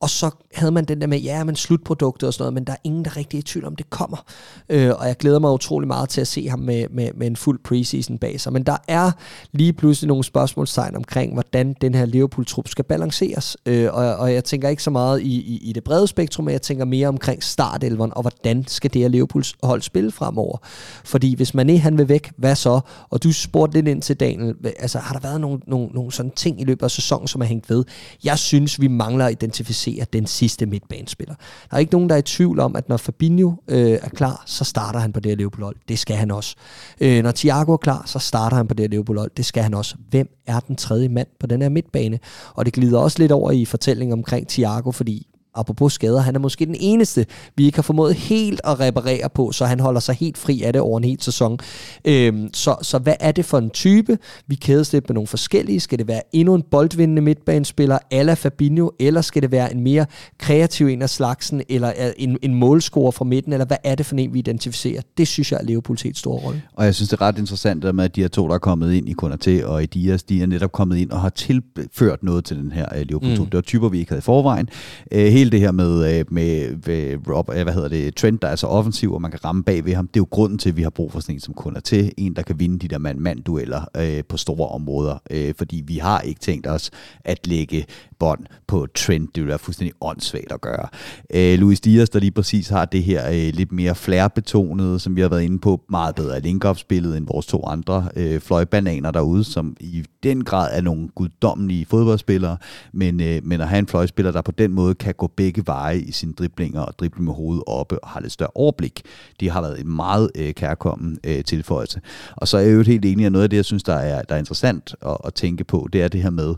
Og 0.04 0.10
så 0.10 0.30
havde 0.54 0.72
man 0.72 0.84
den 0.84 1.00
der 1.00 1.06
med, 1.06 1.18
ja, 1.18 1.44
men 1.44 1.56
slutproduktet 1.56 2.26
og 2.26 2.34
sådan 2.34 2.42
noget, 2.42 2.54
men 2.54 2.64
der 2.64 2.72
er 2.72 2.76
ingen, 2.84 3.04
der 3.04 3.16
rigtig 3.16 3.36
er 3.36 3.38
i 3.38 3.42
tvivl 3.42 3.66
om, 3.66 3.76
det 3.76 3.90
kommer. 3.90 4.24
Øh, 4.68 4.92
og 4.98 5.06
jeg 5.06 5.16
glæder 5.16 5.38
mig 5.38 5.52
utrolig 5.52 5.86
meget 5.86 6.08
til 6.08 6.20
at 6.20 6.26
se 6.26 6.48
ham 6.48 6.58
med, 6.58 6.86
med, 6.90 7.10
med 7.14 7.26
en 7.26 7.36
fuld 7.36 7.58
preseason 7.64 8.18
bag 8.18 8.40
sig. 8.40 8.52
Men 8.52 8.62
der 8.62 8.76
er 8.88 9.10
lige 9.52 9.72
pludselig 9.72 10.08
nogle 10.08 10.24
spørgsmålstegn 10.24 10.96
omkring, 10.96 11.32
hvordan 11.32 11.76
den 11.80 11.94
her 11.94 12.06
Liverpool-trup 12.06 12.68
skal 12.68 12.84
balanceres. 12.84 13.56
Øh, 13.66 13.88
og, 13.92 14.16
og 14.16 14.34
jeg 14.34 14.44
tænker 14.44 14.68
ikke 14.68 14.82
så 14.82 14.90
meget 14.90 15.20
i, 15.20 15.40
i, 15.40 15.60
i 15.62 15.72
det 15.72 15.84
brede 15.84 16.06
spektrum, 16.06 16.44
men 16.44 16.52
jeg 16.52 16.62
tænker 16.62 16.84
mere 16.84 17.08
omkring 17.08 17.42
startelveren, 17.42 18.12
og 18.14 18.22
hvordan 18.22 18.64
skal 18.66 18.92
det 18.92 19.02
her 19.02 19.08
Liverpools 19.08 19.54
hold 19.62 19.82
spille 19.82 20.12
fremover. 20.12 20.58
Fordi 21.04 21.34
hvis 21.34 21.54
man 21.54 21.70
er 21.70 21.78
han 21.78 21.98
vil 21.98 22.08
væk, 22.08 22.32
hvad 22.36 22.56
så? 22.56 22.80
Og 23.10 23.22
du 23.22 23.32
spurgte 23.32 23.76
lidt 23.76 23.88
ind 23.88 24.02
til 24.02 24.16
Daniel, 24.16 24.54
altså 24.78 24.98
har 24.98 25.12
der 25.12 25.20
været 25.20 25.40
nogle, 25.40 25.60
nogle, 25.66 25.86
nogle 25.86 26.12
sådan 26.12 26.32
ting 26.36 26.60
i 26.60 26.64
løbet 26.64 26.84
af 26.84 26.90
sæsonen, 26.90 27.28
som 27.28 27.40
er 27.40 27.46
hængt 27.46 27.70
ved? 27.70 27.84
Jeg 28.24 28.38
synes, 28.38 28.80
vi 28.80 28.88
mangler 28.88 29.26
at 29.26 29.32
identificere 29.32 29.93
er 30.00 30.04
den 30.04 30.26
sidste 30.26 30.66
midtbanespiller. 30.66 31.34
Der 31.70 31.76
er 31.76 31.78
ikke 31.78 31.92
nogen, 31.92 32.08
der 32.08 32.14
er 32.14 32.18
i 32.18 32.22
tvivl 32.22 32.60
om, 32.60 32.76
at 32.76 32.88
når 32.88 32.96
Fabinho 32.96 33.52
øh, 33.68 33.98
er 34.02 34.08
klar, 34.08 34.42
så 34.46 34.64
starter 34.64 34.98
han 34.98 35.12
på 35.12 35.20
det 35.20 35.30
her 35.30 35.36
Liverpool-hold. 35.36 35.76
Det 35.88 35.98
skal 35.98 36.16
han 36.16 36.30
også. 36.30 36.56
Øh, 37.00 37.22
når 37.22 37.30
Thiago 37.30 37.72
er 37.72 37.76
klar, 37.76 38.02
så 38.06 38.18
starter 38.18 38.56
han 38.56 38.68
på 38.68 38.74
det 38.74 38.82
her 38.82 38.88
Liverpool-hold. 38.88 39.30
Det 39.36 39.44
skal 39.44 39.62
han 39.62 39.74
også. 39.74 39.96
Hvem 40.10 40.28
er 40.46 40.60
den 40.60 40.76
tredje 40.76 41.08
mand 41.08 41.28
på 41.40 41.46
den 41.46 41.62
her 41.62 41.68
midtbane? 41.68 42.18
Og 42.54 42.64
det 42.64 42.72
glider 42.74 42.98
også 42.98 43.18
lidt 43.18 43.32
over 43.32 43.50
i 43.50 43.64
fortællingen 43.64 44.12
omkring 44.12 44.48
Thiago, 44.48 44.90
fordi 44.90 45.26
apropos 45.54 45.92
skader, 45.92 46.20
han 46.20 46.34
er 46.34 46.38
måske 46.38 46.66
den 46.66 46.76
eneste, 46.80 47.26
vi 47.56 47.64
ikke 47.64 47.78
har 47.78 47.82
formået 47.82 48.14
helt 48.14 48.60
at 48.64 48.80
reparere 48.80 49.28
på, 49.34 49.52
så 49.52 49.64
han 49.64 49.80
holder 49.80 50.00
sig 50.00 50.14
helt 50.14 50.38
fri 50.38 50.62
af 50.62 50.72
det 50.72 50.82
over 50.82 50.98
en 50.98 51.04
hel 51.04 51.22
sæson. 51.22 51.58
Øhm, 52.04 52.50
så, 52.54 52.76
så 52.82 52.98
hvad 52.98 53.14
er 53.20 53.32
det 53.32 53.44
for 53.44 53.58
en 53.58 53.70
type? 53.70 54.18
Vi 54.46 54.54
kædes 54.54 54.92
lidt 54.92 55.08
med 55.08 55.14
nogle 55.14 55.26
forskellige. 55.26 55.80
Skal 55.80 55.98
det 55.98 56.08
være 56.08 56.22
endnu 56.32 56.54
en 56.54 56.62
boldvindende 56.70 57.22
midtbanespiller, 57.22 57.98
ala 58.10 58.34
Fabinho, 58.34 58.90
eller 58.98 59.20
skal 59.20 59.42
det 59.42 59.50
være 59.50 59.72
en 59.72 59.80
mere 59.80 60.06
kreativ 60.38 60.86
en 60.86 61.02
af 61.02 61.10
slagsen, 61.10 61.62
eller 61.68 61.92
en, 62.16 62.38
en 62.42 62.54
målscorer 62.54 63.10
fra 63.10 63.24
midten, 63.24 63.52
eller 63.52 63.66
hvad 63.66 63.76
er 63.84 63.94
det 63.94 64.06
for 64.06 64.16
en, 64.16 64.34
vi 64.34 64.38
identificerer? 64.38 65.00
Det 65.18 65.28
synes 65.28 65.52
jeg 65.52 65.60
er 65.60 65.64
Liverpools 65.64 66.02
helt 66.02 66.18
store 66.18 66.40
rolle. 66.40 66.62
Og 66.72 66.84
jeg 66.84 66.94
synes, 66.94 67.08
det 67.08 67.20
er 67.20 67.22
ret 67.22 67.38
interessant 67.38 67.94
med, 67.94 68.04
at 68.04 68.16
de 68.16 68.20
her 68.20 68.28
to, 68.28 68.48
der 68.48 68.54
er 68.54 68.58
kommet 68.58 68.92
ind 68.92 69.08
i 69.08 69.14
Konaté 69.22 69.64
og 69.64 69.82
i 69.82 69.86
Dias, 69.86 70.22
de 70.22 70.42
er 70.42 70.46
netop 70.46 70.72
kommet 70.72 70.96
ind 70.96 71.10
og 71.10 71.20
har 71.20 71.28
tilført 71.28 72.22
noget 72.22 72.44
til 72.44 72.56
den 72.56 72.72
her 72.72 72.86
uh, 72.92 73.00
Liverpool 73.00 73.38
mm. 73.38 73.44
Det 73.44 73.54
var 73.54 73.60
typer, 73.60 73.88
vi 73.88 73.98
ikke 73.98 74.10
havde 74.10 74.18
i 74.18 74.22
forvejen. 74.22 74.68
Uh, 75.14 75.18
hele 75.44 75.52
det 75.52 75.60
her 75.60 75.72
med, 75.72 76.18
øh, 76.18 76.24
med, 76.28 76.76
med 76.86 77.28
Rob, 77.28 77.48
øh, 77.48 77.62
hvad 77.62 77.72
hedder 77.72 77.88
det, 77.88 78.16
Trent, 78.16 78.42
der 78.42 78.48
er 78.48 78.56
så 78.56 78.66
offensiv, 78.66 79.12
og 79.12 79.22
man 79.22 79.30
kan 79.30 79.44
ramme 79.44 79.64
bag 79.64 79.84
ved 79.84 79.94
ham, 79.94 80.06
det 80.06 80.16
er 80.16 80.20
jo 80.20 80.26
grunden 80.30 80.58
til, 80.58 80.68
at 80.68 80.76
vi 80.76 80.82
har 80.82 80.90
brug 80.90 81.12
for 81.12 81.20
sådan 81.20 81.34
en 81.34 81.40
som 81.40 81.76
til, 81.84 82.12
en, 82.16 82.36
der 82.36 82.42
kan 82.42 82.60
vinde 82.60 82.78
de 82.78 82.88
der 82.88 82.98
mand-mand-dueller 82.98 83.84
øh, 83.96 84.24
på 84.28 84.36
store 84.36 84.68
områder, 84.68 85.18
øh, 85.30 85.54
fordi 85.58 85.82
vi 85.86 85.98
har 85.98 86.20
ikke 86.20 86.40
tænkt 86.40 86.66
os 86.66 86.90
at 87.24 87.46
lægge 87.46 87.86
bånd 88.24 88.46
på 88.66 88.86
trend. 88.94 89.28
Det 89.34 89.42
vil 89.42 89.48
være 89.48 89.58
fuldstændig 89.58 89.94
åndssvagt 90.00 90.52
at 90.52 90.60
gøre. 90.60 90.88
Øh, 91.34 91.58
Luis 91.58 91.80
Dias, 91.80 92.10
der 92.10 92.20
lige 92.20 92.30
præcis 92.30 92.68
har 92.68 92.84
det 92.84 93.02
her 93.02 93.28
øh, 93.28 93.54
lidt 93.54 93.72
mere 93.72 93.94
flair-betonede, 93.94 94.98
som 94.98 95.16
vi 95.16 95.20
har 95.20 95.28
været 95.28 95.42
inde 95.42 95.58
på, 95.58 95.80
meget 95.88 96.14
bedre 96.14 96.40
link 96.40 96.64
spillet 96.76 97.16
end 97.16 97.26
vores 97.26 97.46
to 97.46 97.64
andre 97.66 98.08
øh, 98.16 98.40
fløjbananer 98.40 99.10
derude, 99.10 99.44
som 99.44 99.76
i 99.80 100.04
den 100.22 100.44
grad 100.44 100.68
er 100.72 100.80
nogle 100.80 101.08
guddommelige 101.08 101.86
fodboldspillere, 101.86 102.56
men, 102.92 103.20
øh, 103.20 103.40
men 103.44 103.60
at 103.60 103.68
have 103.68 103.78
en 103.78 103.86
fløjspiller, 103.86 104.32
der 104.32 104.42
på 104.42 104.52
den 104.52 104.72
måde 104.72 104.94
kan 104.94 105.14
gå 105.14 105.26
begge 105.26 105.66
veje 105.66 105.98
i 105.98 106.12
sine 106.12 106.32
driblinger 106.32 106.80
og 106.80 106.98
drible 106.98 107.22
med 107.22 107.32
hovedet 107.32 107.64
oppe 107.66 108.04
og 108.04 108.08
har 108.08 108.20
lidt 108.20 108.32
større 108.32 108.50
overblik, 108.54 109.02
det 109.40 109.50
har 109.50 109.60
været 109.60 109.80
en 109.80 109.96
meget 109.96 110.30
øh, 110.34 110.54
kærkommen 110.54 111.18
øh, 111.24 111.44
tilføjelse. 111.44 112.00
Og 112.36 112.48
så 112.48 112.56
er 112.56 112.62
jeg 112.62 112.74
jo 112.74 112.82
helt 112.82 113.04
enig, 113.04 113.26
at 113.26 113.32
noget 113.32 113.42
af 113.42 113.50
det, 113.50 113.56
jeg 113.56 113.64
synes, 113.64 113.82
der 113.82 113.94
er, 113.94 114.22
der 114.22 114.34
er 114.34 114.38
interessant 114.38 114.94
at, 115.06 115.16
at 115.24 115.34
tænke 115.34 115.64
på, 115.64 115.88
det 115.92 116.02
er 116.02 116.08
det 116.08 116.22
her 116.22 116.30
med, 116.30 116.54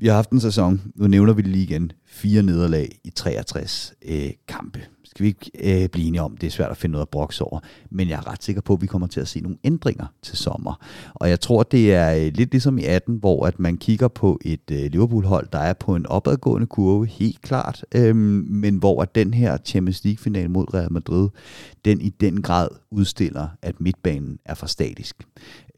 vi 0.00 0.06
har 0.06 0.14
haft 0.14 0.30
en 0.30 0.40
sæson, 0.40 0.92
nu 0.94 1.06
nævner 1.06 1.32
vi 1.32 1.42
det 1.42 1.50
lige 1.50 1.64
igen, 1.64 1.92
fire 2.06 2.42
nederlag 2.42 2.98
i 3.04 3.10
63 3.10 3.94
øh, 4.02 4.30
kampe 4.48 4.80
skal 5.10 5.24
vi 5.24 5.28
ikke 5.28 5.82
øh, 5.82 5.88
blive 5.88 6.06
enige 6.06 6.22
om, 6.22 6.36
det 6.36 6.46
er 6.46 6.50
svært 6.50 6.70
at 6.70 6.76
finde 6.76 6.92
noget 6.92 7.04
at 7.06 7.08
brokse 7.08 7.44
over, 7.44 7.60
men 7.90 8.08
jeg 8.08 8.16
er 8.16 8.30
ret 8.30 8.42
sikker 8.42 8.62
på, 8.62 8.72
at 8.72 8.82
vi 8.82 8.86
kommer 8.86 9.06
til 9.06 9.20
at 9.20 9.28
se 9.28 9.40
nogle 9.40 9.58
ændringer 9.64 10.06
til 10.22 10.38
sommer. 10.38 10.86
Og 11.14 11.28
jeg 11.28 11.40
tror, 11.40 11.62
det 11.62 11.94
er 11.94 12.14
øh, 12.14 12.32
lidt 12.34 12.50
ligesom 12.50 12.78
i 12.78 12.84
18, 12.84 13.16
hvor 13.16 13.46
at 13.46 13.58
man 13.60 13.76
kigger 13.76 14.08
på 14.08 14.38
et 14.44 14.70
øh, 14.70 14.90
Liverpool-hold, 14.92 15.48
der 15.52 15.58
er 15.58 15.72
på 15.72 15.94
en 15.94 16.06
opadgående 16.06 16.66
kurve, 16.66 17.06
helt 17.06 17.42
klart, 17.42 17.84
øh, 17.94 18.16
men 18.16 18.76
hvor 18.76 19.02
at 19.02 19.14
den 19.14 19.34
her 19.34 19.58
Champions 19.64 20.04
League-final 20.04 20.50
mod 20.50 20.74
Real 20.74 20.92
Madrid, 20.92 21.28
den 21.84 22.00
i 22.00 22.08
den 22.08 22.42
grad 22.42 22.68
udstiller, 22.90 23.48
at 23.62 23.80
midtbanen 23.80 24.38
er 24.44 24.54
for 24.54 24.66
statisk. 24.66 25.16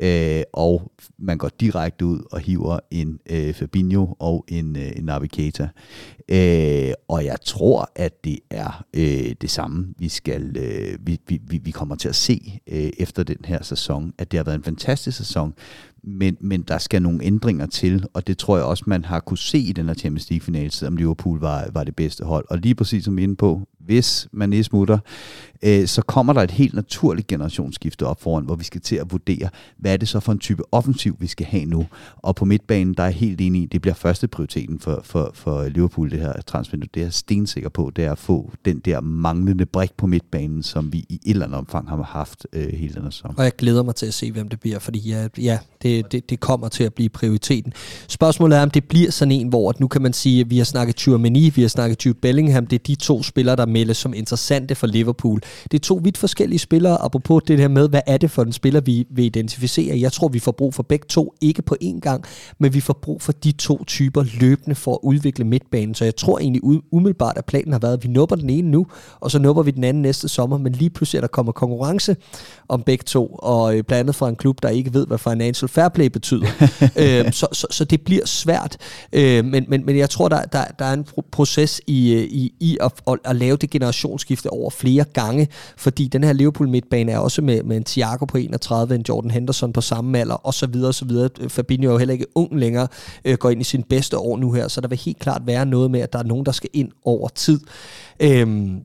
Øh, 0.01 0.43
og 0.53 0.93
man 1.19 1.39
går 1.39 1.51
direkte 1.61 2.07
ud 2.07 2.21
og 2.33 2.41
hiver 2.41 2.79
en 2.91 3.19
øh, 3.31 3.55
Fabinho 3.55 4.17
og 4.19 4.45
en, 4.49 4.77
øh, 4.77 4.93
en 4.97 5.05
Navigator. 5.05 5.69
Øh, 6.29 6.93
og 7.09 7.25
jeg 7.25 7.37
tror, 7.45 7.91
at 7.97 8.25
det 8.25 8.39
er 8.51 8.85
øh, 8.95 9.35
det 9.41 9.51
samme, 9.51 9.95
vi 9.99 10.09
skal 10.09 10.57
øh, 10.57 10.99
vi, 11.07 11.21
vi, 11.27 11.59
vi 11.59 11.71
kommer 11.71 11.95
til 11.95 12.09
at 12.09 12.15
se 12.15 12.61
øh, 12.67 12.91
efter 12.99 13.23
den 13.23 13.37
her 13.45 13.63
sæson. 13.63 14.13
At 14.19 14.33
det 14.33 14.39
har 14.39 14.45
været 14.45 14.57
en 14.57 14.65
fantastisk 14.65 15.17
sæson, 15.17 15.55
men, 16.05 16.37
men 16.41 16.63
der 16.63 16.79
skal 16.79 17.03
nogle 17.03 17.25
ændringer 17.25 17.67
til, 17.67 18.05
og 18.15 18.27
det 18.27 18.39
tror 18.39 18.57
jeg 18.57 18.67
også, 18.67 18.85
man 18.87 19.05
har 19.05 19.21
kunne 19.21 19.39
se 19.39 19.59
i 19.59 19.73
den 19.73 19.87
her 19.87 19.95
Champions 19.95 20.31
League-finale, 20.31 20.71
selvom 20.71 20.97
Liverpool 20.97 21.41
var, 21.41 21.71
var 21.73 21.85
det 21.85 21.97
bedste 21.97 22.25
hold. 22.25 22.45
Og 22.51 22.59
lige 22.59 22.75
præcis 22.75 23.05
som 23.05 23.17
vi 23.17 23.23
er 23.23 23.25
inde 23.25 23.37
på, 23.37 23.69
hvis 23.87 24.29
man 24.33 24.53
er 24.53 24.63
smutter, 24.63 24.99
øh, 25.63 25.87
så 25.87 26.03
kommer 26.03 26.33
der 26.33 26.41
et 26.41 26.51
helt 26.51 26.75
naturligt 26.75 27.27
generationsskifte 27.27 28.07
op 28.07 28.23
foran, 28.23 28.45
hvor 28.45 28.55
vi 28.55 28.65
skal 28.65 28.81
til 28.81 28.97
at 28.97 29.13
vurdere, 29.13 29.49
hvad 29.77 29.93
er 29.93 29.97
det 29.97 30.09
så 30.09 30.21
for 30.21 30.33
en 30.33 30.39
type 30.39 30.63
offensiv, 30.73 31.17
vi 31.21 31.27
skal 31.27 31.47
have 31.47 31.65
nu. 31.65 31.87
Og 32.17 32.37
på 32.37 32.45
midtbanen, 32.45 32.95
der 32.95 33.03
er 33.03 33.11
helt 33.11 33.41
enig 33.41 33.63
i, 33.63 33.67
det 33.67 33.83
bliver 33.83 33.95
første 33.95 34.29
prioriteten 34.29 34.79
for, 34.79 35.01
for, 35.05 35.31
for 35.35 35.69
Liverpool, 35.69 36.11
det 36.11 36.21
her 36.21 36.33
transfer. 36.47 36.77
Det 36.77 36.97
er 36.97 37.05
jeg 37.05 37.13
stensikker 37.13 37.69
på, 37.69 37.93
det 37.97 38.05
er 38.05 38.13
at 38.13 38.19
få 38.19 38.53
den 38.65 38.79
der 38.79 39.01
manglende 39.01 39.67
brik 39.67 39.91
på 39.97 40.07
midtbanen, 40.07 40.63
som 40.63 40.93
vi 40.93 40.99
i 41.09 41.15
et 41.15 41.31
eller 41.31 41.47
andet 41.47 41.59
omfang 41.59 41.89
har 41.89 42.03
haft 42.03 42.47
øh, 42.53 42.73
hele 42.73 42.95
den 42.95 43.13
sæson. 43.13 43.35
Og 43.37 43.45
jeg 43.45 43.57
glæder 43.57 43.83
mig 43.83 43.95
til 43.95 44.07
at 44.07 44.15
se, 44.15 44.33
hvem 44.33 44.49
det 44.49 44.61
bliver, 44.61 44.79
fordi 44.79 44.99
ja, 44.99 45.29
ja 45.39 45.59
det, 45.83 46.13
det, 46.13 46.31
det 46.31 46.41
kommer 46.41 46.69
til 46.69 46.85
at 46.85 46.95
blive 46.95 47.09
prioriteten. 47.09 47.73
Spørgsmålet 48.09 48.59
er, 48.59 48.63
om 48.63 48.71
det 48.71 48.85
bliver 48.85 49.11
sådan 49.11 49.33
en, 49.33 49.49
hvor 49.49 49.71
at 49.71 49.81
nu 49.81 49.89
kan 49.89 50.03
man 50.03 50.13
sige, 50.13 50.41
at 50.41 50.51
vi 50.51 50.59
har 50.59 50.65
snakket 50.65 50.97
Tchouameni, 50.97 51.51
vi 51.51 51.63
har 51.63 51.69
snakket 51.69 52.07
Jude 52.07 52.19
Bellingham, 52.19 52.67
det 52.67 52.79
er 52.79 52.83
de 52.87 52.95
to 52.95 53.23
spillere, 53.23 53.57
der 53.57 53.67
meldes 53.73 53.97
som 53.97 54.15
interessante 54.15 54.75
for 54.75 54.87
Liverpool. 54.87 55.41
Det 55.63 55.75
er 55.75 55.83
to 55.83 56.01
vidt 56.05 56.19
forskellige 56.19 56.59
spillere, 56.59 57.03
apropos 57.03 57.43
det 57.47 57.59
her 57.59 57.69
med, 57.69 57.89
hvad 57.89 58.01
er 58.07 58.17
det 58.17 58.31
for 58.31 58.43
en 58.43 58.53
spiller, 58.53 58.81
vi 58.81 59.07
vil 59.11 59.25
identificere. 59.25 60.01
Jeg 60.01 60.13
tror, 60.13 60.29
vi 60.29 60.39
får 60.39 60.53
brug 60.53 60.75
for 60.75 60.83
begge 60.83 61.07
to, 61.09 61.35
ikke 61.41 61.63
på 61.63 61.77
én 61.85 62.01
gang, 62.01 62.25
men 62.59 62.75
vi 62.75 62.81
får 62.81 62.99
brug 63.03 63.23
for 63.23 63.33
de 63.33 63.53
to 63.53 63.85
typer 63.85 64.25
løbende 64.41 64.75
for 64.75 64.93
at 64.93 64.99
udvikle 65.03 65.45
midtbanen. 65.45 65.95
Så 65.95 66.05
jeg 66.05 66.17
tror 66.17 66.39
egentlig 66.39 66.63
umiddelbart, 66.93 67.39
at 67.39 67.45
planen 67.45 67.73
har 67.73 67.81
været, 67.81 67.93
at 67.93 68.05
vi 68.05 68.09
nupper 68.09 68.37
den 68.37 68.51
ene 68.51 68.71
nu, 68.71 68.87
og 69.21 69.31
så 69.31 69.39
nupper 69.39 69.63
vi 69.63 69.71
den 69.71 69.85
anden 69.85 70.03
næste 70.03 70.29
sommer, 70.29 70.59
men 70.59 70.73
lige 70.73 70.91
pludselig 70.91 71.19
er 71.19 71.21
der 71.21 71.29
kommer 71.29 71.53
konkurrence 71.53 72.17
om 72.69 72.83
begge 72.83 73.05
to, 73.05 73.27
og 73.27 73.77
øh, 73.77 73.85
blandt 73.85 74.01
andet 74.01 74.15
fra 74.15 74.29
en 74.29 74.37
klub, 74.37 74.63
der 74.63 74.69
ikke 74.69 74.95
ved, 74.95 75.07
hvad 75.07 75.19
financial 75.19 75.69
fair 75.69 75.89
play 75.89 76.07
betyder. 76.07 76.47
øh, 77.03 77.33
så, 77.33 77.47
så, 77.53 77.67
så 77.71 77.85
det 77.85 78.01
bliver 78.01 78.27
svært, 78.27 78.77
øh, 79.13 79.45
men, 79.45 79.65
men, 79.69 79.87
men 79.87 79.99
jeg 79.99 80.11
tror, 80.11 80.29
der, 80.29 80.43
der, 80.43 80.65
der 80.79 80.85
er 80.85 80.93
en 80.93 81.07
proces 81.33 81.81
i, 81.87 82.15
øh, 82.15 82.23
i, 82.23 82.55
i 82.61 82.79
at, 82.81 82.93
at, 83.09 83.19
at 83.25 83.37
lave 83.37 83.57
det 83.63 83.71
generationsskifte 83.71 84.51
over 84.51 84.71
flere 84.71 85.05
gange, 85.05 85.49
fordi 85.77 86.09
den 86.09 86.25
her 86.25 86.33
Liverpool 86.33 86.69
midtbane 86.69 87.13
er 87.13 87.19
også 87.19 87.43
med, 87.43 87.63
med 87.63 87.77
en 87.77 87.85
Thiago 87.85 88.25
på 88.25 88.39
31, 88.39 88.95
en 88.95 89.05
Jordan 89.09 89.31
Henderson 89.31 89.73
på 89.73 89.81
samme 89.81 90.19
alder, 90.19 90.35
og 90.35 90.55
så 90.55 90.67
videre, 90.67 90.89
og 90.89 90.95
så 90.95 91.05
videre. 91.05 91.29
Fabinho 91.49 91.89
er 91.89 91.93
jo 91.93 91.99
heller 91.99 92.13
ikke 92.13 92.27
ung 92.35 92.59
længere, 92.59 92.89
øh, 93.25 93.37
går 93.37 93.51
ind 93.51 93.61
i 93.61 93.65
sin 93.65 93.83
bedste 93.83 94.19
år 94.19 94.37
nu 94.37 94.53
her, 94.53 94.69
så 94.69 94.81
der 94.81 94.89
vil 94.89 94.99
helt 94.99 95.19
klart 95.19 95.43
være 95.47 95.67
noget 95.67 95.91
med, 95.91 96.01
at 96.01 96.13
der 96.13 96.19
er 96.19 96.23
nogen, 96.23 96.47
der 96.47 96.53
skal 96.53 96.71
ind 96.73 96.91
over 97.05 97.29
tid. 97.29 97.61
Øhm, 98.21 98.81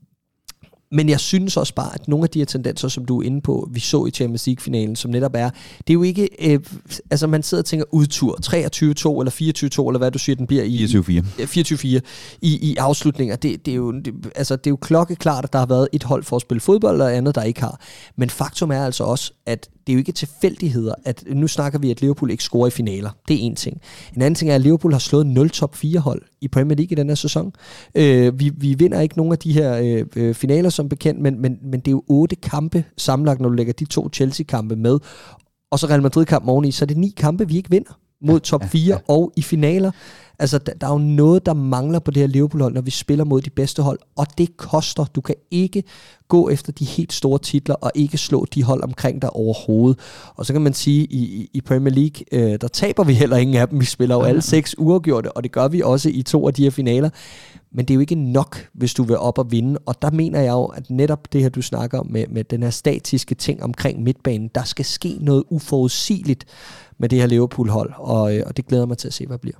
men 0.92 1.10
jeg 1.10 1.20
synes 1.20 1.58
også 1.58 1.74
bare, 1.74 1.94
at 1.94 2.08
nogle 2.08 2.24
af 2.24 2.30
de 2.30 2.40
her 2.40 2.46
tendenser, 2.46 2.88
som 2.88 3.06
du 3.06 3.20
er 3.22 3.26
inde 3.26 3.42
på, 3.42 3.70
vi 3.72 3.80
så 3.80 4.06
i 4.06 4.12
Champions 4.12 4.48
League-finalen, 4.48 4.96
som 4.96 5.12
netop 5.12 5.36
er, 5.36 5.50
det 5.80 5.90
er 5.90 5.94
jo 5.94 6.04
ikke, 6.04 6.30
øh, 6.54 6.60
altså 7.12 7.28
man 7.28 7.44
sidder 7.44 7.62
og 7.62 7.66
tænker 7.66 7.86
udtur, 7.92 8.38
23-2 8.46 9.20
eller 9.20 9.32
24-2, 9.84 9.90
eller 9.90 9.98
hvad 9.98 10.12
du 10.12 10.20
siger, 10.20 10.36
den 10.36 10.48
bliver 10.48 10.64
i... 10.64 10.86
24-4. 10.86 11.22
24-4 11.40 12.00
i, 12.42 12.72
i 12.72 12.76
afslutninger. 12.76 13.36
Det, 13.36 13.66
det, 13.66 13.72
er 13.72 13.76
jo, 13.76 13.92
det, 13.92 14.14
altså, 14.36 14.56
det 14.56 14.68
er 14.68 14.72
jo 14.72 14.78
klokkeklart, 14.78 15.44
at 15.44 15.54
der 15.54 15.60
har 15.60 15.66
været 15.66 15.88
et 15.94 16.04
hold 16.04 16.24
for 16.24 16.36
at 16.36 16.42
spille 16.42 16.62
fodbold, 16.62 17.02
og 17.02 17.16
andet, 17.16 17.36
der 17.36 17.44
ikke 17.44 17.62
har. 17.62 17.82
Men 18.16 18.30
faktum 18.30 18.72
er 18.72 18.86
altså 18.86 19.04
også, 19.04 19.32
at 19.46 19.70
det 19.88 19.94
er 19.94 19.96
jo 19.96 20.00
ikke 20.00 20.12
tilfældigheder, 20.12 20.94
at 21.06 21.24
nu 21.28 21.48
snakker 21.48 21.80
vi, 21.80 21.92
at 21.92 22.02
Liverpool 22.02 22.32
ikke 22.32 22.44
scorer 22.44 22.68
i 22.68 22.70
finaler. 22.70 23.10
Det 23.28 23.36
er 23.36 23.40
en 23.40 23.56
ting. 23.56 23.82
En 24.16 24.22
anden 24.22 24.36
ting 24.36 24.52
er, 24.52 24.56
at 24.56 24.62
Liverpool 24.62 24.92
har 24.92 25.00
slået 25.00 25.28
0 25.28 25.50
top 25.50 25.76
4 25.76 26.00
hold 26.00 26.22
i 26.42 26.48
Premier 26.48 26.76
League 26.76 26.92
i 26.92 26.96
den 26.96 27.08
her 27.08 27.16
sæson. 27.16 27.54
Øh, 27.96 28.40
vi, 28.40 28.52
vi 28.58 28.74
vinder 28.74 29.02
ikke 29.02 29.18
nogen 29.18 29.32
af 29.32 29.40
de 29.40 29.54
her 29.54 29.78
øh, 29.78 30.06
øh, 30.16 30.36
finaler 30.36 30.70
som 30.70 30.90
bekendt, 30.90 31.22
men, 31.22 31.42
men, 31.42 31.58
men 31.64 31.80
det 31.80 31.88
er 31.88 31.92
jo 31.92 32.04
otte 32.08 32.36
kampe 32.36 32.84
sammenlagt, 32.98 33.40
når 33.40 33.50
du 33.50 33.56
lægger 33.56 33.74
de 33.74 33.86
to 33.86 34.10
Chelsea-kampe 34.14 34.76
med. 34.76 35.00
Og 35.72 35.80
så 35.80 35.88
Real 35.88 36.02
Madrid-kamp 36.02 36.48
oveni, 36.48 36.72
så 36.72 36.86
er 36.86 36.88
det 36.88 36.98
ni 36.98 37.14
kampe, 37.18 37.48
vi 37.48 37.58
ikke 37.58 37.70
vinder 37.70 38.00
mod 38.22 38.40
top 38.40 38.64
4 38.70 38.82
ja, 38.82 38.94
ja. 38.94 38.98
og 39.08 39.34
i 39.36 39.42
finaler. 39.42 39.92
Altså, 40.40 40.58
der, 40.58 40.74
der 40.74 40.88
er 40.88 40.92
jo 40.92 40.98
noget, 40.98 41.46
der 41.46 41.54
mangler 41.54 42.00
på 42.00 42.12
det 42.12 42.22
her 42.22 42.28
Liverpool-hold, 42.28 42.74
når 42.74 42.82
vi 42.82 42.92
spiller 42.92 43.26
mod 43.26 43.42
de 43.42 43.50
bedste 43.50 43.82
hold, 43.82 44.00
og 44.16 44.26
det 44.38 44.58
koster. 44.58 45.06
Du 45.06 45.22
kan 45.22 45.36
ikke 45.52 45.84
gå 46.28 46.50
efter 46.50 46.72
de 46.72 46.86
helt 46.86 47.14
store 47.14 47.40
titler, 47.40 47.76
og 47.76 47.92
ikke 47.96 48.18
slå 48.18 48.46
de 48.46 48.64
hold 48.64 48.84
omkring 48.84 49.22
dig 49.22 49.30
overhovedet. 49.30 50.00
Og 50.36 50.46
så 50.46 50.54
kan 50.54 50.62
man 50.62 50.74
sige, 50.74 51.06
i, 51.06 51.50
i 51.54 51.62
Premier 51.62 51.94
League, 51.94 52.26
øh, 52.32 52.58
der 52.62 52.68
taber 52.68 53.04
vi 53.04 53.14
heller 53.14 53.38
ingen 53.38 53.56
af 53.56 53.68
dem. 53.68 53.80
Vi 53.80 53.86
spiller 53.86 54.16
jo 54.16 54.22
alle 54.22 54.42
seks 54.42 54.76
uafgjorte, 54.78 55.32
og 55.32 55.44
det 55.44 55.52
gør 55.52 55.68
vi 55.68 55.82
også 55.82 56.10
i 56.10 56.22
to 56.22 56.48
af 56.48 56.54
de 56.54 56.64
her 56.64 56.72
finaler. 56.72 57.10
Men 57.72 57.86
det 57.86 57.94
er 57.94 57.96
jo 57.96 58.02
ikke 58.02 58.16
nok, 58.16 58.68
hvis 58.74 58.94
du 58.94 59.04
vil 59.04 59.18
op 59.18 59.38
og 59.38 59.52
vinde. 59.52 59.80
Og 59.86 60.02
der 60.02 60.12
mener 60.12 60.40
jeg 60.40 60.52
jo, 60.52 60.66
at 60.66 60.90
netop 60.90 61.34
det 61.34 61.42
her, 61.42 61.50
du 61.50 61.62
snakker 61.62 62.00
om 62.00 62.08
med, 62.10 62.26
med 62.30 62.44
den 62.44 62.64
her 62.64 62.70
statiske 62.70 63.36
ting 63.36 63.64
omkring 63.64 64.04
midtbanen, 64.04 64.50
der 64.56 64.64
skal 64.64 64.86
ske 64.86 65.18
noget 65.20 65.44
uforudsigeligt 65.50 66.46
med 66.98 67.10
det 67.10 67.20
her 67.20 67.28
Liverpool-hold, 67.28 67.94
og, 67.98 68.36
øh, 68.36 68.44
og 68.46 68.58
det 68.58 68.68
glæder 68.68 68.86
mig 68.86 68.98
til 68.98 69.08
at 69.08 69.14
se, 69.14 69.28
hvad 69.28 69.38
bliver. 69.38 69.58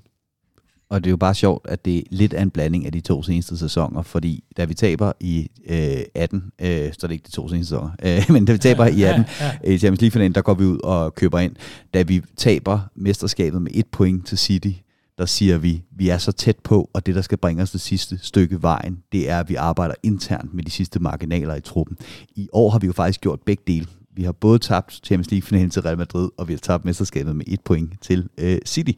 Og 0.90 1.04
det 1.04 1.10
er 1.10 1.12
jo 1.12 1.18
bare 1.18 1.36
sjovt, 1.36 1.68
at 1.68 1.86
det 1.86 1.98
er 1.98 2.02
lidt 2.10 2.34
af 2.34 2.42
en 2.42 2.50
blanding 2.50 2.86
af 2.86 2.92
de 2.92 3.00
to 3.00 3.24
seneste 3.24 3.58
sæsoner, 3.58 4.02
fordi 4.02 4.44
da 4.58 4.66
vi 4.66 4.74
taber 4.74 5.12
i 5.20 5.50
øh, 5.70 5.98
18, 6.16 6.52
øh, 6.62 6.68
så 6.70 7.00
er 7.04 7.08
det 7.08 7.12
ikke 7.12 7.26
de 7.28 7.32
to 7.32 7.50
seneste 7.50 7.70
sæsoner, 7.70 7.92
øh, 8.04 8.24
men 8.34 8.46
da 8.46 8.52
vi 8.52 8.58
taber 8.58 8.86
i 8.86 9.04
18 9.04 9.26
i 9.64 9.78
Champions 9.78 10.02
League-finalen, 10.02 10.36
der 10.36 10.42
går 10.42 10.54
vi 10.54 10.66
ud 10.66 10.80
og 10.84 11.16
køber 11.16 11.40
ind. 11.40 11.56
Da 11.94 12.02
vi 12.02 12.22
taber 12.38 12.80
mesterskabet 12.96 13.62
med 13.62 13.72
et 13.74 13.88
point 13.88 14.28
til 14.28 14.38
City, 14.38 14.72
der 15.18 15.26
siger 15.26 15.58
vi, 15.58 15.84
vi 15.92 16.10
er 16.10 16.18
så 16.18 16.32
tæt 16.32 16.58
på, 16.64 16.90
og 16.94 17.06
det, 17.06 17.16
der 17.16 17.22
skal 17.22 17.38
bringe 17.38 17.64
os 17.64 17.72
det 17.72 17.82
sidste 17.82 18.20
stykke 18.22 18.62
vejen, 18.62 19.04
det 19.12 19.30
er, 19.30 19.40
at 19.40 19.50
vi 19.50 19.56
arbejder 19.56 19.96
internt 20.04 20.54
med 20.54 20.64
de 20.64 20.72
sidste 20.72 21.00
marginaler 21.00 21.56
i 21.56 21.62
truppen. 21.62 21.98
I 22.36 22.48
år 22.54 22.70
har 22.70 22.80
vi 22.80 22.88
jo 22.88 22.94
faktisk 22.94 23.22
gjort 23.22 23.40
begge 23.46 23.64
dele 23.68 23.88
vi 24.18 24.24
har 24.24 24.32
både 24.32 24.59
tabt 24.59 24.99
Champions 25.03 25.32
League-finalen 25.32 25.70
til 25.70 25.82
Real 25.82 25.97
Madrid, 25.97 26.30
og 26.38 26.47
vi 26.47 26.53
har 26.53 26.57
tabt 26.57 26.86
mesterskabet 26.86 27.36
med 27.36 27.45
et 27.47 27.61
point 27.61 27.91
til 28.01 28.30
øh, 28.38 28.57
City. 28.65 28.91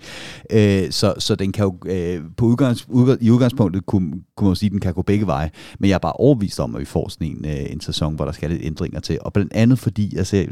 Øh, 0.51 0.91
så, 0.91 1.13
så 1.17 1.35
den 1.35 1.51
kan 1.51 1.63
jo 1.63 1.77
øh, 1.85 2.21
på 2.37 2.45
udgangs, 2.45 2.85
udg, 2.89 3.17
i 3.21 3.31
udgangspunktet 3.31 3.85
kunne, 3.85 4.13
kunne 4.35 4.47
man 4.47 4.55
sige, 4.55 4.67
at 4.67 4.71
den 4.71 4.79
kan 4.79 4.93
gå 4.93 5.01
begge 5.01 5.27
veje. 5.27 5.51
Men 5.79 5.89
jeg 5.89 5.95
er 5.95 5.99
bare 5.99 6.13
overbevist 6.13 6.59
om, 6.59 6.75
at 6.75 6.79
vi 6.79 6.85
får 6.85 7.09
sådan 7.09 7.27
en, 7.27 7.45
øh, 7.45 7.71
en 7.71 7.81
sæson, 7.81 8.15
hvor 8.15 8.25
der 8.25 8.31
skal 8.31 8.49
lidt 8.49 8.61
ændringer 8.63 8.99
til. 8.99 9.17
Og 9.21 9.33
blandt 9.33 9.53
andet 9.53 9.79
fordi, 9.79 10.09
jeg 10.11 10.19
altså, 10.19 10.47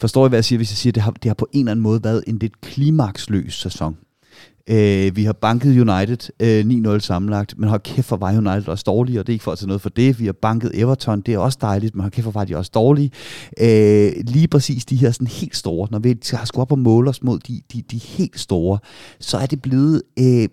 forstår 0.00 0.26
I, 0.26 0.28
hvad 0.28 0.36
jeg 0.36 0.44
siger, 0.44 0.56
hvis 0.56 0.70
jeg 0.70 0.76
siger, 0.76 0.90
at 0.90 0.94
det 0.94 1.02
har, 1.02 1.10
det 1.10 1.28
har 1.28 1.34
på 1.34 1.48
en 1.52 1.60
eller 1.60 1.70
anden 1.70 1.82
måde 1.82 2.04
været 2.04 2.24
en 2.26 2.38
lidt 2.38 2.60
klimaksløs 2.60 3.54
sæson. 3.54 3.96
Øh, 4.70 5.16
vi 5.16 5.24
har 5.24 5.32
banket 5.32 5.80
United 5.80 6.30
øh, 6.40 6.94
9-0 6.94 6.98
sammenlagt, 6.98 7.58
men 7.58 7.68
har 7.68 7.78
kæft 7.78 8.06
for 8.06 8.16
var 8.16 8.36
United 8.36 8.68
også 8.68 8.84
dårlige, 8.86 9.20
og 9.20 9.26
det 9.26 9.32
er 9.32 9.34
ikke 9.34 9.42
for 9.42 9.52
at 9.52 9.58
tage 9.58 9.66
noget 9.66 9.80
for 9.80 9.88
det. 9.88 10.20
Vi 10.20 10.26
har 10.26 10.32
banket 10.32 10.70
Everton, 10.74 11.20
det 11.20 11.34
er 11.34 11.38
også 11.38 11.58
dejligt, 11.60 11.94
men 11.94 12.02
har 12.02 12.10
kæft 12.10 12.24
for 12.24 12.30
var 12.30 12.44
de 12.44 12.56
også 12.56 12.70
dårlige. 12.74 13.10
Øh, 13.60 14.12
lige 14.26 14.48
præcis 14.48 14.84
de 14.84 14.96
her 14.96 15.10
sådan 15.10 15.26
helt 15.26 15.56
store, 15.56 15.88
når 15.90 15.98
vi 15.98 16.16
har 16.30 16.44
skulle 16.44 16.62
op 16.62 16.72
og 16.72 16.78
måle 16.78 17.10
os 17.10 17.22
mod 17.22 17.38
de, 17.38 17.60
de, 17.72 17.82
de 17.82 17.98
helt 17.98 18.40
store, 18.40 18.78
så 19.20 19.38
er 19.38 19.46
det 19.46 19.62
blevet 19.62 20.02
øh, 20.18 20.48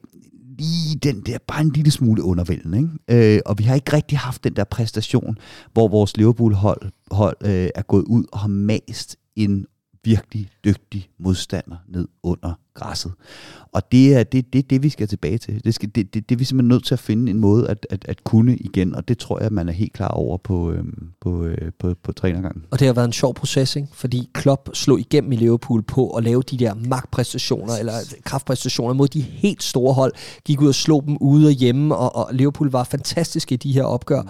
lige 0.57 0.99
den 1.03 1.21
der, 1.21 1.37
bare 1.47 1.61
en 1.61 1.69
lille 1.69 1.91
smule 1.91 2.23
undervældende. 2.23 2.77
Ikke? 2.77 3.35
Øh, 3.35 3.41
og 3.45 3.59
vi 3.59 3.63
har 3.63 3.75
ikke 3.75 3.93
rigtig 3.93 4.17
haft 4.17 4.43
den 4.43 4.55
der 4.55 4.63
præstation, 4.63 5.37
hvor 5.73 5.87
vores 5.87 6.17
Liverpool-hold 6.17 6.81
hold, 7.11 7.37
øh, 7.45 7.69
er 7.75 7.81
gået 7.81 8.03
ud 8.03 8.25
og 8.31 8.39
har 8.39 8.47
mast 8.47 9.17
en 9.35 9.65
virkelig 10.03 10.49
dygtig 10.65 11.09
modstander 11.19 11.77
ned 11.87 12.07
under 12.23 12.53
græsset. 12.73 13.11
Og 13.71 13.91
det 13.91 14.15
er 14.15 14.23
det, 14.23 14.53
det, 14.53 14.69
det 14.69 14.83
vi 14.83 14.89
skal 14.89 15.07
tilbage 15.07 15.37
til. 15.37 15.63
Det, 15.63 15.73
skal, 15.73 15.89
det, 15.95 16.13
det, 16.13 16.29
det 16.29 16.35
er 16.35 16.39
vi 16.39 16.45
simpelthen 16.45 16.67
nødt 16.67 16.85
til 16.85 16.93
at 16.93 16.99
finde 16.99 17.31
en 17.31 17.39
måde 17.39 17.69
at, 17.69 17.87
at, 17.89 18.05
at 18.07 18.23
kunne 18.23 18.55
igen, 18.57 18.95
og 18.95 19.07
det 19.07 19.17
tror 19.17 19.41
jeg, 19.41 19.53
man 19.53 19.69
er 19.69 19.73
helt 19.73 19.93
klar 19.93 20.07
over 20.07 20.37
på, 20.37 20.71
øhm, 20.71 21.09
på, 21.21 21.43
øh, 21.43 21.71
på, 21.79 21.93
på 22.03 22.11
trænergangen. 22.11 22.63
Og 22.71 22.79
det 22.79 22.87
har 22.87 22.93
været 22.93 23.05
en 23.05 23.13
sjov 23.13 23.33
proces, 23.33 23.75
ikke? 23.75 23.87
fordi 23.93 24.29
Klopp 24.33 24.69
slog 24.73 24.99
igennem 24.99 25.31
i 25.31 25.35
Liverpool 25.35 25.83
på 25.83 26.09
at 26.09 26.23
lave 26.23 26.41
de 26.41 26.57
der 26.57 26.73
magtpræstationer, 26.73 27.73
eller 27.79 27.93
kraftpræstationer 28.25 28.93
mod 28.93 29.07
de 29.07 29.21
helt 29.21 29.63
store 29.63 29.93
hold. 29.93 30.13
Gik 30.45 30.61
ud 30.61 30.67
og 30.67 30.75
slog 30.75 31.03
dem 31.05 31.17
ude 31.17 31.47
og 31.47 31.51
hjemme, 31.51 31.95
og, 31.95 32.15
og 32.15 32.33
Liverpool 32.33 32.71
var 32.71 32.83
fantastiske 32.83 33.53
i 33.53 33.57
de 33.57 33.73
her 33.73 33.83
opgør. 33.83 34.21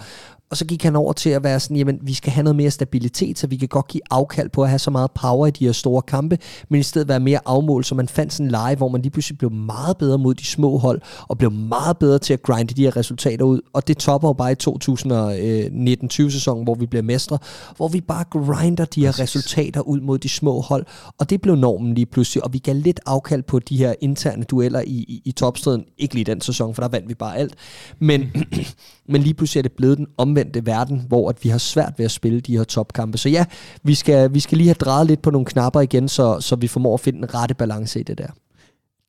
Og 0.50 0.56
så 0.56 0.64
gik 0.64 0.82
han 0.82 0.96
over 0.96 1.12
til 1.12 1.30
at 1.30 1.44
være 1.44 1.60
sådan, 1.60 1.76
jamen 1.76 1.98
vi 2.02 2.14
skal 2.14 2.32
have 2.32 2.44
noget 2.44 2.56
mere 2.56 2.70
stabilitet, 2.70 3.38
så 3.38 3.46
vi 3.46 3.56
kan 3.56 3.68
godt 3.68 3.88
give 3.88 4.00
afkald 4.10 4.48
på 4.48 4.62
at 4.62 4.68
have 4.68 4.78
så 4.78 4.90
meget 4.90 5.10
power 5.10 5.46
i 5.46 5.50
de 5.50 5.64
her 5.64 5.72
store 5.72 6.02
kampe, 6.02 6.38
men 6.68 6.80
i 6.80 6.82
stedet 6.82 7.08
være 7.08 7.20
mere 7.20 7.40
afmål, 7.46 7.84
så 7.84 7.94
man 7.94 8.08
fandt 8.08 8.32
sådan 8.32 8.46
en 8.46 8.50
leje, 8.50 8.76
hvor 8.76 8.88
man 8.88 9.02
lige 9.02 9.10
pludselig 9.10 9.38
blev 9.38 9.52
meget 9.52 9.96
bedre 9.96 10.18
mod 10.18 10.34
de 10.34 10.44
små 10.44 10.78
hold, 10.78 11.00
og 11.28 11.38
blev 11.38 11.50
meget 11.50 11.98
bedre 11.98 12.18
til 12.18 12.32
at 12.32 12.42
grinde 12.42 12.74
de 12.74 12.82
her 12.82 12.96
resultater 12.96 13.44
ud. 13.44 13.60
Og 13.72 13.88
det 13.88 13.98
topper 13.98 14.28
jo 14.28 14.32
bare 14.32 14.52
i 14.52 14.56
2019-20 14.68 16.08
sæsonen, 16.08 16.64
hvor 16.64 16.74
vi 16.74 16.86
bliver 16.86 17.02
mestre, 17.02 17.38
hvor 17.76 17.88
vi 17.88 18.00
bare 18.00 18.24
grinder 18.30 18.84
de 18.84 19.04
her 19.04 19.20
resultater 19.20 19.80
ud 19.80 20.00
mod 20.00 20.18
de 20.18 20.28
små 20.28 20.60
hold. 20.60 20.86
Og 21.18 21.30
det 21.30 21.40
blev 21.40 21.56
normen 21.56 21.94
lige 21.94 22.06
pludselig, 22.06 22.44
og 22.44 22.52
vi 22.52 22.58
gav 22.58 22.74
lidt 22.74 23.00
afkald 23.06 23.42
på 23.42 23.58
de 23.58 23.76
her 23.76 23.94
interne 24.00 24.44
dueller 24.44 24.80
i, 24.80 25.04
i, 25.08 25.22
i 25.24 25.32
topstriden. 25.32 25.84
Ikke 25.98 26.14
lige 26.14 26.24
den 26.24 26.40
sæson, 26.40 26.74
for 26.74 26.82
der 26.82 26.88
vandt 26.88 27.08
vi 27.08 27.14
bare 27.14 27.36
alt. 27.36 27.54
Men, 27.98 28.32
men 29.12 29.22
lige 29.22 29.34
pludselig 29.34 29.58
er 29.58 29.62
det 29.62 29.72
blevet 29.72 29.98
den 29.98 30.06
omvendte 30.34 30.66
verden, 30.66 31.04
hvor 31.08 31.30
at 31.30 31.44
vi 31.44 31.48
har 31.48 31.58
svært 31.58 31.92
ved 31.96 32.04
at 32.04 32.10
spille 32.10 32.40
de 32.40 32.56
her 32.56 32.64
topkampe. 32.64 33.18
Så 33.18 33.28
ja, 33.28 33.44
vi 33.82 33.94
skal, 33.94 34.34
vi 34.34 34.40
skal 34.40 34.58
lige 34.58 34.68
have 34.68 34.74
drejet 34.74 35.06
lidt 35.06 35.22
på 35.22 35.30
nogle 35.30 35.46
knapper 35.46 35.80
igen, 35.80 36.08
så, 36.08 36.40
så 36.40 36.56
vi 36.56 36.68
formår 36.68 36.94
at 36.94 37.00
finde 37.00 37.18
den 37.18 37.34
rette 37.34 37.54
balance 37.54 38.00
i 38.00 38.02
det 38.02 38.18
der. 38.18 38.28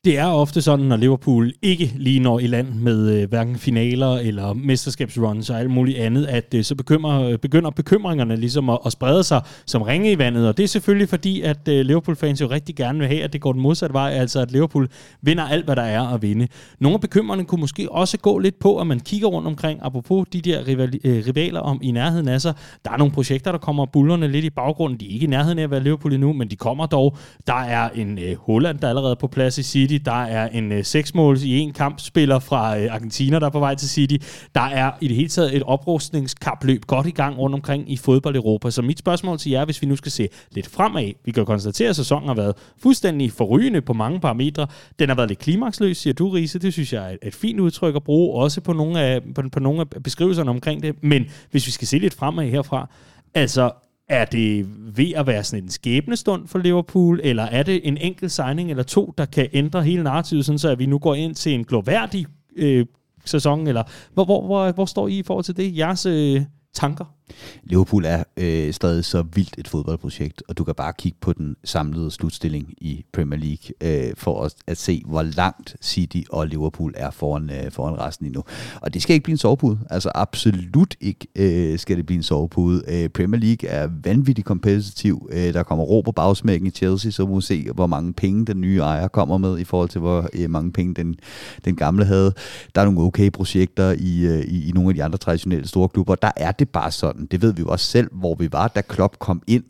Det 0.06 0.18
er 0.18 0.26
ofte 0.26 0.62
sådan, 0.62 0.86
når 0.86 0.98
Liverpool 0.98 1.54
ikke 1.62 1.94
lige 1.96 2.20
når 2.20 2.40
i 2.40 2.48
land 2.48 2.68
med 2.74 3.12
øh, 3.12 3.30
hverken 3.30 3.56
finaler 3.56 4.14
eller 4.14 4.54
mesterskabsruns 4.54 5.50
og 5.50 5.60
alt 5.60 5.70
muligt 5.70 5.98
andet, 5.98 6.26
at 6.26 6.54
øh, 6.54 6.64
så 6.64 6.76
bekymrer, 6.76 7.24
øh, 7.24 7.38
begynder 7.38 7.70
bekymringerne 7.70 8.36
ligesom 8.36 8.70
at, 8.70 8.80
at 8.86 8.92
sprede 8.92 9.24
sig 9.24 9.42
som 9.66 9.82
ringe 9.82 10.12
i 10.12 10.18
vandet. 10.18 10.48
Og 10.48 10.58
det 10.58 10.64
er 10.64 10.68
selvfølgelig 10.68 11.10
fordi, 11.10 11.42
at 11.42 11.68
øh, 11.68 11.86
Liverpool-fans 11.86 12.42
jo 12.42 12.48
rigtig 12.48 12.76
gerne 12.76 13.00
vil 13.00 13.08
have, 13.08 13.24
at 13.24 13.34
det 13.34 13.42
går 13.42 13.52
den 13.52 13.62
modsatte 13.62 13.94
vej, 13.94 14.12
altså 14.12 14.40
at 14.40 14.52
Liverpool 14.52 14.90
vinder 15.22 15.44
alt, 15.44 15.66
hvad 15.66 15.76
der 15.76 15.82
er 15.82 16.02
at 16.02 16.22
vinde. 16.22 16.48
Nogle 16.80 16.94
af 16.94 17.02
bekymringerne 17.02 17.46
kunne 17.48 17.62
måske 17.62 17.92
også 17.92 18.18
gå 18.18 18.38
lidt 18.40 18.60
på, 18.60 18.80
at 18.80 18.88
man 18.88 19.00
kigger 19.00 19.28
rundt 19.28 19.48
omkring, 19.48 19.80
apropos 19.84 20.28
de 20.34 20.42
der 20.42 20.68
rival, 20.68 21.00
øh, 21.04 21.24
rivaler 21.28 21.60
om 21.60 21.80
i 21.84 21.92
nærheden 21.92 22.28
af 22.28 22.42
sig. 22.42 22.54
Der 22.86 22.92
er 22.92 22.98
nogle 22.98 23.14
projekter, 23.14 23.52
der 23.52 23.60
kommer 23.60 23.86
bullerne 23.86 24.28
lidt 24.28 24.46
i 24.46 24.50
baggrunden. 24.50 25.00
De 25.00 25.06
er 25.10 25.14
ikke 25.14 25.24
i 25.24 25.30
nærheden 25.30 25.60
af 25.60 25.64
at 25.64 25.72
være 25.72 25.84
Liverpool 25.84 26.14
endnu, 26.14 26.34
men 26.34 26.48
de 26.48 26.56
kommer 26.56 26.86
dog. 26.86 27.18
Der 27.48 27.62
er 27.62 27.90
en 27.90 28.20
øh, 28.20 28.38
Holland, 28.38 28.80
der 28.80 28.88
er 28.88 28.90
allerede 28.90 29.16
på 29.16 29.28
plads 29.28 29.58
i 29.58 29.64
City. 29.64 29.95
Der 29.98 30.24
er 30.24 30.50
en 30.50 30.72
øh, 30.72 30.84
seksmåls 30.84 31.44
i 31.44 31.60
en 31.60 31.74
kamp 31.74 32.00
spiller 32.00 32.40
fra 32.40 32.80
øh, 32.80 32.94
Argentina, 32.94 33.40
der 33.40 33.46
er 33.46 33.50
på 33.50 33.60
vej 33.60 33.76
til 33.76 33.90
City. 33.90 34.16
Der 34.56 34.62
er 34.62 34.92
i 35.02 35.08
det 35.08 35.16
hele 35.16 35.30
taget 35.30 35.56
et 35.56 35.64
oprustningskapløb 35.64 36.86
godt 36.86 37.08
i 37.08 37.12
gang 37.12 37.38
rundt 37.38 37.54
omkring 37.54 37.92
i 37.92 37.98
fodbold 37.98 38.36
Europa. 38.36 38.72
Så 38.72 38.82
mit 38.82 39.00
spørgsmål 39.00 39.38
til 39.38 39.52
jer, 39.52 39.66
hvis 39.66 39.82
vi 39.82 39.88
nu 39.88 39.96
skal 39.96 40.12
se 40.12 40.28
lidt 40.52 40.70
fremad. 40.70 41.12
Vi 41.26 41.32
kan 41.32 41.46
konstatere, 41.46 41.90
at 41.90 41.96
sæsonen 41.96 42.28
har 42.28 42.36
været 42.36 42.54
fuldstændig 42.82 43.32
forrygende 43.32 43.82
på 43.82 43.94
mange 43.94 44.20
parametre. 44.20 44.68
Den 45.00 45.10
har 45.10 45.16
været 45.16 45.30
lidt 45.30 45.40
klimaksløs, 45.40 45.98
siger 45.98 46.14
du, 46.14 46.30
Riese. 46.30 46.60
Det 46.60 46.74
synes 46.74 46.94
jeg 46.94 47.06
er 47.06 47.10
et, 47.10 47.20
et 47.24 47.36
fint 47.36 47.60
udtryk 47.60 47.96
at 47.96 48.04
bruge, 48.04 48.42
også 48.42 48.62
på 48.62 48.74
nogle, 48.74 49.00
af, 49.00 49.22
på, 49.36 49.42
på 49.52 49.60
nogle 49.60 49.82
af 49.82 50.04
beskrivelserne 50.04 50.50
omkring 50.50 50.84
det. 50.84 50.96
Men 51.04 51.26
hvis 51.52 51.68
vi 51.68 51.72
skal 51.72 51.88
se 51.88 51.98
lidt 51.98 52.14
fremad 52.14 52.50
herfra, 52.50 52.90
altså 53.34 53.72
er 54.10 54.26
det 54.26 54.66
ved 54.98 55.14
at 55.16 55.28
være 55.28 55.44
sådan 55.44 55.64
en 55.64 55.70
skæbnestund 55.70 56.48
for 56.48 56.60
Liverpool, 56.60 57.20
eller 57.24 57.44
er 57.44 57.64
det 57.64 57.88
en 57.88 57.98
enkelt 57.98 58.32
signing 58.32 58.70
eller 58.70 58.84
to, 58.84 59.14
der 59.18 59.26
kan 59.26 59.50
ændre 59.54 59.84
hele 59.84 60.04
narrativet, 60.04 60.46
sådan 60.46 60.60
så 60.60 60.70
at 60.70 60.80
vi 60.80 60.86
nu 60.86 61.00
går 61.00 61.16
ind 61.16 61.36
til 61.36 61.54
en 61.54 61.64
gloværdig 61.64 62.26
øh, 62.56 62.86
sæson, 63.26 63.68
eller 63.68 63.84
hvor, 64.14 64.26
hvor, 64.26 64.46
hvor, 64.46 64.72
hvor 64.72 64.86
står 64.86 65.08
I 65.08 65.18
i 65.18 65.24
forhold 65.24 65.46
til 65.46 65.58
det? 65.58 65.78
Jeres 65.78 66.06
øh, 66.06 66.42
tanker? 66.74 67.06
Liverpool 67.64 68.06
er 68.06 68.24
øh, 68.38 68.74
stadig 68.74 69.06
så 69.06 69.24
vildt 69.34 69.56
et 69.58 69.68
fodboldprojekt, 69.68 70.44
og 70.48 70.58
du 70.58 70.64
kan 70.64 70.76
bare 70.76 70.94
kigge 70.98 71.18
på 71.22 71.34
den 71.34 71.56
samlede 71.64 72.12
slutstilling 72.12 72.74
i 72.78 73.06
Premier 73.14 73.40
League 73.40 74.08
øh, 74.08 74.14
for 74.18 74.44
at, 74.44 74.56
at 74.68 74.78
se, 74.78 75.04
hvor 75.06 75.22
langt 75.22 75.76
City 75.82 76.22
og 76.30 76.48
Liverpool 76.48 76.94
er 76.98 77.12
foran, 77.12 77.50
øh, 77.50 77.72
foran 77.72 78.00
resten 78.00 78.26
endnu. 78.26 78.44
Og 78.82 78.94
det 78.94 79.02
skal 79.02 79.14
ikke 79.14 79.24
blive 79.24 79.34
en 79.34 79.38
sovepude. 79.38 79.80
Altså 79.90 80.12
absolut 80.16 80.96
ikke 81.02 81.28
øh, 81.36 81.80
skal 81.80 81.98
det 81.98 82.06
blive 82.06 82.18
en 82.18 82.24
sovepude. 82.24 82.84
Øh, 82.88 83.10
Premier 83.10 83.42
League 83.42 83.70
er 83.70 83.90
vanvittigt 84.04 84.48
kompetitiv. 84.48 85.30
Øh, 85.32 85.54
der 85.54 85.64
kommer 85.64 85.86
ro 85.86 86.02
på 86.02 86.12
bagsmækken 86.12 86.68
i 86.68 86.72
Chelsea, 86.72 87.12
så 87.12 87.26
må 87.26 87.36
vi 87.36 87.42
se, 87.42 87.72
hvor 87.74 87.88
mange 87.88 88.14
penge 88.14 88.46
den 88.46 88.62
nye 88.62 88.80
ejer 88.80 89.08
kommer 89.08 89.38
med 89.38 89.60
i 89.60 89.64
forhold 89.64 89.90
til, 89.90 90.02
hvor 90.02 90.30
øh, 90.34 90.50
mange 90.50 90.72
penge 90.72 90.94
den, 90.94 91.16
den 91.66 91.76
gamle 91.76 92.06
havde. 92.06 92.34
Der 92.76 92.82
er 92.82 92.86
nogle 92.86 93.02
okay 93.02 93.32
projekter 93.32 93.96
i, 94.00 94.26
øh, 94.26 94.40
i, 94.40 94.70
i 94.70 94.72
nogle 94.72 94.90
af 94.90 94.96
de 94.96 95.04
andre 95.04 95.18
traditionelle 95.18 95.68
store 95.68 95.90
klubber. 95.90 96.16
Der 96.16 96.32
er 96.36 96.52
det 96.52 96.70
bare 96.70 96.92
sådan, 96.92 97.15
sådan. 97.16 97.28
Det 97.32 97.42
ved 97.42 97.54
vi 97.54 97.62
jo 97.62 97.68
også 97.68 97.86
selv, 97.86 98.10
hvor 98.12 98.36
vi 98.36 98.52
var, 98.52 98.68
da 98.68 98.82
Klopp 98.82 99.20
kom 99.20 99.42
ind, 99.48 99.64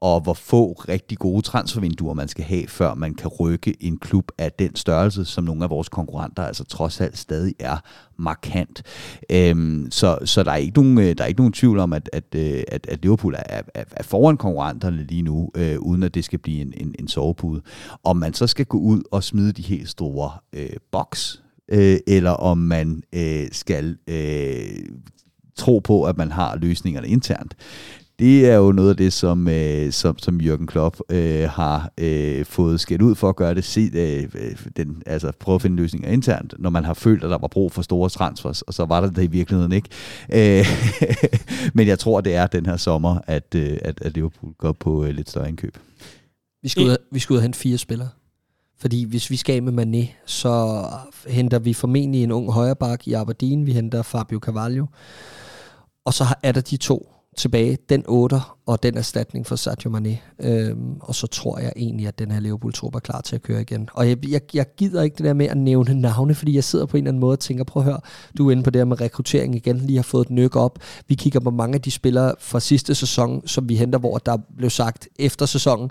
og 0.00 0.20
hvor 0.20 0.34
få 0.34 0.72
rigtig 0.72 1.18
gode 1.18 1.42
transfervinduer 1.42 2.14
man 2.14 2.28
skal 2.28 2.44
have, 2.44 2.68
før 2.68 2.94
man 2.94 3.14
kan 3.14 3.28
rykke 3.28 3.82
en 3.82 3.98
klub 3.98 4.32
af 4.38 4.52
den 4.52 4.76
størrelse, 4.76 5.24
som 5.24 5.44
nogle 5.44 5.64
af 5.64 5.70
vores 5.70 5.88
konkurrenter 5.88 6.42
altså 6.42 6.64
trods 6.64 7.00
alt 7.00 7.18
stadig 7.18 7.54
er 7.58 7.76
markant. 8.18 8.82
Øhm, 9.30 9.88
så 9.90 10.18
så 10.24 10.42
der, 10.42 10.50
er 10.50 10.56
ikke 10.56 10.80
nogen, 10.80 10.98
øh, 10.98 11.14
der 11.18 11.24
er 11.24 11.28
ikke 11.28 11.40
nogen 11.40 11.52
tvivl 11.52 11.78
om, 11.78 11.92
at, 11.92 12.10
at, 12.12 12.34
øh, 12.34 12.62
at, 12.68 12.86
at 12.86 13.02
Liverpool 13.02 13.34
er, 13.34 13.62
er, 13.74 13.84
er 13.90 14.02
foran 14.02 14.36
konkurrenterne 14.36 15.04
lige 15.04 15.22
nu, 15.22 15.50
øh, 15.56 15.78
uden 15.78 16.02
at 16.02 16.14
det 16.14 16.24
skal 16.24 16.38
blive 16.38 16.60
en, 16.60 16.72
en, 16.76 16.94
en 16.98 17.08
sovepude. 17.08 17.62
Om 18.04 18.16
man 18.16 18.34
så 18.34 18.46
skal 18.46 18.66
gå 18.66 18.78
ud 18.78 19.02
og 19.10 19.24
smide 19.24 19.52
de 19.52 19.62
helt 19.62 19.88
store 19.88 20.30
øh, 20.52 20.76
boks, 20.92 21.42
øh, 21.68 21.98
eller 22.06 22.30
om 22.30 22.58
man 22.58 23.02
øh, 23.12 23.48
skal 23.52 23.96
øh, 24.08 24.68
tro 25.56 25.78
på, 25.78 26.04
at 26.04 26.16
man 26.16 26.32
har 26.32 26.56
løsningerne 26.56 27.08
internt. 27.08 27.54
Det 28.18 28.50
er 28.50 28.54
jo 28.54 28.72
noget 28.72 28.90
af 28.90 28.96
det, 28.96 29.12
som, 29.12 29.48
øh, 29.48 29.92
som, 29.92 30.18
som 30.18 30.40
Jürgen 30.40 30.66
Klopp 30.66 31.00
øh, 31.10 31.48
har 31.48 31.92
øh, 31.98 32.44
fået 32.44 32.80
skæld 32.80 33.02
ud 33.02 33.14
for 33.14 33.28
at 33.28 33.36
gøre 33.36 33.54
det. 33.54 33.64
Se, 33.64 33.90
øh, 33.94 34.28
den, 34.76 35.02
altså 35.06 35.32
prøve 35.40 35.54
at 35.54 35.62
finde 35.62 35.76
løsninger 35.76 36.08
internt, 36.08 36.54
når 36.58 36.70
man 36.70 36.84
har 36.84 36.94
følt, 36.94 37.24
at 37.24 37.30
der 37.30 37.38
var 37.38 37.48
brug 37.48 37.72
for 37.72 37.82
store 37.82 38.08
transfers, 38.08 38.62
og 38.62 38.74
så 38.74 38.84
var 38.84 39.00
der 39.00 39.10
det 39.10 39.22
i 39.24 39.26
virkeligheden 39.26 39.72
ikke. 39.72 39.88
Øh, 40.32 40.66
men 41.76 41.86
jeg 41.86 41.98
tror, 41.98 42.20
det 42.20 42.34
er 42.34 42.46
den 42.46 42.66
her 42.66 42.76
sommer, 42.76 43.18
at, 43.26 43.54
øh, 43.54 43.78
at, 43.82 44.00
at 44.00 44.14
Liverpool 44.14 44.52
går 44.58 44.72
på 44.72 45.04
øh, 45.04 45.10
lidt 45.10 45.30
større 45.30 45.48
indkøb. 45.48 45.78
Vi 46.62 46.68
skal, 46.68 46.84
ud, 46.84 46.96
vi 47.12 47.18
skal 47.18 47.34
ud 47.34 47.38
og 47.38 47.42
hente 47.42 47.58
fire 47.58 47.78
spillere. 47.78 48.08
Fordi 48.78 49.04
hvis 49.04 49.30
vi 49.30 49.36
skal 49.36 49.62
med 49.62 49.84
Mané, 49.84 50.10
så 50.26 50.84
henter 51.26 51.58
vi 51.58 51.74
formentlig 51.74 52.22
en 52.22 52.32
ung 52.32 52.52
højreback 52.52 53.08
i 53.08 53.12
Aberdeen. 53.12 53.66
Vi 53.66 53.72
henter 53.72 54.02
Fabio 54.02 54.38
Carvalho. 54.38 54.86
Og 56.06 56.14
så 56.14 56.24
er 56.42 56.52
der 56.52 56.60
de 56.60 56.76
to 56.76 57.12
tilbage, 57.36 57.78
den 57.88 58.04
8 58.08 58.40
og 58.66 58.82
den 58.82 58.96
erstatning 58.96 59.46
for 59.46 59.56
Sadio 59.56 59.90
Mane. 59.90 60.18
Øhm, 60.40 60.96
og 61.00 61.14
så 61.14 61.26
tror 61.26 61.58
jeg 61.58 61.72
egentlig, 61.76 62.06
at 62.06 62.18
den 62.18 62.30
her 62.30 62.40
Liverpool-trup 62.40 62.94
er 62.94 62.98
klar 62.98 63.20
til 63.20 63.34
at 63.34 63.42
køre 63.42 63.60
igen. 63.60 63.88
Og 63.92 64.08
jeg, 64.08 64.28
jeg, 64.28 64.40
jeg 64.54 64.66
gider 64.76 65.02
ikke 65.02 65.16
det 65.16 65.24
der 65.24 65.32
med 65.32 65.46
at 65.46 65.56
nævne 65.56 65.94
navne, 65.94 66.34
fordi 66.34 66.54
jeg 66.54 66.64
sidder 66.64 66.86
på 66.86 66.96
en 66.96 67.02
eller 67.02 67.10
anden 67.10 67.20
måde 67.20 67.32
og 67.32 67.40
tænker, 67.40 67.64
prøv 67.64 67.80
at 67.80 67.84
høre, 67.84 68.00
du 68.38 68.48
er 68.48 68.52
inde 68.52 68.62
på 68.62 68.70
det 68.70 68.80
her 68.80 68.84
med 68.84 69.00
rekruttering 69.00 69.54
igen, 69.54 69.76
lige 69.78 69.96
har 69.96 70.02
fået 70.02 70.24
et 70.24 70.30
nyk 70.30 70.56
op. 70.56 70.78
Vi 71.08 71.14
kigger 71.14 71.40
på 71.40 71.50
mange 71.50 71.74
af 71.74 71.80
de 71.80 71.90
spillere 71.90 72.34
fra 72.38 72.60
sidste 72.60 72.94
sæson, 72.94 73.48
som 73.48 73.68
vi 73.68 73.76
henter, 73.76 73.98
hvor 73.98 74.18
der 74.18 74.36
blev 74.56 74.70
sagt 74.70 75.08
efter 75.18 75.46
sæsonen, 75.46 75.90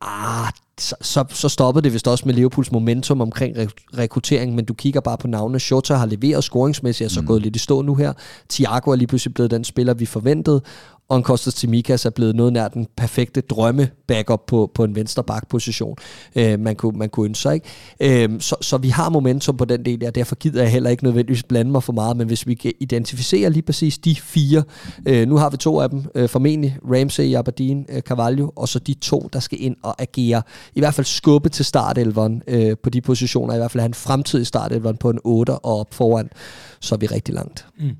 ah, 0.00 0.52
så, 0.80 0.94
så, 1.00 1.24
så 1.30 1.48
stoppede 1.48 1.84
det 1.84 1.92
vist 1.92 2.08
også 2.08 2.24
med 2.26 2.34
Liverpools 2.34 2.72
momentum 2.72 3.20
omkring 3.20 3.56
re- 3.56 3.98
rekruttering, 3.98 4.54
men 4.54 4.64
du 4.64 4.74
kigger 4.74 5.00
bare 5.00 5.18
på 5.18 5.26
navnene. 5.26 5.60
Shota 5.60 5.94
har 5.94 6.06
leveret 6.06 6.44
scoringsmæssigt, 6.44 7.10
er 7.10 7.14
så 7.14 7.20
mm. 7.20 7.26
gået 7.26 7.42
lidt 7.42 7.56
i 7.56 7.58
stå 7.58 7.82
nu 7.82 7.94
her. 7.94 8.12
Thiago 8.50 8.90
er 8.90 8.96
lige 8.96 9.06
pludselig 9.06 9.34
blevet 9.34 9.50
den 9.50 9.64
spiller, 9.64 9.94
vi 9.94 10.06
forventede 10.06 10.62
og 11.08 11.16
en 11.16 11.22
Kostas 11.22 11.54
Timikas 11.54 12.06
er 12.06 12.10
blevet 12.10 12.36
noget 12.36 12.52
nær 12.52 12.68
den 12.68 12.86
perfekte 12.96 13.40
drømme 13.40 13.90
backup 14.06 14.46
på, 14.46 14.70
på 14.74 14.84
en 14.84 14.94
venstre 14.94 15.24
position 15.48 15.96
øh, 16.36 16.60
man, 16.60 16.76
kunne, 16.76 16.98
man 16.98 17.08
kunne 17.08 17.26
ønske 17.26 17.42
sig. 17.42 17.54
Ikke? 17.54 18.24
Øh, 18.24 18.40
så, 18.40 18.56
så 18.60 18.78
vi 18.78 18.88
har 18.88 19.08
momentum 19.08 19.56
på 19.56 19.64
den 19.64 19.84
del, 19.84 20.06
og 20.06 20.14
derfor 20.14 20.34
gider 20.34 20.62
jeg 20.62 20.72
heller 20.72 20.90
ikke 20.90 21.04
nødvendigvis 21.04 21.42
blande 21.42 21.70
mig 21.70 21.82
for 21.82 21.92
meget, 21.92 22.16
men 22.16 22.26
hvis 22.26 22.46
vi 22.46 22.54
kan 22.54 22.72
identificere 22.80 23.50
lige 23.50 23.62
præcis 23.62 23.98
de 23.98 24.16
fire, 24.16 24.62
øh, 25.06 25.28
nu 25.28 25.36
har 25.36 25.50
vi 25.50 25.56
to 25.56 25.80
af 25.80 25.90
dem, 25.90 26.04
øh, 26.14 26.28
formentlig 26.28 26.78
Ramsey, 26.92 27.34
Aberdeen, 27.34 27.86
øh, 27.88 28.00
Carvalho, 28.00 28.50
og 28.56 28.68
så 28.68 28.78
de 28.78 28.94
to, 28.94 29.28
der 29.32 29.40
skal 29.40 29.62
ind 29.62 29.76
og 29.82 30.02
agere, 30.02 30.42
i 30.74 30.80
hvert 30.80 30.94
fald 30.94 31.06
skubbe 31.06 31.48
til 31.48 31.64
startelveren 31.64 32.42
øh, 32.48 32.76
på 32.82 32.90
de 32.90 33.00
positioner, 33.00 33.54
i 33.54 33.58
hvert 33.58 33.70
fald 33.70 33.80
have 33.80 33.88
en 33.88 33.94
fremtidig 33.94 34.46
startelveren 34.46 34.96
på 34.96 35.10
en 35.10 35.18
8 35.24 35.50
og 35.50 35.80
op 35.80 35.94
foran, 35.94 36.28
så 36.80 36.94
er 36.94 36.98
vi 36.98 37.06
rigtig 37.06 37.34
langt. 37.34 37.66
Mm. 37.80 37.90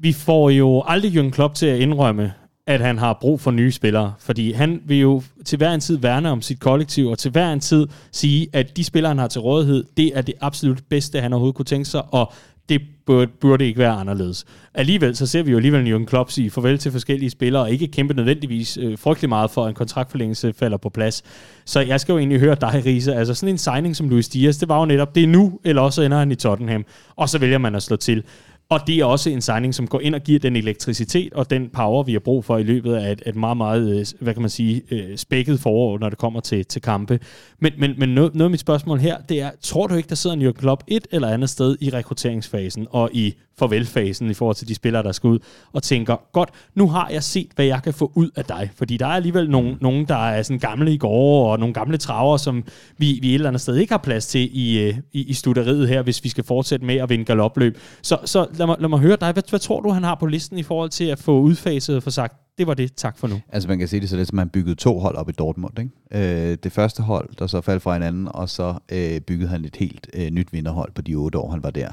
Vi 0.00 0.12
får 0.12 0.50
jo 0.50 0.82
aldrig 0.86 1.16
Jürgen 1.16 1.30
Klopp 1.30 1.54
til 1.54 1.66
at 1.66 1.80
indrømme, 1.80 2.32
at 2.66 2.80
han 2.80 2.98
har 2.98 3.18
brug 3.20 3.40
for 3.40 3.50
nye 3.50 3.72
spillere. 3.72 4.14
Fordi 4.18 4.52
han 4.52 4.80
vil 4.84 4.98
jo 4.98 5.22
til 5.44 5.56
hver 5.56 5.74
en 5.74 5.80
tid 5.80 5.96
værne 5.96 6.30
om 6.30 6.42
sit 6.42 6.60
kollektiv, 6.60 7.08
og 7.08 7.18
til 7.18 7.30
hver 7.30 7.52
en 7.52 7.60
tid 7.60 7.86
sige, 8.12 8.48
at 8.52 8.76
de 8.76 8.84
spillere, 8.84 9.10
han 9.10 9.18
har 9.18 9.28
til 9.28 9.40
rådighed, 9.40 9.84
det 9.96 10.18
er 10.18 10.22
det 10.22 10.34
absolut 10.40 10.82
bedste, 10.90 11.20
han 11.20 11.32
overhovedet 11.32 11.56
kunne 11.56 11.64
tænke 11.64 11.88
sig, 11.88 12.14
og 12.14 12.32
det 12.68 12.82
burde, 13.06 13.26
burde 13.26 13.66
ikke 13.66 13.78
være 13.78 13.92
anderledes. 13.92 14.44
Alligevel 14.74 15.16
så 15.16 15.26
ser 15.26 15.42
vi 15.42 15.50
jo 15.50 15.56
alligevel 15.56 15.94
Jürgen 15.94 16.04
Klopp 16.04 16.30
sige 16.30 16.50
farvel 16.50 16.78
til 16.78 16.92
forskellige 16.92 17.30
spillere, 17.30 17.62
og 17.62 17.70
ikke 17.70 17.86
kæmpe 17.86 18.14
nødvendigvis 18.14 18.78
øh, 18.82 18.98
frygtelig 18.98 19.28
meget 19.28 19.50
for, 19.50 19.64
at 19.64 19.68
en 19.68 19.74
kontraktforlængelse 19.74 20.52
falder 20.52 20.76
på 20.76 20.88
plads. 20.88 21.22
Så 21.64 21.80
jeg 21.80 22.00
skal 22.00 22.12
jo 22.12 22.18
egentlig 22.18 22.40
høre 22.40 22.56
dig, 22.60 22.82
Riese. 22.86 23.14
Altså 23.14 23.34
sådan 23.34 23.54
en 23.54 23.58
signing 23.58 23.96
som 23.96 24.08
Luis 24.08 24.28
Diaz, 24.28 24.56
det 24.56 24.68
var 24.68 24.78
jo 24.78 24.84
netop, 24.84 25.14
det 25.14 25.22
er 25.22 25.26
nu, 25.28 25.60
eller 25.64 25.82
også 25.82 26.02
ender 26.02 26.18
han 26.18 26.32
i 26.32 26.34
Tottenham, 26.34 26.84
og 27.16 27.28
så 27.28 27.38
vælger 27.38 27.58
man 27.58 27.74
at 27.74 27.82
slå 27.82 27.96
til. 27.96 28.24
Og 28.72 28.86
det 28.86 28.98
er 28.98 29.04
også 29.04 29.30
en 29.30 29.40
signing, 29.40 29.74
som 29.74 29.86
går 29.86 30.00
ind 30.00 30.14
og 30.14 30.20
giver 30.20 30.38
den 30.38 30.56
elektricitet 30.56 31.32
og 31.32 31.50
den 31.50 31.70
power, 31.70 32.02
vi 32.02 32.12
har 32.12 32.18
brug 32.18 32.44
for 32.44 32.58
i 32.58 32.62
løbet 32.62 32.94
af 32.94 33.12
et, 33.12 33.22
et 33.26 33.36
meget, 33.36 33.56
meget, 33.56 33.98
øh, 33.98 34.06
hvad 34.20 34.34
kan 34.34 34.42
man 34.42 34.50
sige, 34.50 34.82
øh, 34.90 35.16
spækket 35.16 35.60
forår, 35.60 35.98
når 35.98 36.08
det 36.08 36.18
kommer 36.18 36.40
til, 36.40 36.66
til 36.66 36.82
kampe. 36.82 37.20
Men, 37.58 37.72
men, 37.78 37.94
men 37.98 38.08
noget, 38.08 38.34
noget 38.34 38.44
af 38.44 38.50
mit 38.50 38.60
spørgsmål 38.60 38.98
her, 38.98 39.16
det 39.28 39.40
er, 39.40 39.50
tror 39.62 39.86
du 39.86 39.94
ikke, 39.94 40.08
der 40.08 40.14
sidder 40.14 40.36
en 40.36 40.48
Jürgen 40.48 40.52
Klopp 40.52 40.82
et 40.86 41.06
eller 41.10 41.28
andet 41.28 41.50
sted 41.50 41.76
i 41.80 41.90
rekrutteringsfasen 41.90 42.86
og 42.90 43.10
i 43.12 43.34
farvelfasen 43.58 44.30
i 44.30 44.34
forhold 44.34 44.56
til 44.56 44.68
de 44.68 44.74
spillere, 44.74 45.02
der 45.02 45.12
skal 45.12 45.28
ud, 45.28 45.38
og 45.72 45.82
tænker, 45.82 46.16
godt, 46.32 46.50
nu 46.74 46.88
har 46.88 47.08
jeg 47.08 47.22
set, 47.22 47.48
hvad 47.54 47.64
jeg 47.64 47.82
kan 47.82 47.94
få 47.94 48.12
ud 48.14 48.30
af 48.36 48.44
dig. 48.44 48.70
Fordi 48.76 48.96
der 48.96 49.06
er 49.06 49.10
alligevel 49.10 49.50
nogen, 49.50 49.78
nogen 49.80 50.08
der 50.08 50.28
er 50.28 50.42
sådan 50.42 50.58
gamle 50.58 50.94
i 50.94 50.96
går, 50.96 51.52
og 51.52 51.58
nogle 51.58 51.74
gamle 51.74 51.96
traver, 51.96 52.36
som 52.36 52.64
vi, 52.98 53.18
vi 53.22 53.28
et 53.28 53.34
eller 53.34 53.48
andet 53.48 53.62
sted 53.62 53.76
ikke 53.76 53.92
har 53.92 53.98
plads 53.98 54.26
til 54.26 54.50
i, 54.52 54.80
øh, 54.80 54.94
i, 55.12 55.22
i 55.22 55.32
studeriet 55.32 55.88
her, 55.88 56.02
hvis 56.02 56.24
vi 56.24 56.28
skal 56.28 56.44
fortsætte 56.44 56.86
med 56.86 56.96
at 56.96 57.10
vinde 57.10 57.24
galopløb. 57.24 57.78
Så, 58.02 58.18
så 58.24 58.46
lad, 58.62 58.66
mig, 58.66 58.76
lad 58.80 58.88
mig 58.88 58.98
høre 58.98 59.16
dig, 59.16 59.32
hvad, 59.32 59.42
hvad 59.50 59.60
tror 59.60 59.80
du, 59.80 59.90
han 59.90 60.04
har 60.04 60.14
på 60.14 60.26
listen 60.26 60.58
i 60.58 60.62
forhold 60.62 60.90
til 60.90 61.04
at 61.04 61.18
få 61.18 61.40
udfaset 61.40 61.96
og 61.96 62.02
få 62.02 62.10
sagt, 62.10 62.34
det 62.58 62.66
var 62.66 62.74
det. 62.74 62.94
Tak 62.96 63.18
for 63.18 63.28
nu. 63.28 63.40
Altså 63.48 63.68
man 63.68 63.78
kan 63.78 63.88
sige 63.88 64.00
det 64.00 64.08
så 64.08 64.16
lidt, 64.16 64.28
som 64.28 64.36
man 64.36 64.48
byggede 64.48 64.74
to 64.74 64.98
hold 64.98 65.16
op 65.16 65.28
i 65.28 65.32
Dortmund. 65.32 65.78
Ikke? 65.78 66.50
Øh, 66.50 66.58
det 66.62 66.72
første 66.72 67.02
hold, 67.02 67.28
der 67.38 67.46
så 67.46 67.60
faldt 67.60 67.82
fra 67.82 67.92
hinanden, 67.92 68.28
og 68.30 68.48
så 68.48 68.74
øh, 68.92 69.20
byggede 69.20 69.48
han 69.48 69.64
et 69.64 69.76
helt 69.76 70.06
øh, 70.14 70.30
nyt 70.30 70.52
vinderhold 70.52 70.92
på 70.94 71.02
de 71.02 71.14
otte 71.14 71.38
år, 71.38 71.50
han 71.50 71.62
var 71.62 71.70
der. 71.70 71.88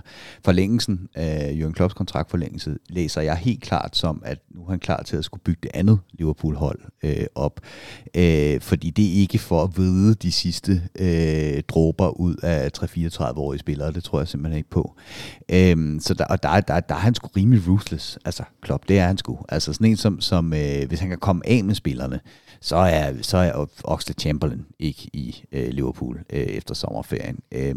Forlængelsen 0.45 1.07
af 1.15 1.57
Jürgen 1.61 1.71
Klopps 1.71 1.93
kontraktforlængelse 1.93 2.77
læser 2.89 3.21
jeg 3.21 3.35
helt 3.35 3.61
klart 3.61 3.97
som, 3.97 4.21
at 4.25 4.39
nu 4.49 4.61
er 4.61 4.69
han 4.69 4.79
klar 4.79 5.03
til 5.03 5.17
at 5.17 5.25
skulle 5.25 5.43
bygge 5.43 5.59
det 5.63 5.71
andet 5.73 5.99
Liverpool-hold 6.11 6.79
øh, 7.03 7.25
op. 7.35 7.59
Øh, 8.15 8.61
fordi 8.61 8.89
det 8.89 9.05
er 9.05 9.13
ikke 9.13 9.37
for 9.37 9.63
at 9.63 9.77
vide 9.77 10.15
de 10.15 10.31
sidste 10.31 10.81
øh, 10.99 11.63
dråber 11.67 12.09
ud 12.09 12.35
af 12.43 12.69
3-34-årige 12.77 13.59
spillere. 13.59 13.91
Det 13.91 14.03
tror 14.03 14.19
jeg 14.19 14.27
simpelthen 14.27 14.57
ikke 14.57 14.69
på. 14.69 14.95
Øh, 15.51 16.01
så 16.01 16.13
der, 16.13 16.25
og 16.25 16.43
der, 16.43 16.61
der, 16.61 16.79
der 16.79 16.95
er 16.95 16.99
han 16.99 17.15
sgu 17.15 17.29
rimelig 17.35 17.67
ruthless. 17.67 18.19
Altså, 18.25 18.43
Klopp, 18.61 18.83
det 18.87 18.99
er 18.99 19.07
han 19.07 19.17
sgu. 19.17 19.39
Altså 19.49 19.73
sådan 19.73 19.87
en 19.87 19.97
som, 19.97 20.21
som 20.21 20.48
øh, 20.53 20.87
hvis 20.87 20.99
han 20.99 21.09
kan 21.09 21.17
komme 21.17 21.41
af 21.45 21.63
med 21.63 21.75
spillerne, 21.75 22.19
så 22.61 22.75
er, 22.75 23.13
så 23.21 23.37
er 23.37 23.67
Oxley 23.83 24.15
Chamberlain 24.19 24.65
ikke 24.79 25.09
i 25.13 25.43
øh, 25.51 25.69
Liverpool 25.69 26.19
øh, 26.29 26.39
efter 26.39 26.73
sommerferien. 26.73 27.39
Øh, 27.51 27.75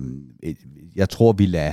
jeg 0.97 1.09
tror, 1.09 1.33
vi 1.33 1.47
lader 1.47 1.73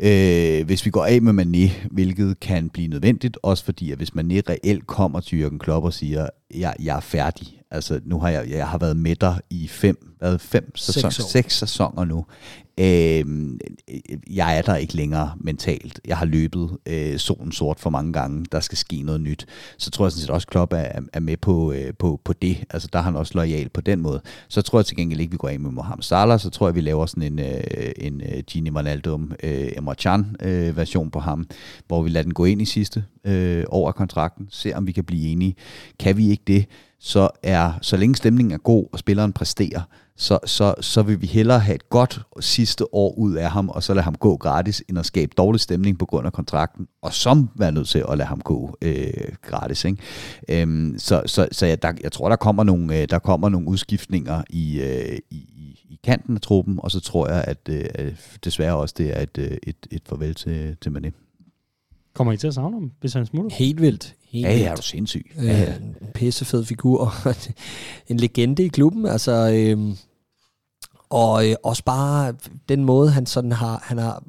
øh, 0.00 0.66
hvis 0.66 0.86
vi 0.86 0.90
går 0.90 1.04
af 1.04 1.22
med 1.22 1.44
Mané, 1.44 1.88
hvilket 1.90 2.40
kan 2.40 2.70
blive 2.70 2.88
nødvendigt, 2.88 3.38
også 3.42 3.64
fordi, 3.64 3.90
at 3.90 3.96
hvis 3.98 4.10
Mané 4.10 4.40
reelt 4.48 4.86
kommer 4.86 5.20
til 5.20 5.44
Jürgen 5.44 5.58
Klopp 5.58 5.84
og 5.84 5.92
siger, 5.92 6.28
jeg, 6.54 6.74
jeg 6.82 6.96
er 6.96 7.00
færdig, 7.00 7.60
altså 7.70 8.00
nu 8.04 8.20
har 8.20 8.28
jeg, 8.28 8.50
jeg 8.50 8.68
har 8.68 8.78
været 8.78 8.96
med 8.96 9.16
dig 9.16 9.40
i 9.50 9.68
fem, 9.68 10.14
hvad, 10.18 10.38
fem 10.38 10.76
sæsoner, 10.76 11.10
seks, 11.10 11.28
seks 11.28 11.58
sæsoner 11.58 12.04
nu. 12.04 12.24
Øh, 12.80 13.24
jeg 14.30 14.58
er 14.58 14.62
der 14.62 14.76
ikke 14.76 14.94
længere 14.94 15.32
mentalt. 15.40 16.00
Jeg 16.06 16.16
har 16.16 16.24
løbet 16.24 16.70
øh, 16.86 17.18
solen 17.18 17.52
sort 17.52 17.80
for 17.80 17.90
mange 17.90 18.12
gange. 18.12 18.46
Der 18.52 18.60
skal 18.60 18.78
ske 18.78 19.02
noget 19.02 19.20
nyt. 19.20 19.46
Så 19.78 19.90
tror 19.90 20.04
jeg 20.04 20.12
sådan 20.12 20.20
set 20.20 20.30
også, 20.30 20.46
Klopp 20.46 20.72
er, 20.72 21.00
er 21.12 21.20
med 21.20 21.36
på, 21.36 21.72
øh, 21.72 21.94
på, 21.98 22.20
på 22.24 22.32
det. 22.32 22.64
Altså 22.70 22.88
der 22.92 22.98
er 22.98 23.02
han 23.02 23.16
også 23.16 23.32
lojal 23.34 23.68
på 23.68 23.80
den 23.80 24.00
måde. 24.00 24.20
Så 24.48 24.62
tror 24.62 24.78
jeg 24.78 24.86
til 24.86 24.96
gengæld 24.96 25.20
ikke, 25.20 25.30
vi 25.30 25.36
går 25.36 25.48
af 25.48 25.60
med 25.60 25.70
Mohamed 25.70 26.02
Salah. 26.02 26.40
Så 26.40 26.50
tror 26.50 26.68
jeg, 26.68 26.74
vi 26.74 26.80
laver 26.80 27.06
sådan 27.06 27.22
en, 27.22 27.38
øh, 27.38 27.92
en 27.96 28.20
øh, 28.20 28.42
Gini 28.46 28.70
Wijnaldum, 28.70 29.32
øh, 29.42 29.72
Emre 29.76 29.94
Can 29.94 30.36
øh, 30.42 30.76
version 30.76 31.10
på 31.10 31.20
ham, 31.20 31.46
hvor 31.86 32.02
vi 32.02 32.08
lader 32.08 32.22
den 32.22 32.34
gå 32.34 32.44
ind 32.44 32.62
i 32.62 32.64
sidste 32.64 33.04
øh, 33.24 33.64
år 33.68 33.88
af 33.88 33.94
kontrakten. 33.94 34.46
Se 34.50 34.72
om 34.74 34.86
vi 34.86 34.92
kan 34.92 35.04
blive 35.04 35.28
enige. 35.28 35.54
Kan 35.98 36.16
vi 36.16 36.30
ikke 36.30 36.39
det, 36.46 36.66
så 36.98 37.28
er 37.42 37.72
så 37.82 37.96
længe 37.96 38.16
stemningen 38.16 38.52
er 38.52 38.58
god, 38.58 38.86
og 38.92 38.98
spilleren 38.98 39.32
præsterer, 39.32 39.82
så, 40.20 40.38
så, 40.46 40.74
så 40.80 41.02
vil 41.02 41.20
vi 41.20 41.26
hellere 41.26 41.58
have 41.58 41.74
et 41.74 41.88
godt 41.88 42.20
sidste 42.40 42.94
år 42.94 43.14
ud 43.18 43.34
af 43.34 43.50
ham, 43.50 43.68
og 43.68 43.82
så 43.82 43.94
lade 43.94 44.04
ham 44.04 44.14
gå 44.14 44.36
gratis, 44.36 44.82
end 44.88 44.98
at 44.98 45.06
skabe 45.06 45.32
dårlig 45.36 45.60
stemning 45.60 45.98
på 45.98 46.06
grund 46.06 46.26
af 46.26 46.32
kontrakten, 46.32 46.86
og 47.02 47.14
som 47.14 47.50
være 47.54 47.72
nødt 47.72 47.88
til 47.88 48.04
at 48.08 48.18
lade 48.18 48.28
ham 48.28 48.40
gå 48.40 48.76
øh, 48.82 49.12
gratis. 49.42 49.84
Ikke? 49.84 49.98
Øhm, 50.48 50.94
så 50.98 51.22
så, 51.26 51.48
så 51.52 51.66
jeg, 51.66 51.82
der, 51.82 51.92
jeg 52.02 52.12
tror, 52.12 52.28
der 52.28 52.36
kommer 52.36 52.64
nogle, 52.64 53.00
øh, 53.00 53.08
der 53.10 53.18
kommer 53.18 53.48
nogle 53.48 53.68
udskiftninger 53.68 54.42
i, 54.50 54.80
øh, 54.80 55.18
i, 55.30 55.36
i 55.90 55.98
kanten 56.04 56.34
af 56.34 56.40
truppen, 56.40 56.80
og 56.82 56.90
så 56.90 57.00
tror 57.00 57.28
jeg, 57.28 57.44
at 57.46 57.68
øh, 57.68 58.12
desværre 58.44 58.76
også 58.76 58.94
det 58.98 59.16
er 59.18 59.22
et, 59.22 59.38
øh, 59.38 59.56
et, 59.62 59.86
et 59.90 60.02
farvel 60.08 60.34
til, 60.34 60.76
til 60.80 60.92
Manet. 60.92 61.14
Kommer 62.14 62.32
I 62.32 62.36
til 62.36 62.46
at 62.46 62.54
savne 62.54 62.76
ham, 62.76 62.92
hvis 63.00 63.12
han 63.12 63.26
smutter? 63.26 63.56
Helt 63.56 63.80
vildt. 63.80 64.14
Helt 64.28 64.46
ja, 64.46 64.56
ja, 64.56 64.64
er 64.64 64.74
du 64.74 64.82
sindssyg. 64.82 65.32
Øh, 65.38 65.46
ja, 65.46 65.74
En 65.76 65.96
pissefed 66.14 66.64
figur. 66.64 67.12
en 68.08 68.16
legende 68.16 68.64
i 68.64 68.68
klubben. 68.68 69.06
Altså, 69.06 69.50
øh, 69.54 69.94
og 71.10 71.48
øh, 71.48 71.54
også 71.64 71.84
bare 71.84 72.34
den 72.68 72.84
måde, 72.84 73.10
han 73.10 73.26
sådan 73.26 73.52
har, 73.52 73.82
han 73.84 73.98
har 73.98 74.22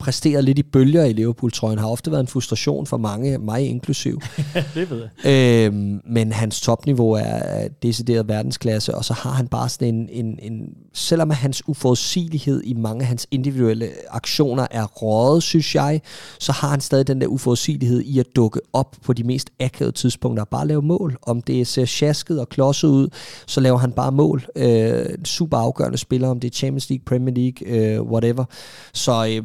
præsteret 0.00 0.44
lidt 0.44 0.58
i 0.58 0.62
bølger 0.62 1.04
i 1.04 1.12
Liverpool-trøjen, 1.12 1.78
har 1.78 1.88
ofte 1.88 2.10
været 2.10 2.20
en 2.20 2.26
frustration 2.26 2.86
for 2.86 2.96
mange, 2.96 3.38
mig 3.38 3.66
inklusiv. 3.66 4.20
det 4.74 4.90
ved 4.90 5.08
jeg. 5.24 5.66
Øhm, 5.66 6.00
men 6.06 6.32
hans 6.32 6.60
topniveau 6.60 7.10
er 7.12 7.68
decideret 7.82 8.28
verdensklasse, 8.28 8.94
og 8.94 9.04
så 9.04 9.14
har 9.14 9.30
han 9.30 9.48
bare 9.48 9.68
sådan 9.68 9.94
en, 9.94 10.08
en, 10.10 10.38
en 10.42 10.62
selvom 10.92 11.30
hans 11.30 11.68
uforudsigelighed 11.68 12.62
i 12.64 12.74
mange 12.74 13.00
af 13.00 13.06
hans 13.06 13.26
individuelle 13.30 13.88
aktioner 14.10 14.66
er 14.70 14.84
rådet, 14.84 15.42
synes 15.42 15.74
jeg, 15.74 16.00
så 16.38 16.52
har 16.52 16.68
han 16.68 16.80
stadig 16.80 17.06
den 17.06 17.20
der 17.20 17.26
uforudsigelighed 17.26 18.00
i 18.00 18.18
at 18.18 18.26
dukke 18.36 18.60
op 18.72 18.96
på 19.04 19.12
de 19.12 19.24
mest 19.24 19.50
akavede 19.60 19.96
tidspunkter 19.96 20.42
og 20.42 20.48
bare 20.48 20.66
lave 20.66 20.82
mål. 20.82 21.16
Om 21.22 21.42
det 21.42 21.66
ser 21.66 21.84
sjasket 21.84 22.40
og 22.40 22.48
klodset 22.48 22.88
ud, 22.88 23.08
så 23.46 23.60
laver 23.60 23.78
han 23.78 23.92
bare 23.92 24.12
mål. 24.12 24.46
Øh, 24.56 25.06
super 25.24 25.56
afgørende 25.56 25.98
spiller, 25.98 26.28
om 26.28 26.40
det 26.40 26.50
er 26.50 26.54
Champions 26.54 26.90
League, 26.90 27.04
Premier 27.04 27.34
League, 27.34 27.68
øh, 27.68 28.02
whatever. 28.02 28.44
Så 28.92 29.26
øh, 29.26 29.42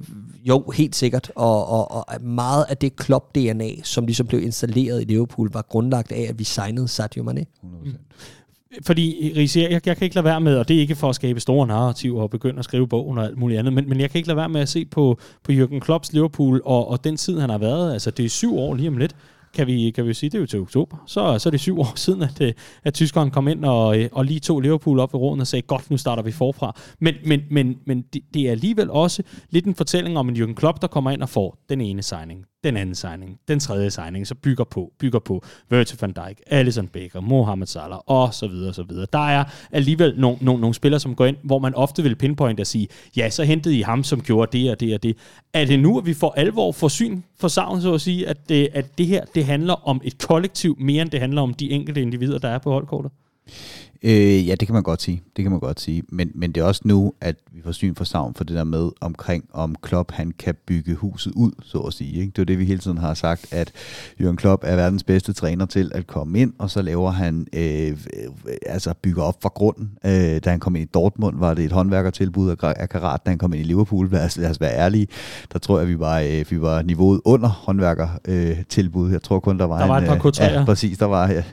jo, 0.49 0.71
helt 0.75 0.95
sikkert. 0.95 1.31
Og, 1.35 1.67
og, 1.67 1.91
og 1.91 2.21
meget 2.21 2.65
af 2.69 2.77
det 2.77 2.95
Klopp-DNA, 2.95 3.83
som 3.83 4.05
ligesom 4.05 4.27
blev 4.27 4.43
installeret 4.43 5.01
i 5.01 5.05
Liverpool, 5.05 5.51
var 5.51 5.65
grundlagt 5.69 6.11
af, 6.11 6.25
at 6.29 6.39
vi 6.39 6.43
signede 6.43 6.87
Sadio 6.87 7.23
Mane. 7.23 7.45
100%. 7.63 7.67
Mm. 7.83 7.93
Fordi, 8.85 9.33
Riese, 9.35 9.59
jeg, 9.59 9.71
jeg 9.71 9.97
kan 9.97 10.05
ikke 10.05 10.15
lade 10.15 10.25
være 10.25 10.41
med, 10.41 10.57
og 10.57 10.67
det 10.67 10.75
er 10.75 10.79
ikke 10.79 10.95
for 10.95 11.09
at 11.09 11.15
skabe 11.15 11.39
store 11.39 11.67
narrativer 11.67 12.21
og 12.21 12.29
begynde 12.29 12.59
at 12.59 12.65
skrive 12.65 12.87
bogen 12.87 13.17
og 13.17 13.25
alt 13.25 13.37
muligt 13.37 13.59
andet, 13.59 13.73
men, 13.73 13.89
men 13.89 13.99
jeg 13.99 14.09
kan 14.09 14.19
ikke 14.19 14.27
lade 14.27 14.37
være 14.37 14.49
med 14.49 14.61
at 14.61 14.69
se 14.69 14.85
på, 14.85 15.19
på 15.43 15.51
Jürgen 15.51 15.79
Klopps 15.79 16.13
Liverpool 16.13 16.61
og, 16.65 16.87
og 16.87 17.03
den 17.03 17.17
tid, 17.17 17.39
han 17.39 17.49
har 17.49 17.57
været. 17.57 17.93
Altså, 17.93 18.11
det 18.11 18.25
er 18.25 18.29
syv 18.29 18.57
år 18.57 18.73
lige 18.73 18.87
om 18.87 18.97
lidt 18.97 19.15
kan 19.55 19.67
vi, 19.67 19.91
kan 19.91 20.07
vi 20.07 20.13
sige, 20.13 20.29
det 20.29 20.37
er 20.37 20.39
jo 20.39 20.45
til 20.45 20.59
oktober. 20.59 20.97
Så, 21.07 21.39
så 21.39 21.49
er 21.49 21.51
det 21.51 21.59
syv 21.59 21.79
år 21.79 21.93
siden, 22.05 22.21
at, 22.21 22.41
øh, 22.41 22.53
at 22.83 22.93
tyskeren 22.93 23.31
kom 23.31 23.47
ind 23.47 23.65
og, 23.65 23.99
øh, 23.99 24.09
og 24.11 24.25
lige 24.25 24.39
tog 24.39 24.61
Liverpool 24.61 24.99
op 24.99 25.13
ved 25.13 25.19
råden 25.19 25.41
og 25.41 25.47
sagde, 25.47 25.61
godt, 25.61 25.91
nu 25.91 25.97
starter 25.97 26.23
vi 26.23 26.31
forfra. 26.31 26.79
Men, 26.99 27.15
men, 27.25 27.41
men, 27.51 27.75
men 27.85 28.01
det, 28.13 28.21
det 28.33 28.47
er 28.47 28.51
alligevel 28.51 28.89
også 28.89 29.23
lidt 29.49 29.65
en 29.65 29.75
fortælling 29.75 30.17
om 30.17 30.29
en 30.29 30.35
Jürgen 30.35 30.53
Klopp, 30.53 30.81
der 30.81 30.87
kommer 30.87 31.11
ind 31.11 31.21
og 31.21 31.29
får 31.29 31.57
den 31.69 31.81
ene 31.81 32.03
signing, 32.03 32.45
den 32.65 32.77
anden 32.77 32.95
signing, 32.95 33.39
den 33.47 33.59
tredje 33.59 33.91
signing, 33.91 34.27
så 34.27 34.35
bygger 34.35 34.63
på, 34.63 34.91
bygger 34.99 35.19
på 35.19 35.43
Virgil 35.69 35.97
van 36.01 36.11
Dijk, 36.11 36.41
Alisson 36.47 36.87
Becker, 36.87 37.21
Mohamed 37.21 37.67
Salah 37.67 37.99
og 38.05 38.33
så 38.33 38.47
videre, 38.47 38.69
og 38.69 38.75
så 38.75 38.83
videre. 38.83 39.07
Der 39.13 39.27
er 39.27 39.43
alligevel 39.71 40.13
nogle, 40.17 40.37
nogle, 40.41 40.61
nogle 40.61 40.73
spillere, 40.73 40.99
som 40.99 41.15
går 41.15 41.25
ind, 41.25 41.37
hvor 41.43 41.59
man 41.59 41.75
ofte 41.75 42.03
vil 42.03 42.15
pinpointe 42.15 42.61
og 42.61 42.67
sige, 42.67 42.87
ja, 43.17 43.29
så 43.29 43.43
hentede 43.43 43.77
I 43.77 43.81
ham, 43.81 44.03
som 44.03 44.21
gjorde 44.21 44.57
det 44.57 44.71
og 44.71 44.79
det 44.79 44.93
og 44.93 45.03
det. 45.03 45.17
Er 45.53 45.65
det 45.65 45.79
nu, 45.79 45.97
at 45.97 46.05
vi 46.05 46.13
får 46.13 46.33
alvor 46.37 46.71
for 46.71 46.87
syn 46.87 47.21
for 47.39 47.47
savn, 47.47 47.81
så 47.81 47.93
at 47.93 48.01
sige, 48.01 48.27
at 48.27 48.49
det, 48.49 48.69
at 48.73 48.97
det 48.97 49.07
her, 49.07 49.25
det 49.35 49.45
handler 49.45 49.87
om 49.87 50.01
et 50.03 50.17
kollektiv 50.17 50.75
mere, 50.79 51.01
end 51.01 51.11
det 51.11 51.19
handler 51.19 51.41
om 51.41 51.53
de 51.53 51.71
enkelte 51.71 52.01
individer, 52.01 52.39
der 52.39 52.49
er 52.49 52.57
på 52.57 52.71
holdkortet? 52.71 53.11
Øh, 54.07 54.47
ja, 54.47 54.55
det 54.55 54.67
kan 54.67 54.73
man 54.73 54.83
godt 54.83 55.01
sige. 55.01 55.23
Det 55.35 55.43
kan 55.43 55.51
man 55.51 55.59
godt 55.59 55.81
sige. 55.81 56.03
Men, 56.09 56.31
men 56.35 56.51
det 56.51 56.61
er 56.61 56.65
også 56.65 56.81
nu, 56.85 57.13
at 57.21 57.35
vi 57.51 57.61
får 57.61 57.71
syn 57.71 57.95
for 57.95 58.03
savn 58.03 58.33
for 58.33 58.43
det 58.43 58.55
der 58.55 58.63
med 58.63 58.89
omkring, 59.01 59.45
om 59.53 59.75
Klopp 59.81 60.11
han 60.11 60.33
kan 60.39 60.55
bygge 60.67 60.95
huset 60.95 61.33
ud, 61.35 61.51
så 61.63 61.77
at 61.77 61.93
sige. 61.93 62.19
Ikke? 62.19 62.31
Det 62.35 62.41
er 62.41 62.45
det, 62.45 62.59
vi 62.59 62.65
hele 62.65 62.79
tiden 62.79 62.97
har 62.97 63.13
sagt, 63.13 63.53
at 63.53 63.71
Jürgen 64.21 64.35
Klopp 64.35 64.63
er 64.65 64.75
verdens 64.75 65.03
bedste 65.03 65.33
træner 65.33 65.65
til 65.65 65.91
at 65.95 66.07
komme 66.07 66.39
ind, 66.39 66.53
og 66.57 66.69
så 66.69 66.81
laver 66.81 67.11
han, 67.11 67.47
øh, 67.53 67.89
øh, 67.89 67.95
altså 68.65 68.93
bygger 69.01 69.23
op 69.23 69.41
fra 69.41 69.49
grunden. 69.49 69.91
Øh, 70.05 70.41
da 70.45 70.49
han 70.49 70.59
kom 70.59 70.75
ind 70.75 70.83
i 70.83 70.91
Dortmund, 70.93 71.39
var 71.39 71.53
det 71.53 71.65
et 71.65 71.71
håndværkertilbud 71.71 72.55
af 72.61 72.89
Karat. 72.89 73.25
Da 73.25 73.29
han 73.29 73.37
kom 73.37 73.53
ind 73.53 73.61
i 73.61 73.65
Liverpool, 73.65 74.09
lad 74.11 74.25
os, 74.25 74.37
lad 74.37 74.49
os 74.49 74.61
være 74.61 74.73
ærlige, 74.75 75.07
der 75.53 75.59
tror 75.59 75.79
jeg, 75.79 75.87
vi 75.87 75.99
var, 75.99 76.19
øh, 76.19 76.45
vi 76.49 76.61
var 76.61 76.81
niveauet 76.81 77.21
under 77.25 77.49
håndværkertilbud. 77.49 79.07
Øh, 79.07 79.13
jeg 79.13 79.21
tror 79.21 79.39
kun, 79.39 79.59
der 79.59 79.65
var, 79.65 79.79
der 79.79 79.87
var 79.87 79.97
en, 79.97 80.03
et 80.03 80.21
par 80.21 80.27
øh, 80.27 80.53
ja, 80.53 80.65
præcis, 80.65 80.97
der 80.97 81.05
var, 81.05 81.27
ja, 81.27 81.43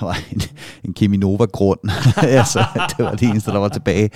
der 0.00 0.04
var 0.04 0.18
en, 0.32 0.40
en 0.84 0.94
Keminova-grund. 0.94 1.80
altså, 2.40 2.64
det 2.96 3.04
var 3.04 3.14
det 3.14 3.28
eneste, 3.28 3.50
der 3.50 3.58
var 3.58 3.68
tilbage. 3.68 4.10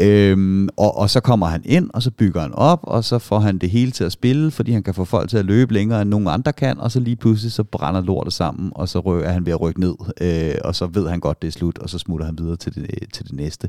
Øhm, 0.00 0.68
og, 0.76 0.96
og 0.96 1.10
så 1.10 1.20
kommer 1.20 1.46
han 1.46 1.62
ind, 1.64 1.90
og 1.94 2.02
så 2.02 2.10
bygger 2.10 2.40
han 2.40 2.54
op, 2.54 2.80
og 2.82 3.04
så 3.04 3.18
får 3.18 3.38
han 3.38 3.58
det 3.58 3.70
hele 3.70 3.90
til 3.90 4.04
at 4.04 4.12
spille, 4.12 4.50
fordi 4.50 4.72
han 4.72 4.82
kan 4.82 4.94
få 4.94 5.04
folk 5.04 5.30
til 5.30 5.38
at 5.38 5.44
løbe 5.44 5.74
længere, 5.74 6.02
end 6.02 6.10
nogen 6.10 6.28
andre 6.28 6.52
kan, 6.52 6.80
og 6.80 6.90
så 6.90 7.00
lige 7.00 7.16
pludselig 7.16 7.52
så 7.52 7.64
brænder 7.64 8.00
lortet 8.00 8.32
sammen, 8.32 8.72
og 8.74 8.88
så 8.88 8.98
er 8.98 9.32
han 9.32 9.46
ved 9.46 9.52
at 9.52 9.60
rykke 9.60 9.80
ned, 9.80 9.94
øh, 10.20 10.54
og 10.64 10.74
så 10.74 10.86
ved 10.86 11.08
han 11.08 11.20
godt, 11.20 11.42
det 11.42 11.48
er 11.48 11.52
slut, 11.52 11.78
og 11.78 11.90
så 11.90 11.98
smutter 11.98 12.26
han 12.26 12.38
videre 12.38 12.56
til 12.56 12.74
det, 12.74 12.82
øh, 12.82 13.08
til 13.12 13.24
det 13.24 13.32
næste. 13.32 13.68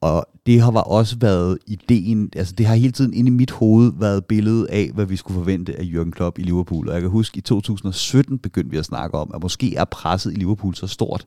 Og 0.00 0.26
det 0.46 0.60
har 0.60 0.70
var 0.70 0.80
også 0.80 1.16
været 1.20 1.58
ideen, 1.66 2.30
altså 2.36 2.54
det 2.58 2.66
har 2.66 2.74
hele 2.74 2.92
tiden 2.92 3.14
inde 3.14 3.28
i 3.28 3.32
mit 3.32 3.50
hoved 3.50 3.92
været 3.98 4.24
billedet 4.24 4.66
af, 4.66 4.90
hvad 4.94 5.06
vi 5.06 5.16
skulle 5.16 5.38
forvente 5.38 5.78
af 5.78 5.82
Jürgen 5.82 6.10
Klopp 6.10 6.38
i 6.38 6.42
Liverpool. 6.42 6.88
Og 6.88 6.94
jeg 6.94 7.02
kan 7.02 7.10
huske, 7.10 7.38
i 7.38 7.40
2017 7.40 8.38
begyndte 8.38 8.70
vi 8.70 8.76
at 8.76 8.84
snakke 8.84 9.18
om, 9.18 9.30
at 9.34 9.42
måske 9.42 9.76
er 9.76 9.84
presset 9.84 10.32
i 10.32 10.36
Liverpool 10.36 10.74
så 10.74 10.86
stort, 10.86 11.26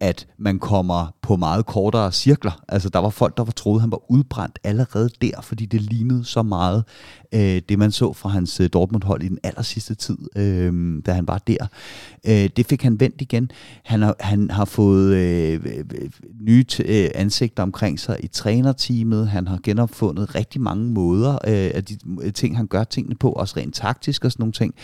at 0.00 0.26
man 0.38 0.58
kommer 0.58 1.14
på 1.22 1.36
meget 1.36 1.66
kortere 1.66 2.12
cirkler. 2.12 2.62
Altså 2.68 2.88
der 2.88 2.98
var 2.98 3.10
folk, 3.10 3.36
der 3.36 3.44
var 3.44 3.52
troede, 3.52 3.80
han 3.80 3.90
var 3.90 4.10
udbrændt 4.10 4.58
allerede 4.64 5.10
der, 5.22 5.40
fordi 5.42 5.66
det 5.66 5.80
lignede 5.80 6.24
så 6.24 6.42
meget 6.42 6.84
øh, 7.32 7.62
det, 7.68 7.78
man 7.78 7.90
så 7.92 8.12
fra 8.12 8.28
hans 8.28 8.60
øh, 8.60 8.68
Dortmund-hold 8.72 9.22
i 9.22 9.28
den 9.28 9.38
aller 9.42 9.62
sidste 9.62 9.94
tid, 9.94 10.18
øh, 10.36 11.02
da 11.06 11.12
han 11.12 11.28
var 11.28 11.38
der. 11.38 11.66
Øh, 12.26 12.50
det 12.56 12.66
fik 12.66 12.82
han 12.82 13.00
vendt 13.00 13.20
igen. 13.20 13.50
Han 13.84 14.02
har, 14.02 14.16
han 14.20 14.50
har 14.50 14.64
fået 14.64 15.14
øh, 15.14 15.60
øh 15.64 15.84
nye 16.40 16.64
øh, 16.84 17.10
ansigter 17.14 17.62
omkring 17.62 18.00
sig 18.00 18.16
i 18.20 18.26
trænerteamet. 18.26 19.28
Han 19.28 19.48
har 19.48 19.58
genopfundet 19.62 20.34
rigtig 20.34 20.60
mange 20.60 20.84
måder 20.84 21.32
øh, 21.32 21.70
af 21.74 21.84
de 21.84 21.96
øh, 22.22 22.32
ting, 22.32 22.56
han 22.56 22.66
gør 22.66 22.84
tingene 22.84 23.14
på, 23.14 23.32
også 23.32 23.54
rent 23.56 23.74
taktisk 23.74 24.24
og 24.24 24.32
sådan 24.32 24.42
nogle 24.42 24.52
ting. 24.52 24.74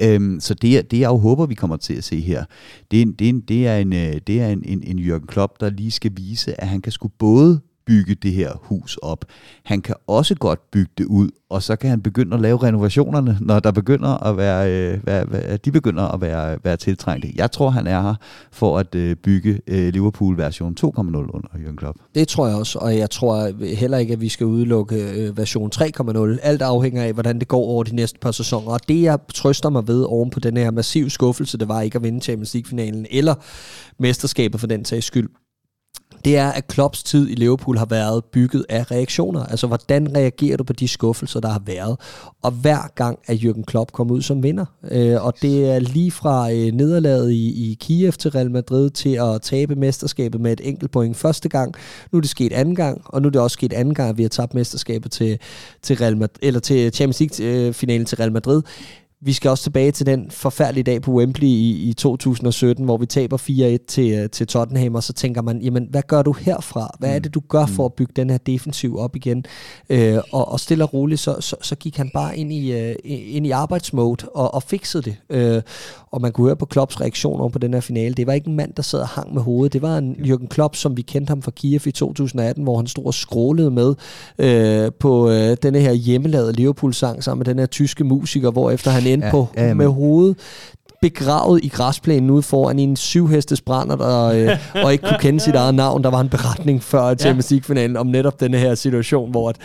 Øh, 0.00 0.40
så 0.40 0.54
det, 0.54 0.90
det 0.90 1.00
jeg 1.00 1.08
jo 1.08 1.16
håber, 1.16 1.46
vi 1.46 1.54
kommer 1.54 1.76
til 1.76 1.94
at 1.94 2.04
se 2.04 2.20
her, 2.20 2.44
det, 2.90 3.18
det, 3.18 3.48
det 3.48 3.66
er 3.66 3.76
en, 3.76 3.92
det 4.26 4.40
er 4.40 4.48
en, 4.48 4.58
øh, 4.58 4.61
en, 4.64 4.82
en 4.82 4.98
Jürgen 4.98 5.26
Klopp, 5.26 5.60
der 5.60 5.70
lige 5.70 5.90
skal 5.90 6.12
vise, 6.16 6.60
at 6.60 6.68
han 6.68 6.80
kan 6.80 6.92
sgu 6.92 7.08
både 7.08 7.60
bygge 7.86 8.14
det 8.14 8.32
her 8.32 8.52
hus 8.62 8.96
op. 8.96 9.24
Han 9.64 9.80
kan 9.80 9.94
også 10.06 10.34
godt 10.34 10.70
bygge 10.70 10.92
det 10.98 11.04
ud, 11.04 11.28
og 11.50 11.62
så 11.62 11.76
kan 11.76 11.90
han 11.90 12.02
begynde 12.02 12.34
at 12.34 12.40
lave 12.42 12.62
renovationerne, 12.62 13.38
når 13.40 13.60
der 13.60 13.70
begynder 13.70 14.26
at 14.26 14.36
være, 14.36 14.72
øh, 14.72 15.06
være, 15.06 15.32
være 15.32 15.56
de 15.56 15.72
begynder 15.72 16.02
at 16.02 16.20
være, 16.20 16.58
være 16.64 16.76
tiltrængte. 16.76 17.28
Jeg 17.34 17.52
tror, 17.52 17.70
han 17.70 17.86
er 17.86 18.02
her 18.02 18.14
for 18.52 18.78
at 18.78 18.94
øh, 18.94 19.16
bygge 19.16 19.60
øh, 19.66 19.92
Liverpool 19.92 20.38
version 20.38 20.76
2.0 20.80 20.86
under 20.98 21.48
Jürgen 21.54 21.76
Klopp. 21.76 21.98
Det 22.14 22.28
tror 22.28 22.46
jeg 22.46 22.56
også, 22.56 22.78
og 22.78 22.98
jeg 22.98 23.10
tror 23.10 23.64
heller 23.74 23.98
ikke, 23.98 24.12
at 24.12 24.20
vi 24.20 24.28
skal 24.28 24.46
udelukke 24.46 24.96
øh, 24.96 25.38
version 25.38 25.70
3.0. 25.74 26.38
Alt 26.42 26.62
afhænger 26.62 27.02
af, 27.04 27.12
hvordan 27.12 27.38
det 27.38 27.48
går 27.48 27.64
over 27.64 27.84
de 27.84 27.94
næste 27.94 28.18
par 28.18 28.30
sæsoner. 28.30 28.72
Og 28.72 28.80
det, 28.88 29.02
jeg 29.02 29.18
trøster 29.34 29.70
mig 29.70 29.88
ved 29.88 30.02
oven 30.02 30.30
på 30.30 30.40
den 30.40 30.56
her 30.56 30.70
massiv 30.70 31.10
skuffelse, 31.10 31.58
det 31.58 31.68
var 31.68 31.80
ikke 31.80 31.96
at 31.96 32.02
vinde 32.02 32.20
Champions 32.20 32.54
League-finalen, 32.54 33.06
eller 33.10 33.34
mesterskabet 33.98 34.60
for 34.60 34.66
den 34.66 34.84
sags 34.84 35.06
skyld, 35.06 35.28
det 36.24 36.36
er, 36.36 36.48
at 36.48 36.66
Klopps 36.66 37.02
tid 37.02 37.30
i 37.30 37.34
Liverpool 37.34 37.78
har 37.78 37.84
været 37.84 38.24
bygget 38.24 38.66
af 38.68 38.90
reaktioner. 38.90 39.44
Altså, 39.44 39.66
hvordan 39.66 40.16
reagerer 40.16 40.56
du 40.56 40.64
på 40.64 40.72
de 40.72 40.88
skuffelser, 40.88 41.40
der 41.40 41.48
har 41.48 41.62
været? 41.66 41.96
Og 42.42 42.50
hver 42.50 42.92
gang 42.94 43.18
er 43.28 43.34
Jürgen 43.34 43.64
Klopp 43.64 43.92
kommet 43.92 44.14
ud 44.14 44.22
som 44.22 44.42
vinder. 44.42 44.64
Øh, 44.90 45.24
og 45.24 45.34
det 45.42 45.70
er 45.70 45.78
lige 45.78 46.10
fra 46.10 46.52
øh, 46.52 46.72
nederlaget 46.72 47.30
i, 47.30 47.70
i 47.70 47.76
Kiev 47.80 48.12
til 48.12 48.30
Real 48.30 48.50
Madrid 48.50 48.90
til 48.90 49.14
at 49.14 49.42
tabe 49.42 49.74
mesterskabet 49.74 50.40
med 50.40 50.52
et 50.52 50.60
enkelt 50.64 50.90
point 50.90 51.16
første 51.16 51.48
gang. 51.48 51.74
Nu 52.12 52.16
er 52.16 52.20
det 52.20 52.30
sket 52.30 52.52
anden 52.52 52.74
gang, 52.74 53.02
og 53.04 53.22
nu 53.22 53.28
er 53.28 53.30
det 53.30 53.40
også 53.40 53.54
sket 53.54 53.72
anden 53.72 53.94
gang, 53.94 54.08
at 54.10 54.18
vi 54.18 54.22
har 54.22 54.28
tabt 54.28 54.54
mesterskabet 54.54 55.12
til, 55.12 55.38
til, 55.82 55.96
Real 55.96 56.16
Madrid, 56.16 56.38
eller 56.42 56.60
til 56.60 56.92
Champions 56.92 57.20
League-finalen 57.20 58.00
øh, 58.00 58.06
til 58.06 58.16
Real 58.16 58.32
Madrid. 58.32 58.62
Vi 59.24 59.32
skal 59.32 59.50
også 59.50 59.62
tilbage 59.62 59.90
til 59.90 60.06
den 60.06 60.30
forfærdelige 60.30 60.84
dag 60.84 61.02
på 61.02 61.12
Wembley 61.12 61.46
i, 61.46 61.88
i 61.88 61.92
2017, 61.92 62.84
hvor 62.84 62.96
vi 62.96 63.06
taber 63.06 63.36
4-1 63.80 63.84
til, 63.86 64.12
øh, 64.12 64.30
til 64.30 64.46
Tottenham, 64.46 64.94
og 64.94 65.02
så 65.02 65.12
tænker 65.12 65.42
man, 65.42 65.62
jamen, 65.62 65.86
hvad 65.90 66.02
gør 66.02 66.22
du 66.22 66.32
herfra? 66.32 66.96
Hvad 66.98 67.14
er 67.14 67.18
det, 67.18 67.34
du 67.34 67.40
gør 67.48 67.66
for 67.66 67.84
at 67.84 67.92
bygge 67.92 68.12
den 68.16 68.30
her 68.30 68.38
defensiv 68.38 68.98
op 68.98 69.16
igen? 69.16 69.44
Øh, 69.90 70.18
og, 70.32 70.52
og 70.52 70.60
stille 70.60 70.84
og 70.84 70.94
roligt, 70.94 71.20
så, 71.20 71.36
så, 71.40 71.56
så 71.62 71.74
gik 71.76 71.96
han 71.96 72.10
bare 72.14 72.36
ind 72.36 72.52
i, 72.52 72.90
uh, 72.90 72.94
ind 73.04 73.46
i 73.46 73.50
arbejdsmode 73.50 74.28
og, 74.28 74.54
og 74.54 74.62
fikset 74.62 75.04
det. 75.04 75.16
Øh, 75.30 75.62
og 76.10 76.20
man 76.20 76.32
kunne 76.32 76.46
høre 76.46 76.56
på 76.56 76.66
Klopps 76.66 77.00
reaktioner 77.00 77.48
på 77.48 77.58
den 77.58 77.74
her 77.74 77.80
finale. 77.80 78.14
Det 78.14 78.26
var 78.26 78.32
ikke 78.32 78.48
en 78.48 78.56
mand, 78.56 78.72
der 78.74 78.82
sad 78.82 79.00
og 79.00 79.08
hang 79.08 79.34
med 79.34 79.42
hovedet. 79.42 79.72
Det 79.72 79.82
var 79.82 79.98
en 79.98 80.16
Jürgen 80.18 80.46
Klopp, 80.46 80.76
som 80.76 80.96
vi 80.96 81.02
kendte 81.02 81.30
ham 81.30 81.42
fra 81.42 81.50
Kiev 81.50 81.80
i 81.86 81.90
2018, 81.90 82.62
hvor 82.62 82.76
han 82.76 82.86
stod 82.86 83.06
og 83.06 83.14
skrålede 83.14 83.70
med 83.70 83.94
øh, 84.38 84.90
på 85.00 85.30
øh, 85.30 85.56
denne 85.62 85.80
her 85.80 85.92
hjemmelavede 85.92 86.52
Liverpool-sang 86.52 87.24
sammen 87.24 87.38
med 87.38 87.46
den 87.46 87.58
her 87.58 87.66
tyske 87.66 88.04
musiker, 88.04 88.50
hvor 88.50 88.70
efter 88.70 88.90
han 88.90 89.11
endte 89.12 89.26
ja, 89.26 89.30
på 89.30 89.48
ja, 89.56 89.74
med 89.74 89.86
hovedet 89.86 90.38
begravet 91.02 91.64
i 91.64 91.68
græsplænen 91.68 92.30
ude 92.30 92.42
foran 92.42 92.78
en 92.78 92.96
syvhestes 92.96 93.60
brænder, 93.60 93.96
der, 93.96 94.24
øh, 94.24 94.84
og 94.84 94.92
ikke 94.92 95.08
kunne 95.08 95.18
kende 95.20 95.40
sit 95.40 95.54
eget 95.54 95.74
navn. 95.74 96.04
Der 96.04 96.10
var 96.10 96.20
en 96.20 96.28
beretning 96.28 96.82
før 96.82 97.14
Champions 97.14 97.50
League-finalen 97.50 97.96
om 97.96 98.06
netop 98.06 98.40
denne 98.40 98.58
her 98.58 98.74
situation, 98.74 99.30
hvor 99.30 99.48
at 99.48 99.56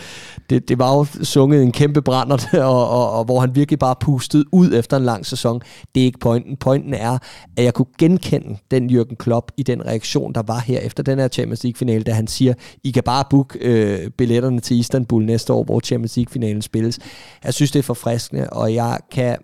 det, 0.50 0.68
det 0.68 0.78
var 0.78 0.96
jo 0.96 1.06
sunget 1.22 1.62
en 1.62 1.72
kæmpe 1.72 2.02
brænder, 2.02 2.36
og, 2.64 2.88
og, 2.88 3.12
og 3.12 3.24
hvor 3.24 3.40
han 3.40 3.54
virkelig 3.54 3.78
bare 3.78 3.94
pustede 4.00 4.44
ud 4.52 4.72
efter 4.72 4.96
en 4.96 5.04
lang 5.04 5.26
sæson. 5.26 5.60
Det 5.94 6.00
er 6.00 6.04
ikke 6.04 6.18
pointen. 6.18 6.56
Pointen 6.56 6.94
er, 6.94 7.18
at 7.56 7.64
jeg 7.64 7.74
kunne 7.74 7.86
genkende 7.98 8.56
den 8.70 8.90
Jürgen 8.90 9.14
Klopp 9.14 9.50
i 9.56 9.62
den 9.62 9.86
reaktion, 9.86 10.32
der 10.32 10.42
var 10.46 10.58
her 10.58 10.78
efter 10.78 11.02
den 11.02 11.18
her 11.18 11.28
Champions 11.28 11.64
League-finale, 11.64 12.02
da 12.02 12.12
han 12.12 12.26
siger, 12.26 12.54
I 12.84 12.90
kan 12.90 13.02
bare 13.02 13.24
booke 13.30 13.58
øh, 13.58 14.10
billetterne 14.10 14.60
til 14.60 14.78
Istanbul 14.78 15.24
næste 15.24 15.52
år, 15.52 15.64
hvor 15.64 15.80
Champions 15.80 16.16
League-finalen 16.16 16.62
spilles. 16.62 16.98
Jeg 17.44 17.54
synes, 17.54 17.70
det 17.70 17.78
er 17.78 17.82
forfriskende, 17.82 18.50
og 18.50 18.74
jeg 18.74 18.98
kan 19.12 19.36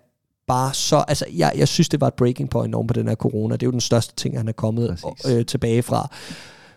bare 0.47 0.73
så, 0.73 1.03
altså 1.07 1.25
jeg, 1.35 1.51
jeg 1.57 1.67
synes, 1.67 1.89
det 1.89 2.01
var 2.01 2.07
et 2.07 2.13
breaking 2.13 2.49
point 2.49 2.75
oven 2.75 2.87
på 2.87 2.93
den 2.93 3.07
her 3.07 3.15
corona. 3.15 3.53
Det 3.53 3.63
er 3.63 3.67
jo 3.67 3.71
den 3.71 3.81
største 3.81 4.15
ting, 4.15 4.37
han 4.37 4.47
er 4.47 4.51
kommet 4.51 4.99
øh, 5.29 5.45
tilbage 5.45 5.83
fra 5.83 6.09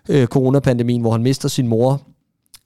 øh, 0.09 0.27
coronapandemien, 0.27 1.01
hvor 1.01 1.13
han 1.13 1.23
mister 1.23 1.49
sin 1.49 1.69
mor. 1.69 2.03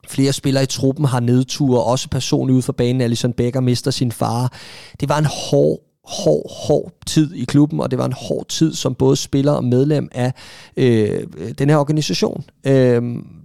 Flere 0.09 0.33
spillere 0.33 0.63
i 0.63 0.67
truppen 0.67 1.05
har 1.05 1.21
nedture, 1.21 1.85
også 1.85 2.09
personligt 2.09 2.57
ud 2.57 2.63
for 2.63 2.73
banen. 2.73 3.01
Alison 3.01 3.33
Becker 3.33 3.61
mister 3.61 3.91
sin 3.91 4.13
far. 4.13 4.53
Det 5.01 5.09
var 5.09 5.19
en 5.19 5.27
hård 5.51 5.81
hård, 6.05 6.51
hård 6.67 6.93
tid 7.07 7.35
i 7.35 7.45
klubben, 7.45 7.81
og 7.81 7.91
det 7.91 7.99
var 7.99 8.05
en 8.05 8.15
hård 8.17 8.47
tid 8.49 8.75
som 8.75 8.95
både 8.95 9.17
spiller 9.17 9.53
og 9.53 9.65
medlem 9.65 10.09
af 10.13 10.33
øh, 10.77 11.27
den 11.59 11.71
her 11.71 11.77
organisation. 11.77 12.45
Øh, 12.67 13.03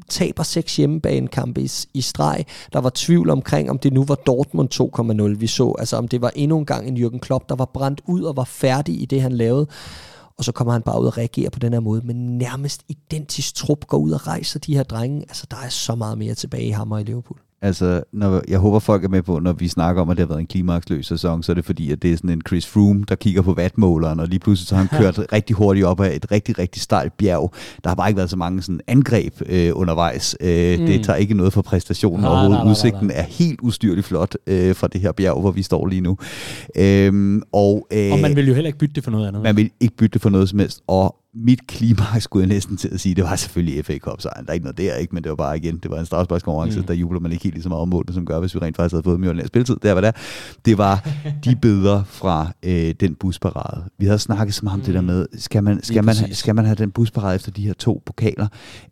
taber 0.09 0.43
seks 0.43 0.75
hjemmebanekampe 0.75 1.61
i, 1.61 1.69
i 1.93 2.01
streg. 2.01 2.45
Der 2.73 2.79
var 2.79 2.91
tvivl 2.95 3.29
omkring, 3.29 3.69
om 3.69 3.79
det 3.79 3.93
nu 3.93 4.03
var 4.03 4.15
Dortmund 4.15 4.69
2.0, 5.33 5.39
vi 5.39 5.47
så. 5.47 5.75
Altså 5.79 5.97
om 5.97 6.07
det 6.07 6.21
var 6.21 6.31
endnu 6.35 6.57
en 6.57 6.65
gang 6.65 6.87
en 6.87 6.97
Jürgen 6.97 7.19
Klopp, 7.19 7.49
der 7.49 7.55
var 7.55 7.65
brændt 7.65 8.01
ud 8.05 8.21
og 8.21 8.37
var 8.37 8.43
færdig 8.43 9.01
i 9.01 9.05
det, 9.05 9.21
han 9.21 9.31
lavede. 9.31 9.67
Og 10.37 10.43
så 10.43 10.51
kommer 10.51 10.73
han 10.73 10.81
bare 10.81 11.01
ud 11.01 11.05
og 11.05 11.17
reagerer 11.17 11.49
på 11.49 11.59
den 11.59 11.73
her 11.73 11.79
måde. 11.79 12.01
Men 12.05 12.37
nærmest 12.37 12.83
identisk 12.87 13.55
trup 13.55 13.87
går 13.87 13.97
ud 13.97 14.11
og 14.11 14.27
rejser 14.27 14.59
de 14.59 14.75
her 14.75 14.83
drenge. 14.83 15.21
Altså 15.21 15.47
der 15.51 15.57
er 15.57 15.69
så 15.69 15.95
meget 15.95 16.17
mere 16.17 16.35
tilbage 16.35 16.65
i 16.65 16.71
hammer 16.71 16.97
i 16.97 17.03
Liverpool. 17.03 17.46
Altså, 17.61 18.03
når, 18.13 18.41
jeg 18.47 18.59
håber, 18.59 18.79
folk 18.79 19.03
er 19.03 19.09
med 19.09 19.21
på, 19.21 19.39
når 19.39 19.53
vi 19.53 19.67
snakker 19.67 20.01
om, 20.01 20.09
at 20.09 20.17
det 20.17 20.23
har 20.23 20.27
været 20.27 20.39
en 20.39 20.47
klimaksløs 20.47 21.05
sæson, 21.05 21.43
så 21.43 21.51
er 21.51 21.53
det 21.53 21.65
fordi, 21.65 21.91
at 21.91 22.01
det 22.01 22.11
er 22.11 22.17
sådan 22.17 22.29
en 22.29 22.41
Chris 22.47 22.67
Froome, 22.67 23.05
der 23.09 23.15
kigger 23.15 23.41
på 23.41 23.53
vatmåleren, 23.53 24.19
og 24.19 24.27
lige 24.27 24.39
pludselig 24.39 24.67
så 24.67 24.75
har 24.75 24.83
han 24.83 24.99
kørt 25.01 25.19
rigtig 25.33 25.55
hurtigt 25.55 25.85
op 25.85 25.99
ad 25.99 26.15
et 26.15 26.31
rigtig, 26.31 26.59
rigtig 26.59 26.81
stejlt 26.81 27.17
bjerg. 27.17 27.53
Der 27.83 27.89
har 27.89 27.95
bare 27.95 28.09
ikke 28.09 28.17
været 28.17 28.29
så 28.29 28.37
mange 28.37 28.61
sådan 28.61 28.79
angreb 28.87 29.33
øh, 29.45 29.71
undervejs. 29.73 30.35
Øh, 30.41 30.79
mm. 30.79 30.85
Det 30.85 31.03
tager 31.03 31.17
ikke 31.17 31.33
noget 31.33 31.53
for 31.53 31.61
præstationen 31.61 32.21
nej, 32.21 32.29
overhovedet. 32.29 32.57
Nej, 32.57 32.63
nej, 32.63 32.71
Udsigten 32.71 33.11
er 33.11 33.23
helt 33.23 33.59
ustyrligt 33.61 34.07
flot 34.07 34.35
øh, 34.47 34.75
fra 34.75 34.87
det 34.87 35.01
her 35.01 35.11
bjerg, 35.11 35.39
hvor 35.39 35.51
vi 35.51 35.63
står 35.63 35.87
lige 35.87 36.01
nu. 36.01 36.17
Øh, 36.75 37.41
og, 37.53 37.87
øh, 37.93 38.11
og 38.11 38.19
man 38.19 38.35
vil 38.35 38.47
jo 38.47 38.53
heller 38.53 38.67
ikke 38.67 38.79
bytte 38.79 38.95
det 38.95 39.03
for 39.03 39.11
noget 39.11 39.27
andet. 39.27 39.43
Man 39.43 39.55
vil 39.55 39.71
ikke 39.79 39.95
bytte 39.95 40.13
det 40.13 40.21
for 40.21 40.29
noget 40.29 40.49
som 40.49 40.59
helst. 40.59 40.81
Og 40.87 41.15
mit 41.43 41.67
klima, 41.67 42.03
skulle 42.19 42.47
jeg 42.47 42.53
næsten 42.55 42.77
til 42.77 42.87
at 42.93 42.99
sige, 42.99 43.15
det 43.15 43.23
var 43.23 43.35
selvfølgelig 43.35 43.85
FA 43.85 43.97
Cup 43.97 44.21
sejren. 44.21 44.45
Der 44.45 44.49
er 44.51 44.53
ikke 44.53 44.63
noget 44.63 44.77
der, 44.77 44.95
ikke? 44.95 45.15
men 45.15 45.23
det 45.23 45.29
var 45.29 45.35
bare 45.35 45.57
igen, 45.57 45.77
det 45.77 45.91
var 45.91 45.99
en 45.99 46.05
strafsparkskonkurrence, 46.05 46.79
mm. 46.79 46.85
der 46.85 46.93
jubler 46.93 47.19
man 47.19 47.31
ikke 47.31 47.43
helt 47.43 47.55
lige 47.55 47.63
så 47.63 47.69
meget 47.69 47.81
om 47.81 47.87
målet, 47.87 48.13
som 48.13 48.25
gør, 48.25 48.39
hvis 48.39 48.55
vi 48.55 48.59
rent 48.59 48.75
faktisk 48.75 48.93
havde 48.93 49.03
fået 49.03 49.19
mere 49.19 49.47
spilletid. 49.47 49.75
Det 49.81 49.95
var 49.95 50.01
der. 50.01 50.11
Det 50.65 50.77
var 50.77 51.07
de 51.43 51.55
billeder 51.61 52.03
fra 52.03 52.51
øh, 52.63 52.93
den 52.99 53.15
busparade. 53.15 53.83
Vi 53.97 54.05
havde 54.05 54.19
snakket 54.19 54.55
så 54.55 54.61
meget 54.63 54.73
om 54.73 54.79
mm. 54.79 54.85
det 54.85 54.93
der 54.93 55.01
mm. 55.01 55.07
med, 55.07 55.25
skal 55.37 55.63
man, 55.63 55.83
skal, 55.83 56.03
man, 56.03 56.15
skal 56.31 56.55
man 56.55 56.65
have 56.65 56.75
den 56.75 56.91
busparade 56.91 57.35
efter 57.35 57.51
de 57.51 57.61
her 57.61 57.73
to 57.73 58.01
pokaler? 58.05 58.47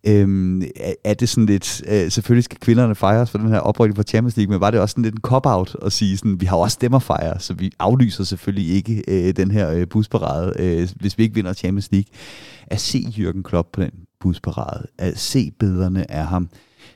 Øhm, 0.07 0.61
er, 0.61 0.93
er 1.03 1.13
det 1.13 1.29
sådan 1.29 1.45
lidt, 1.45 1.81
øh, 1.87 2.11
selvfølgelig 2.11 2.43
skal 2.43 2.57
kvinderne 2.59 2.95
fejres 2.95 3.31
for 3.31 3.37
den 3.37 3.47
her 3.47 3.59
oprykning 3.59 3.95
for 3.95 4.03
Champions 4.03 4.37
League, 4.37 4.51
men 4.51 4.59
var 4.61 4.71
det 4.71 4.79
også 4.79 4.93
sådan 4.93 5.03
lidt 5.03 5.15
en 5.15 5.21
cop-out 5.21 5.75
at 5.85 5.91
sige 5.91 6.17
sådan, 6.17 6.41
vi 6.41 6.45
har 6.45 6.55
også 6.55 6.73
stemmer 6.73 6.99
fejre, 6.99 7.39
så 7.39 7.53
vi 7.53 7.71
aflyser 7.79 8.23
selvfølgelig 8.23 8.75
ikke 8.75 9.03
øh, 9.07 9.35
den 9.35 9.51
her 9.51 9.71
øh, 9.71 9.87
busparade, 9.87 10.53
øh, 10.59 10.89
hvis 10.95 11.17
vi 11.17 11.23
ikke 11.23 11.35
vinder 11.35 11.53
Champions 11.53 11.91
League 11.91 12.07
at 12.67 12.79
se 12.79 12.97
Jürgen 12.97 13.41
Klopp 13.43 13.71
på 13.71 13.81
den 13.81 13.91
busparade. 14.19 14.87
At 14.97 15.19
se 15.19 15.51
billederne 15.51 16.11
af 16.11 16.27
ham, 16.27 16.49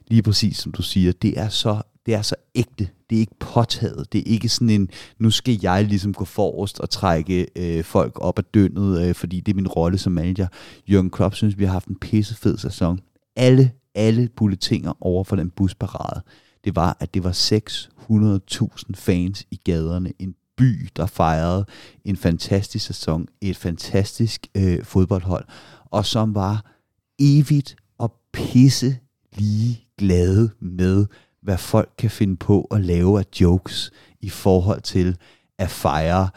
lige 0.07 0.22
præcis 0.22 0.57
som 0.57 0.72
du 0.72 0.82
siger, 0.82 1.11
det 1.11 1.40
er 1.40 1.49
så, 1.49 1.82
det 2.06 2.14
er 2.14 2.22
så 2.22 2.36
ægte. 2.56 2.90
Det 3.10 3.16
er 3.16 3.20
ikke 3.20 3.40
påtaget. 3.40 4.14
Det 4.14 4.20
er 4.20 4.34
ikke 4.34 4.49
sådan 4.49 4.70
en, 4.70 4.90
nu 5.20 5.32
skal 5.32 5.60
jeg 5.61 5.86
ligesom 5.86 6.14
gå 6.14 6.26
forrest 6.26 6.80
og 6.80 6.90
trække 6.90 7.48
øh, 7.56 7.84
folk 7.84 8.14
op 8.22 8.38
af 8.38 8.44
dønnet, 8.44 9.07
øh, 9.07 9.16
fordi 9.16 9.40
det 9.40 9.52
er 9.52 9.56
min 9.56 9.68
rolle 9.68 9.98
som 9.98 10.14
manager. 10.14 10.48
Jørgen 10.88 11.10
Klopp 11.10 11.36
synes, 11.36 11.57
vi 11.57 11.66
har 11.66 11.72
haft 11.72 11.88
en 11.88 11.95
pissefed 11.95 12.57
sæson. 12.57 12.99
Alle, 13.36 13.72
alle 13.95 14.30
bulletinger 14.36 14.94
over 15.06 15.24
for 15.24 15.36
den 15.36 15.49
busparade, 15.49 16.22
det 16.64 16.76
var, 16.76 16.98
at 16.99 17.14
det 17.14 17.24
var 17.24 17.32
600.000 17.32 18.95
fans 18.95 19.45
i 19.52 19.60
gaderne. 19.64 20.14
En 20.20 20.36
by, 20.60 20.90
der 20.95 21.06
fejrede 21.06 21.65
en 22.06 22.15
fantastisk 22.15 22.86
sæson, 22.86 23.27
et 23.41 23.57
fantastisk 23.57 24.48
øh, 24.57 24.84
fodboldhold, 24.84 25.45
og 25.86 26.06
som 26.06 26.36
var 26.36 26.65
evigt 27.19 27.76
og 27.98 28.14
pisse 28.34 28.98
lige 29.36 29.88
glade 29.98 30.49
med, 30.60 31.06
hvad 31.41 31.57
folk 31.57 31.90
kan 31.98 32.10
finde 32.10 32.38
på 32.38 32.61
at 32.61 32.81
lave 32.81 33.19
af 33.19 33.26
jokes 33.41 33.91
i 34.22 34.30
forhold 34.30 34.81
til 34.81 35.18
at 35.57 35.69
fejre 35.69 36.30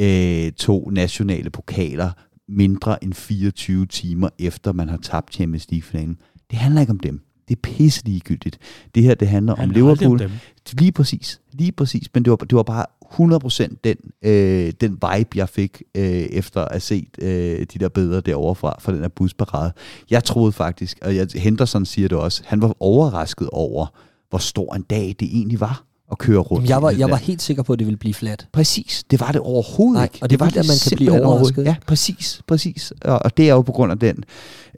øh, 0.00 0.52
to 0.52 0.90
nationale 0.90 1.50
pokaler 1.50 2.10
mindre 2.48 3.04
end 3.04 3.14
24 3.14 3.86
timer 3.86 4.28
efter 4.38 4.72
man 4.72 4.88
har 4.88 4.96
tabt 4.96 5.34
Champions 5.34 5.70
League-finalen. 5.70 6.18
Det 6.50 6.58
handler 6.58 6.80
ikke 6.80 6.90
om 6.90 7.00
dem. 7.00 7.20
Det 7.52 7.58
er 7.58 7.76
pisse 7.76 8.04
ligegyldigt. 8.04 8.58
Det 8.94 9.02
her, 9.02 9.14
det 9.14 9.28
handler 9.28 9.56
Han 9.56 9.68
om 9.68 9.70
Liverpool. 9.70 10.18
dem. 10.18 10.30
Lige 10.72 10.92
præcis. 10.92 11.40
Lige 11.52 11.72
præcis. 11.72 12.08
Men 12.14 12.24
det 12.24 12.30
var, 12.30 12.36
det 12.36 12.56
var 12.56 12.62
bare 12.62 12.86
100% 13.04 13.76
den, 13.84 13.96
øh, 14.22 14.72
den 14.80 14.90
vibe, 14.90 15.28
jeg 15.34 15.48
fik 15.48 15.82
øh, 15.94 16.04
efter 16.04 16.60
at 16.60 16.68
have 16.70 16.80
set 16.80 17.08
øh, 17.18 17.58
de 17.60 17.78
der 17.78 17.88
billeder 17.88 18.20
derovre 18.20 18.54
fra, 18.54 18.76
fra 18.80 18.92
den 18.92 19.00
her 19.00 19.08
busparade. 19.08 19.72
Jeg 20.10 20.24
troede 20.24 20.52
faktisk, 20.52 20.98
og 21.02 21.16
jeg, 21.16 21.26
Henderson 21.34 21.86
siger 21.86 22.08
det 22.08 22.18
også, 22.18 22.42
han 22.46 22.62
var 22.62 22.76
overrasket 22.80 23.48
over, 23.52 23.86
hvor 24.30 24.38
stor 24.38 24.74
en 24.74 24.82
dag 24.82 25.14
det 25.20 25.28
egentlig 25.32 25.60
var 25.60 25.84
at 26.12 26.18
køre 26.18 26.38
rundt. 26.38 26.68
Jamen, 26.68 26.68
jeg, 26.68 26.82
var, 26.82 26.90
det 26.90 26.98
jeg 26.98 27.10
var 27.10 27.16
helt 27.16 27.42
sikker 27.42 27.62
på, 27.62 27.72
at 27.72 27.78
det 27.78 27.86
ville 27.86 27.98
blive 27.98 28.14
flat. 28.14 28.46
Præcis, 28.52 29.04
det 29.10 29.20
var 29.20 29.32
det 29.32 29.40
overhovedet 29.40 29.94
Nej, 29.94 30.04
ikke. 30.04 30.18
og 30.22 30.30
det 30.30 30.36
er 30.36 30.38
var 30.38 30.46
vildt, 30.46 30.58
at 30.58 30.66
man 30.66 30.76
kan 30.88 30.96
blive 30.96 31.26
overrasket. 31.26 31.64
Ja, 31.64 31.76
præcis, 31.86 32.42
præcis. 32.46 32.92
Og, 33.04 33.20
og 33.24 33.36
det 33.36 33.48
er 33.48 33.54
jo 33.54 33.62
på 33.62 33.72
grund 33.72 33.92
af 33.92 33.98
den 33.98 34.24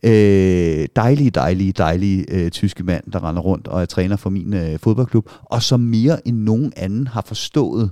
øh, 0.03 0.89
dejlige, 0.97 1.31
dejlige, 1.31 1.73
dejlige 1.73 2.25
øh, 2.29 2.51
tyske 2.51 2.83
mand, 2.83 3.05
der 3.13 3.29
render 3.29 3.43
rundt 3.43 3.69
og 3.69 3.83
er 3.83 3.87
træner 3.87 4.17
for 4.17 4.31
min 4.31 4.55
øh, 4.55 4.79
fodboldklub, 4.79 5.31
og 5.45 5.63
som 5.63 5.81
mere 5.81 6.29
end 6.29 6.37
nogen 6.37 6.73
anden 6.77 7.07
har 7.07 7.25
forstået, 7.27 7.91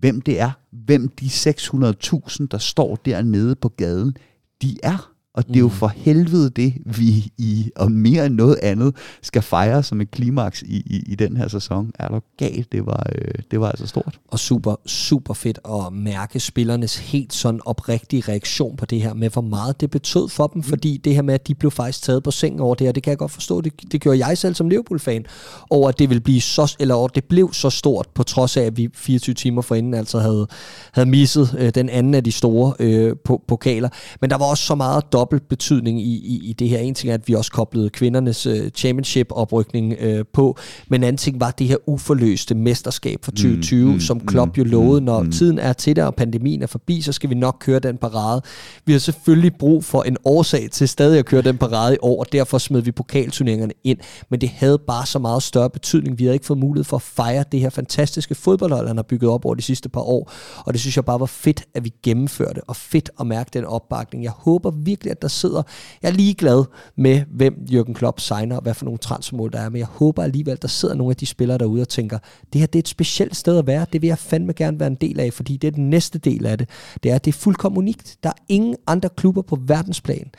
hvem 0.00 0.20
det 0.20 0.40
er, 0.40 0.50
hvem 0.72 1.08
de 1.08 1.26
600.000, 1.26 2.46
der 2.50 2.58
står 2.58 2.96
dernede 3.04 3.54
på 3.54 3.68
gaden, 3.68 4.16
de 4.62 4.76
er. 4.82 5.11
Og 5.34 5.48
det 5.48 5.56
er 5.56 5.60
jo 5.60 5.66
Mm. 5.66 5.70
for 5.70 5.88
helvede 5.96 6.50
det, 6.50 6.74
vi 6.86 7.32
i, 7.38 7.70
og 7.76 7.92
mere 7.92 8.26
end 8.26 8.34
noget 8.34 8.56
andet, 8.62 8.94
skal 9.22 9.42
fejre 9.42 9.82
som 9.82 10.00
et 10.00 10.10
klimaks 10.10 10.62
i, 10.62 10.76
i, 10.76 11.02
i 11.06 11.14
den 11.14 11.36
her 11.36 11.48
sæson. 11.48 11.90
Er 11.98 12.08
du 12.08 12.20
galt? 12.38 12.72
Det 12.72 12.86
var, 12.86 13.06
øh, 13.14 13.34
det 13.50 13.60
var 13.60 13.68
altså 13.68 13.86
stort. 13.86 14.18
Og 14.28 14.38
super, 14.38 14.74
super 14.86 15.34
fedt 15.34 15.58
at 15.68 15.92
mærke 15.92 16.40
spillernes 16.40 16.96
helt 16.96 17.32
sådan 17.32 17.60
oprigtige 17.66 18.22
reaktion 18.28 18.76
på 18.76 18.86
det 18.86 19.02
her, 19.02 19.14
med 19.14 19.30
hvor 19.30 19.42
meget 19.42 19.80
det 19.80 19.90
betød 19.90 20.28
for 20.28 20.46
dem, 20.46 20.62
fordi 20.62 20.96
det 20.96 21.14
her 21.14 21.22
med, 21.22 21.34
at 21.34 21.48
de 21.48 21.54
blev 21.54 21.70
faktisk 21.70 22.02
taget 22.04 22.22
på 22.22 22.30
sengen 22.30 22.60
over 22.60 22.74
det 22.74 22.86
her, 22.86 22.92
det 22.92 23.02
kan 23.02 23.10
jeg 23.10 23.18
godt 23.18 23.32
forstå, 23.32 23.60
det, 23.60 23.72
det 23.92 24.00
gjorde 24.00 24.26
jeg 24.26 24.38
selv 24.38 24.54
som 24.54 24.68
Liverpool-fan, 24.68 25.24
over 25.70 25.88
at 25.88 25.98
det 25.98 26.08
ville 26.08 26.20
blive 26.20 26.40
så, 26.40 26.76
eller 26.80 26.94
over 26.94 27.08
det 27.08 27.24
blev 27.24 27.52
så 27.52 27.70
stort, 27.70 28.06
på 28.14 28.22
trods 28.22 28.56
af, 28.56 28.62
at 28.62 28.76
vi 28.76 28.88
24 28.94 29.34
timer 29.34 29.62
forinden 29.62 29.94
altså 29.94 30.18
havde, 30.18 30.46
havde 30.92 31.08
misset 31.08 31.54
øh, 31.58 31.70
den 31.74 31.88
anden 31.88 32.14
af 32.14 32.24
de 32.24 32.32
store 32.32 32.74
øh, 32.78 33.16
po- 33.28 33.44
pokaler. 33.48 33.88
Men 34.20 34.30
der 34.30 34.36
var 34.38 34.44
også 34.44 34.64
så 34.64 34.74
meget 34.74 35.12
dobbelt 35.22 35.48
betydning 35.48 36.00
i, 36.00 36.14
i, 36.14 36.50
i 36.50 36.52
det 36.52 36.68
her. 36.68 36.78
En 36.78 36.94
ting 36.94 37.10
er, 37.10 37.14
at 37.14 37.28
vi 37.28 37.34
også 37.34 37.52
koblede 37.52 37.90
kvindernes 37.90 38.46
øh, 38.46 38.70
championship-oprykning 38.70 39.94
øh, 40.00 40.24
på, 40.32 40.56
men 40.88 41.00
en 41.00 41.04
anden 41.04 41.18
ting 41.18 41.40
var 41.40 41.50
det 41.50 41.66
her 41.66 41.76
uforløste 41.86 42.54
mesterskab 42.54 43.24
for 43.24 43.30
2020, 43.30 43.86
mm, 43.86 43.92
mm, 43.92 44.00
som 44.00 44.20
Klopp 44.20 44.58
jo 44.58 44.64
mm, 44.64 44.70
lovede, 44.70 45.00
mm, 45.00 45.04
når 45.04 45.22
mm. 45.22 45.30
tiden 45.30 45.58
er 45.58 45.72
til 45.72 45.96
det, 45.96 46.04
og 46.04 46.14
pandemien 46.14 46.62
er 46.62 46.66
forbi, 46.66 47.00
så 47.00 47.12
skal 47.12 47.30
vi 47.30 47.34
nok 47.34 47.56
køre 47.60 47.78
den 47.78 47.96
parade. 47.96 48.42
Vi 48.84 48.92
har 48.92 48.98
selvfølgelig 48.98 49.54
brug 49.58 49.84
for 49.84 50.02
en 50.02 50.16
årsag 50.24 50.68
til 50.70 50.88
stadig 50.88 51.18
at 51.18 51.26
køre 51.26 51.42
den 51.42 51.58
parade 51.58 51.94
i 51.94 51.98
år, 52.02 52.20
og 52.20 52.32
derfor 52.32 52.58
smed 52.58 52.80
vi 52.80 52.92
pokalturneringerne 52.92 53.72
ind, 53.84 53.98
men 54.30 54.40
det 54.40 54.48
havde 54.48 54.78
bare 54.86 55.06
så 55.06 55.18
meget 55.18 55.42
større 55.42 55.70
betydning. 55.70 56.18
Vi 56.18 56.24
havde 56.24 56.34
ikke 56.34 56.46
fået 56.46 56.58
mulighed 56.58 56.84
for 56.84 56.96
at 56.96 57.02
fejre 57.02 57.44
det 57.52 57.60
her 57.60 57.70
fantastiske 57.70 58.34
fodboldhold, 58.34 58.86
han 58.86 58.96
har 58.96 59.02
bygget 59.02 59.30
op 59.30 59.44
over 59.44 59.54
de 59.54 59.62
sidste 59.62 59.88
par 59.88 60.00
år, 60.00 60.32
og 60.66 60.72
det 60.72 60.80
synes 60.80 60.96
jeg 60.96 61.04
bare 61.04 61.20
var 61.20 61.26
fedt, 61.26 61.64
at 61.74 61.84
vi 61.84 61.92
gennemførte, 62.02 62.60
og 62.66 62.76
fedt 62.76 63.10
at 63.20 63.26
mærke 63.26 63.50
den 63.52 63.64
opbakning. 63.64 64.24
Jeg 64.24 64.32
håber 64.32 64.70
virkelig, 64.70 65.10
at 65.12 65.22
der 65.22 65.28
sidder, 65.28 65.62
jeg 66.02 66.08
er 66.08 66.12
ligeglad 66.12 66.64
med, 66.96 67.22
hvem 67.30 67.54
Jürgen 67.70 67.92
Klopp 67.92 68.20
signer, 68.20 68.56
og 68.56 68.62
hvad 68.62 68.74
for 68.74 68.84
nogle 68.84 68.98
transfermål 68.98 69.52
der 69.52 69.60
er, 69.60 69.68
men 69.68 69.78
jeg 69.78 69.86
håber 69.86 70.22
alligevel, 70.22 70.58
der 70.62 70.68
sidder 70.68 70.94
nogle 70.94 71.12
af 71.12 71.16
de 71.16 71.26
spillere 71.26 71.58
derude 71.58 71.82
og 71.82 71.88
tænker, 71.88 72.18
det 72.52 72.60
her 72.60 72.66
det 72.66 72.78
er 72.78 72.82
et 72.82 72.88
specielt 72.88 73.36
sted 73.36 73.58
at 73.58 73.66
være, 73.66 73.86
det 73.92 74.02
vil 74.02 74.08
jeg 74.08 74.18
fandme 74.18 74.52
gerne 74.52 74.80
være 74.80 74.86
en 74.86 74.94
del 74.94 75.20
af, 75.20 75.32
fordi 75.32 75.56
det 75.56 75.68
er 75.68 75.72
den 75.72 75.90
næste 75.90 76.18
del 76.18 76.46
af 76.46 76.58
det. 76.58 76.68
Det 77.02 77.10
er, 77.10 77.14
at 77.14 77.24
det 77.24 77.34
er 77.34 77.38
fuldkommen 77.38 77.78
unikt. 77.78 78.16
Der 78.22 78.28
er 78.28 78.42
ingen 78.48 78.76
andre 78.86 79.08
klubber 79.16 79.42
på 79.42 79.58
verdensplan, 79.66 80.30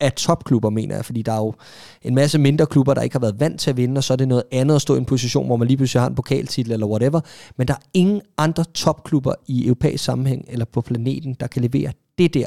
af 0.00 0.12
topklubber, 0.12 0.70
mener 0.70 0.94
jeg, 0.94 1.04
fordi 1.04 1.22
der 1.22 1.32
er 1.32 1.36
jo 1.36 1.54
en 2.02 2.14
masse 2.14 2.38
mindre 2.38 2.66
klubber, 2.66 2.94
der 2.94 3.02
ikke 3.02 3.14
har 3.14 3.20
været 3.20 3.40
vant 3.40 3.60
til 3.60 3.70
at 3.70 3.76
vinde, 3.76 3.98
og 3.98 4.04
så 4.04 4.12
er 4.12 4.16
det 4.16 4.28
noget 4.28 4.44
andet 4.52 4.74
at 4.74 4.82
stå 4.82 4.94
i 4.94 4.98
en 4.98 5.04
position, 5.04 5.46
hvor 5.46 5.56
man 5.56 5.68
lige 5.68 5.76
pludselig 5.76 6.02
har 6.02 6.08
en 6.08 6.14
pokaltitel 6.14 6.72
eller 6.72 6.86
whatever, 6.86 7.20
men 7.56 7.68
der 7.68 7.74
er 7.74 7.78
ingen 7.94 8.20
andre 8.38 8.64
topklubber 8.64 9.34
i 9.46 9.66
europæisk 9.66 10.04
sammenhæng 10.04 10.44
eller 10.48 10.64
på 10.64 10.80
planeten, 10.80 11.36
der 11.40 11.46
kan 11.46 11.62
levere 11.62 11.92
det 12.18 12.34
der, 12.34 12.46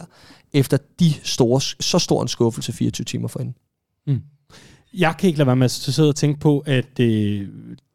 efter 0.53 0.77
de 0.99 1.13
store, 1.23 1.61
så 1.61 1.99
stor 1.99 2.21
en 2.21 2.27
skuffelse 2.27 2.73
24 2.73 3.05
timer 3.05 3.27
forinden. 3.27 3.55
Mm. 4.07 4.21
Jeg 4.93 5.15
kan 5.19 5.27
ikke 5.27 5.39
lade 5.39 5.47
være 5.47 5.55
med 5.55 5.65
at 5.65 5.71
sidde 5.71 6.09
og 6.09 6.15
tænke 6.15 6.39
på, 6.39 6.63
at 6.65 6.99
øh, 6.99 7.47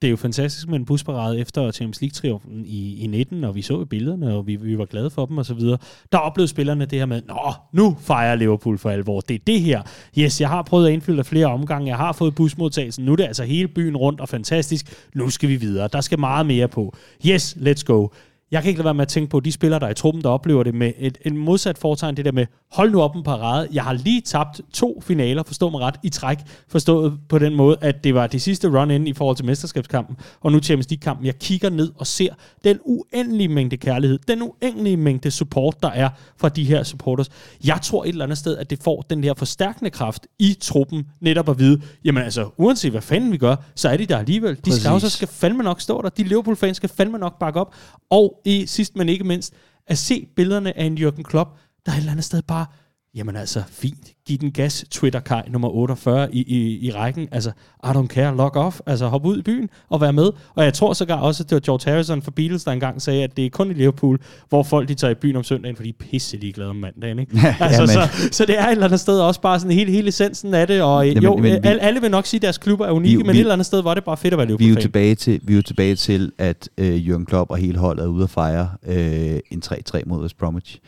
det 0.02 0.08
er 0.08 0.10
jo 0.10 0.16
fantastisk 0.16 0.68
med 0.68 0.78
en 0.78 0.84
busparade 0.84 1.40
efter 1.40 1.70
Champions 1.70 2.00
League-triumfen 2.02 2.64
i, 2.64 3.04
i 3.04 3.06
19, 3.06 3.44
og 3.44 3.54
vi 3.54 3.62
så 3.62 3.82
i 3.82 3.84
billederne, 3.84 4.34
og 4.34 4.46
vi, 4.46 4.56
vi 4.56 4.78
var 4.78 4.84
glade 4.84 5.10
for 5.10 5.26
dem 5.26 5.38
og 5.38 5.46
så 5.46 5.54
videre. 5.54 5.78
Der 6.12 6.18
oplevede 6.18 6.48
spillerne 6.48 6.84
det 6.84 6.98
her 6.98 7.06
med, 7.06 7.22
nå, 7.28 7.52
nu 7.72 7.96
fejrer 8.00 8.34
Liverpool 8.34 8.78
for 8.78 8.90
alvor. 8.90 9.20
Det 9.20 9.34
er 9.34 9.38
det 9.46 9.60
her. 9.60 9.82
Yes, 10.18 10.40
jeg 10.40 10.48
har 10.48 10.62
prøvet 10.62 10.86
at 10.86 10.92
indfylde 10.92 11.24
flere 11.24 11.46
omgange. 11.46 11.88
Jeg 11.88 11.96
har 11.96 12.12
fået 12.12 12.34
busmodtagelsen. 12.34 13.04
Nu 13.04 13.12
er 13.12 13.16
det 13.16 13.24
altså 13.24 13.44
hele 13.44 13.68
byen 13.68 13.96
rundt 13.96 14.20
og 14.20 14.28
fantastisk. 14.28 15.06
Nu 15.14 15.30
skal 15.30 15.48
vi 15.48 15.56
videre. 15.56 15.88
Der 15.92 16.00
skal 16.00 16.18
meget 16.18 16.46
mere 16.46 16.68
på. 16.68 16.94
Yes, 17.26 17.56
let's 17.60 17.82
go. 17.84 18.08
Jeg 18.52 18.62
kan 18.62 18.68
ikke 18.68 18.78
lade 18.78 18.84
være 18.84 18.94
med 18.94 19.02
at 19.02 19.08
tænke 19.08 19.30
på 19.30 19.40
de 19.40 19.52
spillere, 19.52 19.80
der 19.80 19.86
er 19.86 19.90
i 19.90 19.94
truppen, 19.94 20.22
der 20.22 20.28
oplever 20.28 20.62
det 20.62 20.74
med 20.74 20.92
et, 20.98 21.18
et 21.22 21.34
modsat 21.34 21.78
foretegn, 21.78 22.16
det 22.16 22.24
der 22.24 22.32
med, 22.32 22.46
hold 22.72 22.90
nu 22.90 23.02
op 23.02 23.16
en 23.16 23.22
parade. 23.22 23.68
Jeg 23.72 23.84
har 23.84 23.92
lige 23.92 24.20
tabt 24.20 24.60
to 24.72 25.02
finaler, 25.06 25.42
forstå 25.42 25.70
mig 25.70 25.80
ret, 25.80 25.94
i 26.02 26.08
træk, 26.08 26.38
forstået 26.68 27.18
på 27.28 27.38
den 27.38 27.54
måde, 27.54 27.76
at 27.80 28.04
det 28.04 28.14
var 28.14 28.26
det 28.26 28.42
sidste 28.42 28.68
run-in 28.68 29.06
i 29.06 29.12
forhold 29.12 29.36
til 29.36 29.44
mesterskabskampen, 29.44 30.16
og 30.40 30.52
nu 30.52 30.58
Champions 30.60 30.90
League-kampen. 30.90 31.26
Jeg 31.26 31.38
kigger 31.38 31.70
ned 31.70 31.92
og 31.96 32.06
ser 32.06 32.34
den 32.64 32.78
uendelige 32.84 33.48
mængde 33.48 33.76
kærlighed, 33.76 34.18
den 34.28 34.42
uendelige 34.42 34.96
mængde 34.96 35.30
support, 35.30 35.82
der 35.82 35.90
er 35.90 36.08
fra 36.36 36.48
de 36.48 36.64
her 36.64 36.82
supporters. 36.82 37.28
Jeg 37.64 37.78
tror 37.82 38.04
et 38.04 38.08
eller 38.08 38.24
andet 38.24 38.38
sted, 38.38 38.56
at 38.56 38.70
det 38.70 38.78
får 38.82 39.02
den 39.10 39.24
her 39.24 39.34
forstærkende 39.34 39.90
kraft 39.90 40.26
i 40.38 40.56
truppen, 40.60 41.06
netop 41.20 41.48
at 41.48 41.58
vide, 41.58 41.80
jamen 42.04 42.22
altså, 42.22 42.50
uanset 42.56 42.90
hvad 42.90 43.02
fanden 43.02 43.32
vi 43.32 43.36
gør, 43.36 43.56
så 43.74 43.88
er 43.88 43.96
de 43.96 44.06
der 44.06 44.18
alligevel. 44.18 44.56
De 44.56 44.60
Præcis. 44.62 44.82
scouser 44.82 45.08
skal 45.08 45.28
fandme 45.28 45.62
nok 45.62 45.80
stå 45.80 46.02
der, 46.02 46.08
de 46.08 46.22
Liverpool-fans 46.22 46.76
skal 46.76 46.88
fandme 46.88 47.18
nok 47.18 47.38
bakke 47.38 47.60
op, 47.60 47.74
og 48.10 48.41
i 48.44 48.66
sidst 48.66 48.96
men 48.96 49.08
ikke 49.08 49.24
mindst, 49.24 49.54
at 49.86 49.98
se 49.98 50.26
billederne 50.36 50.78
af 50.78 50.84
en 50.84 50.98
Jürgen 50.98 51.22
Klopp, 51.22 51.58
der 51.86 51.92
et 51.92 51.96
eller 51.96 52.12
andet 52.12 52.24
sted 52.24 52.42
bare, 52.42 52.66
jamen 53.14 53.36
altså, 53.36 53.62
fint, 53.70 54.12
giv 54.26 54.38
den 54.38 54.52
gas, 54.52 54.84
Twitter-kaj 54.90 55.42
nummer 55.50 55.68
48 55.68 56.34
i, 56.34 56.42
i, 56.42 56.86
i 56.86 56.90
rækken, 56.92 57.28
altså, 57.32 57.50
I 57.84 57.86
don't 57.86 58.06
care, 58.06 58.36
log 58.36 58.56
off, 58.56 58.80
altså 58.86 59.06
hop 59.08 59.26
ud 59.26 59.38
i 59.38 59.42
byen 59.42 59.68
og 59.90 60.00
vær 60.00 60.10
med, 60.10 60.30
og 60.54 60.64
jeg 60.64 60.74
tror 60.74 60.92
sågar 60.92 61.16
også, 61.16 61.42
at 61.42 61.50
det 61.50 61.54
var 61.54 61.60
George 61.60 61.90
Harrison 61.90 62.22
fra 62.22 62.30
Beatles, 62.36 62.64
der 62.64 62.72
engang 62.72 63.02
sagde, 63.02 63.24
at 63.24 63.36
det 63.36 63.46
er 63.46 63.50
kun 63.50 63.70
i 63.70 63.74
Liverpool, 63.74 64.18
hvor 64.48 64.62
folk 64.62 64.88
de 64.88 64.94
tager 64.94 65.10
i 65.10 65.14
byen 65.14 65.36
om 65.36 65.44
søndagen, 65.44 65.76
fordi 65.76 65.90
de 65.90 65.94
er 66.04 66.08
pisse 66.10 66.36
ligeglade 66.36 66.70
om 66.70 66.76
mandagen, 66.76 67.18
ikke? 67.18 67.32
altså, 67.60 67.80
Jamen. 67.82 67.88
så, 67.88 68.28
så 68.32 68.44
det 68.46 68.58
er 68.58 68.66
et 68.66 68.70
eller 68.72 68.84
andet 68.86 69.00
sted 69.00 69.20
også 69.20 69.40
bare 69.40 69.60
sådan 69.60 69.76
hele, 69.76 69.90
hele 69.92 70.08
essensen 70.08 70.54
af 70.54 70.66
det, 70.66 70.82
og 70.82 71.06
Jamen, 71.08 71.22
jo, 71.22 71.36
men 71.36 71.44
vi- 71.44 71.68
alle, 71.80 72.00
vil 72.00 72.10
nok 72.10 72.26
sige, 72.26 72.38
at 72.38 72.42
deres 72.42 72.58
klubber 72.58 72.86
er 72.86 72.90
unikke, 72.90 73.16
Vi- 73.18 73.22
men 73.22 73.32
vi- 73.32 73.36
et 73.36 73.40
eller 73.40 73.52
andet 73.52 73.66
sted 73.66 73.82
var 73.82 73.94
det 73.94 74.04
bare 74.04 74.16
fedt 74.16 74.34
at 74.34 74.38
være 74.38 74.58
Vi 74.58 74.64
er 74.64 74.68
jo 74.68 74.74
tilbage 74.80 75.14
til, 75.14 75.40
vi 75.42 75.52
er 75.52 75.56
jo 75.56 75.62
tilbage 75.62 75.94
til 75.94 76.32
at 76.38 76.68
øh, 76.78 77.08
Jørgen 77.08 77.26
Klopp 77.26 77.50
og 77.50 77.56
hele 77.56 77.78
holdet 77.78 78.02
er 78.04 78.08
ude 78.08 78.24
at 78.24 78.30
fejre 78.30 78.68
øh, 78.86 79.40
en 79.50 79.62
3-3 79.66 80.00
mod 80.06 80.22
West 80.22 80.38
Bromwich. 80.38 80.78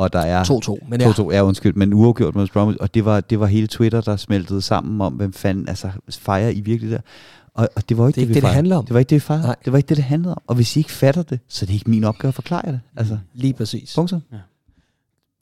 Og 0.00 0.12
der 0.12 0.18
er 0.20 0.44
2-2, 0.44 0.88
men 0.88 1.00
ja. 1.00 1.10
2-2, 1.10 1.30
ja 1.32 1.42
undskyld, 1.44 1.74
men 1.74 1.92
uafgjort 1.92 2.34
mod 2.34 2.46
Bromwich. 2.52 2.78
Og 2.80 2.94
det 2.94 3.04
var, 3.04 3.20
det 3.20 3.40
var 3.40 3.46
hele 3.46 3.66
Twitter, 3.66 4.00
der 4.00 4.16
smeltede 4.16 4.62
sammen 4.62 5.00
om, 5.00 5.12
hvem 5.12 5.32
fanden, 5.32 5.68
altså 5.68 5.90
fejrer 6.10 6.48
I 6.48 6.60
virkelig 6.60 6.90
der? 6.92 7.00
Og, 7.54 7.68
og 7.76 7.88
det 7.88 7.98
var 7.98 8.06
ikke 8.08 8.16
Det 8.16 8.22
er 8.22 8.26
det, 8.26 8.28
ikke 8.30 8.34
det, 8.34 8.34
det 8.34 8.42
fejrede. 8.42 8.54
handler 8.54 8.76
om. 8.76 8.84
Det 8.84 8.92
var 8.94 8.98
ikke 8.98 9.10
det, 9.10 9.14
vi 9.14 9.20
fejrede. 9.20 9.42
Nej. 9.46 9.56
Det 9.64 9.72
var 9.72 9.76
ikke 9.78 9.88
det, 9.88 9.96
det 9.96 10.04
handlede 10.04 10.34
om. 10.34 10.42
Og 10.46 10.54
hvis 10.54 10.76
I 10.76 10.78
ikke 10.80 10.92
fatter 10.92 11.22
det, 11.22 11.40
så 11.48 11.64
er 11.64 11.66
det 11.66 11.74
ikke 11.74 11.90
min 11.90 12.04
opgave 12.04 12.28
at 12.28 12.34
forklare 12.34 12.62
jer 12.64 12.70
det. 12.72 12.80
Altså, 12.96 13.18
Lige 13.34 13.52
præcis. 13.52 13.94
punktum. 13.94 14.22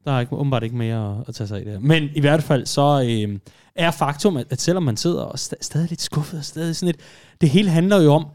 Der 0.05 0.13
er 0.13 0.21
ikke, 0.21 0.33
åbenbart 0.37 0.63
ikke 0.63 0.77
mere 0.77 1.11
at, 1.19 1.25
at 1.29 1.35
tage 1.35 1.49
sig 1.49 1.59
af 1.59 1.65
det 1.65 1.73
her. 1.73 1.81
Men 1.81 2.09
i 2.15 2.21
hvert 2.21 2.43
fald 2.43 2.67
så 2.67 3.03
øh, 3.09 3.39
er 3.77 3.91
faktum, 3.91 4.37
at, 4.37 4.47
at 4.51 4.61
selvom 4.61 4.83
man 4.83 4.97
sidder 4.97 5.23
og 5.23 5.35
st- 5.35 5.53
stadig 5.61 5.89
lidt 5.89 6.01
skuffet 6.01 6.39
og 6.39 6.45
stadig 6.45 6.77
sådan 6.77 6.87
lidt, 6.87 7.01
det 7.41 7.49
hele 7.51 7.71
handler 7.71 8.03
jo 8.03 8.13
om, 8.13 8.27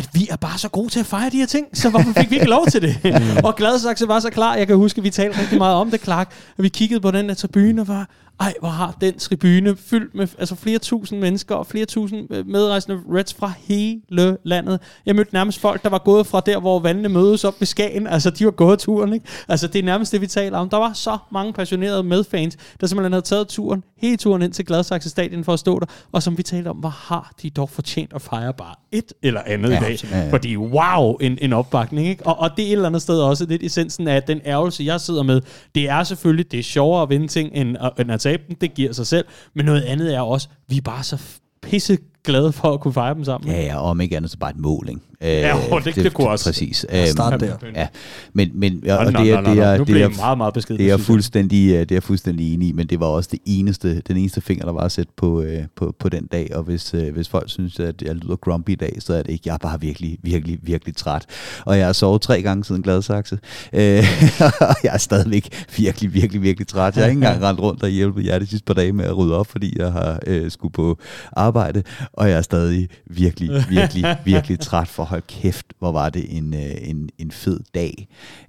at 0.00 0.08
vi 0.12 0.28
er 0.30 0.36
bare 0.36 0.58
så 0.58 0.68
gode 0.68 0.88
til 0.88 1.00
at 1.00 1.06
fejre 1.06 1.30
de 1.30 1.36
her 1.36 1.46
ting, 1.46 1.66
så 1.72 1.90
hvorfor 1.90 2.12
fik 2.16 2.30
vi 2.30 2.34
ikke 2.34 2.50
lov 2.50 2.66
til 2.66 2.82
det? 2.82 2.96
og 3.46 3.56
Gladsaxe 3.56 4.08
var 4.08 4.20
så 4.20 4.30
klar, 4.30 4.54
jeg 4.54 4.66
kan 4.66 4.76
huske, 4.76 4.98
at 4.98 5.04
vi 5.04 5.10
talte 5.10 5.40
rigtig 5.40 5.58
meget 5.58 5.74
om 5.74 5.90
det, 5.90 6.00
Clark, 6.00 6.32
og 6.58 6.64
vi 6.64 6.68
kiggede 6.68 7.00
på 7.00 7.10
den 7.10 7.28
der 7.28 7.34
tribune 7.34 7.82
og 7.82 7.88
var, 7.88 8.08
ej, 8.40 8.54
hvor 8.60 8.68
har 8.68 8.96
den 9.00 9.18
tribune 9.18 9.76
fyldt 9.76 10.14
med 10.14 10.28
altså 10.38 10.54
flere 10.54 10.78
tusind 10.78 11.20
mennesker 11.20 11.54
og 11.54 11.66
flere 11.66 11.84
tusind 11.84 12.34
øh, 12.34 12.46
medrejsende 12.46 13.00
Reds 13.12 13.34
fra 13.34 13.52
hele 13.58 14.36
landet. 14.42 14.80
Jeg 15.06 15.16
mødte 15.16 15.34
nærmest 15.34 15.58
folk, 15.58 15.82
der 15.82 15.88
var 15.88 15.98
gået 15.98 16.26
fra 16.26 16.40
der, 16.46 16.60
hvor 16.60 16.78
vandene 16.78 17.08
mødes 17.08 17.44
op 17.44 17.54
ved 17.60 17.66
Skagen. 17.66 18.06
Altså, 18.06 18.30
de 18.30 18.44
var 18.44 18.50
gået 18.50 18.78
turen, 18.78 19.12
ikke? 19.12 19.26
Altså, 19.48 19.66
det 19.66 19.78
er 19.78 19.82
nærmest 19.82 20.12
det, 20.12 20.20
vi 20.20 20.26
taler 20.26 20.58
om. 20.58 20.68
Der 20.68 20.76
var 20.76 20.92
så 20.92 21.18
mange 21.32 21.52
passionerede 21.52 22.02
medfans, 22.02 22.56
der 22.80 22.86
simpelthen 22.86 23.12
havde 23.12 23.24
taget 23.24 23.48
turen, 23.48 23.84
hele 23.98 24.16
turen 24.16 24.42
ind 24.42 24.52
til 24.52 24.66
Gladsaxe 24.66 25.10
Stadion 25.10 25.44
for 25.44 25.52
at 25.52 25.58
stå 25.58 25.78
der, 25.78 25.86
og 26.12 26.22
som 26.22 26.38
vi 26.38 26.42
talte 26.42 26.68
om, 26.68 26.76
hvor 26.76 26.88
har 26.88 27.32
de 27.42 27.50
dog 27.50 27.70
fortjent 27.70 28.12
at 28.12 28.22
fejre 28.22 28.52
bare 28.52 28.74
et 28.92 29.12
eller 29.22 29.40
andet 29.46 29.70
ja, 29.70 29.78
i 29.78 29.80
dag. 29.80 29.98
Ja, 30.10 30.18
ja. 30.18 30.32
Fordi 30.32 30.56
wow, 30.56 31.16
en, 31.16 31.38
en 31.40 31.52
opbakning, 31.52 32.08
ikke? 32.08 32.26
Og, 32.26 32.38
og 32.38 32.50
det 32.56 32.62
er 32.62 32.66
et 32.66 32.72
eller 32.72 32.86
andet 32.86 33.02
sted 33.02 33.20
også 33.20 33.46
lidt 33.46 33.62
essensen 33.62 34.08
af 34.08 34.22
den 34.22 34.40
ærgelse, 34.46 34.84
jeg 34.84 35.00
sidder 35.00 35.22
med. 35.22 35.40
Det 35.74 35.88
er 35.88 36.04
selvfølgelig, 36.04 36.52
det 36.52 36.58
er 36.58 36.62
sjovere 36.62 37.02
at 37.02 37.10
vinde 37.10 37.28
ting, 37.28 37.50
end, 37.54 37.76
end 37.98 38.12
at 38.12 38.20
tabe. 38.30 38.56
Det 38.60 38.74
giver 38.74 38.92
sig 38.92 39.06
selv. 39.06 39.26
Men 39.54 39.66
noget 39.66 39.82
andet 39.82 40.14
er 40.14 40.20
også, 40.20 40.48
vi 40.68 40.76
er 40.76 40.80
bare 40.80 41.04
så 41.04 41.22
pisse 41.62 41.98
glade 42.24 42.52
for 42.52 42.72
at 42.72 42.80
kunne 42.80 42.94
fejre 42.94 43.14
dem 43.14 43.24
sammen. 43.24 43.50
Ja, 43.50 43.62
ja, 43.62 43.76
og 43.76 43.90
om 43.90 44.00
ikke 44.00 44.16
andet 44.16 44.30
så 44.30 44.38
bare 44.38 44.50
et 44.50 44.58
mål, 44.58 44.88
ikke? 44.88 45.00
Ja, 45.22 45.56
det, 45.84 45.84
det, 45.84 46.04
det 46.04 46.14
kunne 46.14 46.28
også. 46.28 46.44
Præcis. 46.44 46.86
Start 47.06 47.32
øhm, 47.32 47.40
der. 47.40 47.56
Ja, 47.74 47.86
men, 48.32 48.50
men 48.54 48.90
og, 48.90 48.98
og 48.98 49.06
det 49.06 49.14
er, 49.14 49.40
det 49.40 49.58
er, 49.58 49.84
det 49.84 50.02
er, 50.02 50.08
meget, 50.16 50.38
meget 50.38 50.54
beskeden. 50.54 50.78
Det 50.78 50.90
er, 50.90 50.96
fuldstændig, 50.96 51.70
øh, 51.74 51.80
det 51.80 51.92
er 51.92 52.00
fuldstændig 52.00 52.54
enig 52.54 52.68
i, 52.68 52.72
men 52.72 52.86
det 52.86 53.00
var 53.00 53.06
også 53.06 53.28
det 53.32 53.38
eneste, 53.46 54.00
den 54.00 54.16
eneste 54.16 54.40
finger, 54.40 54.64
der 54.64 54.72
var 54.72 54.80
at 54.80 54.92
sætte 54.92 55.12
på, 55.16 55.42
øh, 55.42 55.64
på, 55.76 55.94
på 55.98 56.08
den 56.08 56.26
dag, 56.26 56.50
og 56.54 56.62
hvis, 56.62 56.94
øh, 56.94 57.12
hvis 57.12 57.28
folk 57.28 57.50
synes, 57.50 57.80
at 57.80 58.02
jeg 58.02 58.14
lyder 58.14 58.36
grumpy 58.36 58.70
i 58.70 58.74
dag, 58.74 58.96
så 58.98 59.14
er 59.14 59.22
det 59.22 59.32
ikke. 59.32 59.42
Jeg 59.46 59.54
er 59.54 59.58
bare 59.58 59.80
virkelig, 59.80 60.18
virkelig, 60.22 60.58
virkelig 60.62 60.96
træt. 60.96 61.26
Og 61.66 61.78
jeg 61.78 61.86
har 61.86 61.92
sovet 61.92 62.22
tre 62.22 62.42
gange 62.42 62.64
siden 62.64 62.82
Gladsaxe. 62.82 63.38
jeg 63.72 64.92
er 64.92 64.98
stadigvæk 64.98 65.66
virkelig, 65.76 66.14
virkelig, 66.14 66.42
virkelig 66.42 66.66
træt. 66.66 66.96
Jeg 66.96 67.04
har 67.04 67.10
ikke 67.10 67.18
engang 67.18 67.42
rendt 67.48 67.60
rundt 67.60 67.82
og 67.82 67.88
hjulpet 67.88 68.26
jer 68.26 68.38
de 68.38 68.46
sidste 68.46 68.64
par 68.64 68.74
dage 68.74 68.92
med 68.92 69.04
at 69.04 69.16
rydde 69.16 69.36
op, 69.36 69.46
fordi 69.46 69.78
jeg 69.78 69.92
har 69.92 70.18
øh, 70.26 70.50
skulle 70.50 70.72
på 70.72 70.98
arbejde, 71.32 71.82
og 72.12 72.30
jeg 72.30 72.38
er 72.38 72.42
stadig 72.42 72.88
virkelig, 73.06 73.50
virkelig, 73.68 74.16
virkelig 74.24 74.60
træt 74.60 74.88
for 74.88 75.04
hold 75.04 75.22
kæft, 75.22 75.66
hvor 75.78 75.92
var 75.92 76.10
det 76.10 76.36
en, 76.36 76.54
øh, 76.54 76.88
en, 76.88 77.10
en 77.18 77.30
fed 77.30 77.60
dag. 77.74 78.08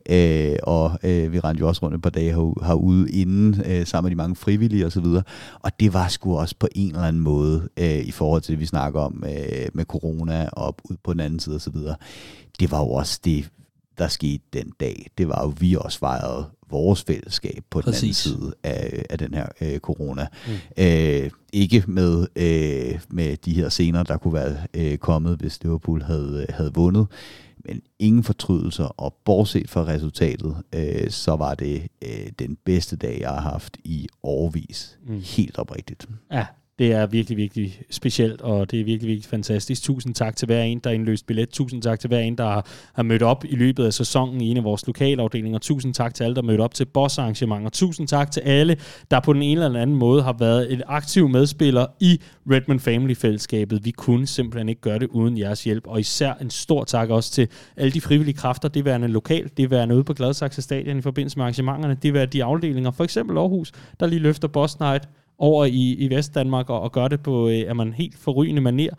Øh, 0.09 0.55
og 0.63 0.99
øh, 1.03 1.33
vi 1.33 1.39
rendte 1.39 1.59
jo 1.59 1.67
også 1.67 1.81
rundt 1.83 1.95
et 1.95 2.01
par 2.01 2.09
dage 2.09 2.33
her, 2.33 2.65
herude 2.65 3.11
inden, 3.11 3.61
øh, 3.65 3.85
sammen 3.85 4.09
med 4.09 4.11
de 4.11 4.15
mange 4.15 4.35
frivillige 4.35 4.85
osv. 4.85 5.05
Og, 5.05 5.23
og 5.61 5.79
det 5.79 5.93
var 5.93 6.07
sgu 6.07 6.37
også 6.37 6.55
på 6.59 6.67
en 6.75 6.89
eller 6.89 7.07
anden 7.07 7.21
måde, 7.21 7.69
øh, 7.77 7.99
i 7.99 8.11
forhold 8.11 8.41
til 8.41 8.51
det, 8.51 8.59
vi 8.59 8.65
snakker 8.65 8.99
om 8.99 9.23
øh, 9.27 9.67
med 9.73 9.85
corona 9.85 10.49
og 10.51 10.75
ud 10.83 10.97
på 11.03 11.13
den 11.13 11.19
anden 11.19 11.39
side 11.39 11.55
osv. 11.55 11.75
Det 12.59 12.71
var 12.71 12.79
jo 12.79 12.89
også 12.89 13.19
det, 13.23 13.49
der 13.97 14.07
skete 14.07 14.43
den 14.53 14.71
dag. 14.79 15.07
Det 15.17 15.27
var 15.27 15.43
jo, 15.43 15.53
vi 15.59 15.75
også 15.75 15.99
fejrede 15.99 16.45
vores 16.71 17.03
fællesskab 17.03 17.63
på 17.69 17.81
Præcis. 17.81 18.23
den 18.23 18.33
anden 18.33 18.41
side 18.41 18.53
af, 18.63 19.05
af 19.09 19.17
den 19.17 19.33
her 19.33 19.45
øh, 19.61 19.79
corona. 19.79 20.27
Mm. 20.47 20.83
Øh, 20.83 21.29
ikke 21.53 21.83
med, 21.87 22.27
øh, 22.35 22.99
med 23.09 23.37
de 23.37 23.53
her 23.53 23.69
scener, 23.69 24.03
der 24.03 24.17
kunne 24.17 24.33
være 24.33 24.57
øh, 24.73 24.97
kommet, 24.97 25.37
hvis 25.39 25.63
Liverpool 25.63 26.01
havde, 26.01 26.45
havde 26.49 26.73
vundet, 26.73 27.07
men 27.65 27.81
ingen 27.99 28.23
fortrydelser, 28.23 28.83
og 28.83 29.15
bortset 29.25 29.69
fra 29.69 29.85
resultatet, 29.87 30.55
øh, 30.75 31.09
så 31.09 31.35
var 31.35 31.55
det 31.55 31.87
øh, 32.01 32.31
den 32.39 32.57
bedste 32.65 32.95
dag, 32.95 33.19
jeg 33.19 33.29
har 33.29 33.41
haft 33.41 33.77
i 33.83 34.07
årvis. 34.23 34.97
Mm. 35.07 35.21
Helt 35.25 35.57
oprigtigt. 35.59 36.07
Ja, 36.31 36.45
det 36.81 36.93
er 36.93 37.05
virkelig, 37.05 37.37
virkelig 37.37 37.81
specielt, 37.89 38.41
og 38.41 38.71
det 38.71 38.79
er 38.79 38.83
virkelig, 38.83 39.07
virkelig 39.07 39.29
fantastisk. 39.29 39.83
Tusind 39.83 40.15
tak 40.15 40.35
til 40.35 40.45
hver 40.45 40.61
en, 40.61 40.79
der 40.79 40.89
har 40.89 40.95
indløst 40.95 41.27
billet. 41.27 41.49
Tusind 41.49 41.81
tak 41.81 41.99
til 41.99 42.07
hver 42.07 42.19
en, 42.19 42.37
der 42.37 42.43
har, 42.43 42.65
har 42.93 43.03
mødt 43.03 43.21
op 43.21 43.45
i 43.45 43.55
løbet 43.55 43.85
af 43.85 43.93
sæsonen 43.93 44.41
i 44.41 44.47
en 44.47 44.57
af 44.57 44.63
vores 44.63 44.87
lokalafdelinger. 44.87 45.59
Tusind 45.59 45.93
tak 45.93 46.13
til 46.13 46.23
alle, 46.23 46.35
der 46.35 46.41
mødte 46.41 46.61
op 46.61 46.73
til 46.73 46.85
bossarrangementer. 46.85 47.69
Tusind 47.69 48.07
tak 48.07 48.31
til 48.31 48.41
alle, 48.41 48.77
der 49.11 49.19
på 49.19 49.33
den 49.33 49.41
ene 49.41 49.65
eller 49.65 49.81
anden 49.81 49.95
måde 49.95 50.23
har 50.23 50.35
været 50.39 50.73
en 50.73 50.81
aktiv 50.87 51.29
medspiller 51.29 51.85
i 51.99 52.21
Redmond 52.51 52.79
Family-fællesskabet. 52.79 53.85
Vi 53.85 53.91
kunne 53.91 54.27
simpelthen 54.27 54.69
ikke 54.69 54.81
gøre 54.81 54.99
det 54.99 55.07
uden 55.07 55.37
jeres 55.37 55.63
hjælp, 55.63 55.87
og 55.87 55.99
især 55.99 56.33
en 56.33 56.49
stor 56.49 56.83
tak 56.83 57.09
også 57.09 57.31
til 57.31 57.47
alle 57.77 57.91
de 57.91 58.01
frivillige 58.01 58.35
kræfter, 58.35 58.69
det 58.69 58.85
værende 58.85 59.07
lokalt, 59.07 59.57
det 59.57 59.71
værende 59.71 59.95
ude 59.95 60.03
på 60.03 60.13
Gladsaxe 60.13 60.61
Stadion 60.61 60.97
i 60.97 61.01
forbindelse 61.01 61.37
med 61.37 61.43
arrangementerne, 61.43 61.97
det 62.01 62.13
værende 62.13 62.31
de 62.33 62.43
afdelinger, 62.43 62.91
for 62.91 63.03
eksempel 63.03 63.37
Aarhus, 63.37 63.71
der 63.99 64.07
lige 64.07 64.19
løfter 64.19 64.47
Boss 64.47 64.79
Night, 64.79 65.09
over 65.41 65.65
i, 65.65 65.93
i 65.93 66.09
Vestdanmark 66.09 66.69
og, 66.69 66.81
og 66.81 66.91
gør 66.91 67.07
det 67.07 67.23
på 67.23 67.47
øh, 67.47 67.55
er 67.55 67.73
man 67.73 67.93
helt 67.93 68.17
forrygende 68.17 68.61
maner. 68.61 68.93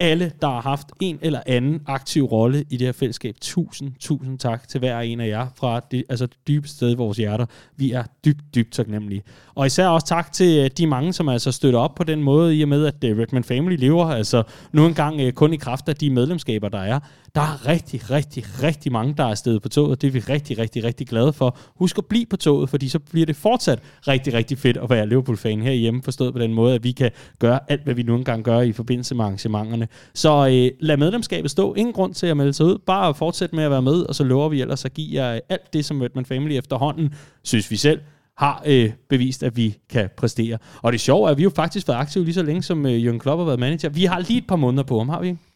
Alle, 0.00 0.32
der 0.40 0.48
har 0.48 0.60
haft 0.60 0.86
en 1.00 1.18
eller 1.22 1.40
anden 1.46 1.80
aktiv 1.86 2.24
rolle 2.24 2.64
i 2.70 2.76
det 2.76 2.86
her 2.86 2.92
fællesskab, 2.92 3.34
tusind, 3.40 3.92
tusind 4.00 4.38
tak 4.38 4.68
til 4.68 4.78
hver 4.78 5.00
en 5.00 5.20
af 5.20 5.28
jer 5.28 5.46
fra 5.56 5.80
det, 5.90 6.04
altså 6.08 6.26
det 6.26 6.36
dybeste 6.48 6.76
sted 6.76 6.90
i 6.90 6.94
vores 6.94 7.18
hjerter. 7.18 7.46
Vi 7.76 7.92
er 7.92 8.02
dybt, 8.24 8.54
dybt 8.54 8.72
taknemmelige. 8.72 9.22
Og 9.54 9.66
især 9.66 9.86
også 9.86 10.06
tak 10.06 10.32
til 10.32 10.64
øh, 10.64 10.70
de 10.78 10.86
mange, 10.86 11.12
som 11.12 11.28
altså 11.28 11.52
støtter 11.52 11.78
op 11.78 11.94
på 11.94 12.04
den 12.04 12.22
måde, 12.22 12.56
i 12.56 12.62
og 12.62 12.68
med, 12.68 12.86
at 12.86 13.04
øh, 13.04 13.18
Redman 13.18 13.44
Family 13.44 13.76
lever 13.76 14.06
altså 14.06 14.42
nu 14.72 14.86
engang 14.86 15.20
øh, 15.20 15.32
kun 15.32 15.52
i 15.52 15.56
kraft 15.56 15.88
af 15.88 15.96
de 15.96 16.10
medlemskaber, 16.10 16.68
der 16.68 16.80
er. 16.80 17.00
Der 17.34 17.40
er 17.40 17.66
rigtig, 17.68 18.10
rigtig, 18.10 18.44
rigtig 18.62 18.92
mange, 18.92 19.14
der 19.16 19.24
er 19.24 19.28
afsted 19.28 19.60
på 19.60 19.68
toget. 19.68 20.02
Det 20.02 20.08
er 20.08 20.12
vi 20.12 20.18
rigtig, 20.18 20.58
rigtig, 20.58 20.84
rigtig 20.84 21.06
glade 21.06 21.32
for. 21.32 21.56
Husk 21.76 21.98
at 21.98 22.06
blive 22.06 22.26
på 22.26 22.36
toget, 22.36 22.70
fordi 22.70 22.88
så 22.88 22.98
bliver 22.98 23.26
det 23.26 23.36
fortsat 23.36 23.82
rigtig, 24.08 24.34
rigtig 24.34 24.58
fedt 24.58 24.76
at 24.76 24.90
være 24.90 25.08
Liverpool-fan 25.08 25.62
herhjemme, 25.62 26.02
forstået 26.02 26.32
på 26.32 26.38
den 26.38 26.54
måde, 26.54 26.74
at 26.74 26.84
vi 26.84 26.92
kan 26.92 27.10
gøre 27.38 27.60
alt, 27.68 27.84
hvad 27.84 27.94
vi 27.94 28.02
nu 28.02 28.14
engang 28.14 28.44
gør 28.44 28.60
i 28.60 28.72
forbindelse 28.72 29.14
med 29.14 29.24
arrangementerne. 29.24 29.88
Så 30.14 30.46
øh, 30.46 30.70
lad 30.80 30.96
medlemskabet 30.96 31.50
stå. 31.50 31.74
Ingen 31.74 31.92
grund 31.92 32.14
til 32.14 32.26
at 32.26 32.36
melde 32.36 32.52
sig 32.52 32.66
ud. 32.66 32.78
Bare 32.86 33.14
fortsæt 33.14 33.52
med 33.52 33.64
at 33.64 33.70
være 33.70 33.82
med, 33.82 34.02
og 34.02 34.14
så 34.14 34.24
lover 34.24 34.48
vi 34.48 34.60
ellers 34.60 34.84
at 34.84 34.94
give 34.94 35.22
jer 35.22 35.34
øh, 35.34 35.40
alt 35.48 35.72
det, 35.72 35.84
som 35.84 36.00
Redman 36.00 36.24
Family 36.24 36.52
efterhånden, 36.58 37.14
synes 37.44 37.70
vi 37.70 37.76
selv, 37.76 38.00
har 38.36 38.62
øh, 38.66 38.92
bevist, 39.08 39.42
at 39.42 39.56
vi 39.56 39.76
kan 39.90 40.08
præstere. 40.16 40.58
Og 40.82 40.92
det 40.92 41.00
sjove 41.00 41.26
er, 41.26 41.30
at 41.30 41.38
vi 41.38 41.42
jo 41.42 41.50
faktisk 41.50 41.88
været 41.88 41.98
aktive 41.98 42.24
lige 42.24 42.34
så 42.34 42.42
længe, 42.42 42.62
som 42.62 42.86
øh, 42.86 43.04
Jürgen 43.04 43.18
Klopp 43.18 43.38
har 43.38 43.44
været 43.44 43.60
manager. 43.60 43.88
Vi 43.88 44.04
har 44.04 44.18
lige 44.20 44.38
et 44.38 44.46
par 44.46 44.56
måneder 44.56 44.82
på 44.82 44.98
ham, 44.98 45.08
har 45.08 45.20
vi 45.20 45.26
ikke? 45.28 45.53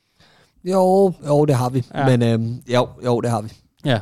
Jo, 0.65 1.13
jo, 1.27 1.45
det 1.45 1.55
har 1.55 1.71
vi. 1.71 1.85
Ja. 1.95 2.07
Men 2.07 2.23
øhm, 2.23 2.63
jo, 2.67 2.89
jo, 3.05 3.21
det 3.21 3.31
har 3.31 3.43
vi. 3.43 3.53
Ja. 3.85 4.01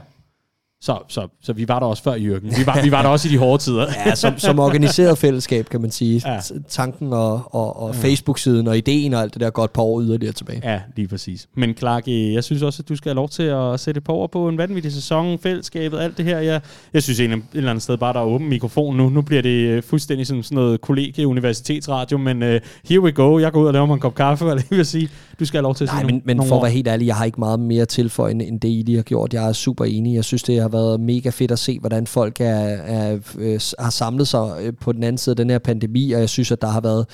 Så, 0.87 0.99
så, 1.09 1.29
så 1.43 1.53
vi 1.53 1.69
var 1.69 1.79
der 1.79 1.87
også 1.87 2.03
før 2.03 2.15
Jørgen. 2.15 2.51
Vi 2.59 2.67
var, 2.67 2.83
vi 2.83 2.91
var 2.91 3.03
der 3.03 3.09
også 3.09 3.29
i 3.29 3.33
de 3.33 3.39
hårde 3.39 3.63
tider. 3.63 3.87
ja, 4.07 4.15
som, 4.15 4.39
som 4.39 4.59
organiseret 4.59 5.19
fællesskab, 5.19 5.69
kan 5.69 5.81
man 5.81 5.91
sige. 5.91 6.23
Ja. 6.27 6.39
Tanken 6.69 7.13
og, 7.13 7.55
og, 7.55 7.83
og 7.83 7.95
Facebook-siden 7.95 8.69
og 8.69 8.79
ideen 8.79 9.15
og 9.15 9.23
alt 9.23 9.35
det 9.35 9.41
der 9.41 9.51
godt 9.51 9.73
par 9.73 9.83
år 9.83 10.03
yderligere 10.03 10.33
tilbage. 10.33 10.61
Ja, 10.65 10.81
lige 10.97 11.09
præcis. 11.09 11.49
Men 11.55 11.75
Clark, 11.75 12.09
jeg 12.09 12.45
synes 12.45 12.63
også, 12.63 12.83
at 12.83 12.89
du 12.89 12.97
skal 12.97 13.09
have 13.09 13.15
lov 13.15 13.29
til 13.29 13.43
at 13.43 13.81
sætte 13.81 14.01
på 14.01 14.13
over 14.13 14.27
på 14.27 14.49
en 14.49 14.59
vanvittig 14.59 14.93
sæson, 14.93 15.39
fællesskabet, 15.39 15.99
alt 15.99 16.17
det 16.17 16.25
her. 16.25 16.39
Jeg, 16.39 16.61
jeg 16.95 17.03
synes 17.03 17.21
en, 17.21 17.33
et 17.33 17.43
eller 17.55 17.71
andet 17.71 17.83
sted 17.83 17.97
bare, 17.97 18.13
der 18.13 18.21
er 18.21 18.25
åben 18.25 18.49
mikrofon 18.49 18.97
nu. 18.97 19.09
Nu 19.09 19.23
bliver 19.23 19.43
det 19.43 19.69
øh, 19.69 19.83
fuldstændig 19.83 20.27
som 20.27 20.43
sådan 20.43 20.57
noget 20.57 20.81
kollegie-universitetsradio, 20.81 22.19
men 22.19 22.43
uh, 22.43 22.49
here 22.89 23.01
we 23.01 23.13
go. 23.13 23.39
Jeg 23.39 23.53
går 23.53 23.61
ud 23.61 23.67
og 23.67 23.73
laver 23.73 23.87
mig 23.87 23.95
en 23.95 24.01
kop 24.01 24.15
kaffe, 24.15 24.45
eller 24.45 24.63
jeg 24.71 24.77
vil 24.77 24.87
sige, 24.87 25.09
du 25.41 25.45
skal 25.45 25.59
have 25.59 25.63
lov 25.63 25.75
til 25.75 25.85
at 25.85 25.91
Nej, 25.91 26.01
sige 26.01 26.07
men, 26.07 26.23
nogle, 26.27 26.41
men 26.41 26.49
for 26.49 26.57
at 26.57 26.63
være 26.63 26.73
helt 26.73 26.89
ærlig, 26.89 27.07
jeg 27.07 27.17
har 27.17 27.25
ikke 27.25 27.41
meget 27.41 27.61
mere 27.61 27.85
tilføje, 27.85 28.31
end 28.33 28.61
det, 28.61 28.69
I 28.69 28.83
lige 28.87 28.97
har 28.97 29.03
gjort. 29.03 29.35
Jeg 29.35 29.49
er 29.49 29.53
super 29.53 29.85
enig. 29.85 30.15
Jeg 30.15 30.25
synes, 30.25 30.43
det 30.43 30.61
har 30.61 30.69
været 30.77 31.01
mega 31.01 31.31
fedt 31.31 31.51
at 31.51 31.59
se, 31.59 31.79
hvordan 31.79 32.07
folk 32.07 32.41
er, 32.41 32.45
er, 32.45 33.19
øh, 33.39 33.55
er, 33.55 33.83
har 33.83 33.91
samlet 33.91 34.29
sig 34.29 34.51
øh, 34.61 34.73
på 34.81 34.93
den 34.93 35.03
anden 35.03 35.19
side 35.19 35.33
af 35.33 35.37
den 35.37 35.51
her 35.51 35.59
pandemi, 35.59 36.13
og 36.13 36.21
jeg 36.21 36.29
synes, 36.29 36.53
at 36.53 36.63
der 36.63 36.69
har 36.69 36.81
været 36.81 37.07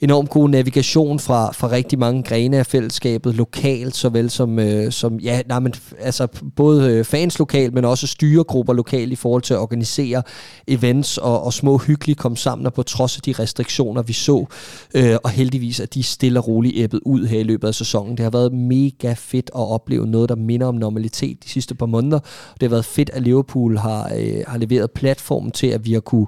enormt 0.00 0.30
god 0.30 0.48
navigation 0.48 1.18
fra, 1.18 1.52
fra 1.52 1.70
rigtig 1.70 1.98
mange 1.98 2.22
grene 2.22 2.56
af 2.56 2.66
fællesskabet, 2.66 3.34
lokalt 3.34 3.96
såvel 3.96 4.30
som, 4.30 4.58
øh, 4.58 4.92
som 4.92 5.18
ja, 5.18 5.42
nej, 5.48 5.58
men, 5.58 5.74
altså, 6.00 6.28
både 6.56 6.90
øh, 6.90 7.04
fans 7.04 7.38
lokalt, 7.38 7.74
men 7.74 7.84
også 7.84 8.06
styregrupper 8.06 8.72
lokalt 8.72 9.12
i 9.12 9.16
forhold 9.16 9.42
til 9.42 9.54
at 9.54 9.60
organisere 9.60 10.22
events 10.68 11.18
og, 11.18 11.44
og 11.44 11.52
små 11.52 11.78
hyggelige 11.78 12.16
kom 12.16 12.36
sammen, 12.36 12.66
og 12.66 12.72
på 12.72 12.82
trods 12.82 13.16
af 13.16 13.22
de 13.22 13.32
restriktioner, 13.32 14.02
vi 14.02 14.12
så, 14.12 14.46
øh, 14.94 15.16
og 15.24 15.30
heldigvis 15.30 15.80
at 15.80 15.94
de 15.94 16.02
stille 16.02 16.40
og 16.40 16.48
roligt 16.48 16.74
æbbet 16.76 17.00
ud 17.04 17.26
her 17.26 17.40
i 17.40 17.42
løbet 17.42 17.68
af 17.68 17.74
sæsonen. 17.74 18.16
Det 18.16 18.22
har 18.22 18.30
været 18.30 18.52
mega 18.52 19.14
fedt 19.16 19.50
at 19.54 19.70
opleve 19.70 20.06
noget, 20.06 20.28
der 20.28 20.36
minder 20.36 20.66
om 20.66 20.74
normalitet 20.74 21.44
de 21.44 21.48
sidste 21.48 21.74
par 21.74 21.86
måneder. 21.86 22.18
Det 22.54 22.62
har 22.62 22.68
været 22.68 22.84
fedt, 22.86 23.10
at 23.10 23.22
Liverpool 23.22 23.78
har, 23.78 24.12
øh, 24.18 24.44
har 24.46 24.58
leveret 24.58 24.90
platformen 24.90 25.50
til, 25.50 25.66
at 25.66 25.84
vi 25.84 25.92
har 25.92 26.00
kunne 26.00 26.26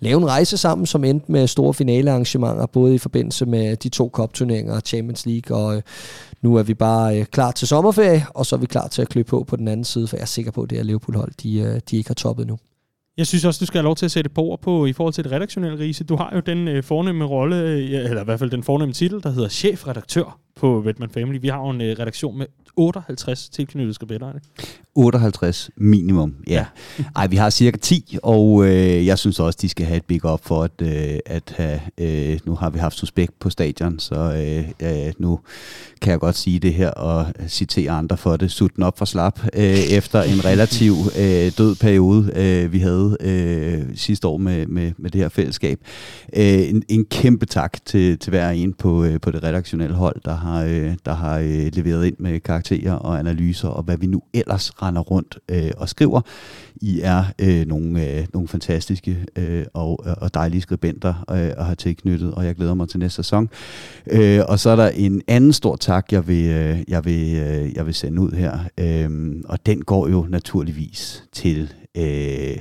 lave 0.00 0.18
en 0.18 0.26
rejse 0.26 0.56
sammen, 0.56 0.86
som 0.86 1.04
endte 1.04 1.32
med 1.32 1.46
store 1.46 1.74
finalearrangementer, 1.74 2.66
både 2.66 2.94
i 2.94 2.98
forbindelse 2.98 3.46
med 3.46 3.76
de 3.76 3.88
to 3.88 4.08
kopturneringer, 4.08 4.80
Champions 4.80 5.26
League, 5.26 5.56
og 5.56 5.76
øh, 5.76 5.82
nu 6.42 6.56
er 6.56 6.62
vi 6.62 6.74
bare 6.74 7.18
øh, 7.18 7.24
klar 7.24 7.50
til 7.50 7.68
sommerferie, 7.68 8.26
og 8.34 8.46
så 8.46 8.56
er 8.56 8.60
vi 8.60 8.66
klar 8.66 8.88
til 8.88 9.02
at 9.02 9.08
klø 9.08 9.22
på 9.22 9.44
på 9.44 9.56
den 9.56 9.68
anden 9.68 9.84
side, 9.84 10.06
for 10.06 10.16
jeg 10.16 10.22
er 10.22 10.26
sikker 10.26 10.50
på, 10.50 10.62
at 10.62 10.70
det 10.70 10.78
her 10.78 10.84
Liverpool-hold, 10.84 11.32
de, 11.42 11.58
øh, 11.58 11.80
de 11.90 11.96
ikke 11.96 12.10
har 12.10 12.14
toppet 12.14 12.46
nu. 12.46 12.58
Jeg 13.16 13.26
synes 13.26 13.44
også, 13.44 13.60
du 13.60 13.66
skal 13.66 13.78
have 13.78 13.84
lov 13.84 13.96
til 13.96 14.04
at 14.04 14.10
sætte 14.10 14.30
på 14.30 14.42
ord 14.42 14.60
på 14.60 14.86
i 14.86 14.92
forhold 14.92 15.14
til 15.14 15.24
det 15.24 15.32
redaktionelle 15.32 15.78
rise. 15.78 16.04
Du 16.04 16.16
har 16.16 16.32
jo 16.34 16.40
den 16.40 16.68
øh, 16.68 16.82
fornemme 16.82 17.24
rolle, 17.24 17.56
øh, 17.56 17.90
eller 17.90 18.20
i 18.20 18.24
hvert 18.24 18.38
fald 18.38 18.50
den 18.50 18.62
fornemme 18.62 18.92
titel, 18.92 19.22
der 19.22 19.30
hedder 19.30 19.48
chefredaktør 19.48 20.38
på 20.56 20.80
Vetman 20.80 21.10
Family. 21.10 21.38
Vi 21.40 21.48
har 21.48 21.58
jo 21.58 21.70
en 21.70 21.80
øh, 21.80 21.96
redaktion 21.98 22.38
med 22.38 22.46
58 22.80 23.48
tilknyttede 23.48 23.94
skribenter. 23.94 24.28
er 24.28 24.32
det? 24.32 24.42
58 24.94 25.70
minimum, 25.76 26.34
ja. 26.46 26.64
Ej, 27.16 27.26
vi 27.26 27.36
har 27.36 27.50
cirka 27.50 27.78
10, 27.78 28.16
og 28.22 28.66
øh, 28.66 29.06
jeg 29.06 29.18
synes 29.18 29.40
også, 29.40 29.58
de 29.62 29.68
skal 29.68 29.86
have 29.86 29.96
et 29.96 30.04
big 30.04 30.24
up 30.24 30.40
for, 30.44 30.62
at, 30.62 30.82
øh, 30.82 31.18
at 31.26 31.54
have, 31.56 31.80
øh, 31.98 32.38
nu 32.44 32.54
har 32.54 32.70
vi 32.70 32.78
haft 32.78 32.96
suspekt 32.96 33.40
på 33.40 33.50
stadion, 33.50 33.98
så 33.98 34.14
øh, 34.14 34.90
øh, 35.06 35.12
nu 35.18 35.40
kan 36.00 36.10
jeg 36.10 36.20
godt 36.20 36.36
sige 36.36 36.58
det 36.58 36.74
her 36.74 36.90
og 36.90 37.26
citere 37.48 37.90
andre 37.90 38.16
for 38.16 38.36
det. 38.36 38.50
Sut 38.50 38.76
den 38.76 38.82
op 38.82 38.98
for 38.98 39.04
slap 39.04 39.40
øh, 39.54 39.62
efter 39.62 40.22
en 40.22 40.44
relativ 40.44 40.94
øh, 41.22 41.52
død 41.58 41.74
periode, 41.74 42.32
øh, 42.36 42.72
vi 42.72 42.78
havde 42.78 43.16
øh, 43.20 43.96
sidste 43.96 44.28
år 44.28 44.36
med, 44.36 44.66
med, 44.66 44.92
med 44.98 45.10
det 45.10 45.20
her 45.20 45.28
fællesskab. 45.28 45.80
Øh, 46.36 46.68
en, 46.68 46.82
en 46.88 47.04
kæmpe 47.04 47.46
tak 47.46 47.84
til, 47.84 48.18
til 48.18 48.30
hver 48.30 48.50
en 48.50 48.72
på, 48.72 49.04
øh, 49.04 49.20
på 49.20 49.30
det 49.30 49.42
redaktionelle 49.42 49.96
hold, 49.96 50.20
der 50.24 50.36
har, 50.36 50.64
øh, 50.64 50.94
der 51.04 51.14
har 51.14 51.38
øh, 51.38 51.70
leveret 51.72 52.06
ind 52.06 52.16
med 52.18 52.40
karakterer 52.70 52.94
og 52.94 53.18
analyser 53.18 53.68
og 53.68 53.82
hvad 53.82 53.96
vi 53.96 54.06
nu 54.06 54.22
ellers 54.34 54.82
render 54.82 55.00
rundt 55.00 55.38
øh, 55.48 55.70
og 55.76 55.88
skriver. 55.88 56.20
I 56.80 57.00
er 57.00 57.24
øh, 57.38 57.66
nogle, 57.66 58.06
øh, 58.06 58.26
nogle 58.32 58.48
fantastiske 58.48 59.26
øh, 59.36 59.64
og, 59.74 60.06
og 60.06 60.34
dejlige 60.34 60.60
skribenter 60.60 61.14
øh, 61.30 61.36
at 61.36 61.64
have 61.64 61.74
tilknyttet, 61.74 62.34
og 62.34 62.44
jeg 62.44 62.54
glæder 62.54 62.74
mig 62.74 62.88
til 62.88 62.98
næste 62.98 63.16
sæson. 63.16 63.48
Øh, 64.06 64.40
og 64.48 64.58
så 64.58 64.70
er 64.70 64.76
der 64.76 64.88
en 64.88 65.22
anden 65.28 65.52
stor 65.52 65.76
tak, 65.76 66.12
jeg 66.12 66.28
vil, 66.28 66.50
øh, 66.50 66.78
jeg 66.88 67.04
vil, 67.04 67.36
øh, 67.36 67.76
jeg 67.76 67.86
vil 67.86 67.94
sende 67.94 68.22
ud 68.22 68.32
her, 68.32 68.58
øh, 68.78 69.32
og 69.44 69.66
den 69.66 69.82
går 69.82 70.08
jo 70.08 70.26
naturligvis 70.28 71.24
til 71.32 71.72
øh, 71.96 72.56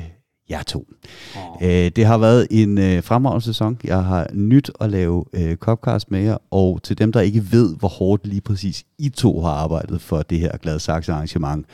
jer 0.49 0.63
to. 0.63 0.87
Oh. 1.35 1.67
Øh, 1.67 1.91
det 1.95 2.05
har 2.05 2.17
været 2.17 2.47
en 2.51 2.77
øh, 2.77 3.03
fremragende 3.03 3.45
sæson. 3.45 3.77
Jeg 3.83 4.03
har 4.03 4.27
nyt 4.33 4.71
at 4.81 4.89
lave 4.89 5.25
øh, 5.33 5.55
Copcast 5.55 6.11
med 6.11 6.21
jer, 6.21 6.37
og 6.51 6.79
til 6.83 6.97
dem, 6.97 7.11
der 7.11 7.21
ikke 7.21 7.51
ved, 7.51 7.75
hvor 7.75 7.87
hårdt 7.87 8.27
lige 8.27 8.41
præcis 8.41 8.83
I 8.97 9.09
to 9.09 9.41
har 9.41 9.49
arbejdet 9.49 10.01
for 10.01 10.21
det 10.21 10.39
her 10.39 10.57
Gladsaxe 10.57 11.11
arrangement, 11.11 11.65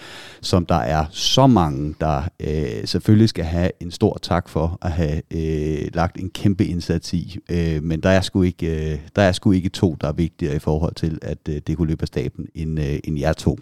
som 0.42 0.66
der 0.66 0.76
er 0.76 1.06
så 1.12 1.48
mange, 1.48 1.96
der 2.02 2.22
øh, 2.40 2.88
selvfølgelig 2.88 3.30
skal 3.30 3.46
have 3.46 3.72
en 3.80 3.92
stor 3.92 4.18
tak 4.22 4.50
for 4.50 4.78
at 4.82 4.92
have 4.92 5.22
øh, 5.32 5.88
lagt 5.94 6.18
en 6.18 6.30
kæmpe 6.30 6.66
indsats 6.66 7.14
i. 7.14 7.38
Øh, 7.52 7.84
men 7.84 8.00
der 8.00 8.10
er, 8.10 8.22
sgu 8.22 8.42
ikke, 8.42 8.92
øh, 8.94 9.00
der 9.16 9.22
er 9.22 9.32
sgu 9.32 9.52
ikke 9.52 9.70
to, 9.70 9.98
der 10.02 10.08
er 10.08 10.14
vigtigere 10.14 10.56
i 10.56 10.60
forhold 10.60 10.96
til, 10.96 11.20
at 11.22 11.38
øh, 11.50 11.62
det 11.68 11.78
kunne 11.78 11.88
løbe 11.88 12.02
af 12.02 12.08
staben, 12.08 12.48
end, 12.56 12.80
øh, 12.80 13.00
end 13.04 13.20
jer 13.20 13.34
to. 13.34 13.60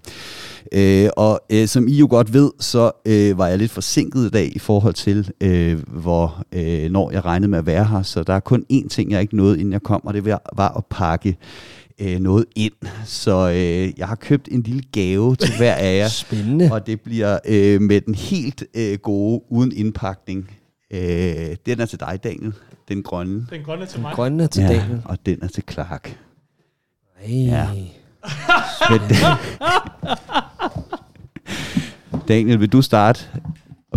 Øh, 0.72 1.10
og 1.18 1.42
øh, 1.50 1.68
som 1.68 1.88
I 1.88 1.96
jo 1.96 2.08
godt 2.10 2.34
ved, 2.34 2.52
så 2.60 2.92
øh, 3.06 3.38
var 3.38 3.48
jeg 3.48 3.58
lidt 3.58 3.72
forsinket 3.72 4.26
i 4.26 4.30
dag 4.30 4.56
i 4.56 4.60
forhold 4.60 4.94
til, 4.94 5.32
øh, 5.42 5.80
hvor 5.88 6.44
øh, 6.52 6.92
når 6.92 7.12
jeg 7.12 7.26
regnede 7.26 7.50
med 7.52 7.60
at 7.60 7.66
være 7.66 7.86
her. 7.86 8.02
Så 8.04 8.24
der 8.24 8.34
er 8.34 8.40
kun 8.40 8.66
én 8.74 8.88
ting, 8.88 9.12
jeg 9.12 9.22
ikke 9.22 9.36
nåede, 9.36 9.60
inden 9.60 9.74
jeg 9.74 9.82
kom, 9.82 10.06
og 10.06 10.14
det 10.14 10.26
var 10.26 10.78
at 10.78 10.86
pakke 10.90 11.38
øh, 12.00 12.20
noget 12.20 12.46
ind. 12.56 12.74
Så 13.06 13.50
øh, 13.50 14.00
jeg 14.00 14.08
har 14.08 14.16
købt 14.16 14.48
en 14.52 14.62
lille 14.62 14.84
gave 14.92 15.36
til 15.36 15.58
hver 15.60 15.74
af 15.76 15.98
jer. 15.98 16.08
Spændende. 16.08 16.70
Og 16.72 16.88
det 16.88 17.02
bliver 17.02 17.40
øh, 17.46 17.82
med 17.82 18.02
den 18.02 18.16
helt 18.16 18.64
øh, 18.74 18.98
gode, 18.98 19.42
uden 19.50 19.72
indpakning. 19.76 20.52
Øh, 20.92 21.56
den 21.66 21.80
er 21.80 21.86
til 21.86 22.00
dig, 22.00 22.20
Daniel. 22.24 22.54
Den 22.88 23.04
grønne. 23.04 23.48
Den 23.50 23.64
grønne 23.66 23.86
til 23.86 24.02
mig. 24.02 24.14
Grønne 24.14 24.48
til 24.48 24.62
ja, 24.64 24.68
Daniel. 24.68 25.02
og 25.06 25.18
den 25.26 25.40
er 25.42 25.48
til 25.48 25.64
Clark. 25.72 26.18
Ej. 27.26 27.36
Ja. 27.36 27.68
Daniel, 32.28 32.60
vil 32.60 32.70
du 32.72 32.82
starte 32.82 33.20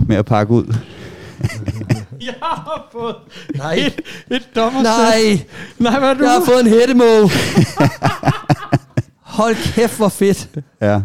med 0.08 0.16
at 0.16 0.24
pakke 0.24 0.52
ud? 0.52 0.74
Jeg 2.20 2.34
har 2.42 2.88
fået 2.92 3.16
Nej. 3.56 3.72
et, 3.74 4.00
et 4.30 4.48
dommersæt. 4.56 4.84
Nej, 4.84 5.40
Nej, 5.78 5.98
hvad 5.98 6.08
er 6.10 6.14
du? 6.14 6.22
jeg 6.24 6.32
har 6.32 6.44
fået 6.44 6.60
en 6.60 6.66
hættemåge. 6.66 7.30
Hold 9.22 9.56
kæft, 9.74 9.96
hvor 9.96 10.08
fedt. 10.08 10.48
Ja, 10.80 11.00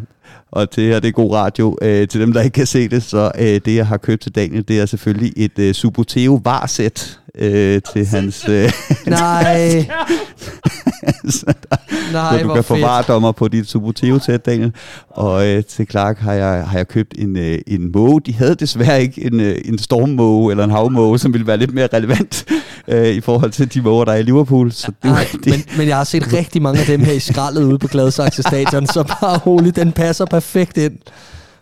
og 0.51 0.75
det 0.75 0.83
her 0.83 0.99
det 0.99 1.07
er 1.07 1.11
god 1.11 1.33
radio. 1.35 1.77
Øh, 1.81 2.07
til 2.07 2.21
dem, 2.21 2.33
der 2.33 2.41
ikke 2.41 2.53
kan 2.55 2.65
se 2.67 2.87
det, 2.89 3.03
så 3.03 3.31
øh, 3.39 3.45
det, 3.65 3.75
jeg 3.75 3.87
har 3.87 3.97
købt 3.97 4.21
til 4.21 4.35
Daniel, 4.35 4.67
det 4.67 4.79
er 4.79 4.85
selvfølgelig 4.85 5.33
et 5.37 5.59
øh, 5.59 5.73
Suboteo 5.73 6.41
varsæt 6.43 7.19
øh, 7.37 7.81
til 7.93 8.05
hans... 8.05 8.49
Øh, 8.49 8.71
Nej, 9.07 9.85
så 11.29 11.45
der, 11.45 11.75
nej, 12.13 12.39
så 12.39 12.47
du 12.47 12.53
kan 12.53 12.63
få 12.63 12.73
fedt. 12.73 12.85
varedommer 12.85 13.31
på 13.31 13.47
dit 13.47 13.69
Suboteo-sæt, 13.69 14.45
Daniel. 14.45 14.73
Og 15.09 15.47
øh, 15.47 15.63
til 15.65 15.87
Clark 15.89 16.19
har 16.19 16.33
jeg, 16.33 16.67
har 16.67 16.77
jeg 16.77 16.87
købt 16.87 17.13
en, 17.17 17.37
øh, 17.37 17.59
en 17.67 17.91
måge. 17.91 18.21
De 18.21 18.33
havde 18.33 18.55
desværre 18.55 19.01
ikke 19.01 19.25
en, 19.25 19.39
øh, 19.39 19.57
en 19.65 19.77
stormmåge 19.77 20.51
eller 20.51 20.63
en 20.63 20.71
havmåge, 20.71 21.19
som 21.19 21.33
ville 21.33 21.47
være 21.47 21.57
lidt 21.57 21.73
mere 21.73 21.87
relevant 21.93 22.45
øh, 22.87 23.07
i 23.07 23.21
forhold 23.21 23.51
til 23.51 23.73
de 23.73 23.81
måger, 23.81 24.05
der 24.05 24.11
er 24.11 24.17
i 24.17 24.23
Liverpool. 24.23 24.71
Så 24.71 24.87
det, 24.87 25.11
Nej, 25.11 25.27
det, 25.33 25.45
men, 25.45 25.63
men 25.77 25.87
jeg 25.87 25.97
har 25.97 26.03
set 26.03 26.33
rigtig 26.33 26.61
mange 26.61 26.79
af 26.79 26.85
dem 26.85 26.99
her 26.99 27.13
i 27.13 27.19
skraldet 27.19 27.63
ude 27.63 27.77
på 27.79 27.87
Gladsaxe 27.87 28.43
Stadion, 28.43 28.87
så 28.87 29.03
bare 29.03 29.37
roligt, 29.37 29.75
den 29.75 29.91
passer 29.91 30.25
perfekt 30.25 30.77
ind. 30.77 30.97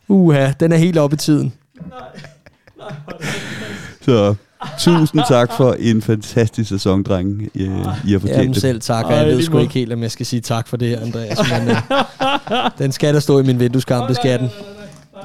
Uha, 0.08 0.52
den 0.60 0.72
er 0.72 0.78
helt 0.78 0.98
oppe 0.98 1.14
i 1.14 1.18
tiden. 1.18 1.54
så 4.02 4.36
tusind 4.80 5.22
tak 5.28 5.52
for 5.58 5.76
en 5.80 6.02
fantastisk 6.02 6.70
sæson, 6.70 7.04
drenge. 7.04 7.50
I, 7.54 7.64
I 7.64 7.68
har 7.68 8.00
Jamen 8.08 8.20
fortjent 8.22 8.54
det. 8.56 8.62
selv 8.62 8.82
tak, 8.82 9.06
og 9.06 9.14
jeg 9.14 9.26
ved 9.26 9.44
sgu 9.44 9.60
ikke 9.60 9.74
helt, 9.74 9.94
om 9.94 10.02
jeg 10.04 10.12
skal 10.12 10.26
sige 10.26 10.42
tak 10.42 10.68
for 10.68 10.78
det 10.78 10.90
her, 10.90 11.00
Andreas, 11.02 11.38
men 11.52 11.70
uh, 11.70 11.76
den 12.78 12.92
skal 12.92 13.14
der 13.14 13.20
stå 13.20 13.40
i 13.40 13.44
min 13.44 13.60
vindueskamp, 13.60 14.08
det 14.08 14.16
skal 14.16 14.40
den. 14.40 14.50
Nej. 14.50 15.24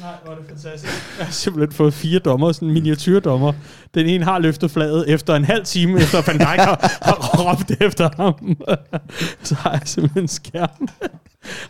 Nej, 0.00 0.10
hvor 0.24 0.32
er 0.32 0.36
det 0.36 0.44
fantastisk. 0.48 0.92
Jeg 1.18 1.26
har 1.26 1.32
simpelthen 1.32 1.72
fået 1.76 1.94
fire 1.94 2.18
dommer, 2.18 2.52
sådan 2.52 2.70
miniatyrdommer. 2.70 3.52
Den 3.94 4.06
ene 4.06 4.24
har 4.24 4.38
løftet 4.38 4.70
flaget 4.70 5.08
efter 5.08 5.34
en 5.34 5.44
halv 5.44 5.64
time, 5.64 6.00
efter 6.00 6.22
Van 6.26 6.38
Dijk 6.38 6.60
har, 6.60 6.98
har 7.02 7.14
råbt 7.38 7.70
efter 7.82 8.10
ham. 8.16 8.56
Så 9.42 9.54
har 9.54 9.70
jeg 9.70 9.80
simpelthen 9.84 10.22
en 10.22 10.28
skærm. 10.28 10.88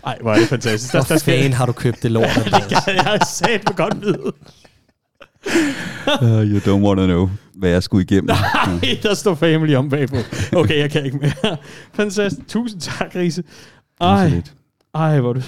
Ej, 0.06 0.18
hvor 0.22 0.32
er 0.32 0.38
det 0.38 0.48
fantastisk. 0.48 0.94
Hvor 0.94 1.02
fanden 1.02 1.52
har 1.52 1.66
du 1.66 1.72
købt 1.72 2.02
det 2.02 2.10
lort, 2.10 2.24
det 2.34 2.44
Andreas? 2.54 2.84
kan 2.84 2.94
jeg 2.96 3.18
sat 3.26 3.60
på 3.66 3.72
godt 3.72 4.00
vide. 4.02 4.32
Uh, 6.22 6.42
you 6.52 6.58
don't 6.58 6.82
want 6.82 6.98
to 6.98 7.06
know, 7.06 7.30
hvad 7.54 7.70
jeg 7.70 7.82
skulle 7.82 8.02
igennem. 8.02 8.26
Nej, 8.82 8.98
der 9.02 9.14
står 9.14 9.34
family 9.34 9.74
om 9.74 9.88
bagpå. 9.88 10.16
Okay, 10.56 10.78
jeg 10.78 10.90
kan 10.90 11.04
ikke 11.04 11.16
mere. 11.16 11.56
Fantastisk. 11.94 12.48
Tusind 12.48 12.80
tak, 12.80 13.14
Riese. 13.14 13.42
Ej, 14.00 14.42
ej, 14.94 15.20
hvor 15.20 15.28
er 15.30 15.32
du... 15.32 15.42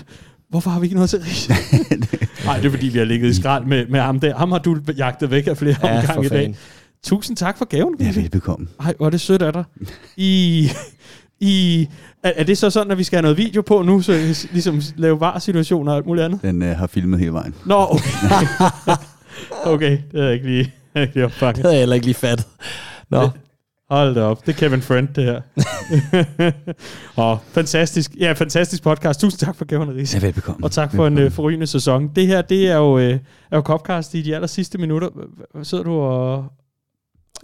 Hvorfor 0.50 0.70
har 0.70 0.80
vi 0.80 0.86
ikke 0.86 0.94
noget 0.94 1.10
til 1.10 1.18
Riese? 1.18 1.54
Nej, 2.46 2.56
det 2.56 2.66
er 2.66 2.70
fordi, 2.70 2.88
vi 2.88 2.98
har 2.98 3.04
ligget 3.04 3.28
i 3.28 3.34
skrald 3.34 3.64
med, 3.64 3.86
med 3.86 4.00
ham 4.00 4.20
der. 4.20 4.36
Ham 4.36 4.52
har 4.52 4.58
du 4.58 4.78
jagtet 4.96 5.30
væk 5.30 5.46
af 5.46 5.56
flere 5.56 5.76
Ja, 5.82 5.98
omgange 5.98 6.26
i 6.26 6.28
dag. 6.28 6.56
Tusind 7.04 7.36
tak 7.36 7.58
for 7.58 7.64
gaven. 7.64 7.94
Ja, 8.00 8.12
velbekomme. 8.14 8.66
Ej, 8.80 8.94
hvor 8.96 9.06
er 9.06 9.10
det 9.10 9.20
sødt 9.20 9.42
af 9.42 9.52
dig. 9.52 9.64
I, 10.16 10.70
I, 11.40 11.88
er, 12.22 12.32
er 12.36 12.44
det 12.44 12.58
så 12.58 12.70
sådan, 12.70 12.90
at 12.90 12.98
vi 12.98 13.04
skal 13.04 13.16
have 13.16 13.22
noget 13.22 13.38
video 13.38 13.62
på 13.62 13.82
nu, 13.82 14.00
så 14.00 14.12
ligesom 14.52 14.80
lave 14.96 15.20
var-situationer 15.20 15.92
og 15.92 15.96
alt 15.98 16.06
muligt 16.06 16.24
andet? 16.24 16.42
Den 16.42 16.62
uh, 16.62 16.68
har 16.68 16.86
filmet 16.86 17.18
hele 17.18 17.32
vejen. 17.32 17.54
Nå, 17.66 17.86
okay. 17.90 18.46
okay, 19.64 19.90
det 19.90 20.02
havde 20.12 20.24
jeg 20.24 20.34
ikke 20.34 20.46
lige, 20.46 20.72
jeg 20.94 21.02
ikke 21.02 21.14
lige 21.14 21.24
opfanget. 21.24 21.56
Det 21.56 21.64
havde 21.64 21.74
jeg 21.74 21.80
heller 21.80 21.94
ikke 21.94 22.06
lige 22.06 22.14
fattet. 22.14 22.46
Nå, 23.10 23.30
Hold 23.90 24.14
da 24.14 24.20
op, 24.22 24.46
det 24.46 24.52
er 24.52 24.56
Kevin 24.56 24.82
Friend, 24.82 25.08
det 25.08 25.24
her. 25.24 25.40
og 27.22 27.38
fantastisk, 27.52 28.10
ja, 28.20 28.32
fantastisk 28.32 28.82
podcast. 28.82 29.20
Tusind 29.20 29.38
tak 29.38 29.56
for 29.56 29.64
gaven, 29.64 29.94
Riese. 29.96 30.16
Ja, 30.16 30.26
velbekomme. 30.26 30.64
Og 30.64 30.70
tak 30.70 30.94
for 30.94 31.06
en 31.06 31.18
øh, 31.18 31.30
forrygende 31.30 31.66
sæson. 31.66 32.10
Det 32.16 32.26
her, 32.26 32.42
det 32.42 32.70
er 32.70 32.76
jo, 32.76 32.98
øh, 32.98 33.18
er 33.50 33.56
jo 33.56 33.60
Copcast 33.60 34.14
i 34.14 34.22
de 34.22 34.34
aller 34.34 34.46
sidste 34.46 34.78
minutter. 34.78 35.08
H- 35.08 35.58
h- 35.60 35.64
Sidder 35.64 35.84
du 35.84 35.92
og... 35.92 36.44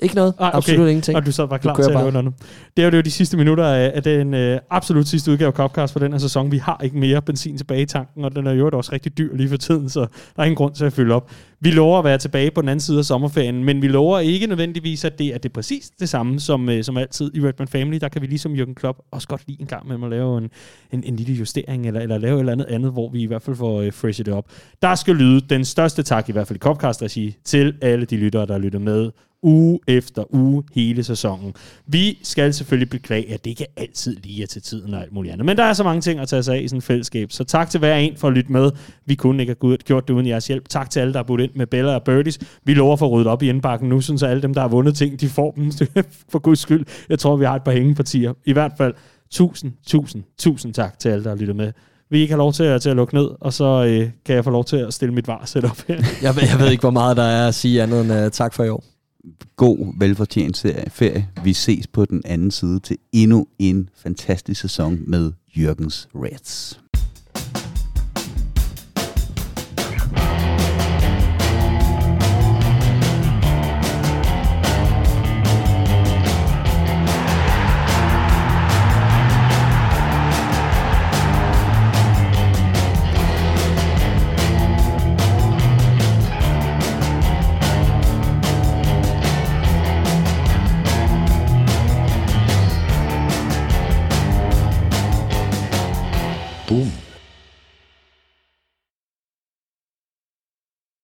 ikke 0.02 0.14
noget. 0.14 0.34
Ah, 0.38 0.48
okay. 0.48 0.56
Absolut 0.56 0.88
ingenting. 0.88 1.16
Og 1.16 1.26
du 1.26 1.32
sad 1.32 1.48
bare 1.48 1.58
klar 1.58 1.74
til 1.74 1.82
at 1.82 1.92
bare. 1.92 2.02
lave 2.02 2.12
noget. 2.12 2.32
Det 2.76 2.82
er 2.82 2.86
jo 2.86 2.90
det 2.90 2.94
er 2.94 2.98
jo 2.98 3.02
de 3.02 3.10
sidste 3.10 3.36
minutter 3.36 3.64
af, 3.64 3.92
af 3.94 4.02
den 4.02 4.34
øh, 4.34 4.60
absolut 4.70 5.08
sidste 5.08 5.30
udgave 5.30 5.46
af 5.48 5.52
Copcast 5.54 5.92
for 5.92 6.00
den 6.00 6.12
her 6.12 6.18
sæson. 6.18 6.52
Vi 6.52 6.58
har 6.58 6.80
ikke 6.84 6.98
mere 6.98 7.22
benzin 7.22 7.56
tilbage 7.58 7.82
i 7.82 7.86
tanken, 7.86 8.24
og 8.24 8.36
den 8.36 8.46
er 8.46 8.52
jo 8.52 8.70
også 8.72 8.92
rigtig 8.92 9.18
dyr 9.18 9.36
lige 9.36 9.48
for 9.48 9.56
tiden, 9.56 9.88
så 9.90 10.00
der 10.00 10.06
er 10.36 10.44
ingen 10.44 10.56
grund 10.56 10.74
til 10.74 10.84
at 10.84 10.92
fylde 10.92 11.14
op. 11.14 11.30
Vi 11.60 11.70
lover 11.70 11.98
at 11.98 12.04
være 12.04 12.18
tilbage 12.18 12.50
på 12.50 12.60
den 12.60 12.68
anden 12.68 12.80
side 12.80 12.98
af 12.98 13.04
sommerferien, 13.04 13.64
men 13.64 13.82
vi 13.82 13.88
lover 13.88 14.18
ikke 14.18 14.46
nødvendigvis, 14.46 15.04
at 15.04 15.18
det 15.18 15.26
er 15.34 15.38
det 15.38 15.52
præcis 15.52 15.90
det 16.00 16.08
samme 16.08 16.40
som, 16.40 16.68
øh, 16.68 16.84
som 16.84 16.96
altid 16.96 17.30
i 17.34 17.40
Redman 17.40 17.68
Family. 17.68 17.98
Der 18.00 18.08
kan 18.08 18.22
vi 18.22 18.26
ligesom 18.26 18.54
Jürgen 18.54 18.74
Klopp 18.74 18.98
også 19.10 19.28
godt 19.28 19.42
lige 19.46 19.60
en 19.60 19.66
gang 19.66 19.88
med 19.88 20.04
at 20.04 20.10
lave 20.10 20.38
en, 20.38 20.50
en, 20.92 21.04
en 21.04 21.16
lille 21.16 21.34
justering, 21.34 21.86
eller, 21.86 22.00
eller 22.00 22.18
lave 22.18 22.34
et 22.34 22.40
eller 22.40 22.52
andet 22.52 22.66
andet, 22.66 22.92
hvor 22.92 23.08
vi 23.10 23.22
i 23.22 23.26
hvert 23.26 23.42
fald 23.42 23.56
får 23.56 23.80
øh, 23.80 23.92
freshet 23.92 24.26
det 24.26 24.34
op. 24.34 24.46
Der 24.82 24.94
skal 24.94 25.14
lyde 25.14 25.40
den 25.40 25.64
største 25.64 26.02
tak, 26.02 26.28
i 26.28 26.32
hvert 26.32 26.46
fald 26.46 26.56
i 26.56 26.60
Copcast-regi, 26.60 27.36
til 27.44 27.74
alle 27.82 28.06
de 28.06 28.16
lyttere, 28.16 28.46
der 28.46 28.58
lytter 28.58 28.78
med 28.78 29.10
uge 29.42 29.78
efter 29.86 30.34
uge 30.34 30.62
hele 30.74 31.04
sæsonen. 31.04 31.54
Vi 31.86 32.18
skal 32.22 32.54
selvfølgelig 32.54 32.90
beklage, 32.90 33.34
at 33.34 33.44
det 33.44 33.50
ikke 33.50 33.66
altid 33.76 34.16
lige 34.16 34.42
er 34.42 34.46
til 34.46 34.62
tiden 34.62 34.94
og 34.94 35.02
alt 35.02 35.12
muligt 35.12 35.32
andet. 35.32 35.46
Men 35.46 35.56
der 35.56 35.64
er 35.64 35.72
så 35.72 35.84
mange 35.84 36.00
ting 36.00 36.20
at 36.20 36.28
tage 36.28 36.42
sig 36.42 36.56
af 36.56 36.60
i 36.60 36.68
sådan 36.68 36.78
et 36.78 36.84
fællesskab. 36.84 37.32
Så 37.32 37.44
tak 37.44 37.70
til 37.70 37.78
hver 37.78 37.96
en 37.96 38.16
for 38.16 38.28
at 38.28 38.34
lytte 38.34 38.52
med. 38.52 38.70
Vi 39.06 39.14
kunne 39.14 39.42
ikke 39.42 39.56
have 39.62 39.76
gjort 39.76 40.08
det 40.08 40.14
uden 40.14 40.26
jeres 40.26 40.46
hjælp. 40.46 40.68
Tak 40.68 40.90
til 40.90 41.00
alle, 41.00 41.12
der 41.12 41.18
har 41.18 41.24
budt 41.24 41.40
ind 41.48 41.56
med 41.56 41.66
Bella 41.66 41.94
og 41.94 42.02
Birdies. 42.02 42.38
Vi 42.64 42.74
lover 42.74 42.96
for 42.96 43.06
at 43.06 43.12
rydde 43.12 43.30
op 43.30 43.42
i 43.42 43.48
indbakken 43.48 43.88
nu, 43.88 44.00
så 44.00 44.26
alle 44.26 44.42
dem, 44.42 44.54
der 44.54 44.60
har 44.60 44.68
vundet 44.68 44.94
ting, 44.94 45.20
de 45.20 45.28
får 45.28 45.50
dem 45.50 45.70
for 46.32 46.38
guds 46.38 46.58
skyld. 46.58 46.84
Jeg 47.08 47.18
tror, 47.18 47.36
vi 47.36 47.44
har 47.44 47.54
et 47.56 47.62
par 47.62 47.72
hængepartier. 47.72 48.32
I 48.46 48.52
hvert 48.52 48.72
fald 48.78 48.94
tusind, 49.30 49.72
tusind, 49.86 50.22
tusind 50.38 50.74
tak 50.74 50.98
til 50.98 51.08
alle, 51.08 51.24
der 51.24 51.30
har 51.30 51.36
lyttet 51.36 51.56
med. 51.56 51.72
Vi 52.10 52.18
ikke 52.20 52.32
har 52.32 52.38
lov 52.38 52.52
til 52.52 52.62
at, 52.62 52.82
til 52.82 52.90
at 52.90 52.96
lukke 52.96 53.14
ned, 53.14 53.28
og 53.40 53.52
så 53.52 53.84
øh, 53.88 54.10
kan 54.24 54.34
jeg 54.34 54.44
få 54.44 54.50
lov 54.50 54.64
til 54.64 54.76
at 54.76 54.94
stille 54.94 55.14
mit 55.14 55.26
var 55.26 55.50
op 55.64 55.78
her. 55.88 55.94
Jeg, 56.22 56.36
ved- 56.36 56.42
jeg 56.50 56.58
ved 56.60 56.70
ikke, 56.70 56.80
hvor 56.80 56.90
meget 56.90 57.16
der 57.16 57.22
er 57.22 57.48
at 57.48 57.54
sige 57.54 57.82
andet 57.82 58.00
end 58.00 58.12
uh, 58.26 58.30
tak 58.30 58.54
for 58.54 58.64
i 58.64 58.68
år. 58.68 58.84
god, 59.56 59.94
velfortjent 59.98 60.66
ferie. 60.88 61.28
Vi 61.44 61.52
ses 61.52 61.86
på 61.86 62.04
den 62.04 62.22
anden 62.24 62.50
side 62.50 62.80
til 62.80 62.96
endnu 63.12 63.46
en 63.58 63.88
fantastisk 63.96 64.60
sæson 64.60 64.98
med 65.06 65.32
Jørgens 65.56 66.08
Reds. 66.14 66.80
Boom. 96.68 97.07